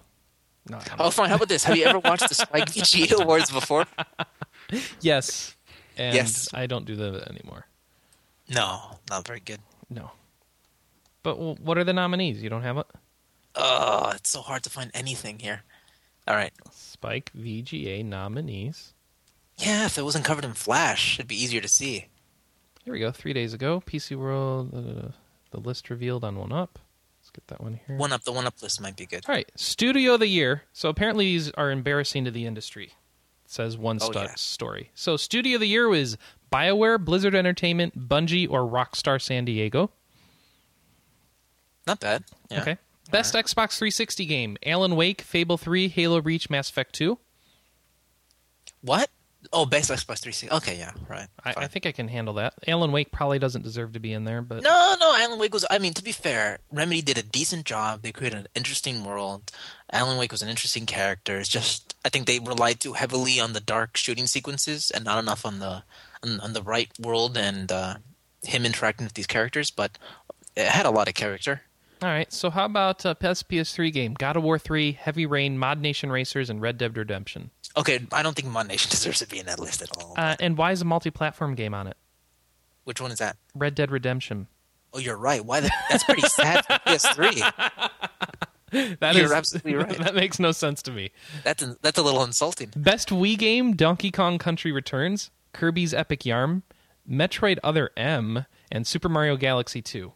no. 0.68 0.78
Oh, 0.98 1.10
fine. 1.10 1.30
How 1.30 1.36
about 1.36 1.48
this? 1.48 1.64
Have 1.64 1.76
you 1.76 1.84
ever 1.84 1.98
watched 1.98 2.28
the 2.28 2.34
Spike 2.34 2.66
VGA 2.72 3.22
Awards 3.22 3.50
before? 3.50 3.86
Yes. 5.00 5.54
And 5.96 6.14
Yes. 6.14 6.48
I 6.52 6.66
don't 6.66 6.84
do 6.84 6.96
that 6.96 7.28
anymore. 7.28 7.66
No, 8.48 8.98
not 9.10 9.26
very 9.26 9.40
good. 9.40 9.60
No. 9.88 10.10
But 11.22 11.38
what 11.38 11.78
are 11.78 11.84
the 11.84 11.92
nominees? 11.92 12.42
You 12.42 12.50
don't 12.50 12.62
have 12.62 12.78
it? 12.78 12.86
Oh, 13.54 14.12
it's 14.14 14.30
so 14.30 14.40
hard 14.40 14.62
to 14.64 14.70
find 14.70 14.90
anything 14.94 15.38
here. 15.38 15.62
All 16.28 16.36
right. 16.36 16.52
Spike 16.70 17.30
VGA 17.36 18.04
nominees. 18.04 18.92
Yeah, 19.56 19.86
if 19.86 19.98
it 19.98 20.02
wasn't 20.02 20.24
covered 20.24 20.44
in 20.44 20.52
Flash, 20.52 21.18
it'd 21.18 21.26
be 21.28 21.42
easier 21.42 21.60
to 21.60 21.68
see. 21.68 22.06
Here 22.84 22.92
we 22.92 23.00
go. 23.00 23.10
Three 23.10 23.32
days 23.32 23.54
ago, 23.54 23.82
PC 23.84 24.14
World. 24.16 24.72
Uh, 24.74 25.08
the 25.50 25.58
list 25.60 25.90
revealed 25.90 26.22
on 26.24 26.36
One 26.36 26.52
Up. 26.52 26.78
Let's 27.20 27.30
get 27.30 27.46
that 27.48 27.60
one 27.60 27.80
here. 27.86 27.96
One 27.96 28.12
up, 28.12 28.22
the 28.24 28.32
one 28.32 28.46
up 28.46 28.60
list 28.62 28.80
might 28.80 28.96
be 28.96 29.06
good. 29.06 29.24
All 29.28 29.34
right, 29.34 29.50
Studio 29.56 30.14
of 30.14 30.20
the 30.20 30.26
Year. 30.28 30.62
So 30.72 30.88
apparently 30.88 31.24
these 31.24 31.50
are 31.52 31.70
embarrassing 31.70 32.24
to 32.26 32.30
the 32.30 32.46
industry. 32.46 32.92
It 33.44 33.50
says 33.50 33.76
one 33.76 33.98
Oh, 34.00 34.10
yeah. 34.14 34.34
story. 34.36 34.90
So 34.94 35.16
Studio 35.16 35.54
of 35.56 35.60
the 35.60 35.68
Year 35.68 35.88
was 35.88 36.16
BioWare, 36.52 37.02
Blizzard 37.04 37.34
Entertainment, 37.34 38.08
Bungie, 38.08 38.48
or 38.48 38.60
Rockstar 38.60 39.20
San 39.20 39.44
Diego. 39.44 39.90
Not 41.86 42.00
bad. 42.00 42.24
Yeah. 42.50 42.60
Okay. 42.62 42.78
Best 43.10 43.34
Xbox 43.34 43.78
360 43.78 44.26
game: 44.26 44.56
Alan 44.64 44.96
Wake, 44.96 45.20
Fable 45.22 45.58
3, 45.58 45.88
Halo 45.88 46.20
Reach, 46.20 46.50
Mass 46.50 46.68
Effect 46.68 46.94
2. 46.94 47.18
What? 48.82 49.10
Oh, 49.52 49.64
best 49.64 49.88
Xbox 49.90 50.18
360. 50.20 50.50
Okay, 50.50 50.76
yeah, 50.78 50.92
right. 51.08 51.28
I, 51.44 51.54
I 51.56 51.66
think 51.68 51.86
I 51.86 51.92
can 51.92 52.08
handle 52.08 52.34
that. 52.34 52.54
Alan 52.66 52.90
Wake 52.90 53.12
probably 53.12 53.38
doesn't 53.38 53.62
deserve 53.62 53.92
to 53.92 54.00
be 54.00 54.12
in 54.12 54.24
there, 54.24 54.42
but 54.42 54.62
No, 54.62 54.96
no, 54.98 55.14
Alan 55.16 55.38
Wake 55.38 55.54
was. 55.54 55.64
I 55.70 55.78
mean, 55.78 55.94
to 55.94 56.02
be 56.02 56.10
fair, 56.12 56.58
Remedy 56.72 57.02
did 57.02 57.18
a 57.18 57.22
decent 57.22 57.64
job. 57.64 58.02
They 58.02 58.10
created 58.12 58.40
an 58.40 58.48
interesting 58.56 59.04
world. 59.04 59.50
Alan 59.92 60.18
Wake 60.18 60.32
was 60.32 60.42
an 60.42 60.48
interesting 60.48 60.86
character. 60.86 61.38
It's 61.38 61.48
just, 61.48 61.94
I 62.04 62.08
think 62.08 62.26
they 62.26 62.40
relied 62.40 62.80
too 62.80 62.94
heavily 62.94 63.38
on 63.40 63.52
the 63.52 63.60
dark 63.60 63.96
shooting 63.96 64.26
sequences 64.26 64.90
and 64.90 65.04
not 65.04 65.18
enough 65.20 65.46
on 65.46 65.60
the 65.60 65.84
on, 66.24 66.40
on 66.40 66.52
the 66.52 66.62
right 66.62 66.90
world 66.98 67.38
and 67.38 67.70
uh, 67.70 67.94
him 68.42 68.66
interacting 68.66 69.06
with 69.06 69.14
these 69.14 69.28
characters. 69.28 69.70
But 69.70 69.98
it 70.56 70.66
had 70.66 70.84
a 70.84 70.90
lot 70.90 71.08
of 71.08 71.14
character. 71.14 71.62
All 72.02 72.08
right. 72.08 72.32
So 72.32 72.50
how 72.50 72.64
about 72.64 73.04
uh, 73.06 73.14
PS 73.14 73.42
PS3 73.42 73.92
game: 73.92 74.14
God 74.14 74.36
of 74.36 74.42
War 74.42 74.58
3, 74.58 74.92
Heavy 74.92 75.26
Rain, 75.26 75.58
Mod 75.58 75.80
Nation 75.80 76.10
Racers, 76.10 76.50
and 76.50 76.60
Red 76.60 76.78
Dead 76.78 76.96
Redemption. 76.96 77.50
Okay, 77.76 78.00
I 78.12 78.22
don't 78.22 78.34
think 78.34 78.48
Mod 78.48 78.66
Nation 78.68 78.90
deserves 78.90 79.18
to 79.20 79.28
be 79.28 79.38
in 79.38 79.46
that 79.46 79.58
list 79.58 79.82
at 79.82 79.90
all. 79.96 80.14
Uh, 80.16 80.36
and 80.40 80.56
why 80.56 80.72
is 80.72 80.80
a 80.80 80.84
multi-platform 80.84 81.54
game 81.54 81.74
on 81.74 81.86
it? 81.86 81.96
Which 82.84 83.00
one 83.00 83.10
is 83.10 83.18
that? 83.18 83.36
Red 83.54 83.74
Dead 83.74 83.90
Redemption. 83.90 84.46
Oh, 84.94 84.98
you're 84.98 85.16
right. 85.18 85.44
Why? 85.44 85.60
The, 85.60 85.70
that's 85.90 86.04
pretty 86.04 86.22
sad 86.22 86.64
for 86.64 86.72
PS3. 86.86 87.90
That 89.00 89.14
You're 89.14 89.24
is- 89.26 89.32
absolutely 89.32 89.74
right. 89.76 89.98
that 89.98 90.14
makes 90.14 90.38
no 90.38 90.52
sense 90.52 90.82
to 90.82 90.90
me. 90.90 91.10
That's 91.44 91.62
a, 91.62 91.76
that's 91.82 91.98
a 91.98 92.02
little 92.02 92.22
insulting. 92.22 92.70
Best 92.76 93.08
Wii 93.08 93.38
game: 93.38 93.74
Donkey 93.74 94.10
Kong 94.10 94.38
Country 94.38 94.72
Returns, 94.72 95.30
Kirby's 95.52 95.94
Epic 95.94 96.24
Yarn, 96.26 96.62
Metroid 97.08 97.58
Other 97.64 97.90
M, 97.96 98.44
and 98.70 98.86
Super 98.86 99.08
Mario 99.08 99.36
Galaxy 99.36 99.80
2. 99.80 100.12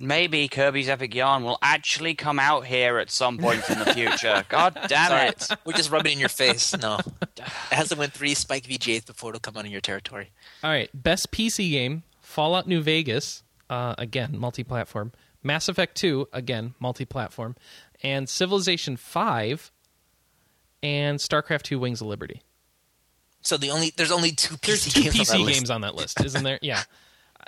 Maybe 0.00 0.48
Kirby's 0.48 0.88
Epic 0.88 1.14
Yarn 1.14 1.44
will 1.44 1.58
actually 1.62 2.14
come 2.14 2.38
out 2.40 2.66
here 2.66 2.98
at 2.98 3.10
some 3.10 3.38
point 3.38 3.68
in 3.70 3.78
the 3.78 3.92
future. 3.94 4.44
God 4.48 4.76
damn 4.88 5.08
Sorry, 5.10 5.28
it! 5.28 5.48
we're 5.64 5.74
just 5.74 5.90
rubbing 5.90 6.12
it 6.12 6.14
in 6.14 6.20
your 6.20 6.28
face. 6.28 6.74
No, 6.80 6.98
it 7.36 7.48
has 7.70 7.90
to 7.90 7.96
win 7.96 8.10
three 8.10 8.34
Spike 8.34 8.64
VGAs 8.64 9.06
before 9.06 9.30
it'll 9.30 9.40
come 9.40 9.56
out 9.56 9.66
in 9.66 9.70
your 9.70 9.80
territory. 9.82 10.30
All 10.64 10.70
right, 10.70 10.88
best 10.94 11.30
PC 11.30 11.70
game: 11.70 12.02
Fallout 12.20 12.66
New 12.66 12.80
Vegas, 12.80 13.42
uh, 13.68 13.94
again 13.98 14.36
multi-platform. 14.38 15.12
Mass 15.42 15.68
Effect 15.68 15.96
Two, 15.96 16.28
again 16.32 16.74
multi-platform, 16.80 17.56
and 18.02 18.28
Civilization 18.28 18.96
Five, 18.96 19.70
and 20.82 21.18
StarCraft 21.18 21.62
Two: 21.62 21.78
Wings 21.78 22.00
of 22.00 22.06
Liberty. 22.06 22.42
So 23.42 23.56
the 23.56 23.70
only 23.70 23.92
there's 23.96 24.12
only 24.12 24.32
two 24.32 24.56
PC 24.56 24.92
There's 24.92 24.92
two 24.92 25.02
games 25.02 25.30
on 25.30 25.30
that 25.30 25.38
PC 25.40 25.44
list. 25.46 25.58
games 25.60 25.70
on 25.70 25.80
that 25.82 25.94
list, 25.94 26.24
isn't 26.24 26.44
there? 26.44 26.58
Yeah, 26.62 26.82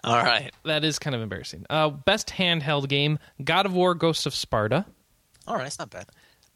All 0.05 0.17
right, 0.17 0.51
that 0.65 0.85
is 0.85 0.99
kind 0.99 1.15
of 1.15 1.23
embarrassing. 1.23 1.65
Uh, 1.71 1.91
best 1.91 2.29
handheld 2.29 2.89
game: 2.89 3.19
God 3.45 3.67
of 3.67 3.73
War: 3.73 3.95
Ghost 3.95 4.27
of 4.27 4.35
Sparta, 4.35 4.85
all 5.47 5.57
right, 5.57 5.67
it's 5.67 5.79
not 5.79 5.91
bad. 5.91 6.07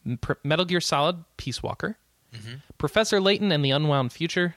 M- 0.04 0.18
Metal 0.42 0.64
Gear 0.64 0.80
Solid: 0.80 1.22
Peace 1.36 1.62
Walker, 1.62 1.96
Mm-hmm. 2.34 2.54
Professor 2.78 3.20
Layton 3.20 3.52
and 3.52 3.64
the 3.64 3.70
Unwound 3.70 4.12
Future, 4.12 4.56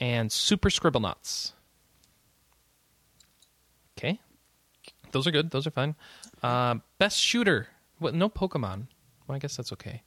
and 0.00 0.32
Super 0.32 0.70
Scribblenauts. 0.70 1.52
Okay, 3.98 4.18
those 5.12 5.26
are 5.26 5.30
good. 5.30 5.50
Those 5.50 5.66
are 5.66 5.70
fine. 5.70 5.94
Uh, 6.42 6.76
best 6.98 7.18
shooter: 7.20 7.68
what? 7.98 8.14
No 8.14 8.28
Pokemon. 8.30 8.86
Well, 9.26 9.36
I 9.36 9.38
guess 9.38 9.56
that's 9.56 9.72
okay. 9.74 10.02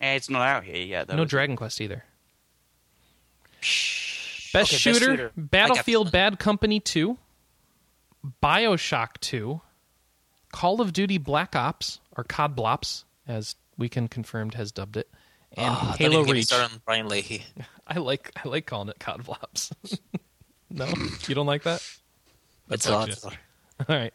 Eh, 0.00 0.14
It's 0.14 0.30
not 0.30 0.48
out 0.48 0.64
here 0.64 0.76
yet. 0.76 1.08
Though, 1.08 1.16
no 1.16 1.22
is 1.22 1.26
it? 1.26 1.30
Dragon 1.30 1.56
Quest 1.56 1.80
either. 1.80 2.04
Best, 3.60 4.54
Okay, 4.54 4.60
best 4.60 4.72
shooter, 4.72 4.98
shooter. 5.04 5.32
Battlefield 5.36 6.10
Bad 6.12 6.38
Company 6.38 6.78
2, 6.80 7.16
Bioshock 8.42 9.18
2, 9.20 9.60
Call 10.52 10.80
of 10.80 10.92
Duty 10.92 11.18
Black 11.18 11.54
Ops, 11.54 12.00
or 12.16 12.24
COD 12.24 12.56
Blops, 12.56 13.04
as 13.26 13.56
we 13.76 13.88
can 13.88 14.08
confirmed 14.08 14.54
has 14.54 14.72
dubbed 14.72 14.96
it, 14.96 15.08
and 15.52 15.74
don't 15.74 15.98
Halo 15.98 16.12
even 16.14 16.26
get 16.26 16.32
me 16.32 16.38
Reach. 16.38 16.46
started 16.46 16.72
on 16.74 16.82
Brian 16.84 17.08
Leahy. 17.08 17.44
I 17.86 17.98
like 17.98 18.32
I 18.42 18.48
like 18.48 18.66
calling 18.66 18.88
it 18.88 18.98
COD 18.98 19.24
Blops. 19.24 19.72
no, 20.70 20.86
you 21.28 21.34
don't 21.34 21.46
like 21.46 21.64
that? 21.64 21.82
It's 22.70 22.86
fuck 22.86 22.94
a 22.94 22.96
lot. 22.96 23.08
you. 23.08 23.30
All 23.88 23.96
right, 23.96 24.12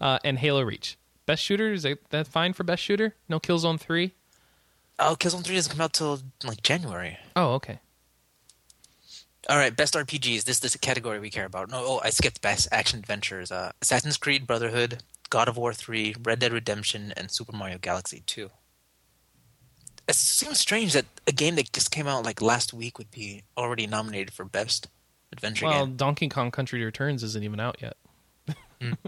uh, 0.00 0.18
and 0.22 0.38
Halo 0.38 0.62
Reach. 0.62 0.98
Best 1.24 1.42
shooter 1.42 1.72
is 1.72 1.86
that, 2.10 2.26
fine 2.26 2.52
for 2.52 2.64
best 2.64 2.82
shooter? 2.82 3.14
No 3.28 3.40
Killzone 3.40 3.78
3. 3.78 4.12
Oh, 4.98 5.16
Killzone 5.18 5.44
Three 5.44 5.54
doesn't 5.54 5.72
come 5.72 5.80
out 5.80 5.92
till 5.92 6.20
like 6.44 6.62
January. 6.62 7.16
Oh, 7.34 7.54
okay. 7.54 7.78
All 9.48 9.56
right, 9.56 9.74
best 9.74 9.94
RPGs. 9.94 10.44
This, 10.44 10.60
this 10.60 10.70
is 10.72 10.74
a 10.76 10.78
category 10.78 11.18
we 11.18 11.30
care 11.30 11.46
about. 11.46 11.70
No, 11.70 11.78
oh, 11.84 12.00
I 12.04 12.10
skipped 12.10 12.40
best 12.42 12.68
action 12.70 12.98
adventures. 13.00 13.50
Uh, 13.50 13.72
Assassin's 13.82 14.16
Creed 14.16 14.46
Brotherhood, 14.46 15.02
God 15.30 15.48
of 15.48 15.56
War 15.56 15.72
3, 15.72 16.14
Red 16.22 16.38
Dead 16.38 16.52
Redemption, 16.52 17.12
and 17.16 17.30
Super 17.30 17.56
Mario 17.56 17.78
Galaxy 17.78 18.22
2. 18.26 18.50
It 20.08 20.14
seems 20.14 20.60
strange 20.60 20.92
that 20.92 21.06
a 21.26 21.32
game 21.32 21.56
that 21.56 21.72
just 21.72 21.90
came 21.90 22.06
out 22.06 22.24
like 22.24 22.40
last 22.42 22.72
week 22.72 22.98
would 22.98 23.10
be 23.10 23.42
already 23.56 23.86
nominated 23.86 24.32
for 24.32 24.44
best 24.44 24.88
adventure 25.32 25.66
Well, 25.66 25.86
game. 25.86 25.96
Donkey 25.96 26.28
Kong 26.28 26.50
Country 26.50 26.84
Returns 26.84 27.22
isn't 27.22 27.42
even 27.42 27.60
out 27.60 27.76
yet. 27.80 27.96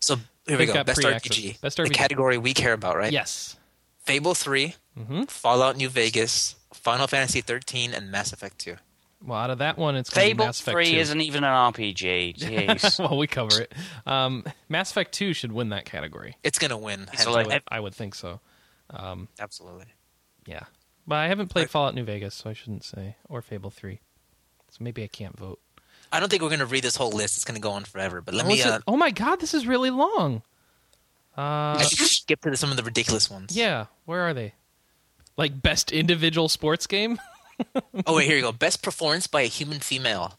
So 0.00 0.16
here 0.48 0.58
we 0.58 0.66
go. 0.66 0.82
Best 0.82 1.00
pre-access. 1.00 1.38
RPG. 1.38 1.60
The 1.76 1.90
category 1.90 2.36
we 2.36 2.52
care 2.52 2.72
about, 2.72 2.96
right? 2.96 3.12
Yes. 3.12 3.56
Fable 4.00 4.34
3, 4.34 4.74
Mhm. 4.98 5.30
Fallout 5.30 5.76
New 5.76 5.88
Vegas, 5.88 6.56
Final 6.72 7.06
Fantasy 7.06 7.40
13, 7.40 7.94
and 7.94 8.10
Mass 8.10 8.32
Effect 8.32 8.58
2. 8.58 8.76
Well, 9.22 9.38
out 9.38 9.50
of 9.50 9.58
that 9.58 9.78
one, 9.78 9.96
it's 9.96 10.10
gonna 10.10 10.26
be 10.26 10.30
Fable 10.30 10.46
Mass 10.46 10.60
Effect 10.60 10.74
Three 10.74 10.92
2. 10.92 10.96
isn't 10.98 11.20
even 11.20 11.44
an 11.44 11.72
RPG. 11.72 12.36
Jeez. 12.36 12.98
well, 12.98 13.16
we 13.16 13.26
cover 13.26 13.62
it. 13.62 13.72
Um, 14.06 14.44
Mass 14.68 14.90
Effect 14.90 15.12
2 15.12 15.32
should 15.32 15.52
win 15.52 15.70
that 15.70 15.84
category. 15.84 16.36
It's 16.42 16.58
gonna 16.58 16.78
win. 16.78 17.06
So, 17.18 17.32
I 17.32 17.44
would, 17.44 17.62
I 17.68 17.80
would 17.80 17.94
think 17.94 18.14
so. 18.14 18.40
Absolutely. 19.38 19.86
Yeah. 20.46 20.64
But 21.06 21.16
I 21.16 21.28
haven't 21.28 21.48
played 21.48 21.70
Fallout 21.70 21.94
New 21.94 22.04
Vegas, 22.04 22.34
so 22.34 22.50
I 22.50 22.52
shouldn't 22.52 22.84
say. 22.84 23.16
Or 23.28 23.42
Fable 23.42 23.70
3. 23.70 24.00
So 24.70 24.78
maybe 24.80 25.02
I 25.02 25.06
can't 25.06 25.38
vote. 25.38 25.60
I 26.12 26.20
don't 26.20 26.28
think 26.28 26.42
we're 26.42 26.50
gonna 26.50 26.66
read 26.66 26.84
this 26.84 26.96
whole 26.96 27.10
list. 27.10 27.36
It's 27.36 27.44
gonna 27.44 27.60
go 27.60 27.72
on 27.72 27.84
forever. 27.84 28.20
But 28.20 28.34
let 28.34 28.44
oh, 28.44 28.48
me 28.48 28.62
uh, 28.62 28.78
oh 28.86 28.96
my 28.96 29.10
god, 29.10 29.40
this 29.40 29.54
is 29.54 29.66
really 29.66 29.90
long. 29.90 30.42
Uh, 31.36 31.74
I 31.80 31.82
should 31.82 32.06
skip 32.06 32.42
to 32.42 32.56
some 32.56 32.70
of 32.70 32.76
the 32.76 32.84
ridiculous 32.84 33.28
ones. 33.28 33.56
yeah, 33.56 33.86
where 34.04 34.20
are 34.20 34.32
they? 34.32 34.54
Like 35.36 35.60
best 35.60 35.90
individual 35.90 36.48
sports 36.48 36.86
game? 36.86 37.18
Oh 38.06 38.16
wait, 38.16 38.26
here 38.26 38.36
you 38.36 38.42
go. 38.42 38.52
Best 38.52 38.82
performance 38.82 39.26
by 39.26 39.42
a 39.42 39.46
human 39.46 39.78
female. 39.80 40.34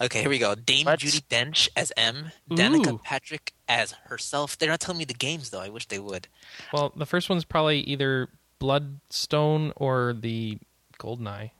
Okay, 0.00 0.20
here 0.20 0.28
we 0.30 0.38
go. 0.38 0.54
Dame 0.54 0.86
Let's- 0.86 1.04
Judi 1.04 1.22
Dench 1.28 1.68
as 1.76 1.92
M. 1.96 2.32
Danica 2.50 2.92
Ooh. 2.94 3.00
Patrick 3.04 3.52
as 3.68 3.92
herself. 4.06 4.58
They're 4.58 4.68
not 4.68 4.80
telling 4.80 4.98
me 4.98 5.04
the 5.04 5.14
games 5.14 5.50
though. 5.50 5.60
I 5.60 5.68
wish 5.68 5.86
they 5.86 5.98
would. 6.00 6.26
Well, 6.72 6.92
the 6.96 7.06
first 7.06 7.28
one's 7.30 7.44
probably 7.44 7.80
either 7.80 8.28
Bloodstone 8.58 9.72
or 9.76 10.12
the 10.18 10.58
Goldeneye. 10.98 11.50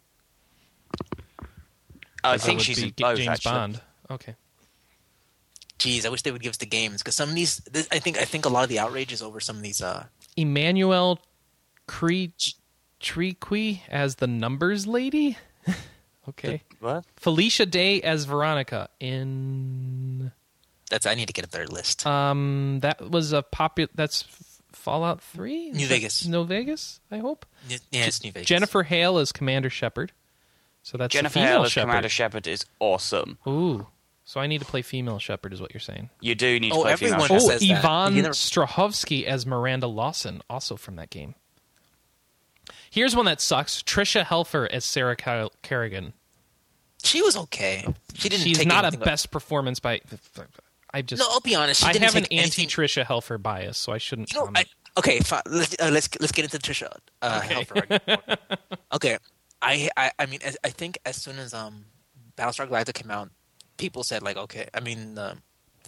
I 2.24 2.33
That 2.37 2.41
think 2.41 2.61
she's 2.61 2.83
in 2.83 2.91
both. 2.97 3.16
James 3.16 3.28
actually. 3.28 3.53
Bond. 3.53 3.80
Okay. 4.11 4.37
Jeez, 5.78 6.07
I 6.07 6.11
wish 6.11 6.22
they 6.22 6.30
would 6.30 6.43
give 6.43 6.51
us 6.51 6.57
the 6.59 6.66
games 6.66 6.99
because 7.03 7.16
some 7.16 7.28
of 7.28 7.35
these. 7.35 7.59
This, 7.70 7.89
I 7.91 7.99
think 7.99 8.18
I 8.18 8.24
think 8.24 8.45
a 8.45 8.49
lot 8.49 8.62
of 8.62 8.68
the 8.68 8.78
outrage 8.78 9.12
is 9.12 9.20
over 9.22 9.41
some 9.41 9.57
of 9.57 9.62
these. 9.62 9.83
Uh, 9.83 10.07
Emmanuelle 10.39 11.18
Cre- 11.89 12.26
Triqui 13.03 13.80
as 13.88 14.14
the 14.16 14.26
numbers 14.26 14.86
lady. 14.86 15.36
okay. 16.30 16.62
What? 16.80 17.05
Felicia 17.16 17.66
Day 17.66 18.00
as 18.03 18.24
Veronica 18.24 18.88
in 19.00 20.32
that's 20.90 21.07
I 21.07 21.14
need 21.14 21.26
to 21.26 21.32
get 21.32 21.44
a 21.44 21.48
better 21.48 21.66
list. 21.66 22.07
um 22.07 22.78
that 22.82 23.00
was 23.11 23.32
a 23.32 23.42
popular 23.42 23.88
that's 23.94 24.24
Fallout 24.72 25.20
3? 25.20 25.72
New 25.72 25.86
Vegas. 25.86 26.26
New 26.26 26.44
Vegas, 26.44 26.98
I 27.11 27.18
hope. 27.18 27.44
yeah, 27.68 27.78
it's 27.92 28.24
New 28.24 28.32
Vegas. 28.32 28.48
Jennifer 28.48 28.82
Hale 28.82 29.18
as 29.18 29.30
Commander 29.30 29.70
Shepard. 29.70 30.12
So 30.82 30.98
that's 30.98 31.12
Jennifer 31.12 31.38
a 31.38 31.42
female 31.42 31.53
Hale 31.59 31.64
as 31.64 31.72
Shepard. 31.72 31.88
Commander 31.90 32.09
Shepard 32.09 32.46
is 32.46 32.64
awesome. 32.80 33.38
Ooh. 33.46 33.86
So 34.24 34.40
I 34.40 34.46
need 34.46 34.59
to 34.61 34.64
play 34.64 34.82
female 34.82 35.18
Shepard 35.18 35.53
is 35.53 35.61
what 35.61 35.72
you're 35.74 35.80
saying. 35.80 36.11
You 36.20 36.34
do 36.34 36.59
need 36.59 36.70
to 36.70 36.76
Oh, 36.76 36.82
play 36.82 36.92
everyone 36.92 37.20
female 37.28 37.40
says 37.40 37.62
Oh, 37.62 37.66
Shepard. 37.66 37.76
that. 37.76 37.78
Yvonne 37.78 38.16
You 38.16 38.22
Strahovski 38.24 39.24
as 39.24 39.46
Miranda 39.46 39.86
Lawson, 39.86 40.42
also 40.48 40.76
from 40.76 40.96
that 40.96 41.11
game. 41.11 41.34
Here's 42.93 43.16
one 43.16 43.24
that 43.24 43.40
sucks: 43.40 43.82
Tricia 43.82 44.22
Helfer 44.22 44.68
as 44.68 44.84
Sarah 44.84 45.16
Car- 45.16 45.49
Kerrigan. 45.62 46.12
She 47.03 47.22
was 47.22 47.38
okay. 47.38 47.86
She 48.12 48.29
didn't. 48.29 48.45
She's 48.45 48.66
not 48.66 48.84
a 48.92 48.99
best 48.99 49.30
performance 49.30 49.80
by. 49.80 50.03
I 50.92 51.00
just 51.00 51.21
No, 51.21 51.26
I'll 51.30 51.41
be 51.41 51.54
honest. 51.54 51.80
She 51.80 51.87
I 51.87 51.92
didn't 51.95 52.04
have 52.04 52.16
an 52.16 52.26
anti 52.30 52.66
Tricia 52.66 53.03
Helfer 53.03 53.41
bias, 53.42 53.79
so 53.79 53.92
I 53.92 53.99
shouldn't. 53.99 54.30
You 54.34 54.41
know. 54.41 54.50
I, 54.54 54.66
okay, 54.99 55.21
fine. 55.21 55.41
Let's 55.46 55.75
uh, 55.80 55.88
let's 55.91 56.11
let's 56.21 56.33
get 56.33 56.45
into 56.45 56.58
Tricia. 56.58 56.95
Uh, 57.22 57.41
Okay. 57.42 57.64
Helfer. 57.64 58.18
okay, 58.92 59.16
I, 59.62 59.88
I 59.96 60.11
I 60.18 60.26
mean 60.26 60.41
I, 60.46 60.53
I 60.62 60.68
think 60.68 60.99
as 61.07 61.16
soon 61.16 61.38
as 61.38 61.54
um 61.54 61.87
Battlestar 62.37 62.68
Galactica 62.68 62.92
came 62.92 63.11
out, 63.11 63.30
people 63.79 64.04
said 64.04 64.22
like 64.22 64.37
okay. 64.37 64.68
I 64.75 64.80
mean 64.80 65.14
the 65.14 65.38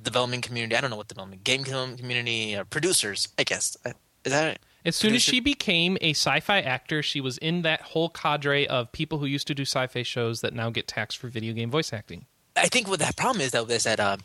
development 0.02 0.42
community. 0.42 0.74
I 0.74 0.80
don't 0.80 0.88
know 0.88 0.96
what 0.96 1.08
the 1.08 1.14
development 1.14 1.44
game 1.44 1.64
community 1.64 2.56
uh, 2.56 2.64
producers. 2.64 3.28
I 3.38 3.44
guess 3.44 3.76
Uh, 3.84 3.90
is 4.24 4.32
that? 4.32 4.58
As 4.84 4.96
soon 4.96 5.14
as 5.14 5.22
she 5.22 5.40
became 5.40 5.96
a 6.00 6.10
sci-fi 6.10 6.60
actor, 6.60 7.02
she 7.02 7.20
was 7.20 7.38
in 7.38 7.62
that 7.62 7.80
whole 7.80 8.10
cadre 8.10 8.66
of 8.66 8.92
people 8.92 9.18
who 9.18 9.26
used 9.26 9.46
to 9.46 9.54
do 9.54 9.62
sci-fi 9.62 10.02
shows 10.02 10.40
that 10.42 10.52
now 10.52 10.68
get 10.70 10.86
taxed 10.86 11.16
for 11.18 11.28
video 11.28 11.54
game 11.54 11.70
voice 11.70 11.92
acting. 11.92 12.26
I 12.56 12.66
think 12.68 12.88
what 12.88 12.98
the 13.00 13.12
problem 13.16 13.40
is 13.40 13.52
though 13.52 13.64
is 13.64 13.84
that 13.84 13.98
uh, 13.98 14.18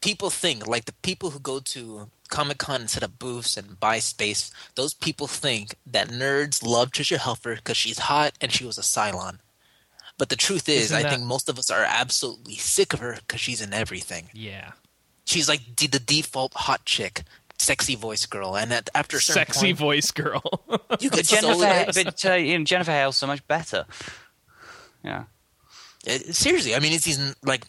people 0.00 0.30
think 0.30 0.66
like 0.66 0.84
the 0.84 0.92
people 1.02 1.30
who 1.30 1.40
go 1.40 1.58
to 1.60 2.08
Comic 2.28 2.58
Con 2.58 2.82
and 2.82 2.90
set 2.90 3.02
up 3.02 3.18
booths 3.18 3.56
and 3.56 3.80
buy 3.80 3.98
space. 3.98 4.52
Those 4.74 4.94
people 4.94 5.26
think 5.26 5.74
that 5.86 6.08
nerds 6.08 6.62
love 6.64 6.90
Tricia 6.92 7.18
Helfer 7.18 7.56
because 7.56 7.76
she's 7.76 7.98
hot 7.98 8.32
and 8.40 8.52
she 8.52 8.64
was 8.64 8.78
a 8.78 8.82
Cylon. 8.82 9.38
But 10.18 10.28
the 10.28 10.36
truth 10.36 10.68
is, 10.68 10.84
Isn't 10.86 10.96
I 10.98 11.02
that- 11.02 11.12
think 11.14 11.22
most 11.24 11.48
of 11.48 11.58
us 11.58 11.70
are 11.70 11.84
absolutely 11.84 12.56
sick 12.56 12.92
of 12.92 13.00
her 13.00 13.14
because 13.26 13.40
she's 13.40 13.60
in 13.62 13.72
everything. 13.72 14.28
Yeah, 14.32 14.72
She's 15.24 15.48
like 15.48 15.76
the, 15.76 15.86
the 15.88 15.98
default 15.98 16.54
hot 16.54 16.84
chick, 16.86 17.22
sexy 17.58 17.94
voice 17.94 18.26
girl, 18.26 18.56
and 18.56 18.72
at, 18.72 18.90
after 18.94 19.16
a 19.16 19.20
certain 19.20 19.46
sexy 19.46 19.66
point, 19.68 19.78
voice 19.78 20.10
girl. 20.10 20.42
you 21.00 21.10
But 21.10 21.26
get 21.26 21.26
so 21.26 21.60
Jennifer, 21.60 22.04
but 22.04 22.24
uh, 22.26 22.34
you 22.34 22.58
know, 22.58 22.64
Jennifer 22.64 22.92
Hale's 22.92 23.16
so 23.16 23.26
much 23.26 23.46
better. 23.46 23.86
Yeah. 25.02 25.24
Uh, 26.06 26.18
seriously, 26.30 26.74
I 26.74 26.78
mean, 26.80 26.92
it's 26.92 27.04
these 27.04 27.34
like 27.44 27.64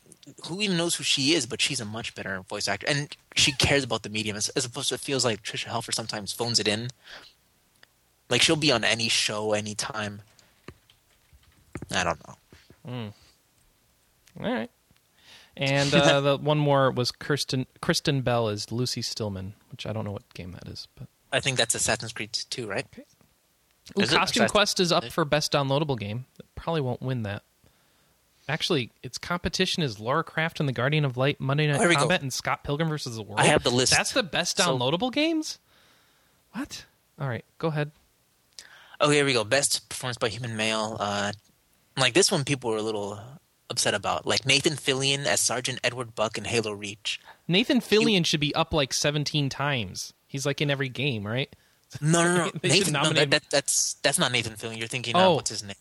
who 0.47 0.61
even 0.61 0.77
knows 0.77 0.95
who 0.95 1.03
she 1.03 1.33
is, 1.33 1.45
but 1.45 1.61
she's 1.61 1.79
a 1.79 1.85
much 1.85 2.15
better 2.15 2.41
voice 2.47 2.67
actor, 2.67 2.85
and 2.87 3.15
she 3.35 3.51
cares 3.53 3.83
about 3.83 4.03
the 4.03 4.09
medium 4.09 4.37
as, 4.37 4.49
as 4.49 4.65
opposed 4.65 4.89
to 4.89 4.95
it 4.95 5.01
feels 5.01 5.25
like 5.25 5.43
Tricia 5.43 5.67
Helfer 5.67 5.93
sometimes 5.93 6.31
phones 6.31 6.59
it 6.59 6.67
in. 6.67 6.89
Like 8.29 8.41
she'll 8.41 8.55
be 8.55 8.71
on 8.71 8.83
any 8.83 9.09
show 9.09 9.53
anytime. 9.53 10.21
I 11.91 12.03
don't 12.03 12.19
know. 12.27 12.35
All 14.39 14.51
right. 14.53 14.69
And 15.57 15.93
uh, 15.93 16.21
the 16.21 16.37
one 16.37 16.57
more 16.57 16.91
was 16.91 17.11
Kirsten 17.11 17.65
Kristen 17.81 18.21
Bell 18.21 18.47
as 18.47 18.71
Lucy 18.71 19.01
Stillman, 19.01 19.53
which 19.79 19.87
I 19.89 19.93
don't 19.93 20.03
know 20.03 20.11
what 20.11 20.33
game 20.33 20.51
that 20.51 20.67
is, 20.67 20.89
but 20.97 21.07
I 21.31 21.39
think 21.39 21.57
that's 21.57 21.73
Assassin's 21.73 22.11
Creed 22.11 22.33
2, 22.33 22.67
right? 22.67 22.85
Ooh, 23.97 24.01
Is? 24.01 24.11
Costume 24.11 24.49
Quest 24.49 24.81
is 24.81 24.91
up 24.91 25.05
for 25.05 25.23
best 25.23 25.53
downloadable 25.53 25.97
game. 25.97 26.25
It 26.37 26.45
probably 26.53 26.81
won't 26.81 27.01
win 27.01 27.23
that. 27.23 27.43
Actually, 28.49 28.91
its 29.03 29.17
competition 29.17 29.81
is 29.81 29.97
Lara 29.97 30.23
Croft 30.25 30.59
and 30.59 30.67
the 30.67 30.73
Guardian 30.73 31.05
of 31.05 31.15
Light, 31.15 31.39
Monday 31.39 31.65
Night 31.67 31.79
Oh, 31.79 31.87
we 31.87 31.93
go. 31.93 32.01
Combat, 32.01 32.21
and 32.21 32.33
Scott 32.33 32.65
Pilgrim 32.65 32.89
versus 32.89 33.15
the 33.15 33.21
World. 33.23 33.39
I 33.39 33.45
have 33.45 33.63
the 33.63 33.69
list. 33.71 33.93
That's 33.93 34.11
the 34.11 34.21
best 34.23 34.57
So- 34.57 34.65
downloadable 34.77 35.13
games. 35.13 35.59
What? 36.51 36.83
All 37.21 37.29
right, 37.29 37.45
go 37.57 37.69
ahead. 37.69 37.91
Oh, 38.99 39.09
here 39.09 39.23
we 39.23 39.31
go. 39.31 39.45
Best 39.45 39.87
performance 39.87 40.17
by 40.17 40.27
human 40.27 40.57
male. 40.57 40.97
Uh, 40.99 41.31
like 41.97 42.13
this 42.13 42.29
one, 42.33 42.43
people 42.43 42.69
were 42.71 42.77
a 42.77 42.81
little 42.81 43.17
upset 43.69 43.93
about. 43.93 44.25
Like 44.25 44.45
Nathan 44.45 44.73
Fillion 44.73 45.25
as 45.25 45.39
Sergeant 45.39 45.79
Edward 45.83 46.15
Buck 46.15 46.37
in 46.37 46.45
Halo 46.45 46.71
Reach. 46.71 47.19
Nathan 47.47 47.79
Fillion 47.81 48.25
should 48.25 48.39
be 48.39 48.53
up 48.55 48.73
like 48.73 48.93
17 48.93 49.49
times. 49.49 50.13
He's 50.27 50.45
like 50.45 50.61
in 50.61 50.69
every 50.69 50.89
game, 50.89 51.25
right? 51.25 51.53
No, 52.01 52.23
no, 52.23 52.45
no. 52.45 52.51
Nathan, 52.63 52.93
no 52.93 53.09
that, 53.13 53.31
that, 53.31 53.43
that's 53.49 53.95
that's 54.03 54.19
not 54.19 54.31
Nathan 54.31 54.53
Fillion. 54.53 54.77
You're 54.77 54.87
thinking, 54.87 55.15
Oh. 55.15 55.31
uh, 55.31 55.35
what's 55.35 55.49
his 55.49 55.63
name? 55.63 55.75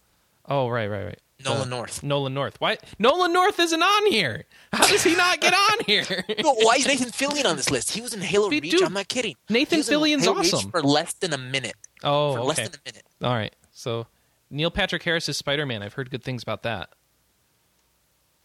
Oh, 0.47 0.69
right, 0.69 0.87
right, 0.89 1.05
right. 1.05 1.21
Nolan 1.45 1.61
Uh, 1.73 1.77
North. 1.77 2.03
Nolan 2.03 2.35
North. 2.35 2.61
Why? 2.61 2.79
Nolan 2.99 3.33
North 3.33 3.61
isn't 3.61 3.83
on 3.83 4.07
here. 4.11 4.45
How 4.73 4.87
does 4.87 5.05
he 5.05 5.15
not 5.15 5.41
get 5.41 5.53
on 5.55 5.85
here? 5.87 6.05
No, 6.43 6.55
why 6.55 6.77
is 6.77 6.87
Nathan 6.87 7.11
Fillion 7.11 7.45
on 7.45 7.57
this 7.57 7.71
list? 7.71 7.91
He 7.93 8.01
was 8.01 8.13
in 8.15 8.21
Halo 8.23 8.49
Dude, 8.51 8.65
Reach. 8.65 8.83
I'm 8.83 8.93
not 8.95 9.07
kidding. 9.09 9.37
Nathan 9.49 9.79
He 9.79 9.83
Fillion's 9.85 10.25
Halo 10.25 10.41
Reach 10.41 10.53
awesome. 10.55 10.71
for 10.71 10.83
less 10.83 11.13
than 11.15 11.33
a 11.35 11.39
minute. 11.39 11.75
Oh, 12.03 12.35
For 12.35 12.41
less 12.41 12.59
okay. 12.59 12.69
than 12.69 12.81
a 12.85 12.89
minute. 12.89 13.05
All 13.23 13.35
right. 13.35 13.55
So 13.73 14.07
Neil 14.51 14.71
Patrick 14.71 15.03
Harris 15.03 15.29
is 15.29 15.37
Spider 15.37 15.67
Man. 15.67 15.83
I've 15.83 15.93
heard 15.93 16.11
good 16.11 16.25
things 16.25 16.43
about 16.43 16.63
that. 16.65 16.89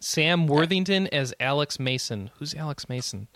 Sam 0.03 0.47
Worthington 0.47 1.07
as 1.07 1.34
Alex 1.39 1.80
Mason. 1.80 2.30
Who's 2.38 2.53
Alex 2.53 2.89
Mason? 2.89 3.27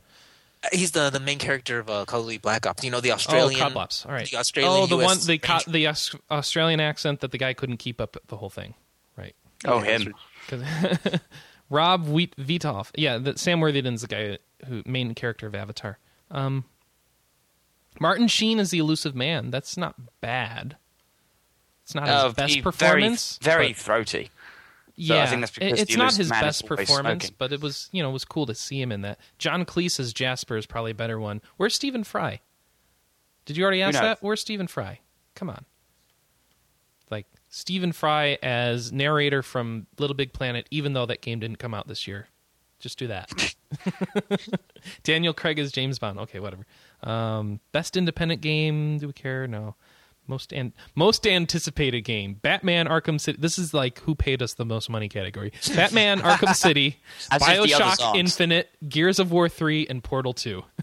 He's 0.73 0.91
the 0.91 1.09
the 1.09 1.19
main 1.19 1.37
character 1.39 1.79
of 1.79 1.89
uh, 1.89 2.05
Call 2.05 2.29
Black 2.41 2.65
Ops. 2.65 2.83
You 2.83 2.91
know 2.91 2.99
the 2.99 3.11
Australian. 3.11 3.61
oh, 3.61 3.63
Cod 3.69 3.77
Ops. 3.77 4.05
All 4.05 4.11
right. 4.11 4.29
The 4.29 4.37
Australian. 4.37 4.73
oh, 4.73 4.85
the 4.87 4.97
US 4.97 5.05
one 5.05 5.17
the 5.27 5.37
co- 5.37 5.59
the 5.71 5.87
Aus- 5.87 6.15
Australian 6.31 6.79
accent 6.79 7.19
that 7.21 7.31
the 7.31 7.37
guy 7.37 7.53
couldn't 7.53 7.77
keep 7.77 8.01
up 8.01 8.17
the 8.27 8.37
whole 8.37 8.49
thing. 8.49 8.73
Right. 9.15 9.35
Oh, 9.65 9.81
Yeah, 9.83 9.97
him. 9.99 10.13
'Cause- 10.47 10.63
Rob 11.69 12.07
Wiethoff. 12.07 12.91
Yeah, 12.95 13.17
the, 13.17 13.37
Sam 13.37 13.59
Worthington's 13.59 14.01
the 14.01 14.07
guy 14.07 14.37
who 14.67 14.81
main 14.85 15.13
character 15.15 15.47
of 15.47 15.53
Avatar. 15.55 15.99
Um, 16.31 16.65
Martin 17.99 18.27
Sheen 18.27 18.59
is 18.59 18.69
the 18.71 18.79
elusive 18.79 19.15
man. 19.15 19.51
That's 19.51 19.77
not 19.77 19.95
bad. 20.21 20.77
It's 21.83 21.95
not 21.95 22.07
Uh, 22.09 22.25
his 22.25 22.33
best 22.33 22.53
he- 22.55 22.61
performance. 22.61 23.37
Very, 23.41 23.73
very 23.73 23.73
but- 23.73 23.77
throaty. 24.97 25.17
yeah, 25.17 25.23
I 25.23 25.27
think 25.27 25.41
that's 25.41 25.51
because 25.51 25.81
it's 25.81 25.95
not 25.95 26.15
his 26.15 26.29
best 26.29 26.65
performance, 26.65 27.29
but 27.29 27.53
it 27.53 27.61
was 27.61 27.89
you 27.91 28.03
know 28.03 28.09
it 28.09 28.13
was 28.13 28.25
cool 28.25 28.45
to 28.47 28.55
see 28.55 28.81
him 28.81 28.91
in 28.91 29.01
that. 29.01 29.19
John 29.37 29.65
Cleese 29.65 29.99
as 29.99 30.13
Jasper 30.13 30.57
is 30.57 30.65
probably 30.65 30.91
a 30.91 30.95
better 30.95 31.19
one. 31.19 31.41
Where's 31.57 31.75
Stephen 31.75 32.03
Fry? 32.03 32.41
Did 33.45 33.57
you 33.57 33.63
already 33.63 33.81
ask 33.81 33.99
that? 33.99 34.17
Where's 34.21 34.41
Stephen 34.41 34.67
Fry? 34.67 34.99
Come 35.35 35.49
on, 35.49 35.65
like 37.09 37.27
Stephen 37.49 37.91
Fry 37.91 38.37
as 38.43 38.91
narrator 38.91 39.41
from 39.41 39.87
Little 39.97 40.15
Big 40.15 40.33
Planet, 40.33 40.67
even 40.71 40.93
though 40.93 41.05
that 41.05 41.21
game 41.21 41.39
didn't 41.39 41.59
come 41.59 41.73
out 41.73 41.87
this 41.87 42.07
year. 42.07 42.27
Just 42.79 42.99
do 42.99 43.07
that. 43.07 43.55
Daniel 45.03 45.33
Craig 45.33 45.59
as 45.59 45.71
James 45.71 45.99
Bond. 45.99 46.19
Okay, 46.19 46.39
whatever. 46.39 46.65
Um, 47.03 47.59
best 47.71 47.97
independent 47.97 48.41
game. 48.41 48.97
Do 48.99 49.07
we 49.07 49.13
care? 49.13 49.47
No. 49.47 49.75
Most 50.27 50.51
an- 50.53 50.73
most 50.95 51.25
anticipated 51.25 52.01
game. 52.01 52.33
Batman 52.35 52.87
Arkham 52.87 53.19
City. 53.19 53.37
This 53.39 53.57
is 53.57 53.73
like 53.73 53.99
who 54.01 54.13
paid 54.15 54.41
us 54.41 54.53
the 54.55 54.65
most 54.65 54.89
money 54.89 55.07
category. 55.09 55.51
Batman 55.75 56.19
Arkham 56.19 56.53
City, 56.55 56.97
As 57.31 57.41
if 57.41 57.47
the 57.47 57.73
other 57.73 57.85
BioShock. 57.85 58.15
Infinite, 58.15 58.69
Gears 58.87 59.19
of 59.19 59.31
War 59.31 59.47
3 59.49 59.87
and 59.89 60.03
Portal 60.03 60.33
2. 60.33 60.63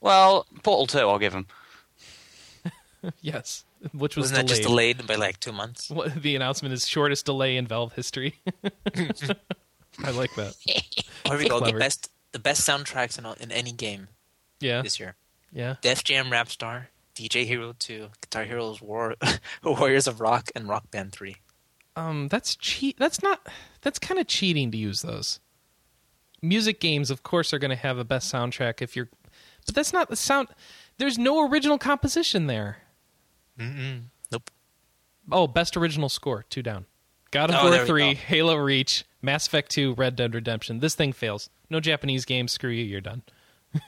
Well, 0.00 0.46
Portal 0.62 0.86
2, 0.86 0.98
I'll 1.00 1.18
give 1.18 1.32
him. 1.34 1.46
yes, 3.20 3.64
which 3.92 4.16
was 4.16 4.30
Wasn't 4.30 4.36
that 4.36 4.46
just 4.48 4.62
delayed. 4.62 4.98
delayed 4.98 5.08
by 5.08 5.14
like 5.16 5.40
two 5.40 5.50
months? 5.52 5.90
What- 5.90 6.22
the 6.22 6.36
announcement 6.36 6.72
is 6.72 6.86
shortest 6.86 7.26
delay 7.26 7.56
in 7.56 7.66
Valve 7.66 7.92
history. 7.94 8.36
I 10.04 10.10
like 10.12 10.34
that. 10.36 10.54
Here 10.64 11.36
we 11.36 11.48
go. 11.48 11.58
The 11.60 11.72
best 11.72 12.10
the 12.32 12.38
best 12.38 12.66
soundtracks 12.66 13.18
in, 13.18 13.26
all- 13.26 13.34
in 13.40 13.50
any 13.50 13.72
game 13.72 14.06
Yeah. 14.60 14.82
this 14.82 15.00
year. 15.00 15.16
Yeah. 15.52 15.76
Def 15.80 16.04
Jam 16.04 16.30
Rap 16.30 16.48
Star, 16.48 16.90
DJ 17.18 17.44
Hero 17.46 17.74
2, 17.78 18.08
Guitar 18.20 18.44
Heroes 18.44 18.80
War 18.80 19.14
Warriors 19.64 20.06
of 20.06 20.20
Rock, 20.20 20.50
and 20.54 20.68
Rock 20.68 20.90
Band 20.90 21.12
3. 21.12 21.36
Um, 21.96 22.28
that's 22.28 22.54
cheat. 22.54 22.96
That's 22.98 23.22
not. 23.22 23.48
That's 23.82 23.98
kind 23.98 24.20
of 24.20 24.26
cheating 24.28 24.70
to 24.70 24.78
use 24.78 25.02
those. 25.02 25.40
Music 26.40 26.78
games, 26.80 27.10
of 27.10 27.24
course, 27.24 27.52
are 27.52 27.58
going 27.58 27.70
to 27.70 27.76
have 27.76 27.98
a 27.98 28.04
best 28.04 28.32
soundtrack 28.32 28.80
if 28.80 28.94
you're, 28.94 29.08
but 29.66 29.74
that's 29.74 29.92
not 29.92 30.08
the 30.08 30.14
sound. 30.16 30.48
There's 30.98 31.18
no 31.18 31.48
original 31.48 31.76
composition 31.78 32.46
there. 32.46 32.78
Mm-mm. 33.58 34.02
Nope. 34.30 34.50
Oh, 35.32 35.48
best 35.48 35.76
original 35.76 36.08
score, 36.08 36.44
two 36.48 36.62
down. 36.62 36.86
God 37.32 37.50
of 37.50 37.56
Oh, 37.58 37.70
War 37.70 37.84
three, 37.84 38.14
go. 38.14 38.20
Halo 38.20 38.54
Reach, 38.54 39.04
Mass 39.20 39.48
Effect 39.48 39.70
two, 39.72 39.94
Red 39.94 40.14
Dead 40.14 40.34
Redemption. 40.34 40.78
This 40.78 40.94
thing 40.94 41.12
fails. 41.12 41.50
No 41.68 41.80
Japanese 41.80 42.24
game. 42.24 42.46
Screw 42.46 42.70
you. 42.70 42.84
You're 42.84 43.00
done. 43.00 43.22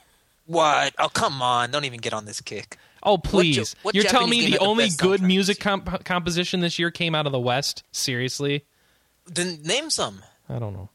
What? 0.47 0.93
Oh, 0.99 1.07
come 1.07 1.41
on. 1.41 1.71
Don't 1.71 1.85
even 1.85 1.99
get 2.01 2.13
on 2.13 2.25
this 2.25 2.41
kick. 2.41 2.77
Oh 3.03 3.17
please! 3.17 3.75
what 3.81 3.95
You're 3.95 4.03
telling 4.03 4.29
me 4.29 4.45
the 4.45 4.51
had 4.51 4.59
the 4.59 4.65
only 4.65 4.89
good 4.89 5.21
music 5.21 5.59
comp- 5.59 6.03
composition 6.05 6.59
this 6.59 6.77
year 6.77 6.91
came 6.91 7.15
out 7.15 7.25
of 7.25 7.31
the 7.31 7.39
West? 7.39 7.83
Seriously? 7.91 8.65
Then 9.25 9.61
name 9.63 9.89
some. 9.89 10.21
I 10.49 10.59
don't 10.59 10.73
know. 10.73 10.89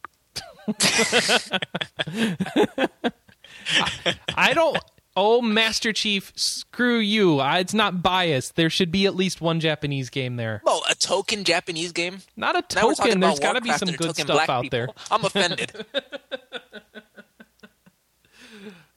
I, 3.78 4.14
I 4.36 4.54
don't. 4.54 4.78
Oh, 5.18 5.40
Master 5.40 5.94
Chief, 5.94 6.30
screw 6.36 6.98
you. 6.98 7.40
I, 7.40 7.60
it's 7.60 7.72
not 7.72 8.02
biased. 8.02 8.54
There 8.54 8.68
should 8.68 8.92
be 8.92 9.06
at 9.06 9.16
least 9.16 9.40
one 9.40 9.60
Japanese 9.60 10.10
game 10.10 10.36
there. 10.36 10.60
Oh, 10.66 10.82
a 10.90 10.94
token 10.94 11.44
Japanese 11.44 11.92
game? 11.92 12.18
Not 12.36 12.54
a 12.54 12.62
Now 12.74 12.88
we're 12.88 12.94
talking 12.94 13.12
token. 13.12 13.20
There's 13.20 13.40
got 13.40 13.54
to 13.54 13.62
be 13.62 13.72
some 13.72 13.88
good 13.92 14.14
stuff 14.14 14.48
out 14.48 14.64
people. 14.64 14.78
there. 14.78 14.88
I'm 15.10 15.24
offended. 15.24 15.72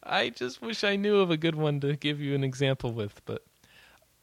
I 0.09 0.29
just 0.29 0.61
wish 0.61 0.83
I 0.83 0.95
knew 0.95 1.19
of 1.19 1.31
a 1.31 1.37
good 1.37 1.55
one 1.55 1.79
to 1.81 1.95
give 1.95 2.19
you 2.19 2.35
an 2.35 2.43
example 2.43 2.91
with, 2.91 3.21
but 3.25 3.43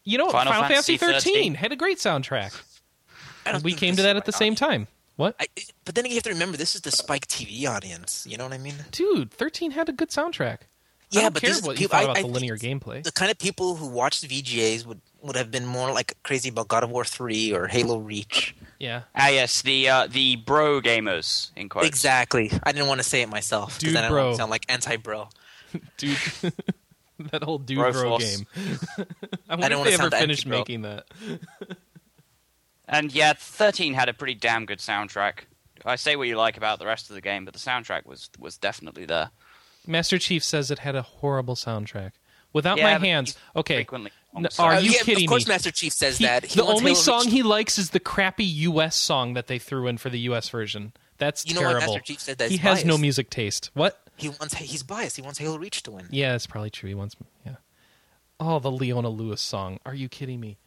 you 0.04 0.18
know, 0.18 0.30
Final 0.30 0.52
Final, 0.52 0.68
Fantasy 0.68 0.96
Fantasy 0.96 1.30
13 1.30 1.34
13 1.34 1.54
had 1.54 1.72
a 1.72 1.76
great 1.76 1.98
soundtrack. 1.98 2.60
I 3.44 3.52
don't 3.52 3.62
We 3.64 3.72
came 3.72 3.96
to 3.96 4.02
that 4.02 4.16
at 4.16 4.24
the 4.24 4.32
same 4.32 4.54
time. 4.54 4.88
What? 5.16 5.34
I, 5.40 5.46
but 5.84 5.94
then 5.94 6.04
you 6.06 6.14
have 6.14 6.24
to 6.24 6.30
remember, 6.30 6.56
this 6.58 6.74
is 6.74 6.82
the 6.82 6.90
Spike 6.90 7.26
TV 7.26 7.66
audience. 7.66 8.26
You 8.28 8.36
know 8.36 8.44
what 8.44 8.52
I 8.52 8.58
mean? 8.58 8.74
Dude, 8.90 9.30
13 9.30 9.70
had 9.70 9.88
a 9.88 9.92
good 9.92 10.10
soundtrack. 10.10 10.58
Yeah, 11.10 11.20
I 11.20 11.22
don't 11.22 11.34
but 11.34 11.42
care 11.42 11.50
these 11.54 11.62
what 11.62 11.80
you 11.80 11.86
people- 11.86 11.98
thought 11.98 12.04
about 12.04 12.18
I 12.18 12.22
the 12.22 12.28
linear 12.28 12.56
gameplay. 12.56 13.02
The 13.02 13.12
kind 13.12 13.30
of 13.30 13.38
people 13.38 13.76
who 13.76 13.86
watched 13.86 14.20
the 14.22 14.28
VGAs 14.28 14.84
would, 14.84 15.00
would 15.22 15.36
have 15.36 15.50
been 15.50 15.64
more 15.64 15.92
like 15.92 16.16
crazy 16.24 16.48
about 16.50 16.68
God 16.68 16.82
of 16.84 16.90
War 16.90 17.04
3 17.04 17.52
or 17.54 17.68
Halo 17.68 17.98
Reach. 17.98 18.54
Yeah. 18.78 19.02
Ah, 19.14 19.28
yes, 19.28 19.62
the 19.62 19.88
uh, 19.88 20.06
the 20.08 20.36
bro 20.36 20.80
gamers 20.82 21.50
in 21.56 21.68
quotes. 21.70 21.86
Exactly. 21.86 22.50
I 22.64 22.72
didn't 22.72 22.88
want 22.88 22.98
to 23.00 23.04
say 23.08 23.22
it 23.22 23.28
myself 23.30 23.78
because 23.78 23.94
then 23.94 24.04
I 24.04 24.08
don't 24.08 24.14
bro. 24.16 24.24
want 24.24 24.34
to 24.34 24.38
sound 24.38 24.50
like 24.50 24.66
anti-bro. 24.68 25.28
Dude. 25.96 26.16
that 27.32 27.42
whole 27.42 27.58
dude 27.58 27.78
Bro 27.78 27.92
bro, 27.92 28.02
Force. 28.10 28.36
game. 28.36 28.46
I 29.48 29.54
wonder 29.54 29.68
don't 29.70 29.86
if 29.86 29.88
they 29.88 29.94
ever 29.94 30.02
sound 30.10 30.14
finished 30.14 30.46
making 30.46 30.82
that. 30.82 31.06
And 32.88 33.12
yeah, 33.12 33.32
13 33.36 33.94
had 33.94 34.08
a 34.08 34.14
pretty 34.14 34.34
damn 34.34 34.64
good 34.66 34.78
soundtrack. 34.78 35.40
I 35.84 35.96
say 35.96 36.16
what 36.16 36.28
you 36.28 36.36
like 36.36 36.56
about 36.56 36.78
the 36.78 36.86
rest 36.86 37.10
of 37.10 37.14
the 37.14 37.20
game, 37.20 37.44
but 37.44 37.54
the 37.54 37.60
soundtrack 37.60 38.06
was 38.06 38.28
was 38.38 38.56
definitely 38.56 39.04
there. 39.06 39.30
Master 39.86 40.18
Chief 40.18 40.42
says 40.42 40.70
it 40.70 40.80
had 40.80 40.96
a 40.96 41.02
horrible 41.02 41.54
soundtrack. 41.54 42.12
Without 42.52 42.78
Yeah, 42.78 42.98
my 42.98 43.06
hands. 43.06 43.36
Okay. 43.54 43.76
frequently 43.76 44.10
on 44.34 44.46
are. 44.58 44.80
You 44.80 44.90
yeah, 44.92 45.02
kidding 45.02 45.24
Of 45.24 45.28
course, 45.28 45.46
me? 45.46 45.52
Master 45.52 45.70
Chief 45.70 45.92
says 45.92 46.18
He- 46.18 46.24
that. 46.24 46.44
He 46.46 46.56
the 46.60 46.64
only 46.64 46.80
Halo 46.82 46.94
song 46.94 47.24
Reach- 47.24 47.32
he 47.32 47.42
likes 47.42 47.78
is 47.78 47.90
the 47.90 48.00
crappy 48.00 48.44
U.S. 48.44 48.96
song 48.96 49.34
that 49.34 49.46
they 49.46 49.58
threw 49.58 49.86
in 49.86 49.98
for 49.98 50.10
the 50.10 50.18
U.S. 50.20 50.48
version. 50.48 50.92
That's 51.18 51.46
You 51.46 51.54
know 51.54 51.62
what. 51.62 51.78
Master 51.80 52.00
Chief 52.00 52.20
said 52.20 52.38
that 52.38 52.50
he 52.50 52.56
he's 52.56 52.60
has 52.62 52.84
no 52.84 52.96
music 52.98 53.30
taste. 53.30 53.70
What? 53.74 54.00
He 54.16 54.28
wants. 54.28 54.54
He's 54.54 54.82
biased. 54.82 55.16
He 55.16 55.22
wants 55.22 55.38
Halo 55.38 55.58
Reach 55.58 55.82
to 55.84 55.90
win. 55.90 56.06
Yeah, 56.10 56.34
it's 56.34 56.46
probably 56.46 56.70
true. 56.70 56.88
He 56.88 56.94
wants. 56.94 57.16
Yeah. 57.44 57.56
Oh, 58.40 58.58
the 58.58 58.70
Leona 58.70 59.08
Lewis 59.08 59.40
song. 59.40 59.78
Are 59.86 59.94
you 59.94 60.08
kidding 60.08 60.40
me? 60.40 60.58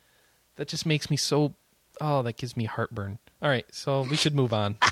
That 0.55 0.67
just 0.67 0.85
makes 0.85 1.09
me 1.09 1.17
so. 1.17 1.53
Oh, 2.01 2.21
that 2.23 2.37
gives 2.37 2.55
me 2.55 2.65
heartburn. 2.65 3.19
All 3.41 3.49
right, 3.49 3.65
so 3.71 4.01
we 4.03 4.15
should 4.15 4.35
move 4.35 4.53
on. 4.53 4.77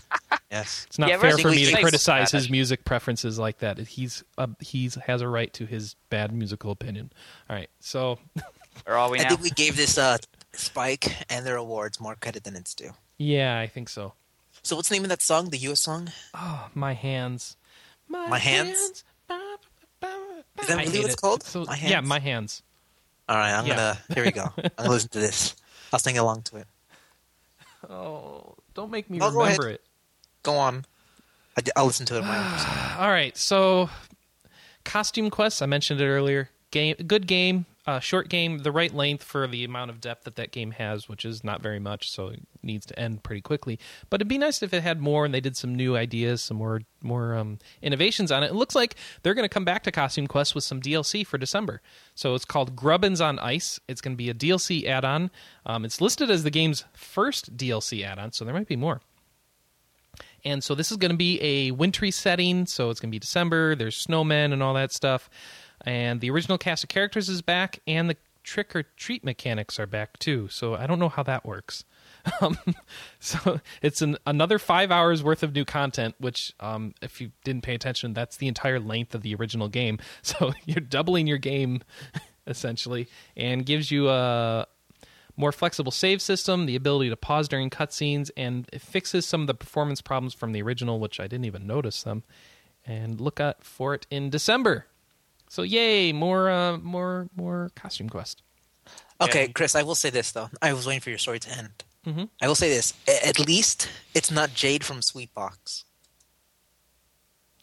Yes. 0.49 0.85
It's 0.87 0.97
not 0.97 1.09
Yeah, 1.09 1.17
fair 1.17 1.37
for 1.37 1.49
me 1.49 1.65
to 1.65 1.81
criticize 1.81 2.31
his 2.31 2.49
music 2.49 2.85
preferences 2.85 3.37
like 3.37 3.57
that. 3.59 3.77
He's 3.79 4.23
uh, 4.37 4.47
he's 4.61 4.95
has 4.95 5.19
a 5.21 5.27
right 5.27 5.51
to 5.53 5.65
his 5.65 5.95
bad 6.09 6.31
musical 6.31 6.71
opinion. 6.71 7.11
All 7.49 7.55
right, 7.57 7.69
so 7.81 8.17
Where 8.85 8.97
are 8.97 9.09
we 9.09 9.17
now? 9.17 9.25
I 9.25 9.27
think 9.27 9.41
we 9.41 9.49
gave 9.49 9.75
this 9.75 9.97
uh, 9.97 10.17
Spike 10.53 11.13
and 11.29 11.45
their 11.45 11.57
awards 11.57 11.99
more 11.99 12.15
credit 12.15 12.45
than 12.45 12.55
it's 12.55 12.73
due. 12.73 12.91
yeah, 13.17 13.59
I 13.59 13.67
think 13.67 13.89
so. 13.89 14.13
So 14.63 14.77
what's 14.77 14.87
the 14.87 14.95
name 14.95 15.03
of 15.03 15.09
that 15.09 15.21
song? 15.21 15.49
The 15.49 15.57
U.S. 15.57 15.81
song? 15.81 16.11
Oh, 16.33 16.69
my 16.73 16.93
hands. 16.93 17.57
My 18.09 18.39
hands? 18.39 19.03
Ba, 19.27 19.37
ba, 19.99 20.07
ba, 20.07 20.07
ba. 20.55 20.61
Is 20.61 20.67
that 20.67 20.77
really 20.77 20.97
what 20.99 21.05
it's 21.05 21.13
it. 21.15 21.21
called? 21.21 21.43
So, 21.43 21.65
My 21.65 21.77
Yeah, 21.77 22.01
my 22.01 22.19
hands. 22.19 22.63
All 23.29 23.35
right, 23.35 23.51
I'm 23.53 23.65
Yeah. 23.65 23.75
gonna. 23.75 23.97
Here 24.15 24.23
we 24.23 24.31
go. 24.31 24.51
I'm 24.57 24.69
gonna 24.77 24.89
listen 24.89 25.09
to 25.09 25.19
this. 25.19 25.55
I'll 25.91 25.99
sing 25.99 26.17
along 26.17 26.43
to 26.43 26.57
it. 26.57 26.67
Oh, 27.89 28.55
don't 28.73 28.91
make 28.91 29.09
me 29.09 29.17
No, 29.19 29.31
go 29.31 29.39
remember 29.41 29.63
ahead. 29.67 29.75
it. 29.75 29.81
Go 30.43 30.55
on. 30.55 30.85
I, 31.57 31.79
will 31.81 31.87
listen 31.87 32.05
to 32.07 32.17
it. 32.17 32.21
my. 32.21 32.95
All 32.99 33.09
right, 33.09 33.35
so 33.35 33.89
Costume 34.83 35.29
quests. 35.29 35.61
I 35.61 35.65
mentioned 35.65 36.01
it 36.01 36.07
earlier. 36.07 36.49
Game, 36.71 36.95
good 37.05 37.27
game, 37.27 37.65
uh, 37.87 38.01
short 38.01 38.27
game, 38.27 38.59
the 38.59 38.71
right 38.71 38.93
length 38.93 39.23
for 39.23 39.47
the 39.47 39.63
amount 39.63 39.89
of 39.89 40.01
depth 40.01 40.25
that 40.25 40.35
that 40.35 40.51
game 40.51 40.71
has, 40.71 41.07
which 41.07 41.23
is 41.23 41.41
not 41.43 41.61
very 41.61 41.79
much. 41.79 42.11
So 42.11 42.27
it 42.27 42.41
needs 42.61 42.85
to 42.87 42.99
end 42.99 43.23
pretty 43.23 43.41
quickly. 43.41 43.79
But 44.09 44.19
it'd 44.19 44.27
be 44.27 44.37
nice 44.37 44.61
if 44.61 44.73
it 44.73 44.83
had 44.83 44.99
more 44.99 45.23
and 45.23 45.33
they 45.33 45.39
did 45.39 45.55
some 45.55 45.73
new 45.73 45.95
ideas, 45.95 46.41
some 46.41 46.57
more 46.57 46.81
more 47.01 47.35
um, 47.35 47.59
innovations 47.81 48.31
on 48.31 48.43
it. 48.43 48.47
It 48.51 48.55
looks 48.55 48.75
like 48.75 48.95
they're 49.23 49.33
going 49.33 49.45
to 49.45 49.49
come 49.49 49.63
back 49.63 49.83
to 49.83 49.91
Costume 49.91 50.27
Quest 50.27 50.53
with 50.53 50.65
some 50.65 50.81
DLC 50.81 51.25
for 51.25 51.37
December. 51.37 51.81
So 52.13 52.35
it's 52.35 52.43
called 52.43 52.75
Grubbins 52.75 53.21
on 53.21 53.39
Ice. 53.39 53.79
It's 53.87 54.01
going 54.01 54.13
to 54.13 54.17
be 54.17 54.29
a 54.29 54.33
DLC 54.33 54.85
add-on. 54.85 55.31
Um, 55.65 55.85
it's 55.85 56.01
listed 56.01 56.29
as 56.29 56.43
the 56.43 56.49
game's 56.49 56.83
first 56.93 57.55
DLC 57.55 58.03
add-on, 58.03 58.33
so 58.33 58.43
there 58.43 58.53
might 58.53 58.67
be 58.67 58.75
more. 58.75 58.99
And 60.43 60.63
so 60.63 60.75
this 60.75 60.91
is 60.91 60.97
going 60.97 61.11
to 61.11 61.17
be 61.17 61.39
a 61.41 61.71
wintry 61.71 62.11
setting, 62.11 62.65
so 62.65 62.89
it's 62.89 62.99
going 62.99 63.09
to 63.09 63.15
be 63.15 63.19
December. 63.19 63.75
There's 63.75 64.05
snowmen 64.05 64.53
and 64.53 64.63
all 64.63 64.73
that 64.73 64.91
stuff. 64.91 65.29
And 65.87 66.19
the 66.19 66.29
original 66.31 66.57
cast 66.57 66.83
of 66.83 66.89
characters 66.89 67.29
is 67.29 67.41
back, 67.41 67.79
and 67.87 68.09
the 68.09 68.17
trick 68.43 68.75
or 68.75 68.83
treat 68.83 69.23
mechanics 69.23 69.79
are 69.79 69.85
back 69.85 70.19
too. 70.19 70.49
So 70.49 70.75
I 70.75 70.85
don't 70.85 70.99
know 70.99 71.09
how 71.09 71.23
that 71.23 71.45
works. 71.45 71.83
Um, 72.41 72.57
so 73.21 73.61
it's 73.81 74.01
an, 74.01 74.17
another 74.25 74.59
five 74.59 74.91
hours 74.91 75.23
worth 75.23 75.43
of 75.43 75.55
new 75.55 75.63
content, 75.63 76.13
which, 76.19 76.53
um, 76.59 76.93
if 77.01 77.21
you 77.21 77.31
didn't 77.45 77.63
pay 77.63 77.73
attention, 77.73 78.13
that's 78.13 78.35
the 78.35 78.49
entire 78.49 78.81
length 78.81 79.15
of 79.15 79.21
the 79.21 79.33
original 79.35 79.69
game. 79.69 79.97
So 80.23 80.51
you're 80.65 80.81
doubling 80.81 81.25
your 81.25 81.37
game 81.37 81.83
essentially, 82.47 83.07
and 83.37 83.65
gives 83.65 83.91
you 83.91 84.09
a 84.09 84.67
more 85.37 85.53
flexible 85.53 85.93
save 85.93 86.21
system, 86.21 86.65
the 86.65 86.75
ability 86.75 87.09
to 87.11 87.15
pause 87.15 87.47
during 87.47 87.69
cutscenes, 87.69 88.29
and 88.35 88.67
it 88.73 88.81
fixes 88.81 89.25
some 89.25 89.39
of 89.39 89.47
the 89.47 89.53
performance 89.53 90.01
problems 90.01 90.33
from 90.33 90.51
the 90.51 90.61
original, 90.61 90.99
which 90.99 91.21
I 91.21 91.27
didn't 91.27 91.45
even 91.45 91.65
notice 91.65 92.03
them. 92.03 92.23
And 92.85 93.21
look 93.21 93.39
out 93.39 93.63
for 93.63 93.93
it 93.93 94.05
in 94.11 94.29
December. 94.29 94.87
So 95.49 95.61
yay, 95.63 96.11
more 96.13 96.49
uh, 96.49 96.77
more 96.77 97.29
more 97.35 97.71
costume 97.75 98.09
quest. 98.09 98.41
Okay, 99.19 99.45
Yeah. 99.45 99.51
Chris, 99.53 99.75
I 99.75 99.83
will 99.83 99.95
say 99.95 100.09
this 100.09 100.31
though. 100.31 100.49
I 100.61 100.73
was 100.73 100.85
waiting 100.85 101.01
for 101.01 101.09
your 101.09 101.19
story 101.19 101.39
to 101.39 101.49
end. 101.57 101.83
Mm-hmm. 102.05 102.25
I 102.41 102.47
will 102.47 102.55
say 102.55 102.69
this: 102.69 102.93
A- 103.07 103.27
at 103.27 103.39
least 103.39 103.89
it's 104.13 104.31
not 104.31 104.53
Jade 104.53 104.83
from 104.83 105.01
Sweetbox. 105.01 105.83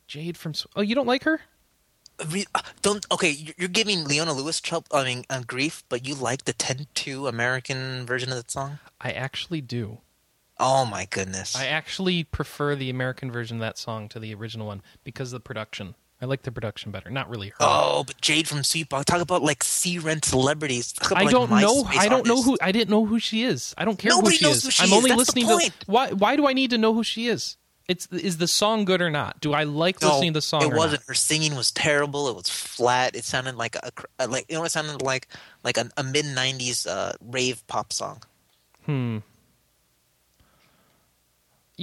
Jade 0.06 0.36
from 0.36 0.52
Oh, 0.76 0.82
you 0.82 0.94
don't 0.94 1.06
like 1.06 1.24
her? 1.24 1.40
Re- 2.30 2.46
uh, 2.54 2.60
don't 2.82 3.04
okay. 3.10 3.30
you- 3.30 3.54
You're 3.56 3.68
giving 3.68 4.04
Leona 4.04 4.32
Lewis 4.32 4.60
trouble. 4.60 4.86
I 4.92 5.04
mean, 5.04 5.24
uh, 5.30 5.42
grief, 5.46 5.82
but 5.88 6.06
you 6.06 6.14
like 6.14 6.44
the 6.44 6.52
10-2 6.54 7.28
American 7.28 8.06
version 8.06 8.30
of 8.30 8.36
that 8.36 8.50
song? 8.50 8.78
I 9.00 9.10
actually 9.12 9.60
do. 9.60 9.98
Oh 10.60 10.84
my 10.86 11.06
goodness! 11.06 11.56
I 11.56 11.66
actually 11.66 12.22
prefer 12.22 12.76
the 12.76 12.88
American 12.88 13.32
version 13.32 13.56
of 13.56 13.60
that 13.62 13.76
song 13.78 14.08
to 14.10 14.20
the 14.20 14.32
original 14.34 14.68
one 14.68 14.82
because 15.02 15.32
of 15.32 15.38
the 15.40 15.44
production. 15.44 15.96
I 16.22 16.26
like 16.26 16.42
the 16.42 16.52
production 16.52 16.90
better. 16.90 17.10
Not 17.10 17.28
really 17.28 17.48
her. 17.48 17.54
oh, 17.60 18.04
but 18.06 18.18
Jade 18.20 18.48
from 18.48 18.58
Sweetbox. 18.62 19.04
Talk 19.04 19.20
about 19.20 19.42
like 19.42 19.62
C-rent 19.64 20.24
celebrities. 20.24 20.92
Talk 20.92 21.10
about, 21.12 21.26
I 21.26 21.30
don't 21.30 21.50
know. 21.50 21.82
MySpace 21.84 21.98
I 21.98 22.08
don't 22.08 22.26
know 22.26 22.40
who. 22.42 22.56
I 22.62 22.72
didn't 22.72 22.88
know 22.90 23.04
who 23.04 23.18
she 23.18 23.42
is. 23.42 23.74
I 23.76 23.84
don't 23.84 23.98
care 23.98 24.10
Nobody 24.10 24.30
who 24.30 24.38
she 24.38 24.44
knows 24.46 24.56
is. 24.58 24.64
who 24.64 24.70
she 24.70 24.82
I'm 24.84 24.88
is. 24.88 24.92
only 24.94 25.10
That's 25.10 25.18
listening 25.18 25.46
to. 25.46 25.72
Why? 25.86 26.10
Why 26.12 26.36
do 26.36 26.46
I 26.46 26.52
need 26.52 26.70
to 26.70 26.78
know 26.78 26.94
who 26.94 27.02
she 27.02 27.26
is? 27.26 27.56
It's 27.86 28.06
is 28.06 28.38
the 28.38 28.48
song 28.48 28.86
good 28.86 29.02
or 29.02 29.10
not? 29.10 29.40
Do 29.40 29.52
I 29.52 29.64
like 29.64 30.00
No, 30.00 30.08
listening 30.08 30.32
to 30.32 30.38
the 30.38 30.42
song? 30.42 30.62
It 30.62 30.72
wasn't. 30.72 31.02
Her 31.06 31.12
singing 31.12 31.54
was 31.56 31.70
terrible. 31.70 32.28
It 32.28 32.34
was 32.36 32.48
flat. 32.48 33.14
It 33.14 33.24
sounded 33.24 33.56
like 33.56 33.76
a, 33.82 33.90
cr- 33.90 34.06
uh, 34.18 34.26
like 34.30 34.46
you 34.48 34.56
know 34.56 34.64
it 34.64 34.70
sounded 34.70 35.02
like 35.02 35.28
like 35.64 35.76
a, 35.76 35.90
a 35.98 36.02
mid 36.02 36.24
'90s 36.24 36.86
uh, 36.86 37.12
rave 37.20 37.62
pop 37.66 37.92
song. 37.92 38.22
Hmm. 38.86 39.18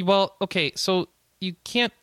Well, 0.01 0.35
okay, 0.41 0.71
so 0.75 1.09
you 1.39 1.55
can't. 1.63 1.93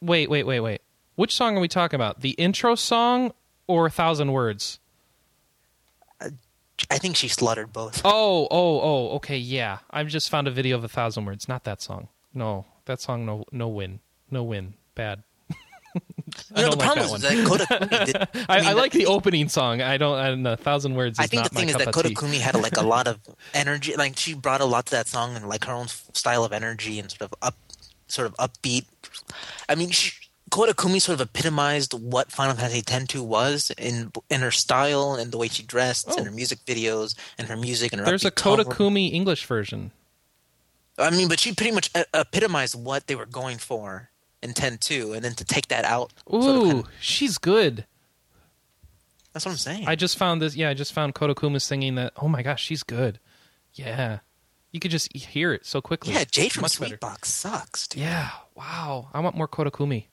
Wait, 0.00 0.30
wait, 0.30 0.44
wait, 0.44 0.60
wait. 0.60 0.80
Which 1.16 1.34
song 1.34 1.56
are 1.56 1.60
we 1.60 1.68
talking 1.68 1.96
about? 1.96 2.20
The 2.20 2.30
intro 2.30 2.74
song 2.74 3.32
or 3.66 3.86
a 3.86 3.90
thousand 3.90 4.32
words? 4.32 4.78
I 6.90 6.96
think 6.98 7.14
she 7.16 7.28
slaughtered 7.28 7.72
both. 7.72 8.00
Oh, 8.04 8.48
oh, 8.50 8.80
oh. 8.80 9.08
Okay, 9.16 9.36
yeah. 9.36 9.78
I've 9.90 10.08
just 10.08 10.30
found 10.30 10.48
a 10.48 10.50
video 10.50 10.76
of 10.76 10.84
a 10.84 10.88
thousand 10.88 11.26
words. 11.26 11.46
Not 11.48 11.64
that 11.64 11.82
song. 11.82 12.08
No, 12.32 12.64
that 12.86 13.00
song. 13.00 13.26
No, 13.26 13.44
no 13.52 13.68
win. 13.68 14.00
No 14.30 14.42
win. 14.42 14.74
Bad. 14.94 15.22
I 15.94 16.00
You 16.56 16.62
know, 16.62 16.70
don't 16.70 16.70
the 16.70 16.76
like 16.84 16.94
problem 16.94 17.20
that 17.20 17.48
one. 17.48 17.68
that 17.68 18.28
Koda 18.32 18.46
I, 18.48 18.58
I, 18.58 18.62
mean, 18.68 18.76
like 18.76 18.92
the 18.92 19.00
he- 19.00 19.06
opening 19.06 19.48
song. 19.48 19.82
I 19.82 19.98
don't. 19.98 20.18
And 20.18 20.46
a 20.46 20.56
thousand 20.56 20.94
words 20.94 21.18
is 21.18 21.24
I 21.24 21.26
think 21.26 21.42
the 21.42 21.50
thing 21.50 21.68
is 21.68 21.76
that 21.76 21.88
of 21.88 21.94
Koda 21.94 22.08
tea. 22.08 22.14
Kumi 22.14 22.38
had 22.38 22.54
like 22.54 22.76
a 22.78 22.82
lot 22.82 23.06
of 23.06 23.18
energy. 23.52 23.94
Like 23.96 24.16
she 24.16 24.32
brought 24.34 24.60
a 24.62 24.64
lot 24.64 24.86
to 24.86 24.92
that 24.92 25.06
song 25.08 25.36
and 25.36 25.48
like 25.48 25.64
her 25.66 25.72
own 25.72 25.88
style 25.88 26.44
of 26.44 26.52
energy 26.52 26.98
and 26.98 27.10
sort 27.10 27.22
of 27.22 27.34
up, 27.42 27.56
sort 28.10 28.26
of 28.26 28.36
upbeat. 28.36 28.84
I 29.68 29.74
mean, 29.74 29.90
she, 29.90 30.12
Koda 30.50 30.74
Kumi 30.74 30.98
sort 30.98 31.20
of 31.20 31.28
epitomized 31.28 31.94
what 31.94 32.32
Final 32.32 32.54
Fantasy 32.56 32.78
X-2 32.78 33.20
was 33.24 33.70
in 33.78 34.10
in 34.28 34.40
her 34.40 34.50
style 34.50 35.14
and 35.14 35.30
the 35.32 35.38
way 35.38 35.48
she 35.48 35.62
dressed 35.62 36.06
Oh. 36.08 36.16
and 36.16 36.26
her 36.26 36.32
oh. 36.32 36.34
music 36.34 36.58
videos 36.66 37.14
and 37.38 37.48
her 37.48 37.56
music 37.56 37.92
and 37.92 38.00
her 38.00 38.06
There's 38.06 38.24
a 38.24 38.30
upbeat 38.30 38.36
tone. 38.36 38.56
Koda 38.64 38.74
Kumi 38.76 39.08
English 39.08 39.46
version. 39.46 39.92
I 40.98 41.10
mean, 41.10 41.28
but 41.28 41.40
she 41.40 41.54
pretty 41.54 41.72
much 41.72 41.90
e- 41.96 42.02
epitomized 42.12 42.74
what 42.74 43.06
they 43.06 43.14
were 43.14 43.26
going 43.26 43.58
for 43.58 44.10
in 44.42 44.52
Ten 44.54 44.76
Two, 44.78 45.12
and 45.12 45.24
then 45.24 45.34
to 45.34 45.44
take 45.44 45.68
that 45.68 45.84
out. 45.84 46.12
Ooh, 46.32 46.42
sort 46.42 46.56
of 46.56 46.62
kind 46.64 46.78
of- 46.84 46.88
she's 47.00 47.38
good. 47.38 47.86
that's 49.32 49.44
what 49.46 49.52
I'm 49.52 49.56
saying. 49.58 49.86
I 49.86 49.94
just 49.94 50.18
found 50.18 50.42
this. 50.42 50.56
Yeah, 50.56 50.68
I 50.70 50.74
just 50.74 50.92
found 50.92 51.14
Koda 51.14 51.34
Kumi 51.34 51.58
singing 51.60 51.94
that. 51.94 52.12
Oh 52.16 52.28
my 52.28 52.42
gosh, 52.42 52.62
she's 52.62 52.82
good. 52.82 53.18
Yeah, 53.74 54.18
you 54.72 54.80
could 54.80 54.90
just 54.90 55.14
hear 55.16 55.52
it 55.52 55.66
so 55.66 55.80
quickly. 55.80 56.14
yeah, 56.14 56.24
Jade 56.24 56.52
from 56.52 56.62
Much 56.62 56.78
better. 56.78 56.96
Sweetbox 56.96 57.24
sucks, 57.26 57.88
dude. 57.88 58.02
Yeah. 58.02 58.30
Wow. 58.54 59.08
I 59.12 59.20
want 59.20 59.36
more 59.36 59.48
Koda 59.48 59.70
Kumi. 59.70 60.08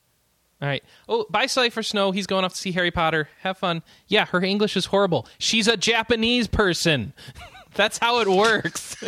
All 0.62 0.68
right. 0.68 0.84
Oh, 1.08 1.26
bye, 1.30 1.46
Cypher 1.46 1.84
Snow. 1.84 2.12
He's 2.12 2.26
going 2.26 2.44
off 2.44 2.54
to 2.54 2.58
see 2.60 2.72
Harry 2.72 2.90
Potter. 2.90 3.30
Have 3.42 3.58
fun. 3.60 3.84
Yeah, 4.08 4.26
her 4.26 4.42
English 4.44 4.76
is 4.76 4.86
horrible. 4.86 5.28
She's 5.38 5.68
a 5.68 5.78
Japanese 5.78 6.48
person. 6.48 7.14
That's 7.76 8.00
how 8.00 8.20
it 8.22 8.28
works. 8.28 8.96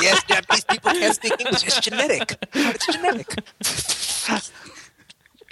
yes, 0.00 0.22
Japanese 0.24 0.64
people 0.64 0.92
can't 0.92 1.14
speak 1.14 1.32
English. 1.40 1.66
It's 1.66 1.80
genetic. 1.80 2.36
It's 2.54 2.86
genetic. 2.86 3.34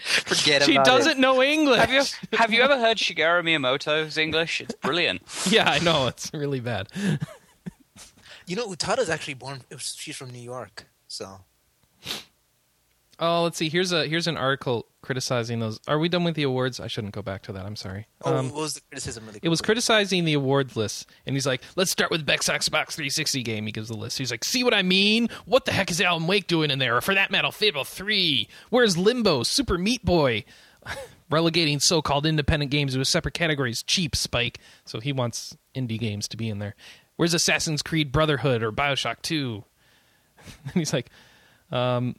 Forget 0.00 0.62
she 0.62 0.72
about 0.76 0.86
it. 0.86 0.90
She 0.90 0.96
doesn't 0.96 1.12
it. 1.12 1.18
know 1.18 1.42
English. 1.42 1.78
Have 1.78 1.90
you 1.92 2.02
have 2.38 2.52
you 2.52 2.62
ever 2.62 2.78
heard 2.78 2.96
Shigeru 2.96 3.42
Miyamoto's 3.42 4.16
English? 4.16 4.60
It's 4.60 4.74
brilliant. 4.76 5.22
Yeah, 5.50 5.68
I 5.68 5.78
know. 5.80 6.06
It's 6.06 6.32
really 6.32 6.60
bad. 6.60 6.88
You 8.50 8.56
know, 8.56 8.66
Utada's 8.66 9.08
actually 9.08 9.34
born. 9.34 9.60
She's 9.78 10.16
from 10.16 10.30
New 10.30 10.40
York, 10.40 10.86
so 11.06 11.42
Oh, 13.22 13.42
let's 13.44 13.58
see. 13.58 13.68
Here's 13.68 13.92
a 13.92 14.06
here's 14.08 14.26
an 14.26 14.36
article 14.36 14.86
criticizing 15.02 15.60
those. 15.60 15.78
Are 15.86 16.00
we 16.00 16.08
done 16.08 16.24
with 16.24 16.34
the 16.34 16.42
awards? 16.42 16.80
I 16.80 16.88
shouldn't 16.88 17.12
go 17.14 17.22
back 17.22 17.42
to 17.42 17.52
that. 17.52 17.64
I'm 17.64 17.76
sorry. 17.76 18.06
oh, 18.24 18.34
Um, 18.34 18.46
what 18.50 18.62
was 18.62 18.74
the 18.74 18.80
criticism 18.80 19.26
really? 19.26 19.38
It 19.42 19.50
was 19.50 19.60
criticizing 19.60 20.24
the 20.24 20.32
awards 20.32 20.74
list, 20.74 21.06
and 21.26 21.36
he's 21.36 21.46
like, 21.46 21.62
"Let's 21.76 21.92
start 21.92 22.10
with 22.10 22.26
Beck's 22.26 22.48
Xbox 22.48 22.92
360 22.94 23.42
game." 23.44 23.66
He 23.66 23.72
gives 23.72 23.88
the 23.88 23.94
list. 23.96 24.18
He's 24.18 24.32
like, 24.32 24.42
"See 24.42 24.64
what 24.64 24.74
I 24.74 24.82
mean? 24.82 25.28
What 25.44 25.64
the 25.64 25.70
heck 25.72 25.92
is 25.92 26.00
Alan 26.00 26.26
Wake 26.26 26.48
doing 26.48 26.72
in 26.72 26.80
there? 26.80 26.96
Or 26.96 27.00
for 27.02 27.14
that 27.14 27.30
matter, 27.30 27.52
Fable 27.52 27.84
3? 27.84 28.48
Where's 28.70 28.96
Limbo, 28.96 29.44
Super 29.44 29.78
Meat 29.78 30.04
Boy?" 30.04 30.44
Relegating 31.30 31.78
so-called 31.78 32.26
independent 32.26 32.72
games 32.72 32.94
to 32.94 33.00
a 33.00 33.04
separate 33.04 33.34
categories. 33.34 33.84
Cheap 33.84 34.16
Spike. 34.16 34.58
So 34.84 34.98
he 34.98 35.12
wants 35.12 35.56
indie 35.76 36.00
games 36.00 36.26
to 36.28 36.36
be 36.36 36.48
in 36.48 36.58
there. 36.58 36.74
Where's 37.20 37.34
Assassin's 37.34 37.82
Creed 37.82 38.12
Brotherhood 38.12 38.62
or 38.62 38.72
Bioshock 38.72 39.20
2? 39.20 39.62
and 40.64 40.72
he's 40.72 40.94
like, 40.94 41.10
um, 41.70 42.16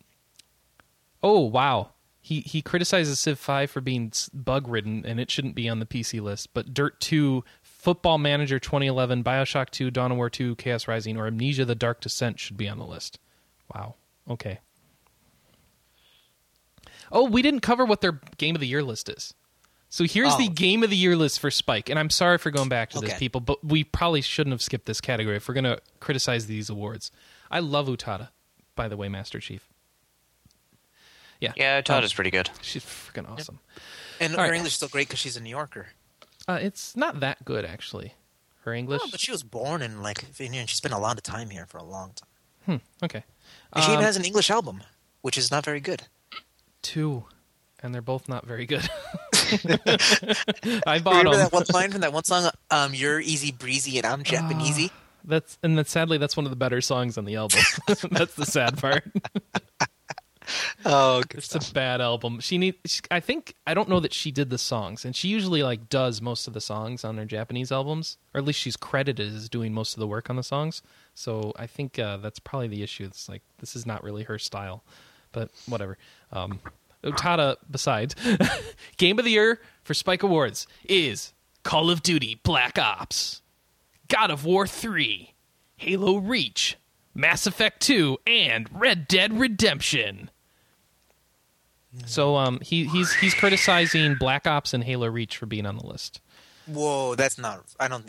"Oh 1.24 1.40
wow." 1.40 1.94
He 2.20 2.42
he 2.42 2.62
criticizes 2.62 3.20
Civ 3.20 3.40
5 3.40 3.72
for 3.72 3.82
being 3.82 4.14
bug 4.32 4.68
ridden 4.68 5.04
and 5.04 5.20
it 5.20 5.32
shouldn't 5.32 5.56
be 5.56 5.68
on 5.68 5.80
the 5.80 5.88
PC 5.88 6.22
list. 6.22 6.54
But 6.54 6.76
Dirt 6.76 7.00
2, 7.00 7.44
Football 7.64 8.20
Manager 8.20 8.60
2011, 8.60 9.24
Bioshock 9.24 9.72
2, 9.72 9.90
Dawn 9.90 10.12
of 10.12 10.18
War 10.18 10.30
2, 10.30 10.56
Chaos 10.58 10.88
Rising, 10.88 11.18
or 11.18 11.26
Amnesia: 11.26 11.66
The 11.66 11.74
Dark 11.74 12.02
Descent 12.02 12.40
should 12.40 12.58
be 12.58 12.70
on 12.70 12.78
the 12.78 12.86
list. 12.86 13.18
Wow. 13.74 13.96
Okay. 14.30 14.60
Oh, 17.12 17.28
we 17.28 17.42
didn't 17.42 17.62
cover 17.62 17.86
what 17.86 18.02
their 18.02 18.22
Game 18.38 18.54
of 18.54 18.62
the 18.62 18.68
Year 18.68 18.84
list 18.84 19.10
is. 19.10 19.34
So 19.94 20.06
here's 20.06 20.34
Oh. 20.34 20.38
the 20.38 20.48
Game 20.48 20.84
of 20.84 20.90
the 20.90 20.96
Year 20.96 21.18
list 21.18 21.40
for 21.42 21.52
Spike, 21.52 21.90
and 21.90 22.00
I'm 22.00 22.10
sorry 22.10 22.38
for 22.38 22.50
going 22.50 22.70
back 22.70 22.92
to 22.92 23.00
this, 23.02 23.14
people, 23.20 23.42
but 23.42 23.62
we 23.64 23.84
probably 23.84 24.22
shouldn't 24.22 24.54
have 24.54 24.62
skipped 24.62 24.86
this 24.86 25.02
category 25.02 25.36
if 25.36 25.48
we're 25.50 25.54
going 25.54 25.66
to 25.66 25.80
criticize 26.00 26.48
these 26.48 26.70
awards. 26.70 27.12
I 27.52 27.60
love 27.60 27.88
Utada, 27.88 28.30
by 28.76 28.88
the 28.88 28.96
way, 28.96 29.10
Master 29.10 29.42
Chief. 29.42 29.68
Yeah, 31.42 31.52
Yeah, 31.58 31.82
Um, 31.90 32.08
pretty 32.16 32.30
good. 32.32 32.52
She's 32.62 32.86
freaking 32.86 33.30
awesome. 33.30 33.60
and 34.22 34.34
all 34.36 34.40
her 34.44 34.50
right. 34.52 34.56
English 34.56 34.72
is 34.72 34.76
still 34.78 34.88
great 34.88 35.08
because 35.10 35.20
she's 35.20 35.36
a 35.36 35.42
New 35.42 35.50
Yorker. 35.50 35.90
Uh, 36.48 36.60
it's 36.62 36.96
not 36.96 37.20
that 37.20 37.44
good 37.44 37.66
actually. 37.66 38.16
Her 38.62 38.74
English. 38.74 39.02
No, 39.04 39.08
but 39.12 39.20
she 39.20 39.32
was 39.32 39.44
born 39.44 39.82
in 39.82 40.02
like, 40.02 40.24
you 40.40 40.50
know, 40.50 40.66
she 40.68 40.76
spent 40.76 40.94
a 40.94 41.00
lot 41.00 41.18
of 41.18 41.24
time 41.24 41.50
here 41.50 41.66
for 41.66 41.80
a 41.80 41.84
long 41.84 42.14
time. 42.14 42.80
Hmm, 42.80 43.04
okay. 43.06 43.24
And 43.74 43.84
she 43.84 43.90
even 43.90 43.98
Um, 44.00 44.06
has 44.06 44.16
an 44.18 44.24
English 44.24 44.50
album, 44.52 44.84
which 45.22 45.38
is 45.38 45.52
not 45.52 45.66
very 45.66 45.80
good. 45.82 46.04
two, 46.82 47.26
and 47.84 47.94
they're 47.94 48.02
both 48.02 48.30
not 48.30 48.46
very 48.46 48.66
good. 48.68 48.88
I 49.52 51.00
bought 51.04 51.18
Remember 51.26 51.32
them. 51.32 51.40
that 51.40 51.52
one 51.52 51.66
line 51.74 51.92
from 51.92 52.02
that 52.02 52.14
one 52.14 52.24
song? 52.24 52.50
Um, 52.70 52.94
"You're 52.94 53.20
easy 53.20 53.52
breezy 53.52 53.98
and 53.98 54.06
I'm 54.06 54.24
Japanesey." 54.24 54.92
That's 55.24 55.58
and 55.62 55.78
then 55.78 55.86
sadly 55.86 56.18
that's 56.18 56.36
one 56.36 56.46
of 56.46 56.50
the 56.50 56.56
better 56.56 56.82
songs 56.82 57.18
on 57.18 57.26
the 57.26 57.36
album. 57.36 57.60
that's 58.12 58.36
the 58.36 58.46
sad 58.46 58.78
part. 58.78 59.04
Oh, 60.84 61.22
It's 61.32 61.46
stuff. 61.46 61.70
a 61.70 61.74
bad 61.74 62.02
album. 62.02 62.40
She 62.40 62.58
need. 62.58 62.76
she- 62.86 63.02
I 63.12 63.20
think 63.20 63.56
I 63.68 63.74
don't 63.74 63.88
know 63.88 64.00
that 64.00 64.14
she 64.14 64.32
did 64.32 64.50
the 64.50 64.58
songs, 64.58 65.06
and 65.06 65.16
she 65.16 65.28
usually 65.28 65.62
like 65.64 65.88
does 65.88 66.22
most 66.22 66.48
of 66.48 66.54
the 66.54 66.60
songs 66.62 67.06
on 67.06 67.18
her 67.18 67.26
Japanese 67.26 67.72
albums, 67.72 68.18
or 68.34 68.40
at 68.40 68.46
least 68.46 68.60
she's 68.60 68.76
credited 68.76 69.34
as 69.34 69.48
doing 69.48 69.74
most 69.74 69.94
of 69.94 70.00
the 70.00 70.08
work 70.08 70.30
on 70.30 70.36
the 70.36 70.44
songs. 70.44 70.82
So 71.14 71.54
I 71.58 71.68
think 71.68 72.00
uh, 72.00 72.18
that's 72.18 72.40
probably 72.40 72.68
the 72.68 72.82
issue. 72.84 73.06
It's 73.06 73.30
like 73.30 73.44
this 73.60 73.76
is 73.76 73.86
not 73.86 74.04
really 74.04 74.24
her 74.24 74.40
style, 74.40 74.84
but 75.32 75.52
whatever. 75.68 75.98
Um, 76.34 76.60
Utada, 77.04 77.56
besides, 77.70 78.16
game 78.98 79.18
of 79.20 79.26
the 79.26 79.32
year 79.32 79.60
for 79.84 79.94
Spike 79.94 80.24
Awards 80.24 80.68
is 80.86 81.34
Call 81.64 81.90
of 81.90 82.04
Duty 82.04 82.40
Black 82.44 82.78
Ops, 82.78 83.42
God 84.08 84.30
of 84.32 84.46
War 84.46 84.68
Three, 84.68 85.34
Halo 85.78 86.18
Reach, 86.18 86.78
Mass 87.16 87.48
Effect 87.48 87.82
Two, 87.82 88.18
and 88.28 88.70
Red 88.72 89.08
Dead 89.08 89.40
Redemption. 89.40 90.30
So 92.06 92.38
um, 92.38 92.60
he 92.62 92.86
he's 92.86 93.14
he's 93.16 93.34
criticizing 93.34 94.16
Black 94.16 94.48
Ops 94.48 94.74
and 94.74 94.84
Halo 94.84 95.08
Reach 95.08 95.36
for 95.38 95.46
being 95.46 95.66
on 95.66 95.78
the 95.78 95.86
list. 95.86 96.22
Whoa, 96.66 97.16
that's 97.16 97.38
not. 97.38 97.66
I 97.80 97.88
don't. 97.90 98.06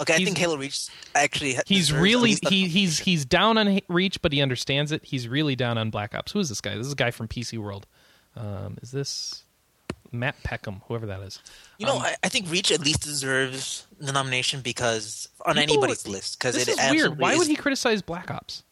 Okay, 0.00 0.14
I 0.14 0.16
He's- 0.18 0.26
think 0.26 0.38
Halo 0.38 0.56
Reach 0.56 0.88
actually. 1.14 1.54
He's 1.66 1.86
deserves 1.86 1.92
at 1.92 2.02
really 2.02 2.22
least 2.30 2.44
a- 2.44 2.48
he 2.50 2.68
he's 2.68 2.98
he's 2.98 3.24
down 3.24 3.56
on 3.56 3.68
H- 3.68 3.84
Reach, 3.88 4.20
but 4.20 4.32
he 4.32 4.42
understands 4.42 4.92
it. 4.92 5.04
He's 5.04 5.26
really 5.28 5.56
down 5.56 5.78
on 5.78 5.88
Black 5.90 6.14
Ops. 6.14 6.32
Who 6.32 6.40
is 6.40 6.48
this 6.50 6.60
guy? 6.60 6.76
This 6.76 6.86
is 6.86 6.92
a 6.92 6.96
guy 6.96 7.10
from 7.12 7.28
PC 7.28 7.56
World. 7.58 7.86
Um, 8.36 8.78
is 8.82 8.90
this 8.90 9.42
Matt 10.12 10.42
Peckham? 10.42 10.82
Whoever 10.88 11.06
that 11.06 11.20
is. 11.20 11.40
You 11.78 11.86
know, 11.86 11.96
Um, 11.96 12.02
I, 12.02 12.16
I 12.24 12.28
think 12.28 12.50
Reach 12.50 12.70
at 12.72 12.80
least 12.80 13.02
deserves 13.02 13.86
the 14.00 14.12
nomination 14.12 14.60
because 14.60 15.28
on 15.44 15.54
People- 15.54 15.74
anybody's 15.74 16.06
list 16.06 16.38
because 16.38 16.56
it 16.56 16.68
is 16.68 16.78
weird. 16.90 17.18
Why 17.18 17.36
would 17.36 17.46
he 17.46 17.56
criticize 17.56 18.02
Black 18.02 18.30
Ops? 18.30 18.62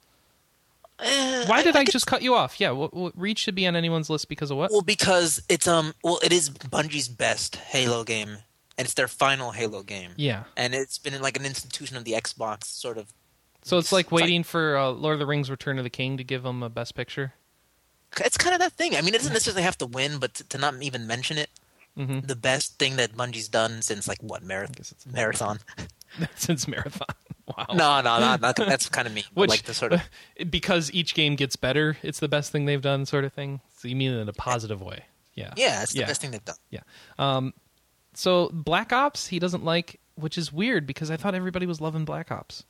Eh, 0.99 1.47
Why 1.47 1.63
did 1.63 1.75
I, 1.75 1.85
could- 1.85 1.93
just 1.93 2.07
cut 2.07 2.23
you 2.23 2.35
off? 2.35 2.61
Yeah, 2.61 2.71
what, 2.71 2.95
what, 2.95 3.19
Reach 3.19 3.39
should 3.41 3.55
be 3.55 3.67
on 3.67 3.75
anyone's 3.75 4.09
list 4.11 4.29
because 4.29 4.51
of 4.51 4.57
what? 4.57 4.71
Well, 4.71 4.83
because 4.83 5.43
it's 5.49 5.67
um, 5.67 5.95
well, 6.05 6.19
it 6.23 6.33
is 6.33 6.51
Bungie's 6.51 7.09
best 7.09 7.57
Halo 7.57 8.05
game, 8.05 8.29
and 8.79 8.85
it's 8.85 8.95
their 8.95 9.09
final 9.09 9.51
Halo 9.53 9.83
game. 9.83 10.11
yeah. 10.17 10.45
and 10.57 10.75
it's 10.75 10.99
been 10.99 11.21
like 11.21 11.37
an 11.37 11.45
institution 11.45 11.97
of 11.97 12.05
the 12.05 12.13
Xbox 12.13 12.65
sort 12.65 12.99
of. 12.99 13.13
So 13.65 13.79
it's 13.79 13.93
like 13.93 14.11
waiting 14.13 14.43
for 14.45 14.77
uh, 14.77 14.91
Lord 14.91 15.15
of 15.15 15.19
the 15.21 15.27
Rings: 15.27 15.51
Return 15.51 15.79
of 15.79 15.85
the 15.85 15.91
King 15.91 16.17
to 16.19 16.25
give 16.25 16.45
him 16.45 16.63
a 16.63 16.69
Best 16.69 16.95
Picture. 16.95 17.33
It's 18.21 18.37
kind 18.37 18.55
of 18.55 18.61
that 18.61 18.73
thing. 18.73 18.95
I 18.97 19.01
mean, 19.01 19.15
it 19.15 19.19
doesn't 19.19 19.33
necessarily 19.33 19.63
have 19.63 19.79
to 19.79 19.87
win, 19.87 20.19
but 20.19 20.35
to, 20.35 20.45
to 20.49 20.59
not 20.59 20.75
even 20.83 21.07
mention 21.07 21.39
it, 21.39 21.51
hmm 21.97 22.21
the 22.21 22.37
best 22.37 22.79
thing 22.79 22.97
that 22.97 23.13
Bungie's 23.15 23.49
done 23.49 23.83
since 23.83 24.09
like 24.09 24.23
what 24.23 24.43
I 24.43 24.47
marathon? 24.47 24.75
guess 24.77 24.93
it's 24.93 25.07
Marathon? 25.07 25.59
since 26.37 26.67
Marathon. 26.67 27.07
Wow. 27.47 27.67
No, 27.71 28.01
no, 28.01 28.19
no, 28.21 28.37
not, 28.37 28.57
that's 28.57 28.89
kind 28.89 29.07
of 29.07 29.13
me. 29.13 29.25
Which, 29.35 29.51
like 29.51 29.63
the 29.65 29.75
sort 29.75 29.93
of 29.93 30.01
because 30.51 30.91
each 30.93 31.15
game 31.15 31.37
gets 31.37 31.57
better, 31.57 31.97
it's 32.03 32.19
the 32.21 32.29
best 32.29 32.51
thing 32.53 32.65
they've 32.65 32.81
done, 32.81 33.05
sort 33.05 33.25
of 33.25 33.33
thing. 33.33 33.61
So 33.77 33.89
you 33.89 33.97
mean 33.97 34.13
it 34.13 34.19
in 34.21 34.29
a 34.29 34.33
positive 34.33 34.81
way? 34.81 35.05
Yeah. 35.35 35.53
yeah, 35.57 35.83
it's 35.83 35.93
the 35.93 36.01
Yeah. 36.01 36.07
best 36.07 36.21
thing 36.21 36.31
they've 36.31 36.45
done. 36.45 36.57
Yeah. 36.71 36.81
Um, 37.19 37.53
so 38.15 38.49
Black 38.53 38.93
Ops, 38.93 39.27
he 39.29 39.39
doesn't 39.39 39.65
like, 39.65 39.99
which 40.15 40.37
is 40.39 40.53
weird 40.53 40.87
because 40.87 41.11
I 41.11 41.17
thought 41.17 41.35
everybody 41.35 41.67
was 41.67 41.81
loving 41.81 42.05
Black 42.05 42.31
Ops. 42.31 42.65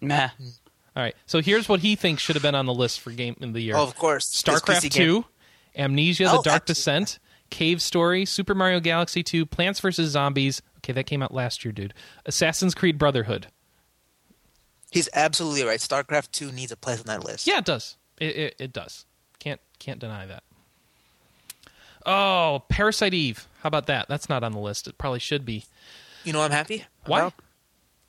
Meh. 0.00 0.28
All 0.96 1.02
right. 1.02 1.14
So 1.26 1.40
here's 1.42 1.68
what 1.68 1.80
he 1.80 1.94
thinks 1.94 2.22
should 2.22 2.36
have 2.36 2.42
been 2.42 2.54
on 2.54 2.64
the 2.66 2.74
list 2.74 3.00
for 3.00 3.10
game 3.10 3.36
of 3.42 3.52
the 3.52 3.60
year: 3.60 3.76
Oh, 3.76 3.82
of 3.82 3.94
course, 3.96 4.26
StarCraft 4.42 4.84
PC 4.86 4.90
Two, 4.90 5.24
Amnesia: 5.76 6.24
The 6.24 6.30
Oh, 6.30 6.42
Dark 6.42 6.62
absolutely. 6.62 6.74
Descent, 6.74 7.18
Cave 7.50 7.82
Story, 7.82 8.24
Super 8.24 8.54
Mario 8.54 8.80
Galaxy 8.80 9.22
Two, 9.22 9.44
Plants 9.44 9.78
vs 9.80 10.10
Zombies. 10.10 10.62
Okay, 10.78 10.94
that 10.94 11.04
came 11.04 11.22
out 11.22 11.34
last 11.34 11.64
year, 11.64 11.72
dude. 11.72 11.92
Assassin's 12.24 12.74
Creed 12.74 12.96
Brotherhood. 12.96 13.48
He's 14.90 15.08
absolutely 15.12 15.64
right. 15.64 15.80
StarCraft 15.80 16.30
Two 16.32 16.50
needs 16.50 16.72
a 16.72 16.76
place 16.76 17.00
on 17.00 17.06
that 17.06 17.24
list. 17.24 17.46
Yeah, 17.46 17.58
it 17.58 17.64
does. 17.66 17.96
It, 18.18 18.36
it, 18.36 18.56
it 18.58 18.72
does. 18.72 19.04
Can't 19.38 19.60
can't 19.78 19.98
deny 19.98 20.24
that. 20.24 20.42
Oh, 22.06 22.62
Parasite 22.68 23.12
Eve. 23.14 23.48
How 23.62 23.66
about 23.68 23.86
that? 23.88 24.06
That's 24.08 24.28
not 24.28 24.44
on 24.44 24.52
the 24.52 24.60
list. 24.60 24.86
It 24.86 24.96
probably 24.96 25.18
should 25.18 25.44
be. 25.44 25.64
You 26.24 26.32
know, 26.32 26.38
what 26.38 26.46
I'm 26.46 26.50
happy. 26.52 26.84
Why? 27.04 27.20
about? 27.20 27.34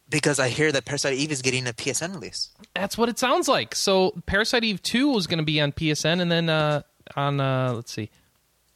Because 0.09 0.39
I 0.39 0.49
hear 0.49 0.71
that 0.71 0.85
Parasite 0.85 1.13
Eve 1.15 1.31
is 1.31 1.41
getting 1.41 1.67
a 1.67 1.73
PSN 1.73 2.13
release. 2.13 2.49
That's 2.73 2.97
what 2.97 3.09
it 3.09 3.19
sounds 3.19 3.47
like. 3.47 3.75
So 3.75 4.11
Parasite 4.25 4.63
Eve 4.63 4.81
2 4.81 5.09
was 5.09 5.27
going 5.27 5.39
to 5.39 5.43
be 5.43 5.59
on 5.59 5.73
PSN 5.73 6.21
and 6.21 6.31
then 6.31 6.49
uh, 6.49 6.83
on 7.15 7.41
uh, 7.41 7.73
let's 7.73 7.91
see. 7.91 8.09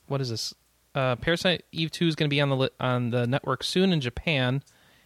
What 0.07 0.19
is 0.19 0.29
this? 0.29 0.53
Uh, 0.93 1.15
Parasite 1.15 1.63
Eve 1.71 1.89
2 1.89 2.07
is 2.07 2.15
going 2.15 2.29
to 2.29 2.33
be 2.33 2.41
on 2.41 2.49
the 2.49 2.57
li- 2.57 2.69
on 2.79 3.11
the 3.11 3.25
network 3.25 3.63
soon 3.63 3.93
in 3.93 4.01
Japan 4.01 4.61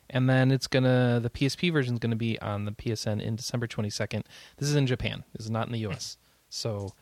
and 0.10 0.30
then 0.30 0.52
it's 0.52 0.68
to 0.68 0.80
the 0.82 1.32
PSP 1.34 1.72
version 1.72 1.96
is 1.96 2.00
going 2.00 2.12
to 2.12 2.16
be 2.16 2.40
on 2.40 2.66
the 2.66 2.72
PSN 2.72 3.22
in 3.22 3.36
December 3.36 3.68
22nd. 3.68 4.24
This 4.58 4.70
is 4.70 4.76
in 4.76 4.88
Japan. 4.88 5.24
This 5.36 5.46
is 5.46 5.52
not 5.52 5.68
in 5.68 5.74
the 5.74 5.86
US. 5.88 6.18
So 6.50 6.94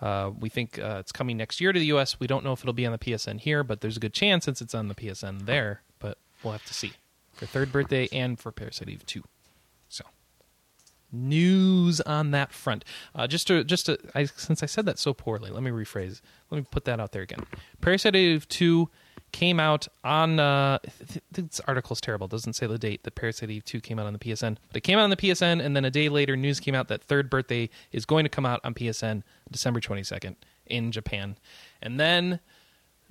uh, 0.00 0.30
we 0.38 0.48
think 0.48 0.78
uh, 0.78 0.96
it's 1.00 1.12
coming 1.12 1.36
next 1.36 1.60
year 1.60 1.72
to 1.72 1.78
the 1.78 1.86
US. 1.86 2.18
We 2.18 2.26
don't 2.26 2.44
know 2.44 2.52
if 2.52 2.60
it'll 2.60 2.72
be 2.72 2.86
on 2.86 2.92
the 2.92 2.98
PSN 2.98 3.40
here, 3.40 3.62
but 3.62 3.80
there's 3.80 3.96
a 3.96 4.00
good 4.00 4.14
chance 4.14 4.44
since 4.44 4.60
it's 4.60 4.74
on 4.74 4.88
the 4.88 4.94
PSN 4.94 5.46
there, 5.46 5.82
but 5.98 6.18
we'll 6.42 6.52
have 6.52 6.64
to 6.64 6.74
see. 6.74 6.92
For 7.38 7.46
third 7.46 7.72
birthday 7.72 8.08
and 8.12 8.38
for 8.38 8.50
Parasite 8.50 8.88
Eve 8.88 9.06
2. 9.06 9.22
So 9.88 10.04
news 11.12 12.00
on 12.02 12.30
that 12.32 12.52
front. 12.52 12.84
Uh, 13.14 13.26
just 13.26 13.46
to 13.46 13.64
just 13.64 13.86
to, 13.86 13.98
I, 14.14 14.24
since 14.24 14.62
I 14.62 14.66
said 14.66 14.86
that 14.86 14.98
so 14.98 15.14
poorly, 15.14 15.50
let 15.50 15.62
me 15.62 15.70
rephrase. 15.70 16.20
Let 16.50 16.58
me 16.58 16.66
put 16.70 16.84
that 16.84 17.00
out 17.00 17.12
there 17.12 17.22
again. 17.22 17.44
Parasite 17.80 18.16
Eve 18.16 18.48
two 18.48 18.88
came 19.32 19.60
out 19.60 19.88
on. 20.04 20.40
Uh, 20.40 20.78
th- 21.06 21.22
this 21.30 21.60
article's 21.66 22.00
terrible. 22.00 22.26
It 22.26 22.30
doesn't 22.30 22.54
say 22.54 22.66
the 22.66 22.78
date 22.78 23.04
that 23.04 23.14
Parasite 23.14 23.50
Eve 23.50 23.64
two 23.64 23.80
came 23.80 23.98
out 23.98 24.06
on 24.06 24.12
the 24.12 24.18
PSN, 24.18 24.56
but 24.68 24.76
it 24.76 24.80
came 24.82 24.98
out 24.98 25.04
on 25.04 25.10
the 25.10 25.16
PSN, 25.16 25.64
and 25.64 25.76
then 25.76 25.84
a 25.84 25.90
day 25.90 26.08
later, 26.08 26.36
news 26.36 26.60
came 26.60 26.74
out 26.74 26.88
that 26.88 27.02
Third 27.02 27.30
Birthday 27.30 27.70
is 27.92 28.04
going 28.04 28.24
to 28.24 28.30
come 28.30 28.46
out 28.46 28.60
on 28.64 28.74
PSN 28.74 29.22
December 29.50 29.80
twenty 29.80 30.02
second 30.02 30.36
in 30.66 30.92
Japan, 30.92 31.36
and 31.80 31.98
then 31.98 32.40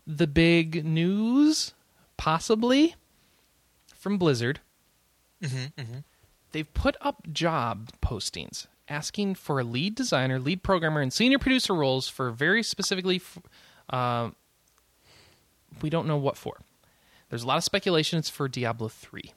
the 0.05 0.27
big 0.27 0.85
news, 0.85 1.73
possibly 2.17 2.95
from 3.97 4.17
Blizzard 4.17 4.59
they've 6.51 6.73
put 6.73 6.95
up 7.01 7.31
job 7.31 7.89
postings 8.01 8.67
asking 8.89 9.35
for 9.35 9.59
a 9.59 9.63
lead 9.63 9.93
designer, 9.95 10.39
lead 10.39 10.63
programmer, 10.63 11.01
and 11.01 11.11
senior 11.11 11.37
producer 11.39 11.73
roles 11.73 12.07
for 12.07 12.31
very 12.31 12.63
specifically. 12.63 13.17
f- 13.17 13.37
Uh, 13.89 14.29
we 15.81 15.89
don't 15.89 16.07
know 16.07 16.17
what 16.17 16.37
for. 16.37 16.57
There's 17.29 17.43
a 17.43 17.47
lot 17.47 17.57
of 17.57 17.63
speculation 17.63 18.17
it's 18.19 18.29
for 18.29 18.47
Diablo 18.47 18.87
3, 18.87 19.33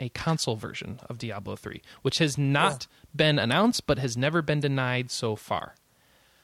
a 0.00 0.08
console 0.08 0.56
version 0.56 1.00
of 1.08 1.18
Diablo 1.18 1.56
3, 1.56 1.82
which 2.02 2.18
has 2.18 2.36
not 2.38 2.86
been 3.14 3.38
announced 3.38 3.86
but 3.86 3.98
has 3.98 4.16
never 4.16 4.40
been 4.42 4.60
denied 4.60 5.10
so 5.10 5.36
far. 5.36 5.74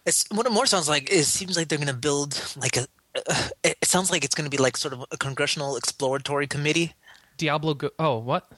It's 0.06 0.24
what 0.30 0.46
it 0.46 0.52
more 0.52 0.66
sounds 0.66 0.88
like. 0.88 1.10
It 1.10 1.24
seems 1.24 1.56
like 1.56 1.68
they're 1.68 1.78
going 1.78 1.88
to 1.88 1.94
build 1.94 2.38
like 2.56 2.76
a. 2.76 2.86
Uh, 3.28 3.48
it 3.64 3.84
sounds 3.84 4.10
like 4.10 4.24
it's 4.24 4.34
going 4.34 4.48
to 4.48 4.56
be 4.56 4.62
like 4.62 4.76
sort 4.76 4.94
of 4.94 5.04
a 5.10 5.16
congressional 5.16 5.76
exploratory 5.76 6.46
committee. 6.46 6.92
Diablo 7.40 7.72
go- 7.72 7.90
Oh, 7.98 8.18
what? 8.18 8.52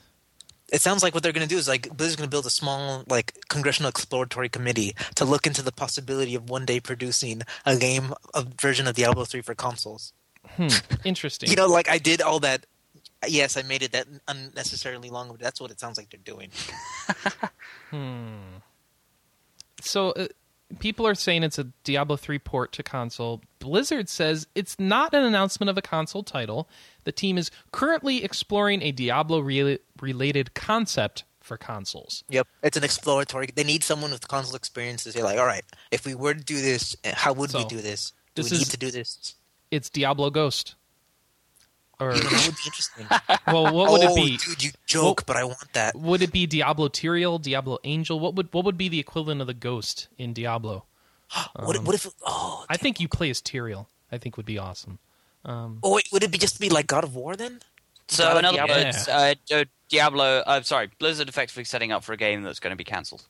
It 0.73 0.81
sounds 0.81 1.03
like 1.03 1.15
what 1.15 1.23
they're 1.23 1.33
going 1.33 1.47
to 1.47 1.55
do 1.55 1.59
is 1.59 1.69
like 1.69 1.83
Blizzard's 1.97 2.17
going 2.17 2.27
to 2.27 2.31
build 2.31 2.47
a 2.47 2.51
small 2.51 3.05
like 3.07 3.35
congressional 3.49 3.89
exploratory 3.89 4.49
committee 4.49 4.97
to 5.15 5.25
look 5.25 5.47
into 5.47 5.63
the 5.63 5.71
possibility 5.71 6.35
of 6.35 6.51
one 6.51 6.65
day 6.65 6.81
producing 6.81 7.43
a 7.65 7.77
game, 7.77 8.13
a 8.35 8.43
version 8.61 8.89
of 8.89 8.97
Diablo 8.97 9.25
three 9.25 9.43
for 9.43 9.55
consoles. 9.55 10.13
Interesting. 11.05 11.49
You 11.49 11.57
know, 11.57 11.69
like 11.69 11.89
I 11.89 11.99
did 11.99 12.21
all 12.21 12.41
that. 12.41 12.67
Yes, 13.29 13.57
I 13.57 13.63
made 13.63 13.83
it 13.83 13.93
that 13.93 14.09
unnecessarily 14.27 15.11
long, 15.11 15.29
but 15.29 15.39
that's 15.39 15.61
what 15.61 15.71
it 15.71 15.79
sounds 15.79 15.97
like 15.97 16.11
they're 16.11 16.19
doing. 16.25 16.51
hmm. 17.91 18.35
So 19.81 20.11
uh, 20.13 20.27
people 20.81 21.07
are 21.07 21.15
saying 21.15 21.45
it's 21.45 21.59
a 21.59 21.69
Diablo 21.85 22.17
3 22.17 22.39
port 22.41 22.73
to 22.73 22.83
console. 22.83 23.43
Blizzard 23.61 24.09
says 24.09 24.47
it's 24.57 24.79
not 24.81 25.15
an 25.15 25.23
announcement 25.23 25.71
of 25.71 25.79
a 25.79 25.83
console 25.83 26.23
title. 26.25 26.69
The 27.05 27.13
team 27.13 27.39
is 27.39 27.51
currently 27.73 28.25
exploring 28.25 28.83
a 28.83 28.93
Diablo 28.93 29.41
re- 29.41 29.79
related 30.01 30.55
concept 30.55 31.25
for 31.41 31.57
consoles. 31.57 32.25
Yep, 32.29 32.47
it's 32.63 32.77
an 32.77 32.85
exploratory. 32.85 33.49
They 33.55 33.65
need 33.65 33.83
someone 33.83 34.13
with 34.13 34.27
console 34.29 34.55
experience 34.55 35.05
to 35.05 35.13
say 35.13 35.23
like, 35.23 35.39
all 35.39 35.47
right, 35.47 35.65
if 35.91 36.07
we 36.07 36.15
were 36.15 36.35
to 36.35 36.41
do 36.41 36.61
this, 36.61 36.97
eh, 37.05 37.13
how 37.15 37.33
would 37.33 37.53
we 37.53 37.65
do 37.65 37.81
this? 37.81 38.13
Do 38.35 38.43
this 38.43 38.51
we 38.53 38.57
is- 38.59 38.63
need 38.63 38.71
to 38.71 38.77
do 38.79 38.91
this? 38.91 39.35
It's 39.71 39.89
Diablo 39.89 40.31
Ghost. 40.31 40.75
Or 41.99 42.15
That 42.15 42.45
would 42.47 42.57
be 42.57 42.63
interesting. 42.67 43.07
well, 43.47 43.73
what 43.75 43.93
would 43.93 44.03
oh, 44.03 44.13
it 44.13 44.17
be? 44.17 44.37
dude, 44.37 44.63
you 44.65 44.71
joke, 44.87 45.25
but 45.25 45.37
I 45.37 45.45
want 45.45 45.73
that. 45.73 45.95
Would 45.95 46.21
it 46.21 46.33
be 46.33 46.47
Diablo 46.47 46.89
Tyrael, 46.89 47.41
Diablo 47.41 47.79
Angel? 47.85 48.19
What 48.19 48.35
would 48.35 48.53
what 48.53 48.65
would 48.65 48.77
be 48.77 48.89
the 48.89 48.99
equivalent 48.99 49.41
of 49.41 49.47
the 49.47 49.55
Ghost 49.55 50.09
in 50.19 50.33
Diablo? 50.33 50.85
what, 51.57 51.77
um, 51.77 51.85
what 51.85 51.95
if? 51.95 52.09
Oh, 52.27 52.65
I 52.69 52.77
think 52.77 52.99
you 53.01 53.09
play 53.09 53.31
as 53.31 53.41
Tyrael. 53.41 53.87
I 54.11 54.19
think 54.19 54.37
would 54.37 54.47
be 54.47 54.59
awesome. 54.59 54.99
Oh 55.45 55.95
wait, 55.95 56.09
would 56.13 56.23
it 56.23 56.31
be 56.31 56.39
just 56.39 56.61
be 56.61 56.69
like 56.71 56.87
God 56.87 57.05
of 57.05 57.15
War 57.15 57.37
then? 57.37 57.61
So 58.09 58.25
God 58.25 58.39
in 58.39 58.45
other 58.45 58.57
Diablo? 58.59 58.77
words, 58.77 59.09
uh, 59.09 59.35
uh, 59.53 59.65
Diablo. 59.89 60.43
Uh, 60.47 60.63
sorry, 60.63 60.91
Blizzard 60.99 61.29
effectively 61.29 61.65
setting 61.65 61.93
up 61.93 62.05
for 62.05 62.13
a 62.13 62.17
game 62.17 62.43
that's 62.43 62.61
going 62.61 62.73
to 62.73 62.77
be 62.77 62.85
cancelled. 62.85 63.27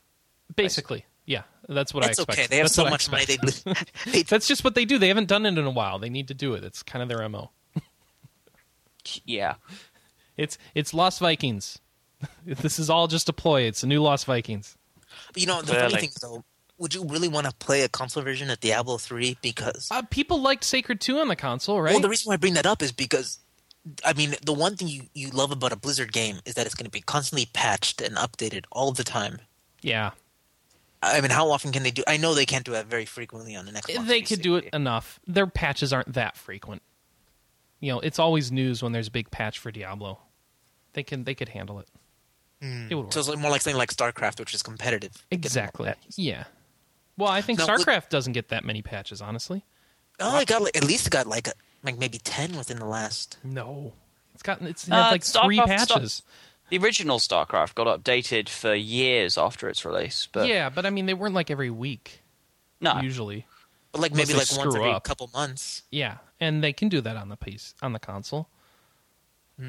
Basically, 0.57 1.05
yeah, 1.25 1.43
that's 1.69 1.95
what 1.95 2.05
I 2.05 2.09
It's 2.11 2.19
expect. 2.19 2.39
okay. 2.39 2.47
They 2.49 2.57
have 2.59 2.65
That's 2.65 2.75
so 2.75 2.85
much 2.85 3.11
money. 3.11 3.25
They, 3.25 3.37
they 4.13 4.23
That's 4.29 4.47
just 4.49 4.65
what 4.65 4.75
they 4.75 4.85
do. 4.85 4.99
They 4.99 5.09
haven't 5.09 5.29
done 5.29 5.47
it 5.47 5.57
in 5.57 5.65
a 5.65 5.71
while. 5.71 5.99
They 5.99 6.11
need 6.11 6.29
to 6.29 6.35
do 6.35 6.55
it. 6.55 6.65
It's 6.65 6.83
kind 6.83 7.03
of 7.03 7.09
their 7.09 7.27
mo. 7.29 7.51
Yeah. 9.25 9.55
It's 10.37 10.59
it's 10.75 10.95
Lost 10.95 11.19
Vikings. 11.21 11.79
this 12.47 12.79
is 12.79 12.89
all 12.89 13.09
just 13.09 13.29
a 13.29 13.33
ploy. 13.33 13.63
It's 13.63 13.83
a 13.83 13.87
new 13.87 14.01
Lost 14.01 14.27
Vikings. 14.27 14.77
you 15.35 15.47
know, 15.47 15.61
the 15.63 15.75
funny 15.75 15.95
thing 15.97 16.09
is 16.11 16.15
though, 16.17 16.45
would 16.83 16.95
you 16.95 17.05
really 17.07 17.29
want 17.29 17.47
to 17.47 17.53
play 17.55 17.83
a 17.83 17.89
console 17.89 18.23
version 18.23 18.51
of 18.51 18.61
Diablo 18.61 18.99
three? 18.99 19.39
Because 19.41 19.89
Uh, 19.91 20.03
people 20.11 20.41
liked 20.43 20.65
Sacred 20.65 21.01
2 21.01 21.19
on 21.21 21.29
the 21.29 21.37
console, 21.37 21.81
right? 21.81 21.93
well, 21.93 22.01
the 22.01 22.09
reason 22.09 22.29
why 22.29 22.35
I 22.35 22.37
bring 22.37 22.55
that 22.55 22.67
up 22.67 22.83
is 22.83 22.93
because 22.93 23.39
I 24.05 24.13
mean 24.13 24.35
the 24.45 24.53
one 24.53 24.77
thing 24.77 24.89
you 24.89 25.03
you 25.15 25.31
love 25.31 25.51
about 25.51 25.73
a 25.73 25.77
Blizzard 25.77 26.13
game 26.13 26.41
is 26.45 26.55
that 26.55 26.67
it's 26.67 26.75
going 26.75 26.85
to 26.85 26.91
be 26.91 27.01
constantly 27.01 27.47
patched 27.53 28.01
and 28.01 28.17
updated 28.17 28.65
all 28.71 28.93
the 28.93 29.05
time. 29.05 29.39
yeah. 29.81 30.11
I 31.05 31.21
mean, 31.21 31.33
how 31.33 31.51
often 31.51 31.73
can 31.73 31.83
they 31.83 31.91
do? 31.91 32.05
I 32.07 32.17
know 32.17 32.33
they 32.33 32.47
can't 32.47 32.65
do 32.65 32.71
that 32.73 32.87
very 32.87 33.07
frequently 33.07 33.57
on 33.57 33.67
an 33.67 33.75
Xbox. 33.75 34.07
They 34.07 34.23
could 34.23 34.41
do 34.41 34.55
it 34.55 34.69
enough. 34.73 35.19
Their 35.27 35.49
patches 35.49 35.93
aren't 35.93 36.13
that 36.13 36.37
frequent. 36.37 36.81
You 37.81 37.91
know, 37.93 37.99
it's 37.99 38.21
always 38.21 38.53
news 38.53 38.85
when 38.85 38.93
there's 38.93 39.09
a 39.09 39.11
big 39.11 39.33
patch 39.33 39.59
for 39.59 39.73
Diablo. 39.73 40.21
They 40.93 41.03
can 41.03 41.25
they 41.25 41.35
could 41.35 41.49
handle 41.49 41.81
it. 41.81 41.89
It 42.61 42.95
would 42.95 43.07
work. 43.07 43.13
So 43.13 43.19
it's 43.19 43.37
more 43.37 43.51
like 43.51 43.63
something 43.63 43.77
like 43.77 43.91
StarCraft, 43.93 44.39
which 44.39 44.55
is 44.55 44.63
competitive. 44.63 45.27
It 45.29 45.35
exactly. 45.35 45.93
Yeah. 46.17 46.45
Well, 47.23 47.31
I 47.33 47.41
think 47.41 47.59
Now, 47.59 47.67
with- 47.67 47.87
StarCraft 47.87 48.09
doesn't 48.09 48.33
get 48.33 48.49
that 48.49 48.65
many 48.65 48.83
patches, 48.83 49.23
honestly. 49.23 49.65
Oh, 50.21 50.39
it 50.41 50.49
got 50.49 50.63
like, 50.63 50.77
at 50.77 50.85
least 50.85 51.07
it 51.07 51.11
got 51.11 51.27
like 51.27 51.49
a, 51.49 51.53
like 51.83 51.99
maybe 51.99 52.19
ten 52.19 52.57
within 52.57 52.79
the 52.79 52.85
last. 52.87 53.39
No. 53.43 53.93
It's 54.35 54.43
gotten 54.43 54.67
it's 54.67 54.91
Uh, 54.91 54.95
had 54.95 55.11
like 55.11 55.25
three 55.25 55.59
StarCraft 55.59 55.81
Star- 55.81 55.97
patches. 55.99 56.23
The 56.71 56.79
original 56.79 57.19
StarCraft 57.19 57.75
got 57.75 57.87
updated 57.87 58.49
for 58.49 58.75
years 58.75 59.37
after 59.37 59.69
its 59.69 59.85
release, 59.85 60.27
but 60.33 60.49
yeah, 60.49 60.71
but 60.71 60.87
I 60.87 60.91
mean 60.91 61.07
they 61.07 61.13
weren't 61.15 61.35
like 61.35 61.51
every 61.51 61.71
week 61.71 62.23
no, 62.81 63.01
usually. 63.01 63.47
But 63.93 64.01
like 64.01 64.15
maybe 64.15 64.33
like 64.33 64.39
once 64.39 64.51
screw 64.51 64.77
every 64.77 64.91
up. 64.91 65.05
couple 65.05 65.29
months. 65.35 65.83
Yeah, 65.91 66.19
and 66.41 66.65
they 66.65 66.73
can 66.73 66.89
do 66.89 67.01
that 67.03 67.17
on 67.17 67.29
the 67.29 67.37
piece 67.37 67.75
on 67.83 67.93
the 67.93 67.99
console. 67.99 68.49
What 69.59 69.67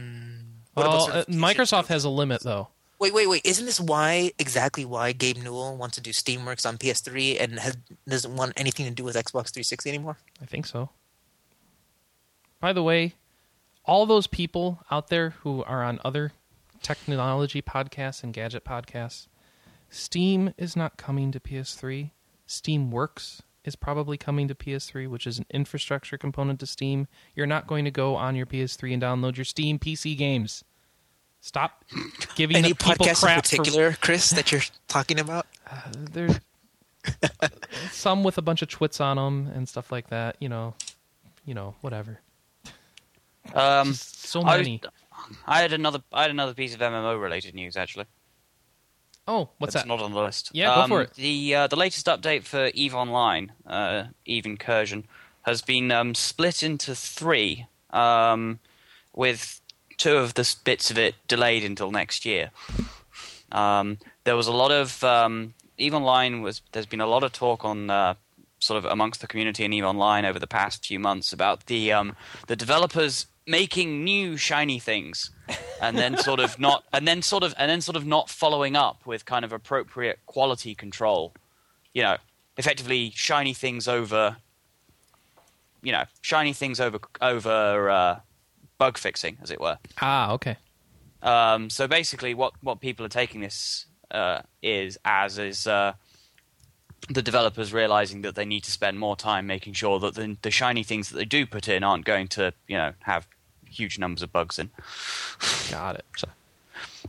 well, 0.76 1.06
about 1.10 1.18
uh. 1.18 1.26
Microsoft 1.32 1.88
has 1.88 2.04
a 2.06 2.10
limit 2.10 2.42
though. 2.42 2.70
Wait, 3.04 3.14
wait, 3.14 3.28
wait! 3.28 3.42
Isn't 3.44 3.66
this 3.66 3.82
why 3.82 4.32
exactly 4.40 4.86
why 4.86 5.12
Gabe 5.12 5.36
Newell 5.36 5.76
wants 5.76 5.96
to 5.96 6.02
do 6.02 6.12
SteamWorks 6.12 6.66
on 6.66 6.78
PS3 6.78 7.42
and 7.42 7.60
has, 7.60 7.76
doesn't 8.08 8.34
want 8.34 8.54
anything 8.56 8.86
to 8.86 8.94
do 8.94 9.04
with 9.04 9.18
Xbox 9.18 9.52
360 9.52 9.90
anymore? 9.90 10.16
I 10.42 10.46
think 10.46 10.66
so. 10.66 10.90
By 12.62 12.72
the 12.72 12.82
way, 12.82 13.16
all 13.84 14.06
those 14.06 14.26
people 14.26 14.86
out 14.90 15.10
there 15.10 15.32
who 15.42 15.66
are 15.66 15.84
on 15.84 16.00
other 16.06 16.32
technology 16.82 17.62
podcasts 17.62 18.24
and 18.24 18.34
gadget 18.34 18.64
podcasts, 18.64 19.28
Steam 19.90 20.54
is 20.58 20.78
not 20.78 20.96
coming 20.96 21.34
to 21.34 21.42
PS3. 21.42 22.12
Steamworks 22.48 23.42
is 23.66 23.76
probably 23.76 24.16
coming 24.16 24.48
to 24.48 24.56
PS3, 24.56 25.10
which 25.10 25.28
is 25.28 25.40
an 25.40 25.46
infrastructure 25.50 26.18
component 26.18 26.62
to 26.62 26.66
Steam. 26.66 27.10
You're 27.36 27.48
not 27.48 27.68
going 27.68 27.84
to 27.84 27.92
go 27.92 28.16
on 28.16 28.38
your 28.38 28.46
PS3 28.46 28.94
and 28.94 29.04
download 29.04 29.36
your 29.36 29.44
Steam 29.44 29.78
PC 29.78 30.18
games. 30.18 30.64
Stop 31.46 31.84
giving 32.36 32.56
Any 32.56 32.70
people 32.70 32.94
podcast 32.94 33.08
in 33.10 33.16
crap 33.16 33.46
for 33.46 33.58
particular, 33.58 33.98
Chris, 34.00 34.30
that 34.30 34.50
you're 34.54 34.62
talking 34.88 35.20
about? 35.20 35.46
there's 35.92 36.40
some 37.92 38.24
with 38.24 38.38
a 38.38 38.42
bunch 38.42 38.62
of 38.62 38.70
twits 38.70 39.02
on 39.02 39.18
them 39.18 39.52
and 39.54 39.68
stuff 39.68 39.92
like 39.92 40.08
that. 40.08 40.38
You 40.40 40.48
know, 40.48 40.74
you 41.46 41.54
know, 41.54 41.76
whatever. 41.82 42.22
um, 43.54 43.94
So 43.94 44.42
I, 44.44 44.56
many. 44.56 44.82
I 45.46 45.60
had 45.62 45.74
another 45.74 46.00
I 46.14 46.22
had 46.22 46.32
another 46.32 46.54
piece 46.54 46.74
of 46.74 46.80
MMO 46.80 47.22
related 47.22 47.56
news 47.56 47.76
actually. 47.76 48.06
oh, 49.28 49.50
what's 49.58 49.74
That's 49.74 49.84
that? 49.84 49.90
not 49.90 50.00
on 50.02 50.14
the 50.14 50.22
list. 50.22 50.50
Yeah, 50.54 50.74
go 50.76 50.82
um, 50.84 50.90
for 50.90 51.02
it. 51.02 51.14
The 51.16 51.56
uh, 51.56 51.68
the 51.68 51.76
latest 51.76 52.06
update 52.06 52.44
for 52.44 52.72
Eve 52.74 52.96
Online, 52.96 53.52
uh, 53.68 54.06
Eve 54.26 54.46
Incursion, 54.46 55.06
has 55.42 55.62
been 55.62 55.92
um, 55.92 56.16
split 56.16 56.64
into 56.64 56.96
three, 56.96 57.66
um, 57.90 58.60
with 59.14 59.60
two 60.04 60.18
of 60.18 60.34
the 60.34 60.56
bits 60.66 60.92
of 60.92 60.98
it 60.98 61.16
delayed 61.30 61.64
until 61.64 61.90
next 61.90 62.26
year. 62.26 62.52
Um, 63.54 64.00
there 64.26 64.36
was 64.36 64.48
a 64.48 64.52
lot 64.52 64.72
of 64.72 65.02
um, 65.04 65.54
Eve 65.78 65.94
Online 65.94 66.42
was. 66.42 66.62
There's 66.74 66.86
been 66.86 67.02
a 67.02 67.08
lot 67.08 67.24
of 67.24 67.32
talk 67.32 67.64
on. 67.66 67.90
Uh, 67.90 68.14
Sort 68.60 68.78
of 68.78 68.90
amongst 68.90 69.20
the 69.20 69.28
community 69.28 69.66
and 69.66 69.74
Eve 69.74 69.84
Online 69.84 70.24
over 70.24 70.40
the 70.40 70.48
past 70.48 70.86
few 70.86 70.98
months 70.98 71.34
about 71.34 71.66
the 71.66 71.92
um, 71.92 72.16
the 72.48 72.56
developers 72.56 73.26
making 73.46 74.06
new 74.06 74.38
shiny 74.38 74.80
things, 74.80 75.32
and 75.82 75.98
then 75.98 76.18
sort 76.18 76.40
of 76.40 76.58
not, 76.58 76.86
and 76.94 77.06
then 77.06 77.22
sort 77.22 77.44
of, 77.44 77.54
and 77.58 77.70
then 77.70 77.82
sort 77.82 77.98
of 77.98 78.06
not 78.06 78.30
following 78.30 78.78
up 78.78 79.06
with 79.06 79.26
kind 79.26 79.44
of 79.44 79.52
appropriate 79.52 80.20
quality 80.28 80.74
control. 80.76 81.34
You 81.94 82.04
know, 82.04 82.18
effectively 82.56 83.12
shiny 83.14 83.54
things 83.54 83.86
over. 83.86 84.38
You 85.82 85.92
know, 85.92 86.06
shiny 86.22 86.54
things 86.54 86.80
over 86.80 87.00
over 87.20 87.90
uh, 87.90 88.20
bug 88.78 88.98
fixing, 88.98 89.38
as 89.42 89.52
it 89.52 89.60
were. 89.62 89.78
Ah, 90.02 90.32
okay. 90.32 90.58
Um, 91.22 91.70
so 91.70 91.88
basically, 91.88 92.34
what, 92.34 92.54
what 92.62 92.80
people 92.82 93.06
are 93.06 93.10
taking 93.10 93.42
this 93.42 93.86
uh, 94.12 94.42
is 94.62 94.98
as 95.06 95.38
is 95.38 95.66
uh, 95.68 95.94
the 97.10 97.22
developers 97.22 97.74
realizing 97.74 98.22
that 98.24 98.36
they 98.36 98.46
need 98.46 98.64
to 98.66 98.72
spend 98.72 99.00
more 99.00 99.16
time 99.16 99.48
making 99.48 99.74
sure 99.74 100.00
that 100.00 100.16
the, 100.16 100.38
the 100.42 100.52
shiny 100.52 100.84
things 100.84 101.10
that 101.10 101.18
they 101.18 101.26
do 101.26 101.46
put 101.46 101.68
in 101.68 101.84
aren't 101.84 102.06
going 102.06 102.28
to 102.30 102.54
you 102.68 102.78
know 102.78 102.94
have 103.02 103.28
huge 103.70 103.98
numbers 103.98 104.22
of 104.22 104.32
bugs 104.32 104.60
in. 104.60 104.70
Got 105.72 105.96
it. 105.96 106.06
So, 106.18 106.28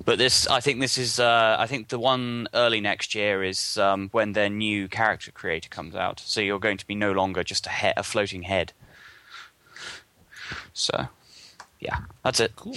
but 0.05 0.19
this, 0.19 0.47
I 0.49 0.61
think 0.61 0.81
this 0.81 0.99
is, 0.99 1.21
uh, 1.21 1.57
I 1.59 1.67
think 1.67 1.89
the 1.89 1.99
one 1.99 2.49
early 2.55 2.81
next 2.81 3.15
year 3.15 3.43
is 3.45 3.77
um, 3.79 4.09
when 4.13 4.33
their 4.33 4.49
new 4.49 4.89
character 4.89 5.31
creator 5.31 5.69
comes 5.69 5.95
out. 5.95 6.21
So 6.21 6.41
you're 6.41 6.59
going 6.59 6.79
to 6.79 6.87
be 6.87 6.95
no 6.95 7.13
longer 7.13 7.45
just 7.45 7.67
a, 7.67 7.71
he- 7.71 7.93
a 7.97 8.03
floating 8.03 8.43
head. 8.43 8.73
So, 10.73 11.09
yeah, 11.85 11.99
that's 12.23 12.41
it. 12.41 12.57
Cool. 12.57 12.75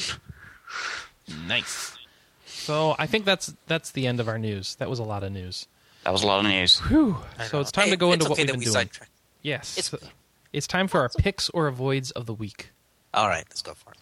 Nice. 1.48 1.98
So 2.46 2.96
I 3.00 3.06
think 3.08 3.26
that's 3.26 3.54
that's 3.68 3.92
the 3.92 4.08
end 4.08 4.20
of 4.20 4.28
our 4.28 4.38
news. 4.38 4.76
That 4.76 4.90
was 4.90 5.00
a 5.00 5.04
lot 5.04 5.24
of 5.24 5.32
news. 5.32 5.68
That 6.04 6.12
was 6.14 6.24
a 6.24 6.28
lot 6.28 6.40
of 6.40 6.46
news. 6.52 6.80
Whew. 6.80 7.18
So 7.50 7.60
it's 7.60 7.72
time 7.72 7.86
Hey, 7.86 7.92
to 7.92 7.98
go 7.98 8.08
it's 8.12 8.16
into 8.16 8.30
what 8.30 8.32
okay 8.40 8.44
we've 8.44 8.52
been 8.52 8.60
we 8.60 8.66
doing. 8.66 8.74
sidetracked. 8.74 9.12
Yes. 9.42 9.78
It's- 9.78 10.12
It's, 10.54 10.66
time 10.66 10.88
for 10.88 11.02
our 11.02 11.10
picks 11.10 11.50
or 11.50 11.68
avoids 11.68 12.12
of 12.12 12.26
the 12.26 12.34
week. 12.34 12.72
All 13.14 13.28
right, 13.28 13.44
let's 13.50 13.62
go 13.62 13.74
for 13.74 13.92
it. 13.92 13.98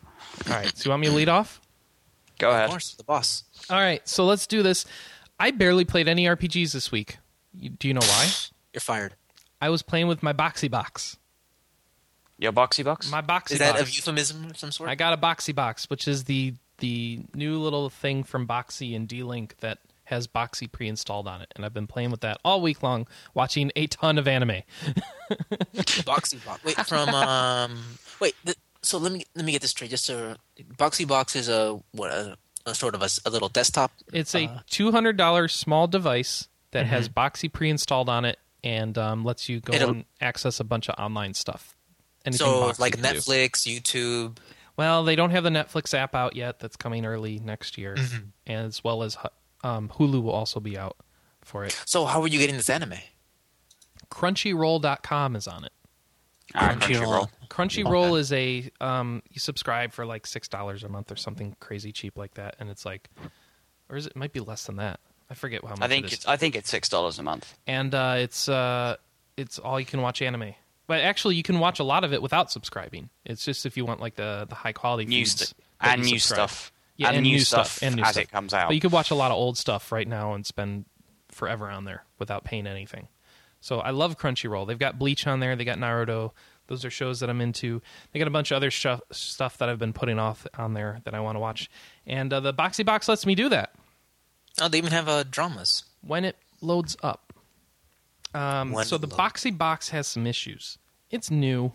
All 0.50 0.56
right. 0.56 0.72
So 0.78 0.86
you 0.86 0.90
want 0.92 1.02
me 1.02 1.08
to 1.08 1.14
lead 1.14 1.28
off? 1.28 1.60
Go 2.38 2.50
ahead. 2.50 2.56
Of 2.56 2.60
ahead. 2.66 2.70
course, 2.70 2.94
the 2.94 3.04
boss. 3.04 3.44
All 3.70 3.80
right. 3.80 4.08
So 4.08 4.26
let's 4.26 4.46
do 4.46 4.62
this. 4.62 4.86
I 5.40 5.50
barely 5.52 5.84
played 5.86 6.08
any 6.08 6.26
RPGs 6.26 6.72
this 6.72 6.92
week. 6.92 7.18
Do 7.60 7.88
you 7.88 7.94
know 7.96 8.02
why? 8.06 8.30
You're 8.74 8.82
fired. 8.82 9.16
I 9.60 9.70
was 9.70 9.82
playing 9.82 10.08
with 10.08 10.22
my 10.22 10.34
boxee 10.34 10.70
box. 10.70 11.18
Your 12.38 12.52
boxee 12.52 12.84
box? 12.84 13.10
My 13.10 13.22
boxee 13.22 13.54
Is 13.54 13.60
that 13.60 13.76
box. 13.78 13.90
a 13.90 13.94
euphemism 13.94 14.46
of 14.50 14.58
some 14.58 14.72
sort? 14.72 14.90
I 14.90 14.96
got 14.96 15.14
a 15.14 15.18
Boxee 15.18 15.56
Box, 15.56 15.90
which 15.90 16.08
is 16.08 16.26
the 16.26 16.54
the 16.80 17.22
new 17.34 17.58
little 17.60 17.90
thing 17.90 18.24
from 18.24 18.46
Boxee 18.46 18.94
and 18.96 19.08
D-Link 19.08 19.56
that 19.62 19.78
has 20.04 20.28
Boxee 20.28 20.70
pre-installed 20.72 21.28
on 21.28 21.42
it, 21.42 21.52
and 21.56 21.64
I've 21.66 21.74
been 21.74 21.88
playing 21.88 22.12
with 22.12 22.20
that 22.22 22.38
all 22.44 22.62
week 22.62 22.84
long, 22.84 23.08
watching 23.34 23.72
a 23.78 23.88
ton 23.88 24.18
of 24.18 24.28
anime. 24.28 24.62
Boxee 25.74 26.44
box. 26.46 26.64
Wait, 26.64 26.76
from 26.86 27.10
um. 27.10 27.82
Wait, 28.20 28.36
th- 28.46 28.58
so 28.82 28.98
let 28.98 29.12
me 29.12 29.24
let 29.36 29.46
me 29.46 29.52
get 29.52 29.62
this 29.62 29.72
straight. 29.72 29.90
Just 29.90 30.06
so 30.06 30.36
Boxee 30.78 31.08
box 31.08 31.36
is 31.36 31.50
a 31.50 31.80
what 31.92 32.12
a, 32.12 32.38
a 32.66 32.76
sort 32.76 32.96
of 32.96 33.02
a 33.02 33.30
little 33.30 33.50
desktop. 33.50 33.92
It's 34.14 34.36
a 34.36 34.46
Uh, 34.48 34.60
two 34.70 34.92
hundred 34.92 35.18
dollars 35.18 35.54
small 35.54 35.88
device 35.88 36.48
that 36.72 36.86
has 36.86 37.08
Boxee 37.10 37.52
pre-installed 37.52 38.10
on 38.10 38.26
it 38.26 38.38
and 38.64 38.98
um, 38.98 39.24
lets 39.24 39.48
you 39.48 39.60
go 39.62 39.74
It'll- 39.74 39.90
and 39.90 40.06
access 40.20 40.60
a 40.60 40.64
bunch 40.66 40.90
of 40.90 40.96
online 41.00 41.34
stuff. 41.34 41.76
Anything 42.26 42.46
so 42.48 42.62
Boxee 42.72 42.80
like 42.80 42.94
can 42.94 43.04
do. 43.04 43.10
Netflix, 43.10 43.52
YouTube. 43.66 44.38
Well, 44.78 45.04
they 45.04 45.16
don't 45.16 45.30
have 45.30 45.44
the 45.44 45.50
Netflix 45.50 45.94
app 45.98 46.16
out 46.16 46.36
yet. 46.36 46.60
That's 46.60 46.76
coming 46.76 47.06
early 47.06 47.40
next 47.40 47.78
year, 47.78 47.96
Mm-hmm. 47.96 48.52
as 48.52 48.84
well 48.84 49.04
as 49.04 49.18
um, 49.64 49.90
Hulu 49.90 50.22
will 50.24 50.32
also 50.32 50.60
be 50.60 50.78
out 50.78 50.98
for 51.42 51.64
it. 51.66 51.80
So 51.86 52.06
how 52.06 52.22
are 52.22 52.28
you 52.28 52.40
getting 52.40 52.58
this 52.58 52.70
anime? 52.70 52.96
Crunchyroll.com 54.12 55.36
is 55.36 55.48
on 55.48 55.64
it. 55.66 55.72
Ah, 56.54 56.76
Crunchyroll. 56.80 57.30
Crunchyroll 57.50 58.12
Okay. 58.12 58.20
is 58.20 58.34
a 58.34 58.70
um, 58.86 59.24
you 59.32 59.40
subscribe 59.40 59.94
for 59.94 60.06
like 60.06 60.28
six 60.28 60.48
dollars 60.48 60.84
a 60.84 60.90
month 60.90 61.12
or 61.12 61.16
something 61.16 61.56
crazy 61.60 61.92
cheap 61.92 62.18
like 62.18 62.36
that, 62.36 62.56
and 62.60 62.70
it's 62.70 62.86
like, 62.86 63.10
or 63.90 63.98
is 63.98 64.06
it, 64.06 64.12
it 64.12 64.16
might 64.16 64.32
be 64.34 64.40
less 64.40 64.66
than 64.66 64.76
that? 64.78 65.00
I 65.30 65.34
forget 65.34 65.64
how 65.64 65.70
much. 65.72 65.82
I 65.82 65.88
think 65.88 66.06
it 66.06 66.08
is. 66.08 66.14
it's, 66.20 66.28
I 66.28 66.38
think 66.38 66.56
it's 66.56 66.70
six 66.70 66.88
dollars 66.88 67.18
a 67.18 67.24
month. 67.24 67.58
and 67.66 67.94
uh, 67.96 68.16
it's 68.20 68.48
uh, 68.48 68.96
it's 69.38 69.58
all 69.58 69.80
you 69.80 69.86
can 69.86 70.02
watch 70.02 70.22
anime. 70.22 70.54
But 70.88 71.02
actually, 71.02 71.36
you 71.36 71.44
can 71.44 71.60
watch 71.60 71.80
a 71.80 71.84
lot 71.84 72.04
of 72.04 72.14
it 72.14 72.22
without 72.22 72.52
subscribing. 72.52 73.10
It's 73.26 73.44
just 73.44 73.66
if 73.66 73.76
you 73.78 73.86
want 73.86 74.00
like 74.02 74.16
the 74.16 74.46
the 74.48 74.56
high 74.56 74.74
quality 74.74 75.06
New 75.06 75.18
feeds 75.22 75.40
st- 75.50 75.54
and 75.82 76.02
new 76.02 76.20
subscribe. 76.20 76.50
stuff. 76.50 76.72
Yeah, 76.98 77.10
and, 77.12 77.24
new 77.24 77.40
stuff, 77.40 77.80
and 77.82 77.96
new 77.98 78.04
as 78.04 78.12
stuff. 78.12 78.24
it 78.24 78.32
comes 78.32 78.54
out. 78.54 78.68
But 78.68 78.76
you 78.76 78.82
could 78.82 78.92
watch 78.94 79.12
a 79.12 79.16
lot 79.16 79.32
of 79.32 79.38
old 79.38 79.58
stuff 79.58 79.92
right 79.92 80.08
now 80.08 80.34
and 80.34 80.46
spend 80.46 80.86
forever 81.30 81.70
on 81.70 81.84
there 81.84 82.06
without 82.20 82.46
paying 82.46 82.68
anything. 82.68 83.10
So 83.60 83.80
I 83.80 83.90
love 83.90 84.18
Crunchyroll. 84.18 84.66
They've 84.68 84.80
got 84.80 84.98
Bleach 84.98 85.28
on 85.28 85.40
there. 85.42 85.56
They 85.58 85.66
got 85.66 85.78
Naruto. 85.78 86.32
Those 86.68 86.86
are 86.86 86.90
shows 86.90 87.20
that 87.20 87.30
I'm 87.30 87.42
into. 87.42 87.82
They 88.12 88.20
got 88.20 88.28
a 88.30 88.32
bunch 88.32 88.52
of 88.52 88.56
other 88.56 88.72
stuff 88.72 89.02
stuff 89.12 89.58
that 89.58 89.68
I've 89.70 89.78
been 89.80 89.92
putting 89.92 90.20
off 90.20 90.48
on 90.58 90.74
there 90.74 91.02
that 91.04 91.14
I 91.14 91.20
want 91.20 91.36
to 91.36 91.40
watch. 91.40 91.70
And 92.08 92.32
uh, 92.32 92.40
the 92.40 92.54
Boxee 92.54 92.86
Box 92.86 93.10
lets 93.10 93.26
me 93.26 93.36
do 93.36 93.50
that 93.50 93.74
Oh, 94.62 94.68
they 94.70 94.78
even 94.78 94.92
have 94.94 95.10
uh, 95.10 95.24
dramas. 95.30 95.84
when 96.02 96.24
it 96.26 96.38
loads 96.62 96.96
up. 97.04 97.25
Um, 98.36 98.84
so 98.84 98.98
the 98.98 99.08
Boxee 99.08 99.58
Box 99.58 99.90
has 99.90 100.08
some 100.08 100.28
issues. 100.28 100.78
It's 101.10 101.32
new 101.32 101.72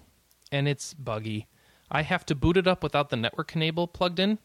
and 0.53 0.69
it's 0.69 0.93
buggy. 0.95 1.47
I 1.91 2.03
have 2.03 2.27
to 2.27 2.35
boot 2.35 2.57
it 2.57 2.67
up 2.67 2.83
without 2.83 3.11
the 3.11 3.17
network 3.17 3.53
cable 3.53 3.89
plugged 3.89 4.21
in, 4.21 4.39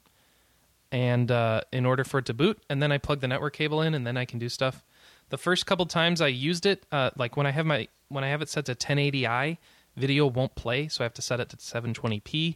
and 0.92 1.30
uh, 1.30 1.62
in 1.72 1.86
order 1.86 2.04
for 2.04 2.20
it 2.20 2.26
to 2.26 2.34
boot, 2.34 2.64
and 2.70 2.82
then 2.82 2.92
I 2.92 2.98
plug 2.98 3.20
the 3.20 3.28
network 3.28 3.54
cable 3.54 3.82
in, 3.82 3.94
and 3.94 4.08
then 4.08 4.18
I 4.18 4.26
can 4.26 4.40
do 4.40 4.50
stuff. 4.50 4.84
the 5.30 5.38
first 5.38 5.66
couple 5.66 5.86
times 5.86 6.22
I 6.22 6.28
used 6.28 6.66
it, 6.66 6.86
uh, 6.92 7.12
like 7.18 7.36
when 7.36 7.46
I 7.46 7.52
have 7.52 7.66
my 7.66 7.88
when 8.10 8.24
I 8.24 8.30
have 8.30 8.42
it 8.42 8.50
set 8.50 8.66
to 8.66 8.76
1080i, 8.76 9.58
video 9.98 10.28
won't 10.28 10.56
play, 10.56 10.88
so 10.88 11.04
I 11.04 11.06
have 11.06 11.14
to 11.16 11.22
set 11.22 11.40
it 11.40 11.50
to 11.50 11.58
720p. 11.58 12.56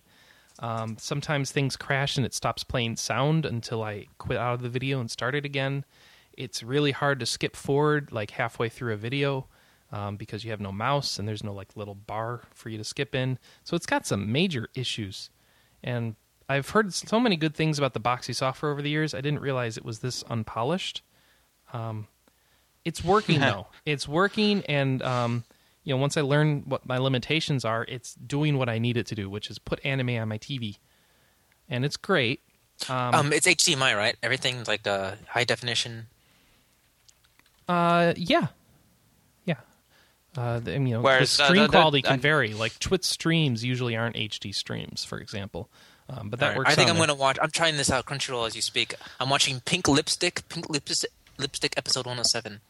Um, 0.60 0.98
sometimes 1.00 1.52
things 1.52 1.76
crash 1.78 2.18
and 2.18 2.26
it 2.26 2.34
stops 2.34 2.64
playing 2.64 2.98
sound 2.98 3.46
until 3.46 3.82
I 3.82 4.08
quit 4.18 4.38
out 4.38 4.56
of 4.56 4.62
the 4.62 4.70
video 4.70 5.00
and 5.00 5.10
start 5.10 5.36
it 5.36 5.46
again. 5.46 5.86
It's 6.40 6.64
really 6.64 6.92
hard 6.92 7.20
to 7.20 7.26
skip 7.26 7.56
forward 7.56 8.12
like 8.12 8.32
halfway 8.32 8.70
through 8.70 8.94
a 8.94 8.98
video 8.98 9.46
um, 9.92 10.16
because 10.16 10.44
you 10.44 10.52
have 10.52 10.62
no 10.62 10.72
mouse 10.72 11.20
and 11.20 11.28
there's 11.28 11.44
no 11.44 11.54
like 11.54 11.76
little 11.76 11.96
bar 11.96 12.42
for 12.54 12.70
you 12.70 12.78
to 12.78 12.84
skip 12.84 13.14
in. 13.14 13.38
So 13.64 13.76
it's 13.76 13.86
got 13.86 14.08
some 14.08 14.32
major 14.32 14.70
issues. 14.74 15.30
And 15.84 16.16
I've 16.48 16.70
heard 16.70 16.94
so 16.94 17.20
many 17.20 17.36
good 17.38 17.56
things 17.56 17.78
about 17.78 17.94
the 17.94 18.00
Boxee 18.00 18.34
software 18.36 18.72
over 18.72 18.82
the 18.82 18.90
years. 18.90 19.14
I 19.14 19.22
didn't 19.22 19.42
realize 19.42 19.78
it 19.78 19.86
was 19.86 20.00
this 20.00 20.24
unpolished. 20.30 21.04
Um, 21.74 22.08
it's 22.86 23.04
working 23.04 23.40
though. 23.42 23.68
It's 23.86 24.08
working, 24.08 24.64
and 24.66 25.02
um, 25.04 25.44
you 25.84 25.94
know, 25.94 25.98
once 26.02 26.18
I 26.18 26.22
learn 26.22 26.64
what 26.66 26.88
my 26.88 26.98
limitations 26.98 27.66
are, 27.66 27.86
it's 27.88 28.16
doing 28.16 28.58
what 28.58 28.70
I 28.70 28.80
need 28.80 28.98
it 28.98 29.06
to 29.08 29.16
do, 29.16 29.30
which 29.30 29.50
is 29.50 29.60
put 29.60 29.80
anime 29.86 30.12
on 30.12 30.28
my 30.28 30.38
TV, 30.38 30.78
and 31.70 31.86
it's 31.86 31.98
great. 31.98 32.42
Um, 32.88 33.14
Um, 33.14 33.34
it's 33.34 33.46
HDMI, 33.46 33.96
right? 33.96 34.16
Everything's 34.24 34.68
like 34.68 34.88
uh, 34.88 35.16
high 35.28 35.44
definition. 35.44 36.08
Uh, 37.70 38.14
yeah, 38.18 38.48
yeah. 39.46 39.56
Uh, 40.36 40.60
the- 40.60 40.74
you 40.74 40.80
know, 40.80 41.02
Whereas, 41.02 41.38
the 41.38 41.44
uh, 41.44 41.46
stream 41.48 41.62
the- 41.64 41.68
the- 41.68 41.72
quality 41.72 42.02
can 42.02 42.14
I- 42.14 42.18
vary. 42.18 42.54
Like 42.54 42.78
Twitch 42.80 43.06
streams 43.06 43.64
usually 43.64 43.96
aren't 43.96 44.16
HD 44.18 44.54
streams, 44.54 45.06
for 45.06 45.20
example. 45.20 45.70
Um, 46.10 46.30
but 46.30 46.40
that 46.40 46.46
Alright, 46.48 46.58
works. 46.58 46.72
I 46.72 46.76
think 46.76 46.90
I'm 46.90 46.96
going 46.98 47.10
to 47.10 47.14
watch. 47.16 47.38
I'm 47.40 47.52
trying 47.52 47.78
this 47.78 47.92
out 47.92 48.06
Crunchyroll 48.08 48.48
as 48.48 48.56
you 48.56 48.64
speak. 48.64 48.96
I'm 49.20 49.30
watching 49.30 49.60
Pink 49.62 49.88
Lipstick. 49.88 50.42
Pink 50.50 50.68
Lipstick. 50.68 51.12
Lipstick 51.38 51.76
episode 51.78 52.06
107. 52.08 52.62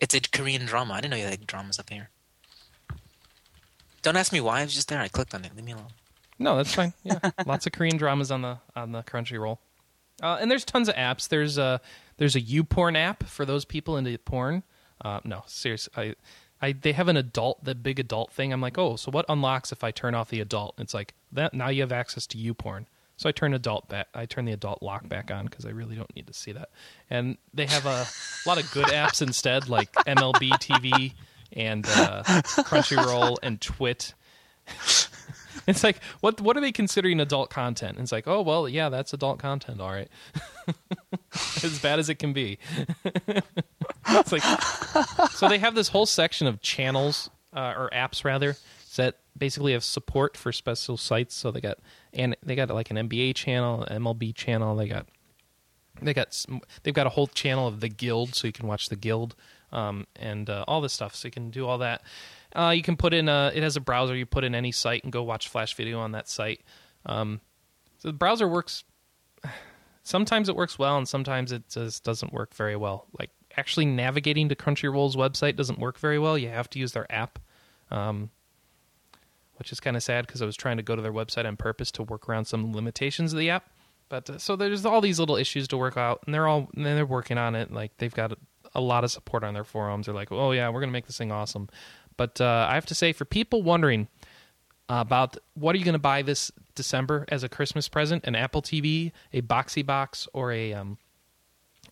It's 0.00 0.14
a 0.14 0.20
Korean 0.20 0.64
drama. 0.64 0.94
I 0.94 1.00
didn't 1.02 1.10
know 1.10 1.16
you 1.18 1.26
like 1.26 1.46
dramas 1.46 1.78
up 1.78 1.90
here. 1.90 2.08
Don't 4.02 4.16
ask 4.16 4.32
me 4.32 4.40
why. 4.40 4.60
I 4.60 4.64
was 4.64 4.74
just 4.74 4.88
there. 4.88 5.00
I 5.00 5.08
clicked 5.08 5.34
on 5.34 5.44
it. 5.44 5.54
Leave 5.54 5.64
me 5.64 5.72
alone. 5.72 5.88
No, 6.38 6.56
that's 6.56 6.74
fine. 6.74 6.92
Yeah, 7.04 7.18
lots 7.46 7.66
of 7.66 7.72
Korean 7.72 7.96
dramas 7.96 8.30
on 8.30 8.42
the 8.42 8.58
on 8.76 8.92
the 8.92 9.02
Crunchyroll, 9.02 9.58
uh, 10.22 10.38
and 10.40 10.50
there's 10.50 10.64
tons 10.64 10.88
of 10.88 10.94
apps. 10.94 11.28
There's 11.28 11.58
a 11.58 11.80
there's 12.18 12.36
a 12.36 12.40
YouPorn 12.40 12.96
app 12.96 13.24
for 13.24 13.44
those 13.44 13.64
people 13.64 13.96
into 13.96 14.16
porn. 14.18 14.62
Uh, 15.00 15.20
no, 15.24 15.44
seriously, 15.46 15.92
I, 16.60 16.66
I 16.66 16.72
they 16.72 16.92
have 16.92 17.08
an 17.08 17.16
adult 17.16 17.64
the 17.64 17.74
big 17.74 17.98
adult 17.98 18.32
thing. 18.32 18.52
I'm 18.52 18.60
like, 18.60 18.76
oh, 18.76 18.96
so 18.96 19.10
what 19.10 19.24
unlocks 19.28 19.72
if 19.72 19.82
I 19.82 19.90
turn 19.90 20.14
off 20.14 20.28
the 20.28 20.40
adult? 20.40 20.74
It's 20.78 20.94
like 20.94 21.14
that 21.32 21.54
now 21.54 21.68
you 21.68 21.82
have 21.82 21.92
access 21.92 22.26
to 22.28 22.38
YouPorn. 22.38 22.86
So 23.16 23.28
I 23.28 23.32
turn 23.32 23.52
adult 23.52 23.88
back. 23.88 24.06
I 24.14 24.26
turn 24.26 24.44
the 24.44 24.52
adult 24.52 24.80
lock 24.80 25.08
back 25.08 25.32
on 25.32 25.46
because 25.46 25.66
I 25.66 25.70
really 25.70 25.96
don't 25.96 26.14
need 26.14 26.28
to 26.28 26.32
see 26.32 26.52
that. 26.52 26.70
And 27.10 27.36
they 27.52 27.66
have 27.66 27.84
a 27.84 28.06
lot 28.48 28.62
of 28.62 28.70
good 28.70 28.86
apps 28.86 29.22
instead, 29.22 29.68
like 29.68 29.92
MLB 29.92 30.50
TV 30.50 31.14
and 31.52 31.84
uh, 31.86 32.22
Crunchyroll 32.24 33.38
and 33.42 33.60
Twit. 33.60 34.14
It's 35.72 35.84
like 35.84 36.02
what 36.20 36.40
what 36.40 36.56
are 36.56 36.60
they 36.60 36.72
considering 36.72 37.20
adult 37.20 37.50
content? 37.50 37.98
And 37.98 38.04
it's 38.04 38.12
like, 38.12 38.26
oh 38.26 38.40
well, 38.40 38.66
yeah, 38.68 38.88
that's 38.88 39.12
adult 39.12 39.38
content, 39.38 39.82
all 39.82 39.90
right. 39.90 40.08
as 41.62 41.78
bad 41.80 41.98
as 41.98 42.08
it 42.08 42.14
can 42.14 42.32
be. 42.32 42.58
it's 44.08 44.32
like 44.32 44.42
so 45.30 45.46
they 45.46 45.58
have 45.58 45.74
this 45.74 45.88
whole 45.88 46.06
section 46.06 46.46
of 46.46 46.62
channels 46.62 47.28
uh, 47.54 47.74
or 47.76 47.90
apps 47.92 48.24
rather 48.24 48.56
that 48.96 49.16
basically 49.36 49.72
have 49.72 49.84
support 49.84 50.36
for 50.36 50.52
special 50.52 50.96
sites. 50.96 51.34
So 51.34 51.50
they 51.50 51.60
got 51.60 51.78
and 52.12 52.34
they 52.42 52.56
got 52.56 52.70
like 52.70 52.90
an 52.90 52.96
NBA 52.96 53.34
channel, 53.34 53.86
MLB 53.90 54.34
channel. 54.34 54.74
They 54.74 54.88
got 54.88 55.06
they 56.00 56.14
got 56.14 56.32
some- 56.32 56.62
they've 56.82 56.94
got 56.94 57.06
a 57.06 57.10
whole 57.10 57.26
channel 57.26 57.66
of 57.66 57.80
the 57.80 57.88
Guild, 57.88 58.34
so 58.34 58.46
you 58.46 58.52
can 58.52 58.66
watch 58.66 58.88
the 58.88 58.96
Guild 58.96 59.34
um, 59.70 60.06
and 60.16 60.48
uh, 60.48 60.64
all 60.66 60.80
this 60.80 60.92
stuff. 60.92 61.14
So 61.14 61.28
you 61.28 61.32
can 61.32 61.50
do 61.50 61.66
all 61.66 61.78
that. 61.78 62.02
Uh, 62.54 62.72
you 62.74 62.82
can 62.82 62.96
put 62.96 63.12
in 63.12 63.28
a 63.28 63.52
it 63.54 63.62
has 63.62 63.76
a 63.76 63.80
browser. 63.80 64.16
You 64.16 64.26
put 64.26 64.44
in 64.44 64.54
any 64.54 64.72
site 64.72 65.04
and 65.04 65.12
go 65.12 65.22
watch 65.22 65.48
Flash 65.48 65.74
video 65.74 66.00
on 66.00 66.12
that 66.12 66.28
site. 66.28 66.62
Um, 67.06 67.40
so 67.98 68.08
the 68.08 68.14
browser 68.14 68.48
works. 68.48 68.84
Sometimes 70.02 70.48
it 70.48 70.56
works 70.56 70.78
well, 70.78 70.96
and 70.96 71.06
sometimes 71.06 71.52
it 71.52 71.68
just 71.68 72.02
doesn't 72.02 72.32
work 72.32 72.54
very 72.54 72.76
well. 72.76 73.08
Like 73.18 73.28
actually 73.58 73.84
navigating 73.84 74.48
to 74.48 74.54
Crunchyroll's 74.54 75.16
website 75.16 75.56
doesn't 75.56 75.78
work 75.78 75.98
very 75.98 76.18
well. 76.18 76.38
You 76.38 76.48
have 76.48 76.70
to 76.70 76.78
use 76.78 76.92
their 76.92 77.10
app, 77.12 77.38
um, 77.90 78.30
which 79.56 79.70
is 79.70 79.80
kind 79.80 79.98
of 79.98 80.02
sad 80.02 80.26
because 80.26 80.40
I 80.40 80.46
was 80.46 80.56
trying 80.56 80.78
to 80.78 80.82
go 80.82 80.96
to 80.96 81.02
their 81.02 81.12
website 81.12 81.44
on 81.44 81.58
purpose 81.58 81.90
to 81.92 82.04
work 82.04 82.26
around 82.26 82.46
some 82.46 82.72
limitations 82.72 83.34
of 83.34 83.38
the 83.38 83.50
app. 83.50 83.68
But 84.08 84.30
uh, 84.30 84.38
so 84.38 84.56
there's 84.56 84.86
all 84.86 85.02
these 85.02 85.20
little 85.20 85.36
issues 85.36 85.68
to 85.68 85.76
work 85.76 85.96
out, 85.96 86.22
and 86.24 86.34
they're 86.34 86.46
all 86.46 86.70
and 86.74 86.86
they're 86.86 87.04
working 87.04 87.36
on 87.36 87.54
it. 87.54 87.70
Like 87.70 87.96
they've 87.98 88.14
got 88.14 88.32
a, 88.32 88.36
a 88.76 88.80
lot 88.80 89.04
of 89.04 89.10
support 89.10 89.44
on 89.44 89.54
their 89.54 89.64
forums. 89.64 90.06
They're 90.06 90.14
like, 90.14 90.32
oh 90.32 90.52
yeah, 90.52 90.70
we're 90.70 90.80
gonna 90.80 90.92
make 90.92 91.06
this 91.06 91.18
thing 91.18 91.32
awesome. 91.32 91.68
But 92.18 92.38
uh, 92.42 92.66
I 92.68 92.74
have 92.74 92.84
to 92.86 92.94
say, 92.94 93.14
for 93.14 93.24
people 93.24 93.62
wondering 93.62 94.08
about 94.90 95.38
what 95.54 95.74
are 95.74 95.78
you 95.78 95.84
going 95.84 95.94
to 95.94 95.98
buy 95.98 96.20
this 96.20 96.52
December 96.74 97.24
as 97.28 97.42
a 97.42 97.48
Christmas 97.48 97.88
present, 97.88 98.24
an 98.26 98.34
Apple 98.34 98.60
TV, 98.60 99.12
a 99.32 99.40
Boxee 99.40 99.84
Box, 99.86 100.28
or 100.34 100.52
a 100.52 100.74
um, 100.74 100.98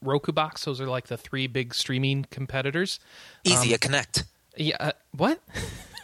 Roku 0.03 0.33
box. 0.33 0.65
Those 0.65 0.81
are 0.81 0.87
like 0.87 1.07
the 1.07 1.17
three 1.17 1.47
big 1.47 1.75
streaming 1.75 2.27
competitors. 2.31 3.01
Easy, 3.45 3.73
Um, 3.73 3.79
Kinect. 3.79 4.25
Yeah. 4.57 4.77
Uh, 4.81 4.93
what? 5.17 5.41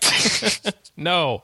no. 0.97 1.43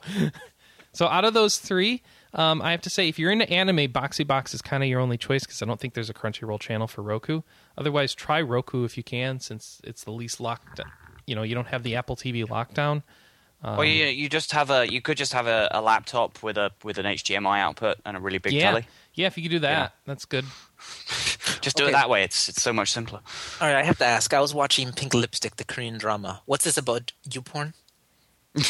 So 0.91 1.07
out 1.07 1.25
of 1.25 1.33
those 1.33 1.57
three, 1.57 2.01
um, 2.33 2.61
I 2.61 2.71
have 2.71 2.81
to 2.81 2.89
say, 2.89 3.07
if 3.07 3.17
you're 3.17 3.31
into 3.31 3.49
anime, 3.49 3.91
Boxee 3.91 4.25
Box 4.27 4.53
is 4.53 4.61
kind 4.61 4.83
of 4.83 4.89
your 4.89 4.99
only 4.99 5.17
choice 5.17 5.43
because 5.43 5.61
I 5.61 5.65
don't 5.65 5.79
think 5.79 5.93
there's 5.95 6.09
a 6.09 6.13
Crunchyroll 6.13 6.59
channel 6.59 6.87
for 6.87 7.01
Roku. 7.01 7.41
Otherwise, 7.77 8.13
try 8.13 8.41
Roku 8.41 8.83
if 8.83 8.97
you 8.97 9.03
can, 9.03 9.39
since 9.39 9.81
it's 9.83 10.03
the 10.03 10.11
least 10.11 10.39
locked. 10.39 10.79
You 11.29 11.35
know, 11.35 11.43
you 11.43 11.53
don't 11.55 11.67
have 11.67 11.83
the 11.83 11.95
Apple 11.95 12.15
TV 12.15 12.43
lockdown. 12.45 13.03
Um, 13.61 13.75
Well, 13.77 13.85
you 13.85 14.05
you 14.05 14.29
just 14.29 14.51
have 14.53 14.69
a 14.71 14.91
you 14.91 14.99
could 15.01 15.17
just 15.17 15.33
have 15.33 15.45
a, 15.47 15.67
a 15.71 15.81
laptop 15.81 16.41
with 16.41 16.57
a 16.57 16.71
with 16.83 16.97
an 16.97 17.05
HDMI 17.05 17.59
output 17.59 17.97
and 18.05 18.17
a 18.17 18.19
really 18.19 18.39
big 18.39 18.53
yeah, 18.53 18.71
telly. 18.71 18.87
yeah. 19.13 19.27
If 19.27 19.37
you 19.37 19.43
could 19.43 19.51
do 19.51 19.59
that, 19.59 19.71
Yeah. 19.71 19.89
that's 20.05 20.25
good. 20.25 20.45
Just 21.61 21.75
do 21.75 21.83
Okay. 21.83 21.89
it 21.91 21.93
that 21.93 22.09
way. 22.09 22.23
It's 22.23 22.47
it's 22.49 22.61
so 22.61 22.71
much 22.71 22.89
simpler. 22.89 23.19
All 23.59 23.67
right, 23.67 23.75
I 23.75 23.83
have 23.83 23.97
to 23.97 24.05
ask. 24.05 24.33
I 24.33 24.39
was 24.39 24.53
watching 24.53 24.93
Pink 24.93 25.13
Lipstick, 25.13 25.57
the 25.57 25.65
Korean 25.65 25.97
drama. 25.97 26.41
What's 26.45 26.63
this 26.63 26.77
about? 26.77 27.11
You 27.29 27.41
porn? 27.41 27.73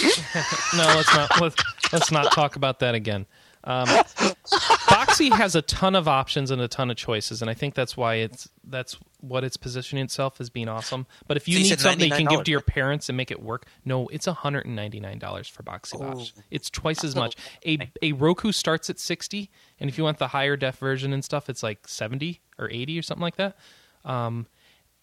No, 0.75 0.83
let's 0.97 1.13
not 1.13 1.39
let's, 1.41 1.63
let's 1.93 2.11
not 2.11 2.31
talk 2.33 2.55
about 2.55 2.79
that 2.79 2.95
again. 2.95 3.25
Um, 3.63 3.87
Boxee 3.87 5.31
has 5.33 5.53
a 5.55 5.61
ton 5.61 5.95
of 5.95 6.07
options 6.07 6.49
and 6.49 6.61
a 6.61 6.67
ton 6.67 6.89
of 6.89 6.97
choices, 6.97 7.41
and 7.41 7.51
I 7.51 7.53
think 7.53 7.75
that's 7.75 7.97
why 7.97 8.15
it's 8.15 8.47
that's 8.63 8.97
what 9.19 9.43
it's 9.43 9.57
positioning 9.57 10.05
itself 10.05 10.39
as 10.39 10.49
being 10.49 10.69
awesome. 10.69 11.05
But 11.27 11.35
if 11.35 11.47
you 11.47 11.57
So 11.57 11.69
need 11.69 11.79
something 11.79 12.05
you 12.09 12.15
can 12.15 12.25
give 12.25 12.45
to 12.45 12.51
your 12.51 12.61
parents 12.61 13.09
and 13.09 13.17
make 13.17 13.31
it 13.31 13.41
work, 13.41 13.65
no, 13.83 14.07
it's 14.07 14.25
hundred 14.27 14.65
and 14.65 14.75
ninety 14.75 14.99
nine 15.01 15.19
dollars 15.19 15.47
for 15.47 15.63
Boxee 15.63 15.99
Box. 15.99 16.33
It's 16.49 16.69
twice 16.69 17.03
as 17.03 17.15
much. 17.15 17.35
A 17.65 17.91
a 18.01 18.13
Roku 18.13 18.53
starts 18.53 18.89
at 18.89 18.97
sixty, 18.97 19.49
and 19.79 19.89
if 19.89 19.97
you 19.97 20.05
want 20.05 20.19
the 20.19 20.29
higher 20.29 20.55
def 20.55 20.77
version 20.77 21.11
and 21.11 21.23
stuff, 21.23 21.49
it's 21.49 21.61
like 21.61 21.87
seventy 21.87 22.39
or 22.57 22.69
eighty 22.71 22.97
or 22.97 23.01
something 23.01 23.23
like 23.23 23.35
that. 23.35 23.57
Um, 24.05 24.47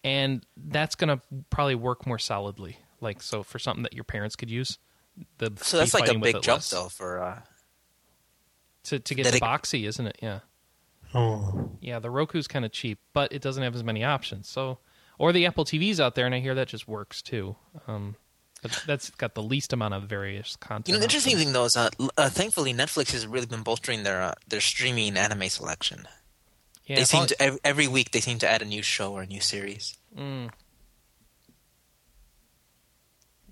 and 0.03 0.43
that's 0.57 0.95
gonna 0.95 1.21
probably 1.51 1.75
work 1.75 2.07
more 2.07 2.19
solidly. 2.19 2.77
Like 3.01 3.21
so, 3.21 3.43
for 3.43 3.59
something 3.59 3.83
that 3.83 3.93
your 3.93 4.03
parents 4.03 4.35
could 4.35 4.49
use. 4.49 4.79
The 5.37 5.53
So 5.61 5.77
that's 5.77 5.93
like 5.93 6.09
a 6.09 6.17
big 6.17 6.41
jump, 6.41 6.57
less. 6.57 6.71
though, 6.71 6.89
for. 6.89 7.21
Uh, 7.21 7.41
to 8.87 8.99
to 8.99 9.15
get 9.15 9.25
the 9.27 9.37
it- 9.37 9.41
Boxee, 9.41 9.87
isn't 9.87 10.07
it? 10.07 10.17
Yeah, 10.21 10.39
Oh, 11.13 11.71
yeah. 11.81 11.99
The 11.99 12.09
Roku's 12.09 12.47
kind 12.47 12.65
of 12.65 12.71
cheap, 12.71 12.99
but 13.13 13.31
it 13.31 13.41
doesn't 13.41 13.63
have 13.63 13.75
as 13.75 13.83
many 13.83 14.03
options. 14.03 14.49
So, 14.49 14.79
or 15.17 15.31
the 15.31 15.45
Apple 15.45 15.63
TV's 15.65 15.99
out 15.99 16.15
there, 16.15 16.25
and 16.25 16.35
I 16.35 16.39
hear 16.39 16.55
that 16.55 16.67
just 16.67 16.87
works 16.87 17.21
too. 17.21 17.55
Um, 17.87 18.15
but 18.61 18.83
that's 18.87 19.09
got 19.11 19.35
the 19.35 19.41
least 19.43 19.71
amount 19.71 19.93
of 19.93 20.03
various 20.03 20.55
content. 20.55 20.87
you 20.89 20.93
know, 20.93 20.99
the 20.99 21.05
interesting 21.05 21.33
options. 21.35 21.43
thing 21.45 21.53
though 21.53 21.65
is, 21.65 21.77
uh, 21.77 21.89
uh, 22.17 22.29
thankfully, 22.29 22.73
Netflix 22.73 23.11
has 23.11 23.25
really 23.27 23.45
been 23.45 23.61
bolstering 23.63 24.03
their 24.03 24.21
uh, 24.21 24.33
their 24.47 24.61
streaming 24.61 25.15
anime 25.15 25.47
selection. 25.49 26.07
yeah, 26.85 26.95
they 26.97 27.03
seem 27.05 27.25
to 27.27 27.41
every, 27.41 27.59
every 27.63 27.87
week 27.87 28.11
they 28.11 28.19
seem 28.19 28.39
to 28.39 28.49
add 28.49 28.61
a 28.61 28.65
new 28.65 28.81
show 28.81 29.13
or 29.13 29.21
a 29.21 29.27
new 29.27 29.41
series. 29.41 29.97
Mm. 30.17 30.49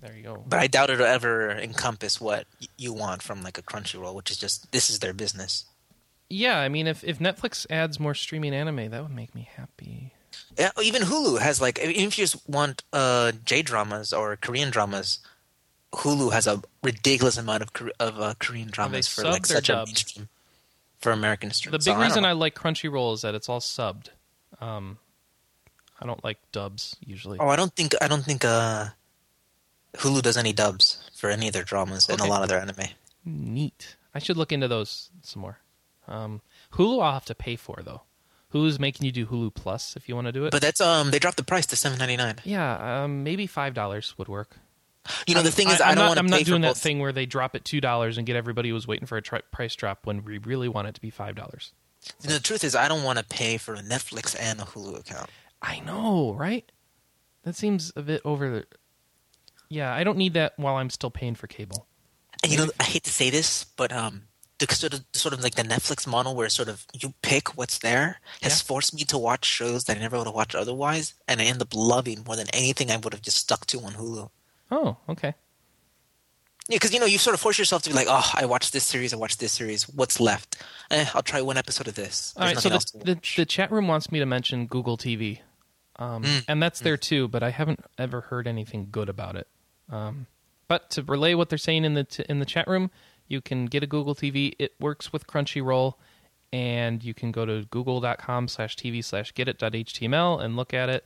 There 0.00 0.14
you 0.14 0.22
go. 0.22 0.44
But 0.46 0.60
I 0.60 0.66
doubt 0.66 0.90
it'll 0.90 1.06
ever 1.06 1.50
encompass 1.50 2.20
what 2.20 2.46
you 2.76 2.92
want 2.92 3.22
from 3.22 3.42
like 3.42 3.58
a 3.58 3.62
Crunchyroll, 3.62 4.14
which 4.14 4.30
is 4.30 4.36
just 4.36 4.70
this 4.72 4.90
is 4.90 4.98
their 4.98 5.14
business. 5.14 5.64
Yeah, 6.28 6.58
I 6.58 6.68
mean, 6.68 6.86
if 6.86 7.04
if 7.04 7.18
Netflix 7.18 7.66
adds 7.70 7.98
more 8.00 8.14
streaming 8.14 8.54
anime, 8.54 8.90
that 8.90 9.02
would 9.02 9.14
make 9.14 9.34
me 9.34 9.48
happy. 9.56 10.12
Yeah, 10.58 10.70
even 10.82 11.02
Hulu 11.02 11.40
has 11.40 11.60
like 11.60 11.78
even 11.78 11.94
if 12.08 12.18
you 12.18 12.24
just 12.24 12.48
want 12.48 12.82
uh, 12.92 13.32
J 13.44 13.62
dramas 13.62 14.12
or 14.12 14.36
Korean 14.36 14.70
dramas, 14.70 15.20
Hulu 15.92 16.32
has 16.32 16.46
a 16.46 16.62
ridiculous 16.82 17.38
amount 17.38 17.62
of 17.62 17.90
of 18.00 18.20
uh, 18.20 18.34
Korean 18.38 18.68
dramas 18.70 19.08
for 19.08 19.24
like 19.24 19.46
such 19.46 19.68
a 19.68 19.84
mainstream 19.86 20.28
for 20.98 21.12
American 21.12 21.50
stream. 21.52 21.72
The 21.72 21.78
big 21.78 21.88
I 21.88 21.92
don't 21.92 22.02
reason 22.02 22.22
know. 22.22 22.28
I 22.30 22.32
like 22.32 22.54
Crunchyroll 22.54 23.14
is 23.14 23.22
that 23.22 23.34
it's 23.34 23.48
all 23.48 23.60
subbed. 23.60 24.08
Um, 24.60 24.98
I 26.00 26.06
don't 26.06 26.22
like 26.24 26.38
dubs 26.52 26.96
usually. 27.04 27.38
oh 27.38 27.48
I 27.48 27.56
don't 27.56 27.74
think 27.74 27.94
I 28.00 28.08
don't 28.08 28.24
think 28.24 28.44
uh, 28.44 28.86
Hulu 29.98 30.22
does 30.22 30.36
any 30.36 30.52
dubs 30.52 31.08
for 31.14 31.30
any 31.30 31.48
of 31.48 31.52
their 31.52 31.64
dramas 31.64 32.08
and 32.08 32.20
a 32.20 32.26
lot 32.26 32.42
of 32.42 32.48
their 32.48 32.60
anime. 32.60 32.88
Neat. 33.24 33.96
I 34.14 34.18
should 34.18 34.36
look 34.36 34.52
into 34.52 34.68
those 34.68 35.10
some 35.22 35.42
more. 35.42 35.58
Um, 36.08 36.40
Hulu, 36.72 37.02
I'll 37.02 37.14
have 37.14 37.24
to 37.26 37.34
pay 37.34 37.56
for 37.56 37.80
though. 37.84 38.02
Hulu's 38.52 38.78
making 38.78 39.04
you 39.04 39.12
do 39.12 39.26
Hulu 39.26 39.54
Plus 39.54 39.96
if 39.96 40.08
you 40.08 40.14
want 40.14 40.26
to 40.26 40.32
do 40.32 40.46
it. 40.46 40.52
But 40.52 40.62
that's 40.62 40.80
um 40.80 41.10
they 41.10 41.18
dropped 41.18 41.36
the 41.36 41.44
price 41.44 41.66
to 41.66 41.76
seven 41.76 41.98
ninety 41.98 42.16
nine. 42.16 42.36
yeah, 42.44 43.02
um, 43.04 43.24
maybe 43.24 43.46
five 43.46 43.74
dollars 43.74 44.14
would 44.18 44.28
work. 44.28 44.56
You 45.26 45.34
know 45.34 45.42
the 45.42 45.50
thing 45.50 45.68
is 45.68 45.80
I, 45.80 45.90
I, 45.90 45.94
don't 45.94 46.04
not, 46.04 46.08
want 46.08 46.18
to 46.18 46.24
I'm 46.24 46.26
pay 46.26 46.38
not 46.38 46.46
doing 46.46 46.62
that 46.62 46.68
both. 46.68 46.78
thing 46.78 46.98
where 46.98 47.12
they 47.12 47.26
drop 47.26 47.54
it 47.54 47.64
two 47.64 47.80
dollars 47.80 48.18
and 48.18 48.26
get 48.26 48.36
everybody 48.36 48.68
who 48.68 48.74
was 48.74 48.86
waiting 48.86 49.06
for 49.06 49.16
a 49.16 49.22
tri- 49.22 49.42
price 49.52 49.74
drop 49.74 50.06
when 50.06 50.24
we 50.24 50.38
really 50.38 50.68
want 50.68 50.88
it 50.88 50.94
to 50.94 51.00
be 51.00 51.10
five 51.10 51.34
dollars. 51.34 51.72
Know, 52.24 52.34
the 52.34 52.40
truth 52.40 52.64
is 52.64 52.74
I 52.74 52.88
don't 52.88 53.02
want 53.02 53.18
to 53.18 53.24
pay 53.24 53.56
for 53.56 53.74
a 53.74 53.82
Netflix 53.82 54.36
and 54.38 54.60
a 54.60 54.64
Hulu 54.64 55.00
account. 55.00 55.30
I 55.60 55.80
know, 55.80 56.34
right? 56.34 56.70
That 57.42 57.56
seems 57.56 57.92
a 57.96 58.02
bit 58.02 58.20
over. 58.24 58.50
the... 58.50 58.66
Yeah, 59.68 59.92
I 59.94 60.04
don't 60.04 60.18
need 60.18 60.34
that 60.34 60.52
while 60.56 60.76
I'm 60.76 60.90
still 60.90 61.10
paying 61.10 61.34
for 61.34 61.46
cable. 61.46 61.86
And 62.42 62.52
you 62.52 62.58
know 62.58 62.70
I 62.78 62.84
hate 62.84 63.04
to 63.04 63.10
say 63.12 63.30
this, 63.30 63.64
but 63.64 63.92
um 63.92 64.22
the 64.58 64.72
sort 64.74 64.94
of 64.94 65.04
sort 65.12 65.34
of 65.34 65.42
like 65.42 65.54
the 65.54 65.62
Netflix 65.62 66.06
model 66.06 66.34
where 66.34 66.48
sort 66.48 66.68
of 66.68 66.86
you 66.94 67.12
pick 67.22 67.56
what's 67.56 67.78
there 67.78 68.20
has 68.42 68.52
Yeah. 68.60 68.66
forced 68.66 68.94
me 68.94 69.04
to 69.04 69.18
watch 69.18 69.44
shows 69.44 69.84
that 69.84 69.96
I 69.96 70.00
never 70.00 70.16
would 70.18 70.26
have 70.26 70.34
watched 70.34 70.54
otherwise, 70.54 71.14
and 71.28 71.40
I 71.40 71.44
end 71.44 71.60
up 71.60 71.74
loving 71.74 72.24
more 72.24 72.36
than 72.36 72.46
anything 72.54 72.90
I 72.90 72.96
would 72.96 73.12
have 73.12 73.22
just 73.22 73.38
stuck 73.38 73.66
to 73.66 73.80
on 73.80 73.92
Hulu. 73.94 74.30
Oh, 74.70 74.96
okay. 75.08 75.34
Yeah, 76.68 76.76
because 76.76 76.92
you 76.92 76.98
know 77.00 77.06
you 77.06 77.18
sort 77.18 77.34
of 77.34 77.40
force 77.40 77.58
yourself 77.58 77.82
to 77.82 77.90
be 77.90 77.94
like, 77.94 78.08
oh, 78.10 78.28
I 78.34 78.44
watched 78.46 78.72
this 78.72 78.84
series, 78.84 79.12
I 79.12 79.16
watched 79.16 79.38
this 79.40 79.52
series. 79.52 79.88
What's 79.88 80.18
left? 80.18 80.56
Eh, 80.90 81.06
I'll 81.14 81.22
try 81.22 81.40
one 81.40 81.56
episode 81.56 81.86
of 81.86 81.94
this. 81.94 82.34
All 82.36 82.42
right, 82.44 82.56
There's 82.60 82.90
so 82.90 82.98
the, 82.98 83.14
the 83.14 83.20
the 83.36 83.44
chat 83.46 83.70
room 83.70 83.86
wants 83.88 84.10
me 84.10 84.18
to 84.18 84.26
mention 84.26 84.66
Google 84.66 84.96
TV, 84.96 85.40
um, 85.96 86.22
Mm. 86.24 86.44
and 86.48 86.62
that's 86.62 86.80
there 86.80 86.96
too. 86.96 87.28
But 87.28 87.42
I 87.44 87.50
haven't 87.50 87.84
ever 87.98 88.22
heard 88.22 88.48
anything 88.48 88.88
good 88.90 89.08
about 89.08 89.36
it. 89.36 89.46
Um, 89.90 90.26
but 90.68 90.90
to 90.90 91.02
relay 91.02 91.34
what 91.34 91.48
they're 91.48 91.58
saying 91.58 91.84
in 91.84 91.94
the 91.94 92.04
t- 92.04 92.24
in 92.28 92.38
the 92.40 92.46
chat 92.46 92.66
room, 92.66 92.90
you 93.28 93.40
can 93.40 93.66
get 93.66 93.82
a 93.82 93.86
Google 93.86 94.14
TV. 94.14 94.54
It 94.58 94.74
works 94.80 95.12
with 95.12 95.26
Crunchyroll, 95.26 95.94
and 96.52 97.02
you 97.04 97.14
can 97.14 97.30
go 97.32 97.46
to 97.46 97.64
google.com/tv 97.70 99.04
slash 99.04 99.32
getit.html 99.32 100.42
and 100.42 100.56
look 100.56 100.74
at 100.74 100.88
it. 100.88 101.04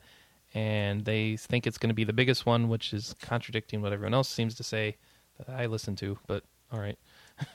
And 0.52 1.04
they 1.04 1.36
think 1.36 1.66
it's 1.66 1.78
going 1.78 1.90
to 1.90 1.94
be 1.94 2.04
the 2.04 2.12
biggest 2.12 2.44
one, 2.44 2.68
which 2.68 2.92
is 2.92 3.14
contradicting 3.20 3.82
what 3.82 3.92
everyone 3.92 4.14
else 4.14 4.28
seems 4.28 4.54
to 4.56 4.64
say 4.64 4.96
that 5.38 5.48
I 5.48 5.66
listen 5.66 5.94
to. 5.96 6.18
But 6.26 6.44
all 6.72 6.80
right. 6.80 6.98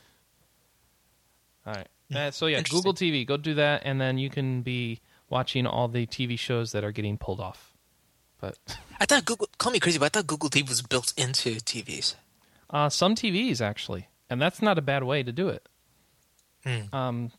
All 1.65 1.73
right. 1.73 1.87
Uh, 2.13 2.29
so 2.29 2.45
yeah, 2.45 2.61
Google 2.61 2.93
TV. 2.93 3.25
Go 3.25 3.37
do 3.37 3.55
that, 3.55 3.81
and 3.83 3.99
then 3.99 4.19
you 4.19 4.29
can 4.29 4.61
be 4.61 5.01
watching 5.29 5.65
all 5.65 5.87
the 5.87 6.05
TV 6.05 6.37
shows 6.37 6.71
that 6.71 6.83
are 6.83 6.91
getting 6.91 7.17
pulled 7.17 7.39
off. 7.39 7.74
But 8.41 8.57
I 8.99 9.05
thought 9.05 9.25
Google 9.25 9.49
call 9.57 9.71
me 9.71 9.79
crazy, 9.79 9.97
but 9.97 10.05
I 10.05 10.09
thought 10.09 10.27
Google 10.27 10.49
TV 10.49 10.67
was 10.67 10.81
built 10.81 11.13
into 11.17 11.55
TVs. 11.55 12.15
uh, 12.69 12.89
some 12.89 13.15
TVs 13.15 13.61
actually, 13.61 14.07
and 14.29 14.41
that's 14.41 14.61
not 14.61 14.77
a 14.77 14.81
bad 14.81 15.03
way 15.03 15.23
to 15.23 15.31
do 15.31 15.49
it. 15.49 15.67
Hmm. 16.65 16.95
Um, 16.95 17.31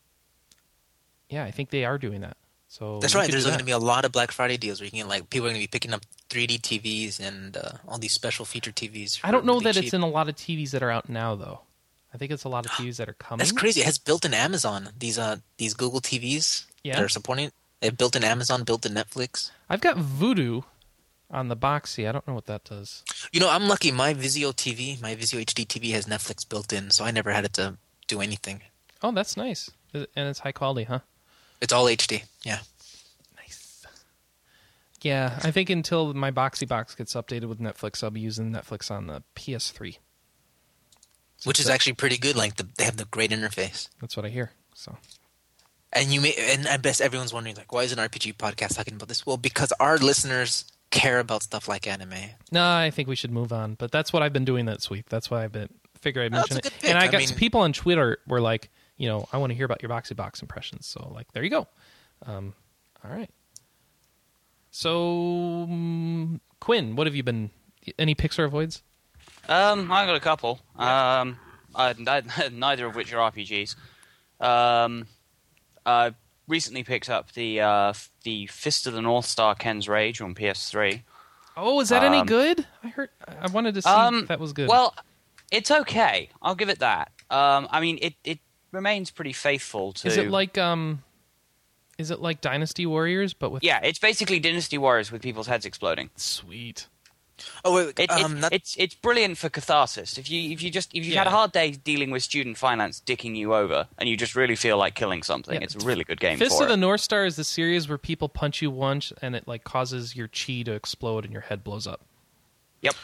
yeah, 1.28 1.44
I 1.44 1.50
think 1.50 1.70
they 1.70 1.84
are 1.84 1.98
doing 1.98 2.20
that. 2.20 2.36
So 2.68 2.98
That's 2.98 3.14
right. 3.14 3.30
There's 3.30 3.46
going 3.46 3.58
to 3.58 3.64
be 3.64 3.70
a 3.72 3.78
lot 3.78 4.04
of 4.04 4.12
Black 4.12 4.32
Friday 4.32 4.56
deals 4.56 4.80
where 4.80 4.86
you 4.86 4.90
can 4.90 5.08
like 5.08 5.30
people 5.30 5.46
are 5.46 5.50
going 5.50 5.60
to 5.60 5.64
be 5.64 5.70
picking 5.70 5.92
up 5.94 6.02
3D 6.30 6.60
TVs 6.60 7.20
and 7.20 7.56
uh, 7.56 7.70
all 7.88 7.98
these 7.98 8.12
special 8.12 8.44
feature 8.44 8.72
TVs. 8.72 9.20
I 9.24 9.30
don't 9.30 9.44
know 9.44 9.54
really 9.54 9.64
that 9.64 9.74
cheap. 9.74 9.84
it's 9.84 9.94
in 9.94 10.02
a 10.02 10.08
lot 10.08 10.28
of 10.28 10.36
TVs 10.36 10.70
that 10.72 10.82
are 10.82 10.90
out 10.90 11.08
now, 11.08 11.34
though. 11.34 11.60
I 12.12 12.18
think 12.18 12.32
it's 12.32 12.44
a 12.44 12.48
lot 12.48 12.66
of 12.66 12.72
TVs 12.78 12.96
that 12.96 13.08
are 13.08 13.14
coming. 13.14 13.38
That's 13.38 13.52
crazy. 13.52 13.80
It 13.80 13.86
has 13.86 13.98
built 13.98 14.24
in 14.24 14.34
Amazon. 14.34 14.88
These 14.98 15.18
uh 15.18 15.36
these 15.58 15.74
Google 15.74 16.00
TVs 16.00 16.64
Yeah. 16.82 16.96
that 16.96 17.02
are 17.04 17.08
supporting 17.08 17.46
it. 17.46 17.54
They 17.80 17.86
have 17.88 17.98
built 17.98 18.16
in 18.16 18.24
Amazon, 18.24 18.64
built 18.64 18.84
in 18.86 18.92
Netflix. 18.92 19.50
I've 19.70 19.80
got 19.80 19.96
Vudu 19.96 20.64
on 21.30 21.48
the 21.48 21.56
Boxee. 21.56 22.08
I 22.08 22.12
don't 22.12 22.26
know 22.26 22.34
what 22.34 22.46
that 22.46 22.64
does. 22.64 23.02
You 23.32 23.40
know, 23.40 23.50
I'm 23.50 23.68
lucky. 23.68 23.90
My 23.92 24.14
Vizio 24.14 24.52
TV, 24.54 25.00
my 25.00 25.14
Vizio 25.14 25.44
HD 25.44 25.66
TV 25.66 25.92
has 25.92 26.06
Netflix 26.06 26.48
built 26.48 26.72
in, 26.72 26.90
so 26.90 27.04
I 27.04 27.10
never 27.10 27.32
had 27.32 27.44
it 27.44 27.52
to 27.54 27.76
do 28.06 28.20
anything. 28.20 28.62
Oh, 29.02 29.12
that's 29.12 29.36
nice, 29.36 29.70
and 29.92 30.06
it's 30.16 30.40
high 30.40 30.52
quality, 30.52 30.84
huh? 30.84 31.00
It's 31.60 31.72
all 31.72 31.86
HD. 31.86 32.24
Yeah. 32.42 32.60
Nice. 33.36 33.84
Yeah, 35.02 35.38
I 35.42 35.50
think 35.50 35.70
until 35.70 36.14
my 36.14 36.30
Boxee 36.30 36.66
box 36.68 36.94
gets 36.94 37.14
updated 37.14 37.46
with 37.48 37.60
Netflix, 37.60 38.02
I'll 38.02 38.10
be 38.10 38.20
using 38.20 38.52
Netflix 38.52 38.90
on 38.90 39.06
the 39.06 39.22
PS3. 39.34 39.98
So 41.38 41.48
Which 41.48 41.60
is 41.60 41.66
that- 41.66 41.74
actually 41.74 41.92
pretty 41.94 42.18
good. 42.18 42.36
Like 42.36 42.56
the, 42.56 42.66
they 42.76 42.84
have 42.84 42.96
the 42.96 43.04
great 43.04 43.30
interface. 43.30 43.88
that's 44.00 44.16
what 44.16 44.24
I 44.24 44.30
hear. 44.30 44.52
So 44.74 44.96
And 45.92 46.08
you 46.12 46.20
may, 46.20 46.34
and 46.34 46.66
I 46.66 46.76
bet 46.78 47.00
everyone's 47.00 47.32
wondering 47.32 47.56
like, 47.56 47.72
why 47.72 47.82
is 47.82 47.92
an 47.92 47.98
RPG 47.98 48.36
podcast 48.36 48.76
talking 48.76 48.94
about 48.94 49.08
this? 49.08 49.26
Well, 49.26 49.36
because 49.36 49.72
our 49.78 49.98
listeners 49.98 50.64
care 50.90 51.18
about 51.18 51.42
stuff 51.42 51.68
like 51.68 51.86
anime. 51.86 52.14
no, 52.52 52.64
I 52.66 52.90
think 52.90 53.08
we 53.08 53.16
should 53.16 53.30
move 53.32 53.52
on. 53.52 53.74
But 53.74 53.90
that's 53.92 54.12
what 54.12 54.22
I've 54.22 54.32
been 54.32 54.44
doing 54.44 54.66
this 54.66 54.88
week. 54.90 55.08
That's 55.08 55.30
why 55.30 55.44
I've 55.44 55.52
been 55.52 55.68
figure 56.00 56.22
I'd 56.22 56.32
Oh, 56.32 56.36
that's 56.36 56.50
mention 56.50 56.56
a 56.56 56.58
it. 56.58 56.62
good 56.72 56.80
pick. 56.80 56.90
And 56.90 56.98
I 56.98 57.04
I 57.04 57.08
got 57.08 57.18
mean- 57.18 57.34
people 57.34 57.60
on 57.62 57.72
Twitter 57.72 58.18
were 58.26 58.40
like, 58.40 58.70
you 58.96 59.08
know, 59.08 59.28
I 59.32 59.38
want 59.38 59.50
to 59.50 59.54
hear 59.54 59.64
about 59.66 59.82
your 59.82 59.90
Boxee 59.90 60.14
box 60.16 60.40
impressions. 60.42 60.86
So 60.86 61.10
like, 61.14 61.30
there 61.32 61.42
you 61.42 61.50
go. 61.50 61.66
Um, 62.24 62.54
all 63.04 63.10
right. 63.10 63.30
So 64.70 65.66
mm, 65.68 66.40
Quinn, 66.60 66.96
what 66.96 67.06
have 67.06 67.14
you 67.14 67.22
been? 67.22 67.50
Any 67.98 68.14
Pixar 68.14 68.44
avoids? 68.44 68.82
Um, 69.48 69.90
I 69.92 70.06
got 70.06 70.16
a 70.16 70.20
couple. 70.20 70.60
Um, 70.76 71.38
I, 71.74 71.94
I- 72.06 72.48
neither 72.52 72.86
of 72.86 72.94
which 72.94 73.12
are 73.12 73.30
RPGs. 73.30 73.76
Um, 74.40 75.06
I 75.84 76.14
recently 76.48 76.84
picked 76.84 77.08
up 77.10 77.32
the 77.32 77.60
uh, 77.60 77.92
the 78.24 78.46
Fist 78.46 78.86
of 78.86 78.92
the 78.94 79.02
North 79.02 79.26
Star 79.26 79.54
Ken's 79.54 79.88
Rage 79.88 80.20
on 80.20 80.34
PS3. 80.34 81.02
Oh, 81.56 81.80
is 81.80 81.88
that 81.88 82.02
any 82.02 82.18
Um, 82.18 82.26
good? 82.26 82.66
I 82.84 82.88
heard. 82.88 83.08
I 83.26 83.46
wanted 83.48 83.74
to 83.76 83.82
see 83.82 83.88
Um, 83.88 84.22
if 84.22 84.28
that 84.28 84.38
was 84.40 84.52
good. 84.52 84.68
Well, 84.68 84.94
it's 85.50 85.70
okay. 85.70 86.28
I'll 86.42 86.54
give 86.54 86.68
it 86.68 86.80
that. 86.80 87.10
Um, 87.30 87.66
I 87.70 87.80
mean, 87.80 87.98
it, 88.02 88.14
it 88.24 88.38
remains 88.72 89.10
pretty 89.10 89.32
faithful 89.32 89.92
to. 89.94 90.08
Is 90.08 90.16
it 90.18 90.30
like 90.30 90.58
um 90.58 91.02
is 91.98 92.10
it 92.10 92.20
like 92.20 92.42
Dynasty 92.42 92.84
Warriors 92.84 93.32
but 93.32 93.50
with 93.50 93.64
Yeah, 93.64 93.80
it's 93.82 93.98
basically 93.98 94.38
Dynasty 94.38 94.76
Warriors 94.76 95.10
with 95.10 95.22
people's 95.22 95.46
heads 95.46 95.64
exploding. 95.64 96.10
sweet. 96.16 96.88
Oh 97.64 97.74
wait, 97.74 97.98
It, 97.98 98.10
um, 98.10 98.36
it, 98.36 98.40
not, 98.40 98.52
it's 98.52 98.76
it's 98.78 98.94
brilliant 98.94 99.36
for 99.38 99.48
catharsis. 99.50 100.16
If 100.18 100.30
you 100.30 100.50
if 100.52 100.62
you 100.62 100.70
just 100.70 100.94
if 100.94 101.04
you 101.04 101.16
had 101.16 101.26
a 101.26 101.30
hard 101.30 101.52
day 101.52 101.72
dealing 101.72 102.10
with 102.10 102.22
student 102.22 102.56
finance 102.56 103.02
dicking 103.04 103.36
you 103.36 103.54
over, 103.54 103.88
and 103.98 104.08
you 104.08 104.16
just 104.16 104.34
really 104.34 104.56
feel 104.56 104.78
like 104.78 104.94
killing 104.94 105.22
something, 105.22 105.54
Yeah. 105.54 105.64
it's 105.64 105.74
a 105.74 105.86
really 105.86 106.04
good 106.04 106.18
game 106.20 106.38
Fist 106.38 106.56
for 106.56 106.64
of 106.64 106.70
the. 106.70 106.76
North 106.76 107.00
Star 107.02 107.26
is 107.26 107.36
the 107.36 107.44
series 107.44 107.88
where 107.88 107.98
people 107.98 108.28
punch 108.28 108.62
you 108.62 108.70
once 108.70 109.12
and 109.20 109.36
it 109.36 109.46
like 109.46 109.64
causes 109.64 110.16
your 110.16 110.28
chi 110.28 110.62
to 110.62 110.72
explode 110.72 111.24
and 111.24 111.32
your 111.32 111.42
head 111.42 111.62
blows 111.62 111.86
up. 111.86 112.00
Yep. 112.80 112.94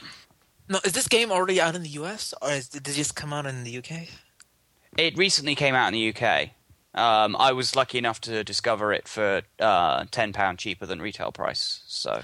no, 0.68 0.78
is 0.84 0.92
this 0.92 1.09
game 1.09 1.30
already 1.30 1.60
out 1.60 1.74
in 1.74 1.82
the 1.82 1.88
U.S. 1.90 2.32
or 2.40 2.50
is, 2.52 2.68
did 2.68 2.86
it 2.88 2.92
just 2.92 3.14
come 3.16 3.32
out 3.32 3.46
in 3.46 3.64
the 3.64 3.70
U.K.? 3.70 4.09
It 4.96 5.16
recently 5.16 5.54
came 5.54 5.74
out 5.74 5.88
in 5.88 5.94
the 5.94 6.14
UK. 6.14 6.50
Um, 6.94 7.36
I 7.38 7.52
was 7.52 7.74
lucky 7.74 7.96
enough 7.98 8.20
to 8.22 8.44
discover 8.44 8.92
it 8.92 9.09
for 9.09 9.42
uh, 9.59 10.04
ten 10.10 10.32
pound 10.34 10.59
cheaper 10.59 10.84
than 10.86 11.00
retail 11.00 11.32
price. 11.32 11.82
So 11.86 12.22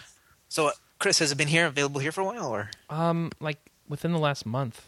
So, 0.49 0.69
uh, 0.69 0.71
Chris, 0.99 1.19
has 1.21 1.31
it 1.33 1.37
been 1.37 1.49
here 1.49 1.67
available 1.67 2.01
here 2.01 2.13
for 2.13 2.21
a 2.21 2.25
while, 2.25 2.49
or 2.55 2.71
Um 2.91 3.31
like 3.41 3.59
within 3.89 4.13
the 4.13 4.19
last 4.19 4.45
month. 4.47 4.85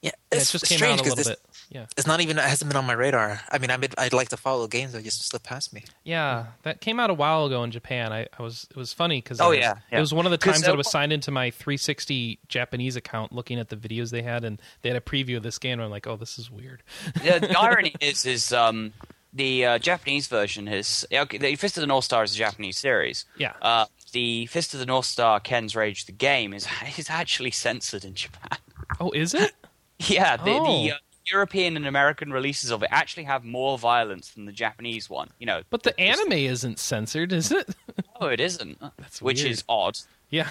yeah, 0.00 0.10
Yeah, 0.32 0.38
it's 0.38 0.48
it 0.50 0.52
just 0.52 0.66
came 0.66 0.78
strange 0.78 1.00
out 1.00 1.06
a 1.06 1.10
'cause 1.10 1.18
little 1.18 1.32
this, 1.32 1.40
bit. 1.40 1.40
Yeah. 1.70 1.86
It's 1.96 2.06
not 2.06 2.20
even. 2.20 2.36
It 2.38 2.44
hasn't 2.44 2.68
been 2.70 2.76
on 2.76 2.84
my 2.86 2.92
radar. 2.92 3.40
I 3.50 3.56
mean, 3.58 3.70
I'd, 3.70 3.94
I'd 3.98 4.12
like 4.12 4.28
to 4.30 4.36
follow 4.36 4.66
games 4.66 4.92
that 4.92 5.02
just 5.04 5.26
slip 5.26 5.42
past 5.42 5.72
me. 5.72 5.84
Yeah, 6.04 6.46
that 6.64 6.80
came 6.82 7.00
out 7.00 7.08
a 7.08 7.14
while 7.14 7.46
ago 7.46 7.64
in 7.64 7.70
Japan. 7.70 8.12
I, 8.12 8.26
I 8.38 8.42
was 8.42 8.66
it 8.70 8.76
was 8.76 8.92
funny 8.92 9.22
because 9.22 9.40
Oh, 9.40 9.50
was, 9.50 9.58
yeah, 9.58 9.76
yeah. 9.90 9.96
it 9.98 10.00
was 10.00 10.12
one 10.12 10.26
of 10.26 10.30
the 10.32 10.38
times 10.38 10.60
that 10.62 10.70
I 10.70 10.74
uh, 10.74 10.76
was 10.76 10.90
signed 10.90 11.12
into 11.14 11.30
my 11.30 11.50
360 11.50 12.38
Japanese 12.48 12.96
account, 12.96 13.32
looking 13.32 13.58
at 13.58 13.68
the 13.70 13.76
videos 13.76 14.10
they 14.10 14.22
had, 14.22 14.44
and 14.44 14.60
they 14.82 14.90
had 14.90 14.96
a 14.96 15.00
preview 15.00 15.36
of 15.38 15.42
this 15.42 15.58
game. 15.58 15.74
And 15.74 15.82
I'm 15.82 15.90
like, 15.90 16.06
oh, 16.06 16.16
this 16.16 16.38
is 16.38 16.50
weird. 16.50 16.82
the, 17.14 17.38
the 17.48 17.58
irony 17.58 17.94
is, 18.00 18.26
is 18.26 18.52
um, 18.52 18.92
the 19.32 19.64
uh, 19.64 19.78
Japanese 19.78 20.26
version 20.26 20.68
is 20.68 21.06
okay, 21.12 21.38
the 21.38 21.56
Fist 21.56 21.78
of 21.78 21.80
the 21.80 21.86
North 21.86 22.04
Star 22.04 22.22
is 22.22 22.34
a 22.34 22.38
Japanese 22.38 22.76
series. 22.76 23.24
Yeah. 23.38 23.52
Uh, 23.62 23.86
the 24.12 24.46
Fist 24.46 24.72
of 24.74 24.80
the 24.80 24.86
North 24.86 25.06
Star 25.06 25.40
Ken's 25.40 25.74
Rage 25.76 26.04
the 26.06 26.12
game 26.12 26.52
is 26.54 26.66
is 26.98 27.10
actually 27.10 27.50
censored 27.50 28.04
in 28.04 28.14
Japan. 28.14 28.58
Oh, 29.00 29.10
is 29.10 29.34
it? 29.34 29.52
yeah, 29.98 30.36
the, 30.36 30.50
Oh. 30.52 30.82
the 30.84 30.92
uh, 30.92 30.96
European 31.26 31.76
and 31.76 31.86
American 31.86 32.32
releases 32.32 32.70
of 32.70 32.82
it 32.82 32.88
actually 32.90 33.24
have 33.24 33.44
more 33.44 33.78
violence 33.78 34.30
than 34.30 34.44
the 34.44 34.52
Japanese 34.52 35.08
one. 35.08 35.30
You 35.38 35.46
know, 35.46 35.62
But 35.70 35.82
the 35.84 35.98
anime 36.00 36.32
isn't 36.32 36.78
censored, 36.80 37.32
is 37.32 37.52
it? 37.52 37.68
oh, 38.20 38.26
it 38.26 38.40
isn't, 38.40 38.78
That's 38.98 39.22
which 39.22 39.42
weird. 39.42 39.52
is 39.52 39.64
odd. 39.68 39.98
yeah. 40.30 40.48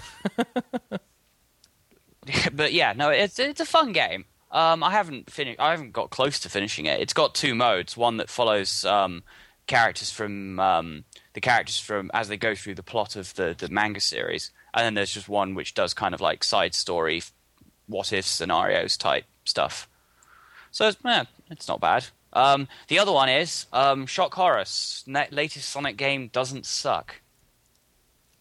but 2.54 2.72
yeah, 2.74 2.94
no, 2.96 3.10
it's 3.10 3.40
it's 3.40 3.60
a 3.60 3.66
fun 3.66 3.92
game. 3.92 4.26
Um, 4.52 4.84
I 4.84 4.92
haven't 4.92 5.30
finished. 5.30 5.60
I 5.60 5.72
haven't 5.72 5.92
got 5.94 6.10
close 6.10 6.40
to 6.42 6.50
finishing 6.50 6.86
it. 6.86 7.00
It's 7.00 7.14
got 7.14 7.34
two 7.34 7.56
modes. 7.56 7.96
One 7.98 8.18
that 8.18 8.30
follows 8.30 8.86
um, 8.86 9.24
characters 9.68 10.12
from 10.12 10.60
um, 10.60 11.04
the 11.34 11.42
characters 11.42 11.80
from 11.80 12.12
as 12.14 12.28
they 12.28 12.38
go 12.38 12.56
through 12.56 12.76
the 12.76 12.84
plot 12.84 13.16
of 13.16 13.34
the 13.36 13.56
the 13.58 13.70
manga 13.70 14.00
series, 14.02 14.52
and 14.74 14.86
then 14.86 14.94
there's 14.94 15.14
just 15.14 15.30
one 15.30 15.56
which 15.56 15.74
does 15.74 15.94
kind 15.94 16.14
of 16.14 16.22
like 16.22 16.44
side 16.44 16.74
story, 16.74 17.24
what 17.88 18.12
if 18.14 18.26
scenarios 18.26 18.98
type 18.98 19.26
stuff. 19.46 19.88
So 20.72 20.88
it's, 20.88 20.98
yeah, 21.04 21.26
it's 21.50 21.68
not 21.68 21.82
bad. 21.82 22.06
Um, 22.34 22.68
the 22.88 22.98
other 23.00 23.12
one 23.12 23.28
is 23.28 23.66
um, 23.74 24.06
Shock 24.06 24.34
Horus. 24.36 25.04
Na- 25.06 25.26
latest 25.32 25.68
Sonic 25.68 25.98
game 25.98 26.30
doesn't 26.32 26.66
suck. 26.66 27.16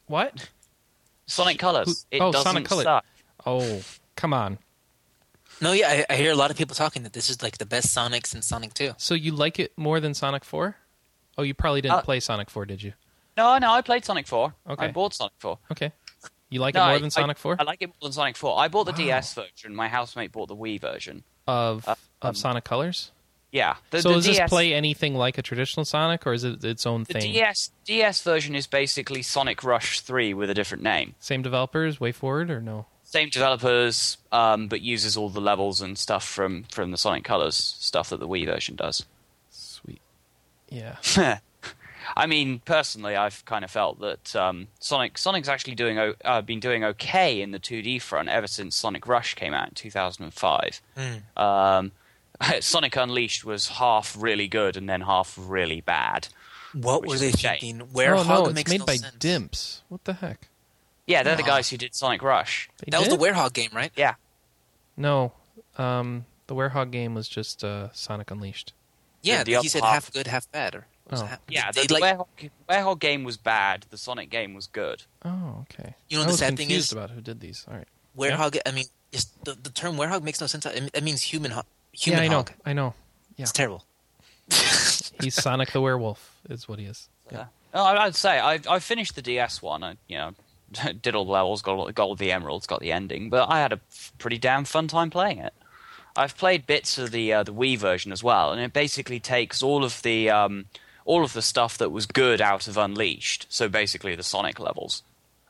What? 0.07 0.49
Sonic 1.27 1.59
Colors. 1.59 2.07
Who- 2.11 2.17
It 2.17 2.21
oh, 2.21 2.33
doesn't 2.33 2.45
Sonic 2.53 2.65
Color- 2.67 2.85
suck. 2.85 3.05
Oh, 3.47 3.83
come 4.17 4.33
on. 4.33 4.59
No, 5.61 5.73
yeah, 5.73 5.89
I, 6.09 6.15
I 6.15 6.17
hear 6.17 6.31
a 6.33 6.37
lot 6.37 6.51
of 6.51 6.57
people 6.57 6.75
talking 6.75 7.03
that 7.03 7.13
this 7.13 7.29
is 7.29 7.43
like 7.43 7.59
the 7.59 7.67
best 7.67 7.93
Sonic 7.93 8.27
since 8.27 8.47
Sonic 8.47 8.75
Two. 8.75 8.93
So 8.97 9.15
you 9.15 9.33
like 9.33 9.59
it 9.59 9.73
more 9.77 10.01
than 10.01 10.15
Sonic 10.15 10.45
4? 10.45 10.77
Oh, 11.41 11.43
you 11.43 11.55
probably 11.55 11.81
didn't 11.81 11.95
Uh, 11.95 12.03
play 12.03 12.21
Sonic 12.21 12.51
4, 12.51 12.67
did 12.67 12.83
you? 12.83 12.93
No, 13.37 13.57
no, 13.57 13.73
I 13.73 13.81
played 13.81 14.05
Sonic 14.05 14.27
4. 14.27 14.55
Okay. 14.71 14.85
I 14.85 14.89
bought 14.91 15.15
Sonic 15.15 15.33
4. 15.39 15.59
Okay. 15.73 15.91
You 16.51 16.61
like 16.61 16.75
No, 16.75 16.83
it 16.83 16.87
more 16.87 16.95
I- 16.97 16.99
than 16.99 17.11
Sonic 17.11 17.39
4? 17.39 17.57
I 17.59 17.63
like 17.63 17.81
it 17.81 17.87
more 17.87 17.95
than 18.03 18.13
Sonic 18.13 18.37
4. 18.37 18.59
I 18.59 18.69
bought 18.69 18.85
the 18.85 18.93
Wow. 18.93 18.99
DS 18.99 19.33
version. 19.33 19.75
My 19.75 19.89
housemate 19.89 20.33
bought 20.33 20.49
the 20.49 20.57
Wii 20.57 20.79
version. 20.81 21.25
of 21.47 21.89
uh, 21.89 21.95
of 22.23 22.29
um, 22.29 22.35
Sonic 22.35 22.65
Colors? 22.65 23.11
Yeah. 23.53 23.77
The, 23.91 24.03
so 24.03 24.11
the 24.11 24.15
does 24.17 24.27
this 24.27 24.41
play 24.49 24.75
anything 24.75 25.15
like 25.15 25.39
a 25.39 25.43
traditional 25.43 25.85
Sonic, 25.87 26.27
or 26.27 26.33
is 26.35 26.45
it 26.45 26.63
its 26.63 26.87
own 26.87 27.05
The 27.05 27.15
thing? 27.15 27.33
DS 27.33 27.71
DS 27.87 28.23
version 28.23 28.55
is 28.55 28.67
basically 28.67 29.23
Sonic 29.23 29.65
Rush 29.65 30.01
3 30.01 30.35
with 30.35 30.51
a 30.51 30.55
different 30.55 30.85
name. 30.85 31.15
Same 31.19 31.41
developers, 31.41 31.99
WayForward, 31.99 32.51
or 32.51 32.61
no? 32.61 32.87
Same 33.03 33.29
developers, 33.31 34.19
um, 34.31 34.69
but 34.69 34.83
uses 34.83 35.17
all 35.17 35.31
the 35.31 35.41
levels 35.41 35.81
and 35.81 35.99
stuff 35.99 36.25
from, 36.25 36.65
from 36.71 36.93
the 36.93 36.97
Sonic 36.99 37.25
Colors 37.25 37.57
stuff 37.57 38.11
that 38.11 38.21
the 38.21 38.29
Wii 38.29 38.45
version 38.47 38.77
does. 38.77 39.05
Sweet. 40.71 40.81
Yeah. 41.21 41.39
I 42.17 42.27
mean, 42.27 42.61
personally, 42.65 43.15
I've 43.15 43.45
kind 43.45 43.65
of 43.65 43.71
felt 43.71 44.01
that 44.01 44.35
um, 44.35 44.69
Sonic 44.81 45.17
Sonic's 45.19 45.49
actually 45.49 45.75
doing 45.77 45.99
o- 45.99 46.15
uh, 46.25 46.41
been 46.43 46.59
doing 46.61 46.83
okay 46.83 47.41
in 47.41 47.53
the 47.53 47.61
2D 47.61 48.01
front 48.03 48.29
ever 48.29 48.47
since 48.47 48.75
Sonic 48.75 49.07
Rush 49.07 49.35
came 49.35 49.55
out 49.55 49.69
in 49.69 49.75
2005. 49.75 50.81
Hmm. 50.97 51.41
Um, 51.43 51.93
Sonic 52.61 52.97
Unleashed 52.97 53.45
was 53.45 53.69
half 53.69 54.17
really 54.21 54.49
good 54.49 54.77
and 54.77 54.89
then 54.89 55.03
half 55.03 55.37
really 55.39 55.81
bad. 55.83 56.29
What 56.73 57.07
were 57.07 57.17
they 57.17 57.29
a 57.29 57.37
shame. 57.37 57.59
thinking? 57.61 57.79
Where 57.93 58.15
oh 58.17 58.23
no, 58.23 58.47
it's 58.47 58.55
makes 58.55 58.71
made 58.71 58.81
no 58.81 58.87
by 58.87 58.97
sense. 58.97 59.17
Dimps. 59.17 59.81
What 59.89 60.05
the 60.05 60.15
heck? 60.15 60.49
Yeah, 61.07 61.23
they're 61.23 61.37
the 61.37 61.43
guys 61.43 61.69
who 61.71 61.77
did 61.77 61.95
Sonic 61.95 62.23
Rush. 62.23 62.71
They 62.79 62.91
That 62.91 63.01
was 63.01 63.09
the 63.09 63.17
did? 63.17 63.35
Werehog 63.35 63.53
game, 63.53 63.71
right? 63.75 63.91
Yeah, 63.97 64.15
No, 64.97 65.33
um, 65.77 66.25
the 66.47 66.55
Werehog 66.55 66.93
game 66.93 67.15
was 67.15 67.29
just 67.29 67.65
uh, 67.65 67.89
Sonic 67.93 68.31
Unleashed. 68.31 68.73
Yeah, 69.23 69.45
the 69.45 69.57
he 69.61 69.69
said 69.69 69.83
half- 69.83 69.93
half 70.07 70.13
good, 70.13 70.27
half 70.27 70.51
bad. 70.51 70.75
Or 70.75 70.87
was 71.11 71.23
Oh. 71.23 71.27
half- 71.27 71.41
yeah. 71.49 71.71
The, 71.73 71.87
the 71.87 71.95
like, 71.95 72.03
Werehog, 72.19 72.51
Werehog 72.69 72.99
game 73.01 73.25
was 73.25 73.37
bad. 73.37 73.87
The 73.91 73.99
Sonic 73.99 74.31
game 74.31 74.55
was 74.55 74.67
good. 74.67 75.03
Oh, 75.25 75.65
okay. 75.71 75.95
You 76.09 76.17
know 76.19 76.23
I 76.23 76.27
the 76.27 76.31
was 76.33 76.39
sad 76.41 76.57
thing 76.57 76.71
is- 76.71 76.93
about 76.93 77.11
who 77.11 77.21
did 77.21 77.41
these. 77.41 77.65
All 77.69 77.75
right. 77.77 77.89
Werehog. 78.17 78.59
I 78.67 78.71
mean, 78.73 78.87
just 79.13 79.45
the, 79.45 79.55
the 79.55 79.71
term 79.71 79.97
Werehog 79.97 80.23
makes 80.23 80.41
no 80.41 80.47
sense. 80.47 80.65
It, 80.67 80.91
it 80.95 81.03
means 81.03 81.23
human. 81.23 81.51
ho- 81.53 81.63
Human 81.93 82.21
yeah, 82.21 82.25
I 82.25 82.29
know. 82.29 82.37
hog. 82.37 82.53
I 82.65 82.73
know. 82.73 82.95
Yeah. 83.37 83.43
It's 83.43 83.53
terrible. 83.53 83.85
He's 85.21 85.35
Sonic 85.35 85.73
the 85.73 85.81
Werewolf, 85.81 86.37
is 86.49 86.69
what 86.69 86.79
he 86.79 86.85
is. 86.87 87.09
Yeah. 87.31 87.47
Oh, 87.75 87.85
I- 87.85 88.05
I'd 88.07 88.15
say 88.17 88.39
I 88.39 88.59
I 88.69 88.79
finished 88.79 89.15
the 89.15 89.23
DS 89.23 89.61
one. 89.63 89.83
I 89.85 89.97
you 90.09 90.17
know 90.19 90.35
did 91.03 91.15
all 91.15 91.25
the 91.25 91.31
levels, 91.33 91.63
got 91.63 91.77
all, 91.77 91.91
got 91.93 92.05
all 92.05 92.15
the 92.17 92.33
emeralds, 92.33 92.67
got 92.67 92.81
the 92.81 92.93
ending, 92.93 93.29
but 93.31 93.49
I 93.51 93.59
had 93.61 93.73
a 93.73 93.81
pretty 94.19 94.39
damn 94.39 94.65
fun 94.65 94.89
time 94.89 95.11
playing 95.11 95.39
it. 95.39 95.53
I've 96.17 96.37
played 96.37 96.67
bits 96.67 96.99
of 96.99 97.11
the 97.13 97.33
uh, 97.33 97.43
the 97.43 97.55
Wii 97.55 97.79
version 97.79 98.13
as 98.13 98.23
well, 98.23 98.53
and 98.53 98.61
it 98.61 98.73
basically 98.73 99.21
takes 99.21 99.63
all 99.63 99.85
of 99.85 100.03
the 100.03 100.29
um, 100.31 100.67
all 101.05 101.25
of 101.25 101.33
the 101.33 101.43
stuff 101.43 101.79
that 101.79 101.91
was 101.91 102.07
good 102.07 102.41
out 102.41 102.67
of 102.69 102.77
Unleashed, 102.77 103.47
so 103.49 103.69
basically 103.69 104.15
the 104.15 104.23
Sonic 104.23 104.59
levels, 104.59 105.03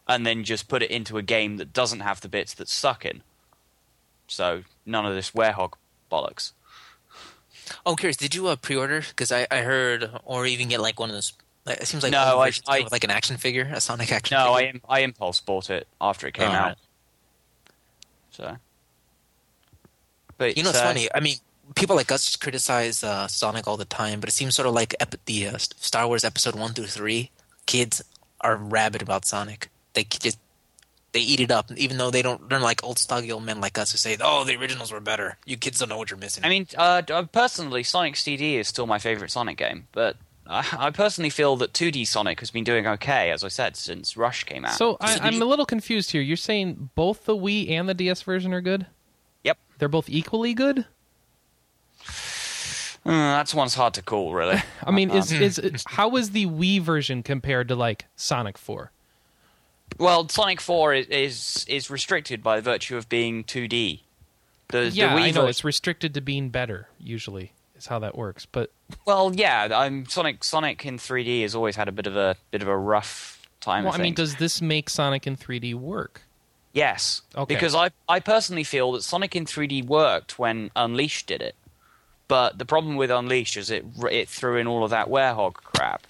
and 0.06 0.24
then 0.26 0.44
just 0.44 0.68
put 0.68 0.82
it 0.82 0.90
into 0.90 1.18
a 1.18 1.22
game 1.22 1.56
that 1.56 1.72
doesn't 1.72 2.00
have 2.00 2.20
the 2.20 2.28
bits 2.28 2.54
that 2.54 2.68
suck 2.68 3.04
in. 3.04 3.22
So 4.26 4.62
none 4.86 5.06
of 5.06 5.14
this 5.14 5.32
werehog 5.32 5.72
bollocks. 6.10 6.52
Oh, 7.86 7.92
I'm 7.92 7.96
curious. 7.96 8.16
Did 8.16 8.34
you 8.34 8.48
uh, 8.48 8.56
pre-order? 8.56 9.00
Because 9.00 9.30
I, 9.32 9.46
I 9.50 9.58
heard, 9.58 10.10
or 10.24 10.44
even 10.46 10.68
get 10.68 10.80
like 10.80 10.98
one 11.00 11.08
of 11.08 11.14
those. 11.16 11.32
Like, 11.66 11.80
it 11.80 11.86
seems 11.86 12.02
like 12.02 12.10
No, 12.12 12.38
I- 12.40 12.52
I- 12.68 12.86
like 12.90 13.04
an 13.04 13.10
action 13.10 13.36
figure, 13.36 13.70
a 13.72 13.80
Sonic 13.80 14.10
action. 14.12 14.36
No, 14.36 14.54
I 14.54 14.60
figure. 14.60 14.74
im- 14.74 14.80
I 14.88 15.00
impulse 15.00 15.40
bought 15.40 15.70
it 15.70 15.86
after 16.00 16.26
it 16.26 16.34
came 16.34 16.48
Oh, 16.48 16.52
out. 16.52 16.66
right. 16.68 16.76
So, 18.32 18.56
but 20.40 20.56
You 20.56 20.62
know, 20.62 20.70
it's 20.70 20.78
uh, 20.78 20.84
funny. 20.84 21.06
I 21.14 21.20
mean, 21.20 21.36
people 21.74 21.94
like 21.96 22.10
us 22.10 22.34
criticize 22.34 23.04
uh, 23.04 23.28
Sonic 23.28 23.68
all 23.68 23.76
the 23.76 23.84
time, 23.84 24.20
but 24.20 24.30
it 24.30 24.32
seems 24.32 24.56
sort 24.56 24.66
of 24.66 24.72
like 24.72 24.94
ep- 24.98 25.22
the 25.26 25.48
uh, 25.48 25.58
Star 25.58 26.06
Wars 26.06 26.24
Episode 26.24 26.56
One 26.56 26.72
through 26.72 26.86
Three. 26.86 27.30
Kids 27.66 28.02
are 28.40 28.56
rabid 28.56 29.02
about 29.02 29.26
Sonic. 29.26 29.68
They 29.92 30.04
just 30.04 30.38
they 31.12 31.20
eat 31.20 31.40
it 31.40 31.50
up, 31.50 31.70
even 31.76 31.98
though 31.98 32.10
they 32.10 32.22
don't. 32.22 32.48
They're 32.48 32.58
like 32.58 32.82
old 32.82 32.96
stoggy 32.96 33.30
old 33.30 33.44
men 33.44 33.60
like 33.60 33.76
us 33.76 33.92
who 33.92 33.98
say, 33.98 34.16
"Oh, 34.18 34.44
the 34.44 34.56
originals 34.56 34.90
were 34.90 35.00
better." 35.00 35.36
You 35.44 35.58
kids 35.58 35.78
don't 35.78 35.90
know 35.90 35.98
what 35.98 36.10
you're 36.10 36.18
missing. 36.18 36.42
I 36.42 36.48
mean, 36.48 36.66
uh, 36.74 37.02
uh, 37.10 37.24
personally, 37.24 37.82
Sonic 37.82 38.16
CD 38.16 38.56
is 38.56 38.66
still 38.66 38.86
my 38.86 38.98
favorite 38.98 39.30
Sonic 39.30 39.58
game, 39.58 39.88
but 39.92 40.16
I, 40.46 40.66
I 40.78 40.90
personally 40.90 41.28
feel 41.28 41.56
that 41.56 41.74
2D 41.74 42.06
Sonic 42.06 42.40
has 42.40 42.50
been 42.50 42.64
doing 42.64 42.86
okay, 42.86 43.30
as 43.30 43.44
I 43.44 43.48
said, 43.48 43.76
since 43.76 44.16
Rush 44.16 44.44
came 44.44 44.64
out. 44.64 44.72
So 44.72 44.96
I, 45.02 45.18
I'm 45.20 45.42
a 45.42 45.44
little 45.44 45.66
confused 45.66 46.12
here. 46.12 46.22
You're 46.22 46.38
saying 46.38 46.88
both 46.94 47.26
the 47.26 47.36
Wii 47.36 47.70
and 47.70 47.86
the 47.86 47.94
DS 47.94 48.22
version 48.22 48.54
are 48.54 48.62
good? 48.62 48.86
They're 49.80 49.88
both 49.88 50.10
equally 50.10 50.52
good? 50.54 50.84
Uh, 53.04 53.12
that's 53.38 53.54
one's 53.54 53.74
hard 53.74 53.94
to 53.94 54.02
call, 54.02 54.34
really. 54.34 54.62
I 54.84 54.90
mean, 54.90 55.10
is 55.10 55.32
Um, 55.32 55.42
is 55.42 55.84
how 55.86 56.16
is 56.16 56.30
the 56.30 56.46
Wii 56.46 56.80
version 56.82 57.22
compared 57.22 57.66
to 57.68 57.74
like 57.74 58.04
Sonic 58.14 58.58
4? 58.58 58.92
well, 59.98 60.28
Sonic 60.28 60.60
4 60.60 60.94
is, 60.94 61.06
is 61.06 61.64
is 61.66 61.90
restricted 61.90 62.42
by 62.42 62.60
virtue 62.60 62.96
of 62.98 63.08
being 63.08 63.42
2D. 63.42 64.00
The, 64.68 64.90
yeah, 64.90 65.14
the 65.14 65.20
Wii 65.20 65.24
I 65.24 65.30
know 65.30 65.46
it's 65.46 65.64
restricted 65.64 66.12
to 66.14 66.20
being 66.20 66.50
better. 66.50 66.88
Usually, 66.98 67.52
is 67.74 67.86
how 67.86 67.98
that 68.00 68.16
works. 68.16 68.44
But 68.44 68.70
Well, 69.06 69.32
yeah, 69.34 69.68
I'm 69.72 70.04
Sonic. 70.06 70.44
Sonic 70.44 70.84
in 70.84 70.98
3D 70.98 71.40
has 71.40 71.54
always 71.54 71.76
had 71.76 71.88
a 71.88 71.92
bit 71.92 72.06
of 72.06 72.16
a 72.16 72.36
bit 72.50 72.60
of 72.60 72.68
a 72.68 72.76
rough 72.76 73.48
time. 73.60 73.84
well, 73.84 73.94
I 73.94 73.98
mean, 73.98 74.14
does 74.14 74.36
this 74.36 74.60
make 74.60 74.90
Sonic 74.90 75.26
in 75.26 75.36
3D 75.36 75.74
work? 75.74 76.22
Yes. 76.72 77.22
Okay. 77.36 77.52
Because 77.54 77.74
I, 77.74 77.90
I 78.08 78.20
personally 78.20 78.64
feel 78.64 78.92
that 78.92 79.02
Sonic 79.02 79.34
in 79.34 79.44
3D 79.44 79.84
worked 79.86 80.38
when 80.38 80.70
Unleashed 80.76 81.26
did 81.26 81.42
it. 81.42 81.56
But 82.28 82.58
the 82.58 82.64
problem 82.64 82.96
with 82.96 83.10
Unleashed 83.10 83.56
is 83.56 83.70
it 83.70 83.84
it 84.10 84.28
threw 84.28 84.56
in 84.56 84.66
all 84.68 84.84
of 84.84 84.90
that 84.90 85.08
werehog 85.08 85.54
crap. 85.54 86.06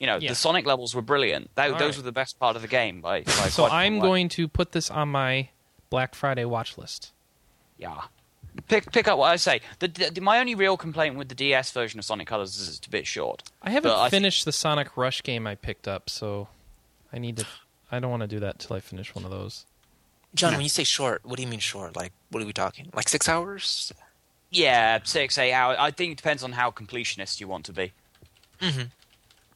You 0.00 0.08
know, 0.08 0.16
Yeah. 0.16 0.30
the 0.30 0.34
Sonic 0.34 0.66
levels 0.66 0.94
were 0.94 1.02
brilliant. 1.02 1.50
That, 1.54 1.78
those 1.78 1.80
right. 1.80 1.96
were 1.98 2.02
the 2.02 2.12
best 2.12 2.40
part 2.40 2.56
of 2.56 2.62
the 2.62 2.68
game. 2.68 3.00
By, 3.00 3.22
by 3.22 3.30
So 3.48 3.66
I'm 3.66 4.00
going 4.00 4.28
to 4.30 4.48
put 4.48 4.72
this 4.72 4.90
on 4.90 5.10
my 5.10 5.48
Black 5.90 6.16
Friday 6.16 6.44
watch 6.44 6.76
list. 6.76 7.12
Yeah. 7.78 8.02
Pick 8.68 8.90
pick 8.92 9.06
up 9.08 9.18
what 9.18 9.30
I 9.32 9.36
say. 9.36 9.60
The, 9.78 9.88
the, 9.88 10.20
my 10.20 10.38
only 10.40 10.54
real 10.56 10.76
complaint 10.76 11.16
with 11.16 11.28
the 11.28 11.34
DS 11.34 11.70
version 11.70 11.98
of 12.00 12.04
Sonic 12.04 12.26
Colors 12.26 12.56
is 12.56 12.78
it's 12.78 12.86
a 12.86 12.90
bit 12.90 13.06
short. 13.06 13.44
I 13.62 13.70
haven't 13.70 13.90
But 13.90 13.98
I 13.98 14.02
think- 14.08 14.22
finished 14.22 14.44
the 14.44 14.52
Sonic 14.52 14.96
Rush 14.96 15.22
game 15.22 15.46
I 15.46 15.54
picked 15.54 15.86
up, 15.86 16.10
so 16.10 16.48
I 17.12 17.18
need 17.18 17.36
to. 17.38 17.46
I 17.92 18.00
don't 18.00 18.10
want 18.10 18.22
to 18.22 18.28
do 18.28 18.40
that 18.40 18.58
till 18.58 18.74
I 18.76 18.80
finish 18.80 19.14
one 19.14 19.24
of 19.24 19.30
those. 19.30 19.66
John, 20.34 20.50
Yeah. 20.52 20.56
when 20.58 20.64
you 20.64 20.68
say 20.68 20.84
short, 20.84 21.24
what 21.24 21.36
do 21.36 21.42
you 21.42 21.48
mean 21.48 21.60
short? 21.60 21.94
Like, 21.96 22.12
what 22.30 22.42
are 22.42 22.46
we 22.46 22.52
talking? 22.52 22.90
Like 22.92 23.08
six 23.08 23.28
hours? 23.28 23.92
Yeah, 24.50 24.98
six, 25.04 25.38
eight 25.38 25.52
hours. 25.52 25.76
I 25.80 25.90
think 25.90 26.12
it 26.12 26.16
depends 26.16 26.42
on 26.42 26.52
how 26.52 26.70
completionist 26.70 27.40
you 27.40 27.48
want 27.48 27.64
to 27.66 27.72
be. 27.72 27.92
Mhm. 28.60 28.90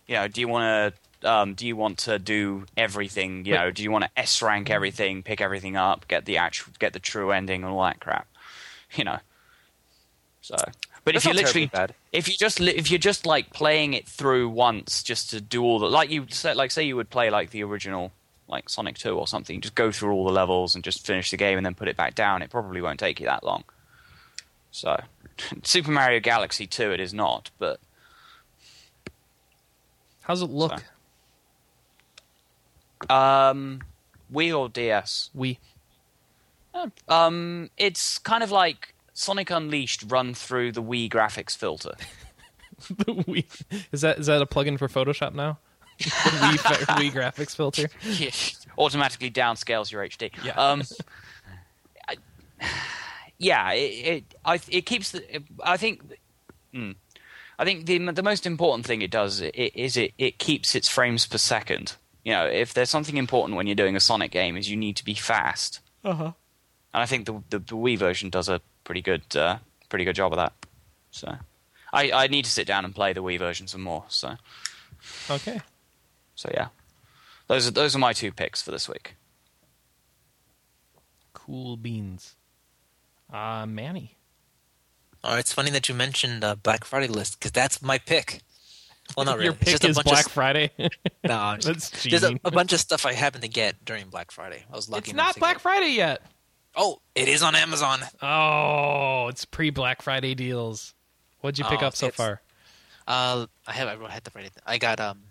You 0.06 0.14
know, 0.14 0.28
do 0.28 0.40
you 0.40 0.48
want 0.48 0.94
to 0.94 1.28
um, 1.30 1.54
do 1.54 1.66
you 1.66 1.74
want 1.74 1.98
to 1.98 2.18
do 2.20 2.64
everything? 2.76 3.44
You 3.44 3.54
Wait. 3.54 3.58
know, 3.58 3.70
do 3.72 3.82
you 3.82 3.90
want 3.90 4.04
to 4.04 4.10
S 4.16 4.40
rank 4.40 4.70
everything, 4.70 5.24
pick 5.24 5.40
everything 5.40 5.76
up, 5.76 6.06
get 6.06 6.24
the 6.26 6.36
actual, 6.36 6.72
get 6.78 6.92
the 6.92 7.00
true 7.00 7.32
ending, 7.32 7.64
and 7.64 7.72
all 7.72 7.82
that 7.84 8.00
crap? 8.00 8.26
You 8.94 9.04
know. 9.04 9.18
So, 10.40 10.56
but 11.04 11.14
if 11.16 11.24
That's 11.24 11.26
you 11.26 11.32
not 11.34 11.40
terribly 11.40 11.60
literally, 11.62 11.66
bad. 11.66 11.94
if 12.12 12.28
you 12.28 12.34
just 12.36 12.60
if 12.60 12.90
you're 12.90 12.98
just 12.98 13.26
like 13.26 13.50
playing 13.52 13.92
it 13.94 14.08
through 14.08 14.48
once, 14.48 15.02
just 15.02 15.30
to 15.30 15.40
do 15.40 15.62
all 15.62 15.78
the 15.78 15.86
like 15.90 16.08
you 16.10 16.26
like 16.54 16.70
say 16.70 16.84
you 16.84 16.96
would 16.96 17.10
play 17.10 17.28
like 17.30 17.50
the 17.50 17.62
original 17.64 18.12
like 18.48 18.68
Sonic 18.68 18.96
Two 18.98 19.16
or 19.18 19.26
something, 19.26 19.60
just 19.60 19.74
go 19.74 19.90
through 19.92 20.12
all 20.12 20.24
the 20.24 20.32
levels 20.32 20.74
and 20.74 20.82
just 20.82 21.06
finish 21.06 21.30
the 21.30 21.36
game 21.36 21.58
and 21.58 21.66
then 21.66 21.74
put 21.74 21.88
it 21.88 21.96
back 21.96 22.14
down. 22.14 22.42
It 22.42 22.50
probably 22.50 22.80
won't 22.80 22.98
take 22.98 23.20
you 23.20 23.26
that 23.26 23.44
long. 23.44 23.64
So, 24.70 25.00
Super 25.62 25.90
Mario 25.90 26.20
Galaxy 26.20 26.66
2 26.66 26.90
it 26.92 27.00
is 27.00 27.12
not, 27.14 27.50
but 27.58 27.80
How's 30.22 30.42
it 30.42 30.50
look? 30.50 30.84
So- 33.10 33.14
um 33.14 33.80
Wii 34.32 34.56
or 34.58 34.68
DS? 34.68 35.30
Wii. 35.36 35.58
Um 37.08 37.70
it's 37.76 38.18
kind 38.18 38.42
of 38.42 38.50
like 38.50 38.94
Sonic 39.14 39.50
Unleashed 39.50 40.04
run 40.08 40.34
through 40.34 40.72
the 40.72 40.82
Wii 40.82 41.08
graphics 41.08 41.56
filter. 41.56 41.94
the 42.90 43.04
Wii. 43.06 43.44
Is 43.92 44.02
that 44.02 44.18
is 44.18 44.26
that 44.26 44.42
a 44.42 44.46
plugin 44.46 44.78
for 44.78 44.88
Photoshop 44.88 45.34
now? 45.34 45.58
The 45.98 46.04
Wii, 46.10 46.86
Wii 46.98 47.12
graphics 47.12 47.56
filter. 47.56 47.88
Automatically 48.78 49.30
downscales 49.30 49.90
your 49.90 50.02
HD. 50.06 50.30
Yeah. 50.44 50.52
Um 50.52 50.82
I, 52.08 52.16
yeah, 53.38 53.72
it, 53.72 53.80
it 53.80 54.24
I 54.44 54.60
it 54.68 54.86
keeps 54.86 55.10
the 55.12 55.42
I 55.62 55.76
think 55.76 56.02
hmm. 56.72 56.92
I 57.58 57.64
think 57.64 57.86
the 57.86 57.98
the 58.12 58.22
most 58.22 58.46
important 58.46 58.86
thing 58.86 59.02
it 59.02 59.10
does 59.10 59.42
i- 59.42 59.50
is 59.54 59.96
it 59.96 60.12
it 60.18 60.38
keeps 60.38 60.74
its 60.74 60.88
frames 60.88 61.26
per 61.26 61.38
second. 61.38 61.96
You 62.24 62.32
know, 62.34 62.46
if 62.46 62.74
there's 62.74 62.90
something 62.90 63.16
important 63.16 63.56
when 63.56 63.66
you're 63.66 63.74
doing 63.76 63.96
a 63.96 64.00
Sonic 64.00 64.30
game, 64.30 64.56
is 64.56 64.70
you 64.70 64.76
need 64.76 64.96
to 64.96 65.04
be 65.04 65.14
fast. 65.14 65.80
Uh 66.04 66.12
huh. 66.14 66.32
and 66.94 67.02
I 67.02 67.06
think 67.06 67.26
the, 67.26 67.42
the 67.50 67.58
the 67.58 67.74
Wii 67.76 67.98
version 67.98 68.30
does 68.30 68.48
a 68.48 68.60
pretty 68.84 69.02
good 69.02 69.34
uh, 69.36 69.58
pretty 69.88 70.04
good 70.04 70.14
job 70.16 70.32
of 70.32 70.36
that. 70.36 70.52
So 71.10 71.34
I 71.92 72.10
I 72.12 72.26
need 72.28 72.44
to 72.44 72.50
sit 72.50 72.66
down 72.66 72.84
and 72.84 72.94
play 72.94 73.12
the 73.12 73.22
Wii 73.22 73.38
version 73.38 73.66
some 73.66 73.82
more. 73.82 74.04
So 74.08 74.36
Okay. 75.30 75.60
So 76.38 76.48
yeah, 76.54 76.68
those 77.48 77.66
are 77.66 77.72
those 77.72 77.96
are 77.96 77.98
my 77.98 78.12
two 78.12 78.30
picks 78.30 78.62
for 78.62 78.70
this 78.70 78.88
week. 78.88 79.16
Cool 81.32 81.76
beans. 81.76 82.36
Uh, 83.32 83.66
Manny. 83.66 84.16
Oh, 85.24 85.36
it's 85.36 85.52
funny 85.52 85.70
that 85.72 85.88
you 85.88 85.94
mentioned 85.96 86.44
uh, 86.44 86.54
Black 86.54 86.84
Friday 86.84 87.08
list 87.08 87.38
because 87.38 87.50
that's 87.50 87.82
my 87.82 87.98
pick. 87.98 88.40
Well, 89.16 89.26
not 89.26 89.34
really. 89.38 89.46
Your 89.46 89.54
It's 89.54 89.64
pick 89.64 89.68
just 89.80 89.84
a 89.84 89.88
is 89.88 89.96
bunch 89.96 90.06
Black 90.06 90.26
of, 90.26 90.32
Friday. 90.32 90.70
no, 91.24 91.34
I'm 91.38 91.60
just- 91.60 91.66
That's 91.92 92.04
there's 92.04 92.22
a, 92.22 92.26
cheating. 92.28 92.40
a 92.44 92.50
bunch 92.52 92.72
of 92.72 92.78
stuff 92.80 93.04
I 93.04 93.14
happened 93.14 93.42
to 93.42 93.48
get 93.48 93.84
during 93.84 94.08
Black 94.10 94.30
Friday. 94.30 94.64
I 94.72 94.76
was 94.76 94.88
lucky. 94.88 95.10
it's 95.10 95.16
not 95.16 95.36
Black 95.38 95.56
get- 95.56 95.62
Friday 95.62 95.90
yet. 95.94 96.22
Oh, 96.76 97.00
it 97.16 97.28
is 97.28 97.42
on 97.42 97.56
Amazon. 97.56 97.98
Oh, 98.22 99.26
it's 99.28 99.44
pre 99.44 99.70
Black 99.70 100.02
Friday 100.02 100.34
deals. 100.36 100.94
What'd 101.40 101.58
you 101.58 101.64
pick 101.64 101.82
Oh, 101.82 101.86
up 101.86 101.96
so 101.96 102.10
far? 102.10 102.40
Uh, 103.06 103.46
I 103.66 103.72
have. 103.72 103.88
I 103.88 103.94
wrote- 103.96 104.10
I 104.10 104.12
had 104.14 104.24
to 104.24 104.30
write 104.34 104.44
it. 104.46 104.52
I 104.64 104.78
got 104.78 105.00
um, 105.00 105.22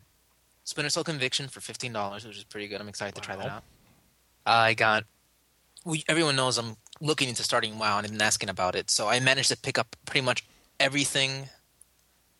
Splinter 0.67 0.89
Cell 0.89 1.05
Conviction 1.05 1.47
for 1.47 1.61
fifteen 1.61 1.93
dollars, 1.93 2.25
which 2.25 2.37
is 2.37 2.43
pretty 2.43 2.67
good. 2.67 2.81
I'm 2.81 2.89
excited 2.89 3.15
to 3.15 3.21
try 3.21 3.37
that 3.37 3.47
out. 3.47 3.63
I 4.45 4.73
got. 4.73 5.05
We, 5.85 6.03
everyone 6.09 6.35
knows 6.35 6.57
I'm 6.57 6.75
looking 6.99 7.29
into 7.29 7.41
starting 7.41 7.79
WoW 7.79 7.97
and 7.99 8.05
I've 8.05 8.11
been 8.11 8.21
asking 8.21 8.49
about 8.49 8.75
it, 8.75 8.89
so 8.89 9.07
I 9.07 9.21
managed 9.21 9.47
to 9.49 9.55
pick 9.55 9.77
up 9.77 9.95
pretty 10.05 10.25
much 10.25 10.45
everything 10.77 11.47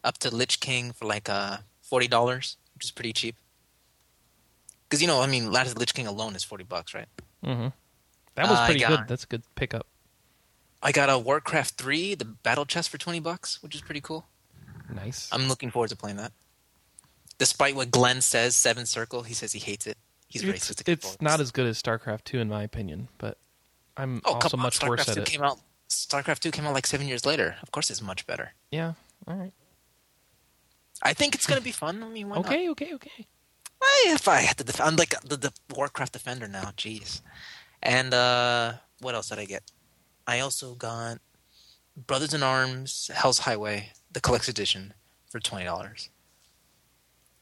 up 0.03 0.17
to 0.17 0.35
Lich 0.35 0.59
King 0.59 0.91
for 0.91 1.05
like 1.05 1.29
uh 1.29 1.59
forty 1.81 2.09
dollars, 2.09 2.57
which 2.75 2.83
is 2.83 2.91
pretty 2.91 3.13
cheap. 3.13 3.37
Because 4.89 5.01
you 5.01 5.07
know, 5.07 5.21
I 5.21 5.27
mean, 5.27 5.49
Last 5.49 5.77
Lich 5.79 5.93
King 5.93 6.05
alone 6.05 6.35
is 6.35 6.43
forty 6.43 6.65
bucks, 6.65 6.93
right? 6.93 7.07
Mm-hmm. 7.45 7.69
That 8.35 8.49
was 8.49 8.59
pretty 8.65 8.81
got- 8.81 8.89
good. 8.89 9.07
That's 9.07 9.23
a 9.23 9.27
good 9.27 9.43
pickup. 9.55 9.87
I 10.83 10.91
got 10.91 11.09
a 11.09 11.17
Warcraft 11.17 11.75
three, 11.75 12.13
the 12.13 12.25
battle 12.25 12.65
chest 12.65 12.89
for 12.89 12.97
twenty 12.97 13.21
bucks, 13.21 13.63
which 13.63 13.73
is 13.73 13.79
pretty 13.79 14.01
cool. 14.01 14.25
Nice. 14.93 15.29
I'm 15.31 15.47
looking 15.47 15.71
forward 15.71 15.91
to 15.91 15.95
playing 15.95 16.17
that. 16.17 16.33
Despite 17.37 17.75
what 17.75 17.91
Glenn 17.91 18.21
says, 18.21 18.55
Seven 18.55 18.85
Circle, 18.85 19.23
he 19.23 19.33
says 19.33 19.53
he 19.53 19.59
hates 19.59 19.85
it. 19.85 19.97
He's 20.27 20.43
it's 20.43 20.69
racist. 20.69 20.89
it's 20.89 21.21
not 21.21 21.39
as 21.39 21.51
good 21.51 21.67
as 21.67 21.81
StarCraft 21.81 22.23
2 22.25 22.39
in 22.39 22.49
my 22.49 22.63
opinion, 22.63 23.07
but 23.17 23.37
I'm 23.95 24.21
oh, 24.25 24.33
also 24.33 24.57
much 24.57 24.79
StarCraft 24.79 24.87
worse 24.89 25.09
at 25.09 25.15
2 25.15 25.21
it. 25.21 25.25
came 25.27 25.43
out. 25.43 25.59
StarCraft 25.89 26.39
two 26.39 26.51
came 26.51 26.65
out 26.65 26.73
like 26.73 26.85
seven 26.85 27.07
years 27.07 27.25
later. 27.25 27.55
Of 27.61 27.71
course, 27.71 27.89
it's 27.89 28.01
much 28.01 28.27
better. 28.27 28.53
Yeah. 28.71 28.93
All 29.27 29.35
right. 29.35 29.53
I 31.01 31.13
think 31.13 31.35
it's 31.35 31.45
gonna 31.45 31.61
be 31.61 31.71
fun. 31.71 32.03
I 32.03 32.09
mean, 32.09 32.29
why 32.29 32.37
not? 32.37 32.45
Okay. 32.45 32.69
Okay. 32.69 32.93
Okay. 32.93 33.27
Well, 33.79 34.15
if 34.15 34.27
I 34.27 34.41
had 34.41 34.57
to 34.57 34.63
defend, 34.63 34.89
I'm 34.89 34.95
like 34.95 35.19
the, 35.21 35.37
the 35.37 35.53
Warcraft 35.75 36.13
defender 36.13 36.47
now. 36.47 36.71
Jeez. 36.77 37.21
And 37.81 38.13
uh, 38.13 38.73
what 38.99 39.15
else 39.15 39.29
did 39.29 39.39
I 39.39 39.45
get? 39.45 39.63
I 40.25 40.39
also 40.39 40.73
got 40.73 41.19
Brothers 41.95 42.33
in 42.33 42.43
Arms, 42.43 43.11
Hell's 43.13 43.39
Highway, 43.39 43.91
the 44.11 44.19
collector's 44.19 44.49
edition 44.49 44.93
for 45.29 45.39
twenty 45.39 45.65
dollars. 45.65 46.09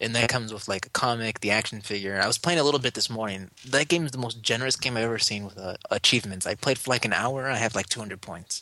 And 0.06 0.14
that 0.14 0.30
comes 0.30 0.54
with 0.54 0.68
like 0.68 0.86
a 0.86 0.90
comic, 0.90 1.40
the 1.40 1.50
action 1.50 1.82
figure. 1.82 2.22
I 2.22 2.28
was 2.28 2.38
playing 2.38 2.60
a 2.60 2.64
little 2.64 2.80
bit 2.80 2.94
this 2.94 3.10
morning. 3.10 3.50
That 3.68 3.88
game 3.88 4.06
is 4.06 4.12
the 4.12 4.20
most 4.20 4.40
generous 4.44 4.76
game 4.76 4.96
I've 4.98 5.04
ever 5.04 5.18
seen 5.18 5.46
with 5.46 5.58
uh, 5.58 5.78
achievements. 5.90 6.46
I 6.46 6.54
played 6.54 6.78
for 6.78 6.92
like 6.92 7.06
an 7.06 7.14
hour. 7.14 7.48
I 7.48 7.56
have 7.56 7.74
like 7.74 7.90
two 7.90 8.00
hundred 8.00 8.22
points. 8.22 8.62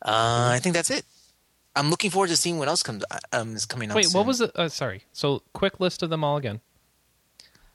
Uh, 0.00 0.52
I 0.54 0.58
think 0.58 0.74
that's 0.74 0.90
it. 0.90 1.04
I'm 1.74 1.90
looking 1.90 2.10
forward 2.10 2.28
to 2.28 2.36
seeing 2.36 2.58
what 2.58 2.68
else 2.68 2.82
comes 2.82 3.04
um, 3.30 3.54
is 3.54 3.66
coming 3.66 3.90
out. 3.90 3.96
Wait, 3.96 4.06
soon. 4.06 4.18
what 4.18 4.26
was 4.26 4.40
it? 4.40 4.50
Uh, 4.56 4.70
sorry. 4.70 5.02
So, 5.12 5.42
quick 5.52 5.78
list 5.78 6.02
of 6.02 6.08
them 6.08 6.24
all 6.24 6.38
again. 6.38 6.60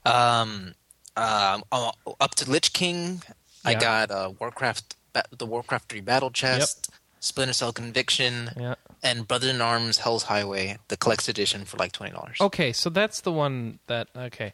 Um, 0.04 0.74
um, 1.16 1.64
uh, 1.72 1.92
up 2.20 2.34
to 2.36 2.50
Lich 2.50 2.74
King. 2.74 3.22
I 3.64 3.76
got 3.76 4.10
uh, 4.10 4.32
Warcraft, 4.40 4.96
the 5.38 5.46
Warcraft 5.46 5.90
Three 5.90 6.02
Battle 6.02 6.32
Chest, 6.32 6.90
Splinter 7.22 7.54
Cell 7.54 7.72
Conviction, 7.72 8.50
Yeah. 8.60 8.76
and 9.02 9.26
Brother 9.28 9.50
in 9.50 9.62
Arms 9.62 10.00
Hell's 10.00 10.24
Highway, 10.24 10.78
the 10.90 10.98
collector's 10.98 11.30
edition 11.30 11.64
for 11.66 11.78
like 11.78 11.94
twenty 11.94 12.12
dollars. 12.12 12.38
Okay, 12.42 12.74
so 12.74 12.90
that's 12.90 13.22
the 13.22 13.32
one 13.32 13.80
that. 13.88 14.10
Okay, 14.16 14.52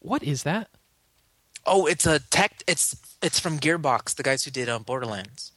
what 0.00 0.22
is 0.24 0.42
that? 0.42 0.68
Oh, 1.66 1.86
it's 1.86 2.06
a 2.06 2.18
tech. 2.18 2.62
It's 2.66 2.96
it's 3.22 3.38
from 3.38 3.58
Gearbox, 3.60 4.14
the 4.16 4.22
guys 4.22 4.44
who 4.44 4.50
did 4.50 4.68
uh, 4.68 4.78
Borderlands. 4.80 5.52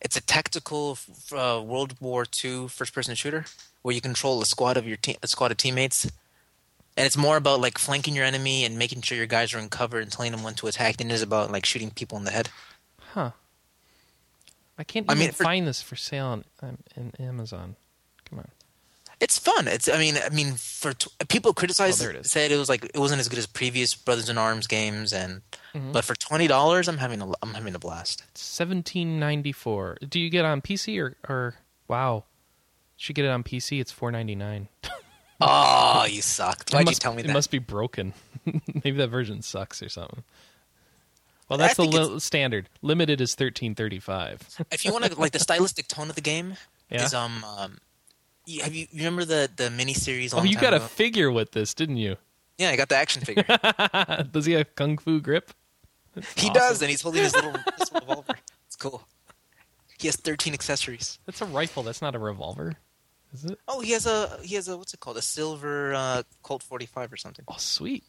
It's 0.00 0.16
a 0.16 0.20
tactical 0.20 0.92
f- 0.92 1.32
uh, 1.32 1.60
World 1.60 1.96
War 2.00 2.24
II 2.44 2.68
first-person 2.68 3.16
shooter 3.16 3.46
where 3.82 3.94
you 3.94 4.00
control 4.00 4.40
a 4.40 4.46
squad 4.46 4.76
of 4.76 4.86
your 4.86 4.96
team, 4.96 5.16
a 5.24 5.26
squad 5.26 5.50
of 5.50 5.56
teammates, 5.56 6.04
and 6.96 7.04
it's 7.06 7.16
more 7.16 7.36
about 7.36 7.60
like 7.60 7.78
flanking 7.78 8.14
your 8.14 8.24
enemy 8.24 8.64
and 8.64 8.78
making 8.78 9.00
sure 9.02 9.16
your 9.16 9.26
guys 9.26 9.54
are 9.54 9.58
in 9.58 9.68
cover 9.70 9.98
and 9.98 10.12
telling 10.12 10.30
them 10.32 10.42
when 10.44 10.54
to 10.54 10.66
attack 10.68 10.98
than 10.98 11.10
it 11.10 11.14
is 11.14 11.22
about 11.22 11.50
like 11.50 11.64
shooting 11.66 11.90
people 11.90 12.18
in 12.18 12.24
the 12.24 12.30
head. 12.30 12.48
Huh. 13.14 13.30
I 14.78 14.84
can't 14.84 15.06
I 15.08 15.14
mean, 15.14 15.32
for- 15.32 15.44
find 15.44 15.66
this 15.66 15.82
for 15.82 15.96
sale 15.96 16.42
on, 16.62 16.78
in 16.96 17.12
Amazon. 17.18 17.76
Come 18.28 18.38
on. 18.40 18.48
It's 19.20 19.36
fun. 19.36 19.66
It's 19.66 19.88
I 19.88 19.98
mean 19.98 20.14
I 20.24 20.28
mean 20.28 20.54
for 20.54 20.92
t- 20.92 21.10
people 21.28 21.52
criticized 21.52 22.00
Oh, 22.04 22.10
it 22.10 22.24
said 22.26 22.52
it 22.52 22.56
was 22.56 22.68
like 22.68 22.84
it 22.84 22.98
wasn't 22.98 23.18
as 23.18 23.28
good 23.28 23.40
as 23.40 23.46
previous 23.48 23.96
Brothers 23.96 24.28
in 24.28 24.38
Arms 24.38 24.68
games 24.68 25.12
and 25.12 25.42
Mhm. 25.74 25.92
but 25.92 26.04
for 26.04 26.14
twenty 26.14 26.46
dollars 26.46 26.86
I'm 26.86 26.98
having 26.98 27.20
a 27.20 27.32
I'm 27.42 27.54
having 27.54 27.74
a 27.74 27.80
blast. 27.80 28.22
Seventeen 28.34 29.18
ninety 29.18 29.50
four. 29.50 29.96
Do 30.08 30.20
you 30.20 30.30
get 30.30 30.44
on 30.44 30.60
PC 30.60 31.00
or 31.02 31.16
or 31.28 31.56
wow? 31.88 32.24
Should 32.96 33.16
get 33.16 33.24
it 33.24 33.30
on 33.32 33.42
PC. 33.42 33.80
It's 33.80 33.90
four 33.90 34.12
ninety 34.12 34.36
nine. 34.36 34.68
Oh, 35.40 36.04
you 36.08 36.22
sucked. 36.22 36.72
Why'd 36.72 36.88
you 36.88 36.94
tell 36.94 37.12
me 37.14 37.22
that? 37.22 37.30
It 37.30 37.32
must 37.32 37.50
be 37.50 37.58
broken. 37.58 38.12
Maybe 38.84 38.92
that 38.98 39.08
version 39.08 39.42
sucks 39.42 39.82
or 39.82 39.88
something. 39.88 40.22
Well, 41.48 41.58
that's 41.58 41.76
the 41.76 41.84
li- 41.84 42.20
standard. 42.20 42.68
Limited 42.82 43.20
is 43.20 43.34
thirteen 43.34 43.74
thirty 43.74 43.98
five. 44.00 44.40
if 44.70 44.84
you 44.84 44.92
want 44.92 45.04
to 45.06 45.18
like 45.18 45.32
the 45.32 45.38
stylistic 45.38 45.88
tone 45.88 46.08
of 46.10 46.14
the 46.14 46.20
game 46.20 46.54
Yeah. 46.90 47.04
is 47.04 47.14
um 47.14 47.42
um 47.44 47.78
you, 48.46 48.62
have 48.62 48.74
you 48.74 48.86
you 48.90 48.98
remember 48.98 49.24
the 49.24 49.50
the 49.54 49.70
mini 49.70 49.94
series? 49.94 50.32
Oh, 50.34 50.42
you 50.42 50.56
got 50.56 50.74
a 50.74 50.80
figure 50.80 51.30
with 51.30 51.52
this, 51.52 51.74
didn't 51.74 51.96
you? 51.98 52.16
yeah, 52.58 52.70
I 52.70 52.76
got 52.76 52.88
the 52.88 52.96
action 52.96 53.22
figure. 53.22 53.44
Does 54.32 54.44
he 54.46 54.52
have 54.52 54.74
kung 54.74 54.98
fu 54.98 55.20
grip? 55.20 55.52
he 56.14 56.22
awesome. 56.48 56.52
does, 56.54 56.82
and 56.82 56.90
he's 56.90 57.00
holding 57.02 57.22
his 57.22 57.34
little 57.34 57.52
his 57.78 57.92
revolver. 57.94 58.34
It's 58.66 58.76
cool. 58.76 59.06
He 59.98 60.08
has 60.08 60.16
thirteen 60.16 60.52
accessories. 60.54 61.18
That's 61.26 61.40
a 61.40 61.46
rifle. 61.46 61.82
That's 61.82 62.02
not 62.02 62.14
a 62.14 62.18
revolver, 62.18 62.74
is 63.32 63.44
it? 63.44 63.58
Oh, 63.68 63.80
he 63.80 63.92
has 63.92 64.06
a 64.06 64.38
he 64.42 64.54
has 64.56 64.66
a 64.68 64.76
what's 64.76 64.92
it 64.94 65.00
called? 65.00 65.16
A 65.16 65.22
silver 65.22 65.94
uh, 65.94 66.22
Colt 66.42 66.62
forty 66.62 66.86
five 66.86 67.12
or 67.12 67.16
something. 67.16 67.44
Oh, 67.48 67.54
sweet. 67.58 68.04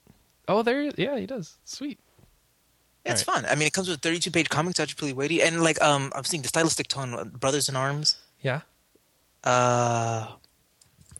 Oh, 0.47 0.63
there. 0.63 0.81
Yeah, 0.97 1.17
he 1.19 1.25
does. 1.27 1.57
Sweet. 1.65 1.99
Yeah, 3.05 3.13
it's 3.13 3.23
fun. 3.23 3.45
I 3.45 3.55
mean, 3.55 3.65
it 3.67 3.73
comes 3.73 3.87
with 3.87 3.97
a 3.97 4.01
32 4.01 4.31
page 4.31 4.49
comic, 4.49 4.75
so 4.75 4.83
it's 4.83 4.93
pretty 4.93 5.13
weighty. 5.13 5.41
And 5.41 5.63
like, 5.63 5.81
um, 5.81 6.11
I'm 6.15 6.23
seeing 6.23 6.41
the 6.41 6.49
stylistic 6.49 6.87
tone, 6.87 7.13
uh, 7.13 7.23
Brothers 7.23 7.69
in 7.69 7.75
Arms. 7.75 8.17
Yeah. 8.41 8.61
Uh, 9.43 10.27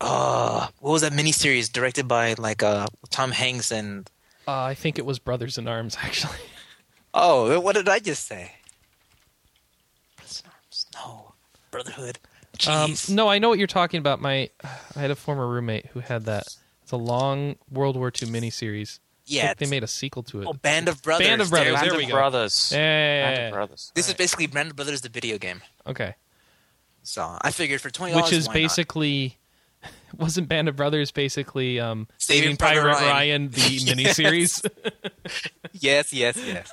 uh, 0.02 0.68
what 0.80 0.92
was 0.92 1.02
that 1.02 1.14
miniseries 1.14 1.72
directed 1.72 2.08
by 2.08 2.34
like 2.38 2.64
uh 2.64 2.88
Tom 3.10 3.32
Hanks 3.32 3.72
and? 3.72 4.10
Uh, 4.48 4.64
I 4.64 4.74
think 4.74 4.98
it 4.98 5.06
was 5.06 5.20
Brothers 5.20 5.58
in 5.58 5.68
Arms, 5.68 5.98
actually. 6.02 6.38
Oh, 7.14 7.60
what 7.60 7.76
did 7.76 7.88
I 7.90 8.00
just 8.00 8.28
say? 8.28 8.54
Brothers 10.18 10.44
in 10.44 10.52
Arms. 10.52 10.86
No, 10.96 11.34
Brotherhood. 11.72 12.20
Um, 12.68 12.94
no, 13.10 13.30
I 13.30 13.40
know 13.40 13.48
what 13.50 13.58
you're 13.58 13.68
talking 13.68 14.00
about. 14.00 14.20
My, 14.22 14.50
I 14.64 15.00
had 15.00 15.12
a 15.12 15.16
former 15.16 15.48
roommate 15.48 15.86
who 15.88 16.00
had 16.02 16.26
that. 16.26 16.56
It's 16.84 16.92
a 16.92 16.98
long 16.98 17.56
World 17.72 17.96
War 17.96 18.08
II 18.08 18.30
miniseries. 18.30 19.00
I 19.30 19.34
yeah, 19.36 19.48
think 19.48 19.58
they 19.60 19.66
made 19.68 19.84
a 19.84 19.88
sequel 19.88 20.24
to 20.24 20.42
it. 20.42 20.48
oh, 20.48 20.54
Band 20.54 20.88
of 20.88 21.02
Brothers. 21.04 21.28
Band 21.28 21.42
of 21.42 21.50
Brothers, 21.50 21.66
There- 21.66 21.74
there 21.82 21.90
Band 21.90 21.98
we 21.98 22.04
of 22.06 22.10
go. 22.10 22.16
Brothers. 22.16 22.72
Yeah, 22.74 22.78
yeah, 22.80 23.24
Band 23.26 23.38
yeah, 23.38 23.48
of. 23.48 23.54
Brothers. 23.54 23.92
This 23.96 24.08
is 24.08 24.14
basically 24.16 24.48
Band 24.48 24.70
of 24.72 24.76
Brothers, 24.76 25.02
the 25.02 25.10
video 25.10 25.38
game. 25.38 25.62
Okay. 25.86 26.16
So 27.04 27.38
I 27.42 27.52
figured 27.52 27.82
for 27.82 27.90
twenty 27.90 28.14
Which 28.14 28.26
dollars, 28.26 28.38
is 28.38 28.48
basically, 28.48 29.38
wasn't 30.18 30.48
Band 30.50 30.68
of 30.68 30.76
Brothers 30.76 31.12
basically 31.12 31.80
um, 31.80 32.08
Saving 32.18 32.42
Saving 32.42 32.58
Private 32.58 32.82
Private 32.82 33.06
Ryan. 33.06 33.10
Ryan, 33.12 33.50
the 33.50 33.62
Yes. 33.72 34.20
miniseries? 34.20 34.70
yes, 35.74 36.14
yes, 36.14 36.38
yes. 36.38 36.72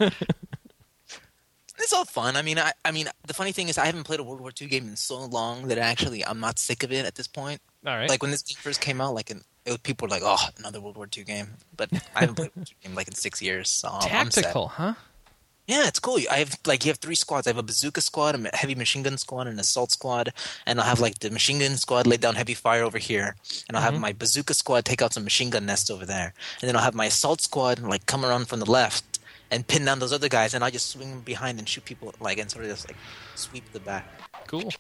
it's 1.79 1.93
all 1.93 2.05
fun. 2.05 2.37
I 2.37 2.43
mean, 2.43 2.59
I, 2.59 2.73
I 2.85 2.91
mean, 2.91 3.07
the 3.27 3.35
funny 3.35 3.53
thing 3.53 3.69
is, 3.69 3.79
I 3.79 3.87
haven't 3.87 4.05
played 4.05 4.21
a 4.21 4.25
World 4.25 4.41
War 4.41 4.51
II 4.61 4.67
game 4.69 4.89
in 4.89 4.97
so 4.97 5.19
long 5.25 5.69
that 5.69 5.79
actually 5.79 6.25
I'm 6.25 6.41
not 6.41 6.59
sick 6.59 6.83
of 6.83 6.93
it 6.93 7.05
at 7.07 7.15
this 7.15 7.27
point. 7.29 7.61
All 7.87 7.95
right. 7.97 8.09
Like 8.09 8.23
when 8.23 8.31
this 8.31 8.43
game 8.43 8.57
first 8.61 8.81
came 8.81 9.01
out, 9.01 9.15
like 9.15 9.31
in, 9.31 9.39
it 9.39 9.45
was, 9.67 9.79
people 9.79 10.07
were 10.07 10.11
like, 10.11 10.23
"Oh, 10.25 10.39
another 10.59 10.81
World 10.81 10.97
War 10.97 11.09
II 11.17 11.25
game," 11.25 11.55
but 11.77 11.89
I 12.15 12.21
haven't 12.21 12.35
played 12.37 12.51
a 12.55 12.57
World 12.57 12.57
War 12.57 12.65
II 12.69 12.77
game 12.89 12.95
like 12.95 13.09
in 13.09 13.15
six 13.15 13.41
years. 13.43 13.69
So 13.71 13.89
I'm- 13.89 14.03
I'm. 14.17 14.29
Tactical, 14.31 14.69
huh? 14.69 14.95
Yeah, 15.67 15.89
it's 15.89 15.99
cool. 15.99 16.21
I 16.31 16.37
have 16.39 16.57
like 16.65 16.85
you 16.85 16.91
have 16.93 16.99
three 16.99 17.17
squads. 17.17 17.47
I 17.49 17.51
have 17.51 17.59
a 17.59 17.63
bazooka 17.63 18.01
squad, 18.01 18.37
a 18.37 18.57
heavy 18.57 18.77
machine 18.77 19.03
gun 19.03 19.19
squad, 19.19 19.49
and 19.49 19.55
an 19.55 19.59
assault 19.61 19.91
squad. 19.91 20.33
And 20.65 20.79
I'll 20.79 20.87
have 20.87 21.01
like 21.01 21.19
the 21.19 21.29
machine 21.31 21.59
gun 21.59 21.77
squad 21.77 22.07
lay 22.07 22.17
down 22.19 22.37
heavy 22.37 22.55
fire 22.55 22.85
over 22.85 22.99
here, 22.99 23.35
and 23.67 23.77
I'll 23.77 23.83
Mhm. 23.83 23.93
have 23.93 24.01
my 24.01 24.13
bazooka 24.13 24.55
squad 24.55 24.85
take 24.85 25.03
out 25.03 25.13
some 25.13 25.25
machine 25.25 25.51
gun 25.51 25.67
nests 25.67 25.91
over 25.91 26.07
there, 26.07 26.35
and 26.61 26.69
then 26.69 26.77
I'll 26.77 26.83
have 26.85 26.95
my 26.95 27.07
assault 27.07 27.41
squad 27.41 27.81
like 27.81 28.07
come 28.07 28.25
around 28.25 28.47
from 28.47 28.61
the 28.61 28.71
left 28.71 29.19
and 29.51 29.67
pin 29.67 29.85
down 29.85 29.99
those 29.99 30.13
other 30.13 30.29
guys, 30.29 30.55
and 30.55 30.63
I'll 30.63 30.71
just 30.71 30.89
swing 30.89 31.21
behind 31.23 31.59
and 31.59 31.69
shoot 31.69 31.85
people 31.85 32.15
like 32.21 32.39
and 32.39 32.49
sort 32.49 32.65
of 32.65 32.71
just 32.71 32.87
like 32.87 32.97
sweep 33.35 33.65
the 33.73 33.81
back, 33.81 34.07
Cool. 34.47 34.73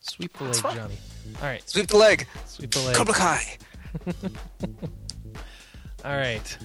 Sweep 0.00 0.32
the 0.38 0.44
leg. 0.44 0.54
Johnny. 0.62 0.98
All 1.42 1.46
right. 1.48 1.68
sweep 1.68 1.88
the 1.88 1.98
leg, 1.98 2.26
Sweep 2.46 2.70
the 2.70 2.80
leg. 2.80 2.96
Cobra 2.96 3.12
Kai. 3.14 3.58
All 6.04 6.16
right. 6.16 6.58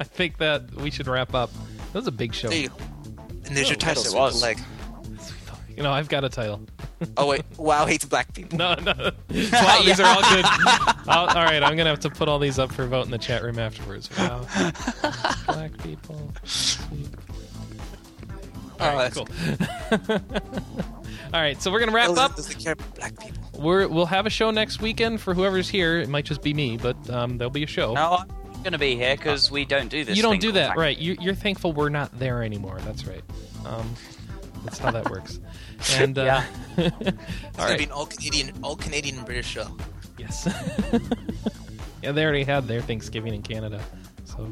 I 0.00 0.04
think 0.04 0.38
that 0.38 0.74
we 0.74 0.90
should 0.90 1.06
wrap 1.08 1.34
up. 1.34 1.50
That 1.92 1.94
was 2.00 2.06
a 2.06 2.12
big 2.12 2.34
show. 2.34 2.48
There 2.48 2.58
you 2.58 2.68
go. 2.68 2.76
And 3.46 3.56
there's 3.56 3.66
oh, 3.66 3.70
your 3.70 3.76
Oh, 3.76 3.80
title, 3.80 4.02
yes, 4.02 4.12
it 4.12 4.16
was. 4.16 4.40
the 4.40 4.46
leg. 4.46 4.58
You 5.76 5.82
know, 5.82 5.92
I've 5.92 6.08
got 6.08 6.24
a 6.24 6.30
title. 6.30 6.62
Oh 7.18 7.26
wait, 7.26 7.42
WoW 7.58 7.84
hates 7.84 8.06
black 8.06 8.32
people. 8.32 8.56
No, 8.56 8.74
no. 8.76 8.92
Wow, 9.52 9.82
these 9.84 10.00
are 10.00 10.06
all 10.06 10.22
good. 10.34 10.44
I'll, 11.06 11.26
all 11.26 11.44
right, 11.44 11.62
I'm 11.62 11.76
gonna 11.76 11.90
have 11.90 12.00
to 12.00 12.08
put 12.10 12.28
all 12.28 12.38
these 12.38 12.58
up 12.58 12.72
for 12.72 12.86
vote 12.86 13.04
in 13.04 13.10
the 13.10 13.18
chat 13.18 13.42
room 13.42 13.58
afterwards. 13.58 14.08
Wow. 14.16 14.46
Black 15.46 15.76
people. 15.82 16.32
Oh, 18.80 18.84
All 18.84 18.94
right, 18.96 19.12
that's 19.12 19.16
cool. 19.16 19.28
All 21.34 21.40
right, 21.40 21.60
so 21.60 21.70
we're 21.70 21.80
gonna 21.80 21.92
wrap 21.92 22.10
up. 22.10 22.36
Doesn't 22.36 22.58
care 22.62 22.72
about 22.74 22.94
black 22.94 23.18
people. 23.18 23.60
we're 23.60 23.86
we'll 23.88 24.06
have 24.06 24.26
a 24.26 24.30
show 24.30 24.50
next 24.50 24.80
weekend 24.80 25.20
for 25.20 25.34
whoever's 25.34 25.68
here. 25.68 25.98
It 25.98 26.08
might 26.08 26.24
just 26.24 26.42
be 26.42 26.54
me, 26.54 26.76
but 26.76 26.96
um, 27.10 27.38
there'll 27.38 27.50
be 27.50 27.64
a 27.64 27.66
show. 27.66 27.94
No, 27.94 28.18
I'm 28.20 28.62
going 28.62 28.72
to 28.72 28.78
be 28.78 28.96
here 28.96 29.16
because 29.16 29.50
we 29.50 29.64
don't 29.64 29.88
do 29.88 30.04
this. 30.04 30.16
you 30.16 30.22
don't 30.22 30.32
thing 30.32 30.40
do 30.40 30.52
that, 30.52 30.68
Tac- 30.68 30.76
right? 30.76 30.96
You, 30.98 31.16
you're 31.20 31.34
thankful 31.34 31.72
we're 31.72 31.88
not 31.88 32.16
there 32.18 32.42
anymore. 32.42 32.78
That's 32.84 33.06
right. 33.06 33.22
Um, 33.64 33.94
that's 34.64 34.78
how 34.78 34.90
that 34.90 35.08
works. 35.10 35.38
And 35.94 36.18
uh, 36.18 36.42
all 36.78 36.84
It's 36.84 36.96
gonna 36.96 37.16
right. 37.58 37.78
be 37.78 37.84
an 37.84 37.90
all 37.92 38.06
Canadian, 38.06 38.52
all 38.62 38.76
Canadian 38.76 39.22
British 39.24 39.46
show. 39.46 39.76
Yes. 40.18 40.48
yeah, 42.02 42.12
they 42.12 42.24
already 42.24 42.44
had 42.44 42.66
their 42.66 42.80
Thanksgiving 42.80 43.34
in 43.34 43.42
Canada, 43.42 43.80
so 44.24 44.50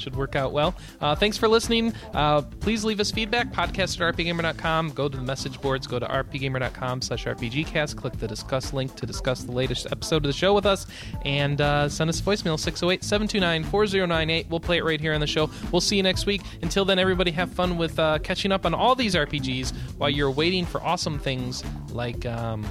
should 0.00 0.16
work 0.16 0.36
out 0.36 0.52
well. 0.52 0.74
Uh, 1.00 1.14
thanks 1.14 1.36
for 1.36 1.48
listening. 1.48 1.92
Uh, 2.14 2.42
please 2.42 2.84
leave 2.84 3.00
us 3.00 3.10
feedback. 3.10 3.52
Podcast 3.52 4.00
at 4.00 4.16
rpgamer.com. 4.16 4.90
Go 4.90 5.08
to 5.08 5.16
the 5.16 5.22
message 5.22 5.60
boards. 5.60 5.86
Go 5.86 5.98
to 5.98 6.06
rpgamer.com 6.06 7.02
slash 7.02 7.24
rpgcast. 7.24 7.96
Click 7.96 8.14
the 8.14 8.28
discuss 8.28 8.72
link 8.72 8.94
to 8.96 9.06
discuss 9.06 9.44
the 9.44 9.52
latest 9.52 9.86
episode 9.90 10.16
of 10.16 10.24
the 10.24 10.32
show 10.32 10.54
with 10.54 10.66
us. 10.66 10.86
And 11.24 11.60
uh, 11.60 11.88
send 11.88 12.10
us 12.10 12.20
a 12.20 12.22
voicemail, 12.22 12.58
608-729-4098. 12.58 14.48
We'll 14.48 14.60
play 14.60 14.78
it 14.78 14.84
right 14.84 15.00
here 15.00 15.14
on 15.14 15.20
the 15.20 15.26
show. 15.26 15.50
We'll 15.70 15.80
see 15.80 15.96
you 15.96 16.02
next 16.02 16.26
week. 16.26 16.42
Until 16.62 16.84
then, 16.84 16.98
everybody 16.98 17.30
have 17.32 17.50
fun 17.52 17.76
with 17.76 17.98
uh, 17.98 18.18
catching 18.20 18.52
up 18.52 18.66
on 18.66 18.74
all 18.74 18.94
these 18.94 19.14
RPGs 19.14 19.74
while 19.98 20.10
you're 20.10 20.30
waiting 20.30 20.64
for 20.66 20.82
awesome 20.82 21.18
things 21.18 21.62
like... 21.92 22.26
Um, 22.26 22.64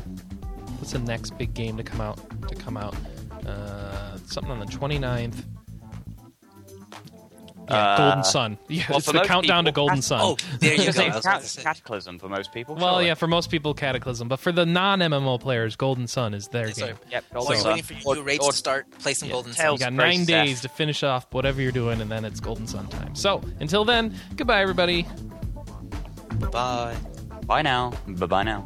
what's 0.80 0.94
the 0.94 1.00
next 1.00 1.38
big 1.38 1.54
game 1.54 1.78
to 1.78 1.84
come 1.84 2.02
out 2.02 2.20
to 2.48 2.56
come 2.56 2.78
out 2.78 2.96
uh, 3.46 4.18
something 4.26 4.52
on 4.52 4.60
the 4.60 4.66
29th 4.66 5.44
yeah, 7.70 7.76
Uh, 7.94 7.98
Golden 7.98 8.24
Sun. 8.24 8.58
Yeah, 8.68 8.86
well, 8.90 8.98
it's 8.98 9.08
the 9.08 9.14
most 9.14 9.28
countdown 9.28 9.66
to 9.66 9.72
Golden 9.72 10.02
Sun. 10.02 10.20
Oh, 10.22 10.38
there 10.60 10.74
you 10.74 10.78
go. 10.94 11.02
It's 11.02 11.16
was 11.16 11.24
cat- 11.56 11.64
cataclysm 11.64 12.20
for 12.20 12.30
most 12.30 12.52
people. 12.54 12.76
well, 12.76 12.94
surely. 12.96 13.08
yeah, 13.08 13.14
for 13.14 13.28
most 13.28 13.50
people, 13.52 13.74
Cataclysm, 13.74 14.28
but 14.28 14.40
for 14.40 14.52
the 14.52 14.66
non-MMO 14.66 15.40
players, 15.40 15.76
Golden 15.76 16.08
Sun 16.08 16.34
is 16.34 16.48
their 16.50 16.68
Yeah, 16.68 16.74
sorry. 16.74 16.92
game. 16.94 17.00
Yep, 17.12 17.24
While 17.32 17.42
Golden 17.44 17.54
you're 17.56 17.62
Sun. 17.62 17.72
waiting 17.72 17.84
for 17.84 17.94
your 17.94 18.16
new 18.16 18.22
raids 18.24 18.46
Or- 18.46 18.52
to 18.52 18.58
start, 18.58 18.92
play 19.00 19.14
some 19.14 19.28
Yeah. 19.30 19.34
Golden 19.34 19.54
Sun. 19.54 19.72
You 19.74 19.78
got 19.80 19.94
nine 19.94 20.26
Death. 20.26 20.46
days 20.46 20.62
to 20.62 20.70
finish 20.70 21.04
off 21.04 21.28
whatever 21.32 21.62
you're 21.62 21.72
doing, 21.72 22.02
and 22.02 22.10
then 22.12 22.26
it's 22.26 22.40
Golden 22.40 22.68
Sun 22.68 22.88
time. 22.88 23.16
So 23.16 23.42
until 23.60 23.86
then, 23.86 24.16
goodbye, 24.36 24.62
everybody. 24.62 25.06
Bye. 26.52 26.96
Bye 27.46 27.62
now. 27.64 27.92
Bye 28.08 28.26
bye 28.28 28.44
now. 28.44 28.66